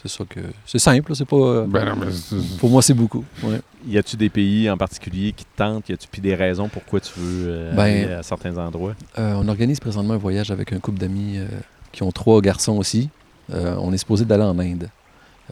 C'est 0.02 0.08
ça 0.18 0.24
que. 0.28 0.40
C'est 0.66 0.80
simple, 0.80 1.14
c'est 1.14 1.24
pas. 1.24 1.36
euh, 1.36 1.66
Ben 1.68 1.84
non, 1.86 1.94
mais 1.96 2.10
c'est- 2.12 2.58
Pour 2.58 2.68
moi, 2.70 2.82
c'est 2.82 2.92
beaucoup. 2.92 3.24
ouais. 3.44 3.60
Y 3.86 3.96
a-tu 3.98 4.16
des 4.16 4.28
pays 4.30 4.68
en 4.68 4.76
particulier 4.76 5.32
qui 5.32 5.44
te 5.44 5.56
tentent? 5.56 5.88
Y 5.88 5.92
a-tu 5.92 6.08
puis 6.10 6.20
des 6.20 6.34
raisons 6.34 6.68
pourquoi 6.68 6.98
tu 7.00 7.12
veux 7.16 7.44
euh, 7.48 7.72
Ben- 7.74 8.04
aller 8.04 8.12
à 8.14 8.22
certains 8.24 8.56
endroits? 8.58 8.94
Euh, 9.18 9.34
on 9.36 9.46
organise 9.48 9.78
présentement 9.78 10.14
un 10.14 10.18
voyage 10.18 10.50
avec 10.50 10.72
un 10.72 10.80
couple 10.80 10.98
d'amis 10.98 11.38
euh, 11.38 11.46
qui 11.92 12.02
ont 12.02 12.10
trois 12.10 12.40
garçons 12.40 12.76
aussi. 12.76 13.08
Euh, 13.52 13.76
on 13.78 13.92
est 13.92 13.98
supposé 13.98 14.24
d'aller 14.24 14.42
en 14.42 14.58
Inde. 14.58 14.88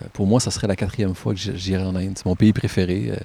Euh, 0.02 0.06
pour 0.12 0.26
moi, 0.26 0.40
ça 0.40 0.50
serait 0.50 0.66
la 0.66 0.76
quatrième 0.76 1.14
fois 1.14 1.32
que 1.34 1.40
j'irai 1.54 1.84
en 1.84 1.94
Inde. 1.94 2.14
C'est 2.16 2.26
mon 2.26 2.36
pays 2.36 2.52
préféré. 2.52 3.10
Euh, 3.12 3.16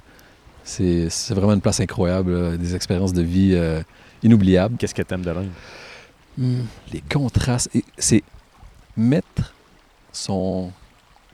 c'est 0.64 1.08
c'est 1.10 1.34
vraiment 1.34 1.52
une 1.54 1.60
place 1.62 1.80
incroyable, 1.80 2.56
des 2.58 2.74
expériences 2.74 3.12
de 3.12 3.22
vie 3.22 3.52
euh, 3.54 3.82
inoubliables. 4.22 4.76
Qu'est-ce 4.78 4.94
que 4.94 5.02
t'aimes 5.02 5.22
de 5.24 5.30
l'Inde? 5.30 5.48
Hmm, 6.38 6.62
Les 6.92 7.00
contrastes, 7.00 7.68
c'est 7.98 8.22
mettre 8.96 9.54
son, 10.12 10.70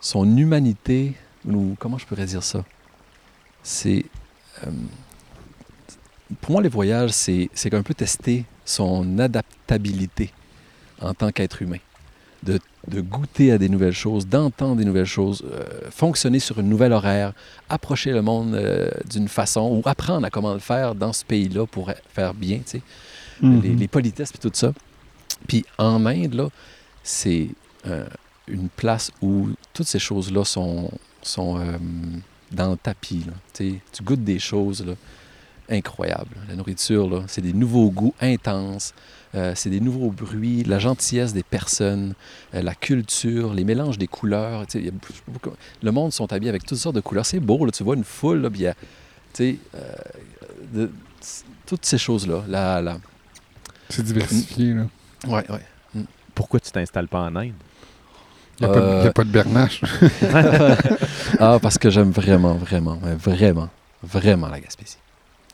son 0.01 0.37
humanité, 0.37 1.13
ou 1.47 1.77
comment 1.79 1.99
je 1.99 2.07
pourrais 2.07 2.25
dire 2.27 2.43
ça? 2.43 2.65
C'est. 3.63 4.05
euh, 4.67 4.71
pour 6.41 6.53
moi, 6.53 6.63
les 6.63 6.71
voyages, 6.71 7.11
c'est 7.11 7.75
un 7.75 7.83
peu 7.83 7.93
tester 7.95 8.45
son 8.65 9.19
adaptabilité 9.19 10.31
en 11.01 11.13
tant 11.13 11.31
qu'être 11.31 11.61
humain. 11.61 11.79
De, 12.43 12.59
de 12.89 13.01
goûter 13.01 13.53
à 13.53 13.59
des 13.59 13.69
nouvelles 13.69 13.93
choses, 13.95 14.27
d'entendre 14.27 14.77
des 14.77 14.85
nouvelles 14.85 15.05
choses, 15.07 15.45
euh, 15.51 15.91
fonctionner 15.91 16.39
sur 16.39 16.59
une 16.61 16.69
nouvelle 16.69 16.93
horaire, 16.93 17.33
approcher 17.69 18.11
le 18.13 18.21
monde 18.23 18.55
euh, 18.55 18.91
d'une 19.11 19.29
façon, 19.29 19.83
ou 19.85 19.89
apprendre 19.89 20.27
à 20.27 20.31
comment 20.31 20.53
le 20.55 20.61
faire 20.61 20.95
dans 20.95 21.13
ce 21.13 21.25
pays-là 21.27 21.67
pour 21.67 21.91
faire 22.15 22.33
bien, 22.33 22.59
tu 22.59 22.79
sais 22.79 22.83
Mhm. 23.43 23.61
les, 23.63 23.75
les 23.75 23.89
politesses 23.89 24.31
et 24.33 24.39
tout 24.39 24.51
ça. 24.55 24.73
Puis 25.49 25.65
en 25.79 26.07
Inde, 26.07 26.35
là, 26.35 26.49
c'est 27.03 27.49
euh, 27.87 28.07
une 28.49 28.69
place 28.69 29.11
où 29.21 29.51
toutes 29.73 29.87
ces 29.87 29.99
choses-là 29.99 30.45
sont, 30.45 30.91
sont 31.23 31.59
euh, 31.59 31.77
dans 32.51 32.71
le 32.73 32.77
tapis. 32.77 33.25
Tu 33.53 33.81
goûtes 34.03 34.25
des 34.25 34.39
choses 34.39 34.85
incroyables. 35.69 36.37
La 36.49 36.57
nourriture, 36.57 37.25
c'est 37.27 37.41
des 37.41 37.53
nouveaux 37.53 37.91
goûts 37.91 38.15
intenses. 38.21 38.93
euh, 39.35 39.53
c'est 39.55 39.71
des 39.71 39.81
nouveaux 39.81 40.11
bruits, 40.11 40.63
la 40.65 40.79
gentillesse 40.79 41.33
des 41.33 41.43
personnes, 41.43 42.15
la 42.53 42.75
culture, 42.75 43.55
les 43.55 43.65
mélanges 43.65 43.99
des 43.99 44.07
couleurs. 44.07 44.65
Le 45.83 45.91
monde 45.91 46.13
sont 46.13 46.33
habillés 46.33 46.51
avec 46.51 46.65
toutes 46.65 46.79
sortes 46.79 46.97
de 46.97 47.01
couleurs. 47.01 47.27
C'est 47.27 47.41
beau, 47.41 47.65
là, 47.65 47.73
tu 47.73 47.83
vois 47.83 47.97
une 47.97 48.05
foule, 48.05 48.43
là, 48.43 48.51
puis 48.51 48.67
a, 48.67 48.75
toutes 51.67 51.85
ces 51.85 51.99
choses-là. 51.99 52.45
La, 52.49 52.81
la, 52.81 52.99
C'est 53.89 54.03
diversifié, 54.05 54.75
là. 54.75 54.87
Ouais, 55.27 55.45
ouais. 55.51 56.03
Pourquoi 56.35 56.59
tu 56.61 56.71
t'installes 56.71 57.09
pas 57.09 57.21
en 57.21 57.37
Inde? 57.37 57.53
Il 58.61 58.67
n'y 58.67 58.71
a, 58.71 58.75
pas 58.75 58.81
de- 58.81 58.85
Euh, 58.87 59.05
y 59.05 59.07
a 59.09 59.13
pas 59.13 59.25
de 59.25 59.31
bernache. 59.31 59.81
ah, 61.41 61.59
parce 61.61 61.79
que 61.79 61.91
j'aime 61.91 62.11
vraiment, 62.11 62.55
vraiment, 62.55 62.99
mais 63.03 63.15
vraiment, 63.15 63.69
vraiment 64.03 64.49
la 64.49 64.61
Gaspésie. 64.61 64.99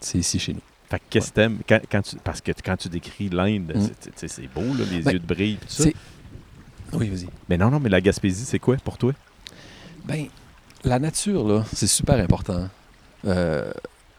C'est 0.00 0.18
ici 0.18 0.38
chez 0.38 0.52
nous. 0.54 0.60
Fait 0.88 0.98
que 0.98 1.04
qu'est-ce 1.10 1.28
que 1.30 1.34
t'aimes? 1.34 1.58
Quand, 1.68 1.80
quand 1.90 2.02
tu, 2.02 2.16
parce 2.16 2.40
que 2.40 2.52
quand 2.64 2.76
tu 2.76 2.88
décris 2.88 3.28
l'Inde, 3.28 3.72
Mm. 3.74 3.88
c'est- 4.16 4.48
beau, 4.54 4.62
là, 4.74 4.84
les 4.90 5.00
Ben, 5.02 5.12
yeux 5.12 5.18
de 5.18 5.26
brille, 5.26 5.56
pis 5.56 5.66
tout 5.66 5.72
ça. 5.72 5.84
C'est- 5.84 5.94
Oui, 6.92 7.08
vas-y. 7.08 7.26
Mais 7.48 7.56
non, 7.56 7.70
non, 7.70 7.78
mais 7.78 7.88
la 7.88 8.00
Gaspésie, 8.00 8.44
c'est 8.44 8.58
quoi 8.58 8.76
pour 8.82 8.98
toi? 8.98 9.12
Ben, 10.04 10.26
la 10.84 10.98
nature, 10.98 11.46
là, 11.46 11.64
c'est 11.74 11.86
super 11.86 12.18
important. 12.18 12.68
Euh, 13.26 13.70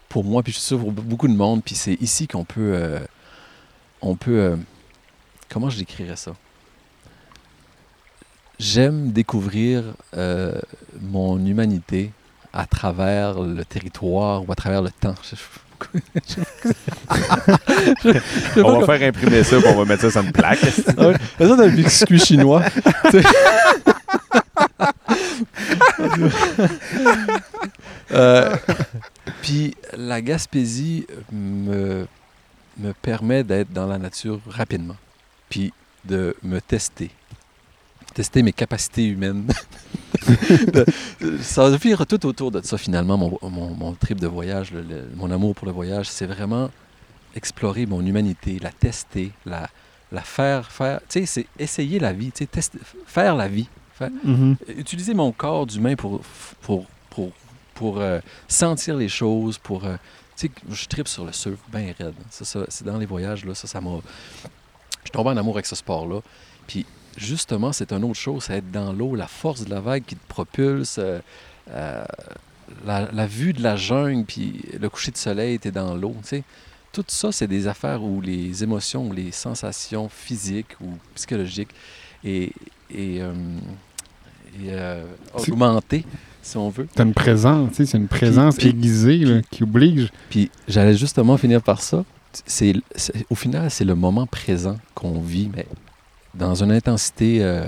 pour 0.09 0.23
moi, 0.23 0.41
puis 0.43 0.53
je 0.53 0.57
suis 0.59 0.67
sûr 0.67 0.79
pour 0.79 0.91
beaucoup 0.91 1.27
de 1.27 1.35
monde, 1.35 1.61
puis 1.63 1.75
c'est 1.75 1.95
ici 2.01 2.27
qu'on 2.27 2.45
peut... 2.45 2.71
euh, 2.73 2.99
on 4.01 4.15
peut... 4.15 4.57
comment 5.51 5.69
je 5.69 5.77
décrirais 5.77 6.15
ça? 6.15 6.31
J'aime 8.57 9.11
découvrir 9.11 9.83
euh, 10.15 10.59
mon 11.01 11.43
humanité 11.45 12.11
à 12.53 12.65
travers 12.65 13.39
le 13.41 13.65
territoire 13.65 14.47
ou 14.47 14.51
à 14.51 14.55
travers 14.55 14.81
le 14.81 14.91
temps. 14.91 15.15
On 18.57 18.79
va 18.79 18.97
faire 18.97 19.09
imprimer 19.09 19.43
ça, 19.43 19.57
puis 19.57 19.67
on 19.67 19.77
va 19.77 19.85
mettre 19.85 20.03
ça 20.03 20.11
sur 20.11 20.21
une 20.21 20.31
plaque. 20.31 20.59
Ah 20.97 21.07
ouais. 21.07 21.15
Ça, 21.39 21.55
le 21.55 21.69
biscuit 21.71 22.19
chinois. 22.19 22.63
Euh, 28.11 28.55
Puis 29.41 29.75
la 29.97 30.21
Gaspésie 30.21 31.07
me, 31.31 32.05
me 32.77 32.93
permet 32.93 33.43
d'être 33.43 33.71
dans 33.71 33.87
la 33.87 33.97
nature 33.97 34.39
rapidement. 34.49 34.97
Puis 35.51 35.71
de 36.05 36.35
me 36.41 36.59
tester. 36.59 37.11
Tester 38.15 38.41
mes 38.41 38.53
capacités 38.53 39.05
humaines. 39.05 39.51
Ça 41.41 41.77
finir 41.77 42.05
tout 42.07 42.25
autour 42.25 42.51
de 42.51 42.61
ça 42.63 42.77
finalement, 42.77 43.17
mon, 43.17 43.37
mon, 43.49 43.69
mon 43.75 43.93
trip 43.93 44.19
de 44.19 44.27
voyage, 44.27 44.71
le- 44.71 44.81
le- 44.81 45.09
mon 45.15 45.29
amour 45.31 45.53
pour 45.55 45.65
le 45.67 45.71
voyage. 45.73 46.09
C'est 46.09 46.25
vraiment 46.25 46.69
explorer 47.35 47.85
mon 47.85 48.05
humanité, 48.05 48.59
la 48.59 48.71
tester, 48.71 49.31
la, 49.45 49.69
la 50.11 50.21
faire, 50.21 50.71
faire, 50.71 50.99
tu 51.07 51.19
sais, 51.21 51.25
c'est 51.25 51.47
essayer 51.57 51.99
la 51.99 52.11
vie, 52.13 52.31
tu 52.31 52.45
sais, 52.51 52.69
faire 53.05 53.35
la 53.35 53.47
vie, 53.47 53.67
Mhm. 54.23 54.55
utiliser 54.77 55.13
mon 55.13 55.31
corps 55.31 55.67
d'humain 55.67 55.95
pour, 55.95 56.21
pour, 56.61 56.85
pour, 57.11 57.31
pour 57.75 57.99
euh, 58.01 58.19
sentir 58.47 58.95
les 58.97 59.07
choses, 59.09 59.59
pour, 59.59 59.85
euh, 59.85 59.95
tu 60.35 60.47
sais, 60.47 60.51
je 60.71 60.87
tripe 60.87 61.07
sur 61.07 61.23
le 61.23 61.31
surf 61.31 61.59
bien 61.71 61.93
raide. 61.97 62.15
Ça, 62.31 62.43
ça, 62.43 62.65
c'est 62.67 62.83
dans 62.85 62.97
les 62.97 63.05
voyages, 63.05 63.45
là, 63.45 63.53
ça, 63.53 63.67
ça 63.67 63.79
m'a... 63.79 63.99
Je 65.03 65.07
suis 65.09 65.11
tombé 65.11 65.29
en 65.31 65.37
amour 65.37 65.55
avec 65.55 65.65
ce 65.65 65.75
sport-là. 65.75 66.19
Puis, 66.67 66.85
justement, 67.17 67.71
c'est 67.73 67.91
une 67.91 68.03
autre 68.03 68.19
chose, 68.19 68.43
c'est 68.45 68.57
être 68.57 68.71
dans 68.71 68.93
l'eau, 68.93 69.15
la 69.15 69.27
force 69.27 69.65
de 69.65 69.69
la 69.69 69.79
vague 69.81 70.03
qui 70.05 70.15
te 70.15 70.27
propulse, 70.27 70.97
euh, 70.99 71.19
euh, 71.71 72.03
la, 72.85 73.09
la 73.11 73.25
vue 73.27 73.53
de 73.53 73.61
la 73.61 73.75
jungle, 73.75 74.23
puis 74.25 74.61
le 74.79 74.89
coucher 74.89 75.11
de 75.11 75.17
soleil, 75.17 75.59
t'es 75.59 75.71
dans 75.71 75.95
l'eau, 75.95 76.15
tu 76.21 76.27
sais. 76.29 76.43
Tout 76.93 77.05
ça, 77.07 77.31
c'est 77.31 77.47
des 77.47 77.67
affaires 77.67 78.03
où 78.03 78.19
les 78.21 78.63
émotions, 78.63 79.11
les 79.13 79.31
sensations 79.31 80.09
physiques 80.09 80.75
ou 80.81 80.87
psychologiques 81.15 81.69
et, 82.23 82.51
et, 82.93 83.21
euh, 83.21 83.31
et, 84.61 84.69
C'est- 85.37 85.51
augmentées, 85.51 86.05
si 86.41 86.57
on 86.57 86.69
veut. 86.69 86.87
T'as 86.93 87.03
une 87.05 87.13
présence, 87.13 87.69
tu 87.69 87.75
sais, 87.77 87.85
c'est 87.85 87.97
une 87.97 88.07
présence 88.09 88.57
puis- 88.57 88.67
aiguisée 88.69 89.17
là, 89.19 89.41
qui 89.49 89.63
oblige. 89.63 90.09
Puis 90.29 90.51
j'allais 90.67 90.95
justement 90.95 91.37
finir 91.37 91.61
par 91.61 91.81
ça. 91.81 92.03
C'est, 92.45 92.73
au 93.29 93.35
final, 93.35 93.69
c'est 93.69 93.85
le 93.85 93.95
moment 93.95 94.25
présent 94.27 94.77
qu'on 94.95 95.19
vit, 95.21 95.49
mais 95.55 95.65
dans 96.33 96.63
une 96.63 96.71
intensité 96.71 97.43
euh, 97.43 97.65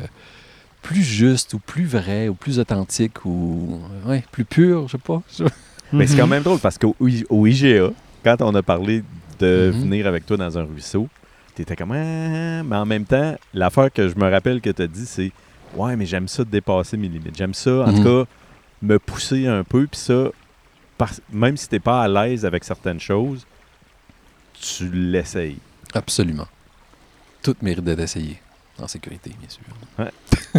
plus 0.82 1.03
juste 1.03 1.53
ou 1.53 1.59
plus 1.59 1.86
vraie 1.86 2.30
ou 2.30 2.34
plus 2.34 2.59
authentique 2.59 3.26
ou 3.26 3.80
ouais, 4.05 4.24
plus 4.32 4.45
pure, 4.45 4.88
je 4.88 4.93
sais 4.93 4.97
pas. 5.03 5.22
Je- 5.38 5.43
Mais 5.91 6.07
c'est 6.07 6.16
quand 6.18 6.28
même 6.28 6.43
drôle 6.43 6.59
parce 6.59 6.78
qu'au 6.78 6.95
au 7.30 7.45
IGA, 7.47 7.91
quand 8.24 8.38
on 8.41 8.55
a 8.55 8.64
parlé 8.64 9.03
de 9.39 9.72
Mhm. 9.74 9.82
venir 9.84 10.07
avec 10.07 10.26
toi 10.26 10.38
dans 10.38 10.57
un 10.57 10.64
ruisseau, 10.64 11.07
t'étais 11.55 11.76
comme 11.76 11.91
Ah, 11.91 12.64
mais 12.64 12.76
en 12.76 12.86
même 12.86 13.05
temps, 13.05 13.36
l'affaire 13.53 13.91
que 13.91 14.07
je 14.07 14.16
me 14.16 14.30
rappelle 14.32 14.59
que 14.61 14.70
t'as 14.72 14.88
dit, 14.88 15.05
c'est 15.05 15.32
Ouais, 15.76 15.95
mais 15.95 16.05
j'aime 16.05 16.28
ça 16.28 16.43
dépasser 16.43 16.97
mes 16.97 17.07
limites. 17.09 17.36
J'aime 17.36 17.53
ça, 17.55 17.72
en 17.72 17.88
Mhm. 17.88 17.95
tout 17.95 18.03
cas, 18.03 18.30
me 18.84 18.99
pousser 18.99 19.47
un 19.47 19.64
peu, 19.64 19.88
puis 19.88 19.99
ça, 19.99 20.30
par- 20.99 21.11
même 21.32 21.57
si 21.57 21.68
t'es 21.68 21.80
pas 21.80 22.03
à 22.03 22.07
l'aise 22.07 22.45
avec 22.45 22.64
certaines 22.64 22.99
choses, 22.99 23.45
tu 24.66 24.89
l'essayes. 24.91 25.57
Absolument. 25.93 26.47
Tout 27.41 27.55
mérite 27.61 27.84
d'être 27.84 27.99
essayé. 27.99 28.39
En 28.80 28.88
sécurité, 28.88 29.32
bien 29.39 29.49
sûr. 29.49 29.61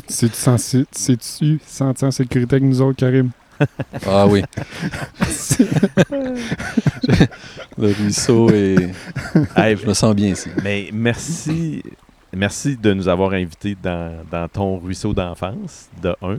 Sais-tu 0.09 0.35
sensi- 0.39 0.87
sais-tu 0.93 1.61
sentir 1.67 2.09
en 2.09 2.11
sécurité 2.13 2.57
avec 2.57 2.69
nous 2.69 2.81
autres, 2.81 2.99
Karim? 2.99 3.31
Ah 4.07 4.27
oui. 4.27 4.43
Le 7.79 7.93
ruisseau 7.93 8.51
et 8.51 8.77
Hey, 9.57 9.77
je 9.77 9.87
me 9.87 9.95
sens 9.95 10.15
bien 10.15 10.29
ici. 10.31 10.49
mais 10.63 10.91
merci, 10.93 11.83
merci 12.33 12.77
de 12.77 12.93
nous 12.93 13.09
avoir 13.09 13.33
invités 13.33 13.77
dans, 13.81 14.25
dans 14.31 14.49
ton 14.49 14.79
ruisseau 14.79 15.13
d'enfance, 15.13 15.89
de 16.03 16.15
un, 16.23 16.39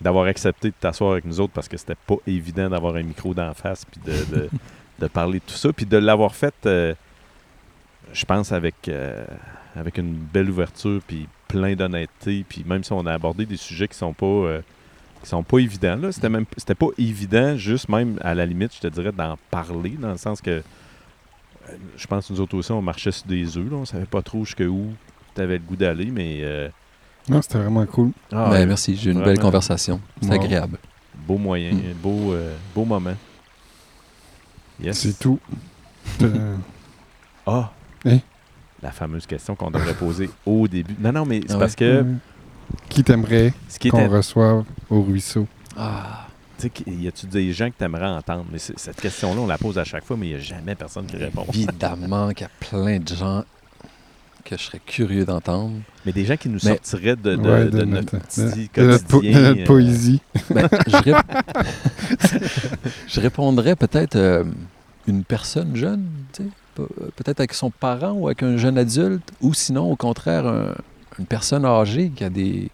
d'avoir 0.00 0.26
accepté 0.26 0.68
de 0.68 0.74
t'asseoir 0.78 1.12
avec 1.12 1.24
nous 1.24 1.40
autres 1.40 1.52
parce 1.52 1.68
que 1.68 1.76
c'était 1.76 1.94
pas 2.06 2.16
évident 2.26 2.68
d'avoir 2.70 2.96
un 2.96 3.02
micro 3.02 3.32
d'en 3.34 3.52
face 3.54 3.84
puis 3.84 4.00
de, 4.04 4.12
de, 4.36 4.50
de 4.98 5.06
parler 5.08 5.38
de 5.40 5.44
tout 5.44 5.54
ça, 5.58 5.72
puis 5.72 5.86
de 5.86 5.96
l'avoir 5.96 6.34
fait, 6.34 6.54
euh, 6.66 6.94
je 8.12 8.24
pense, 8.24 8.52
avec, 8.52 8.88
euh, 8.88 9.24
avec 9.74 9.98
une 9.98 10.14
belle 10.14 10.50
ouverture 10.50 11.00
puis 11.06 11.28
plein 11.48 11.74
d'honnêteté, 11.74 12.44
puis 12.48 12.64
même 12.66 12.82
si 12.82 12.92
on 12.92 13.04
a 13.06 13.12
abordé 13.12 13.46
des 13.46 13.56
sujets 13.56 13.88
qui 13.88 13.96
sont 13.98 14.12
pas 14.12 14.26
euh, 14.26 14.60
qui 15.22 15.28
sont 15.30 15.42
pas 15.42 15.58
évidents 15.58 15.96
là, 15.96 16.12
c'était 16.12 16.28
même 16.28 16.44
c'était 16.56 16.74
pas 16.74 16.88
évident 16.98 17.56
juste 17.56 17.88
même 17.88 18.18
à 18.22 18.34
la 18.34 18.44
limite, 18.46 18.74
je 18.74 18.80
te 18.80 18.86
dirais 18.88 19.12
d'en 19.12 19.36
parler 19.50 19.90
dans 19.98 20.10
le 20.12 20.16
sens 20.18 20.40
que 20.40 20.62
je 21.96 22.06
pense 22.06 22.28
que 22.28 22.32
nous 22.32 22.40
autres 22.40 22.56
aussi, 22.56 22.70
on 22.72 22.80
marchait 22.82 23.10
sur 23.10 23.26
des 23.26 23.56
œufs. 23.58 23.68
Là. 23.70 23.76
On 23.76 23.84
savait 23.84 24.04
pas 24.06 24.22
trop 24.22 24.44
jusqu'où 24.44 24.92
tu 25.34 25.40
avais 25.40 25.54
le 25.58 25.64
goût 25.64 25.74
d'aller, 25.74 26.06
mais. 26.12 26.38
euh, 26.42 26.68
Non, 27.28 27.42
c'était 27.42 27.58
vraiment 27.58 27.84
cool. 27.86 28.12
ah, 28.32 28.50
Ben, 28.50 28.66
merci, 28.66 28.94
j'ai 28.94 29.10
eu 29.10 29.14
une 29.14 29.24
belle 29.24 29.38
conversation. 29.40 30.00
C'est 30.20 30.28
Wow. 30.28 30.34
agréable. 30.44 30.78
Beau 31.26 31.38
moyen, 31.38 31.72
Mm. 31.72 31.92
beau, 32.00 32.32
euh, 32.34 32.54
beau 32.72 32.84
moment. 32.84 33.14
Yes. 34.80 34.98
C'est 34.98 35.18
tout. 35.18 35.38
Euh, 36.22 36.56
Ah! 37.46 37.70
Hein? 38.04 38.18
La 38.82 38.92
fameuse 38.92 39.26
question 39.26 39.56
qu'on 39.56 39.70
devrait 39.70 39.94
poser 39.94 40.30
au 40.44 40.68
début. 40.68 40.94
Non, 41.00 41.10
non, 41.12 41.24
mais 41.26 41.40
c'est 41.48 41.58
parce 41.58 41.74
que 41.74 42.04
Qui 42.88 43.02
t'aimerait 43.02 43.52
qu'on 43.90 44.08
reçoive 44.08 44.64
au 44.90 45.02
ruisseau? 45.02 45.46
Ah, 45.76 46.26
Tu 46.58 46.62
sais, 46.62 46.70
qu'il- 46.70 47.02
y 47.02 47.08
a-tu 47.08 47.26
des 47.26 47.52
gens 47.52 47.68
que 47.70 47.74
tu 47.78 47.84
aimerais 47.84 48.06
entendre? 48.06 48.44
Mais 48.52 48.58
cette 48.58 49.00
question-là, 49.00 49.40
on 49.40 49.46
la 49.46 49.58
pose 49.58 49.76
à 49.78 49.84
chaque 49.84 50.04
fois, 50.04 50.16
mais 50.16 50.26
il 50.28 50.30
n'y 50.30 50.36
a 50.36 50.40
jamais 50.40 50.74
personne 50.74 51.06
qui 51.06 51.16
répond. 51.16 51.44
évidemment 51.48 52.28
qu'il 52.28 52.42
y 52.42 52.44
a 52.44 52.50
plein 52.70 52.98
de 53.00 53.14
gens 53.14 53.44
que 54.48 54.56
je 54.56 54.62
serais 54.62 54.80
curieux 54.84 55.24
d'entendre. 55.24 55.72
Mais 56.04 56.12
des 56.12 56.24
gens 56.24 56.36
qui 56.36 56.48
nous 56.48 56.58
Mais- 56.64 56.76
sortiraient 56.82 57.16
de, 57.16 57.34
de, 57.36 57.48
Ouais, 57.50 57.64
de 57.64 57.70
de 57.70 57.84
notre 57.84 58.14
notre- 58.14 58.26
petit 58.26 58.70
De 58.74 58.82
notre, 58.86 59.04
po- 59.06 59.20
de 59.20 59.26
quotidien. 59.26 59.40
notre 59.42 59.60
euh, 59.60 59.64
poésie. 59.66 60.20
Ben, 60.50 60.68
je, 60.86 60.96
rép- 60.96 61.24
je 63.08 63.20
répondrais 63.20 63.76
peut-être 63.76 64.16
euh, 64.16 64.44
une 65.06 65.24
personne 65.24 65.74
jeune, 65.76 66.04
tu 66.32 66.44
sais, 66.44 66.48
pe- 66.74 66.88
peut-être 67.16 67.40
avec 67.40 67.54
son 67.54 67.70
parent 67.70 68.12
ou 68.12 68.26
avec 68.28 68.42
un 68.42 68.56
jeune 68.56 68.78
adulte, 68.78 69.28
ou 69.40 69.54
sinon, 69.54 69.90
au 69.90 69.96
contraire, 69.96 70.46
un- 70.46 70.74
une 71.18 71.26
personne 71.26 71.64
âgée 71.64 72.10
qui 72.14 72.24
a 72.24 72.30
des... 72.30 72.70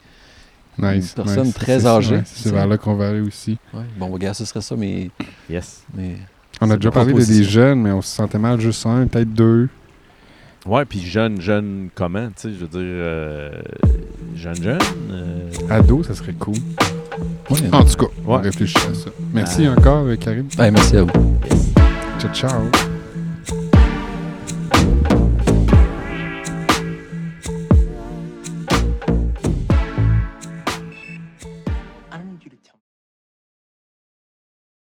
Nice. 0.78 1.14
Une 1.16 1.24
personne 1.24 1.44
nice. 1.46 1.54
très 1.54 1.80
C'est- 1.80 1.86
âgée, 1.86 2.16
ouais, 2.16 2.22
C'est 2.24 2.50
vers 2.50 2.66
là 2.66 2.78
qu'on 2.78 2.94
va 2.94 3.08
aller 3.10 3.20
aussi. 3.20 3.58
Ouais, 3.74 3.82
bon, 3.98 4.08
regarde, 4.08 4.34
ce 4.34 4.44
serait 4.44 4.62
ça, 4.62 4.74
mais... 4.76 5.10
Yes. 5.50 5.82
mais 5.94 6.16
On 6.60 6.70
a 6.70 6.76
déjà 6.76 6.90
parlé 6.90 7.12
de 7.12 7.22
des 7.24 7.44
jeunes, 7.44 7.80
mais 7.82 7.92
on 7.92 8.00
se 8.02 8.14
sentait 8.14 8.38
mal 8.38 8.58
juste 8.60 8.84
un, 8.86 9.06
peut-être 9.06 9.32
deux. 9.32 9.68
Ouais, 10.66 10.84
puis 10.84 11.01
jeune, 11.01 11.40
jeune 11.40 11.89
comment, 11.94 12.26
tu 12.28 12.32
sais, 12.36 12.51
je 12.51 12.59
veux 12.59 12.68
dire, 12.68 12.80
euh, 12.80 13.51
jeune, 14.36 14.62
jeune. 14.62 14.78
euh, 15.10 15.51
Ados, 15.70 16.06
ça 16.06 16.14
serait 16.14 16.34
cool. 16.34 16.55
ouais. 17.51 17.59
En 17.72 17.84
tout 17.84 17.97
cas, 17.97 18.12
on 18.26 18.36
Ouais. 18.36 18.43
réfléchit 18.43 18.76
à 18.78 18.94
ça. 18.94 19.10
Merci 19.32 19.66
Ah. 19.66 19.72
encore, 19.78 20.05
euh, 20.06 20.16
Karim. 20.16 20.47
Ouais, 20.59 20.70
merci 20.70 20.97
à 20.97 21.02
vous. 21.02 21.39
Ciao, 22.20 22.32
ciao. 22.32 22.91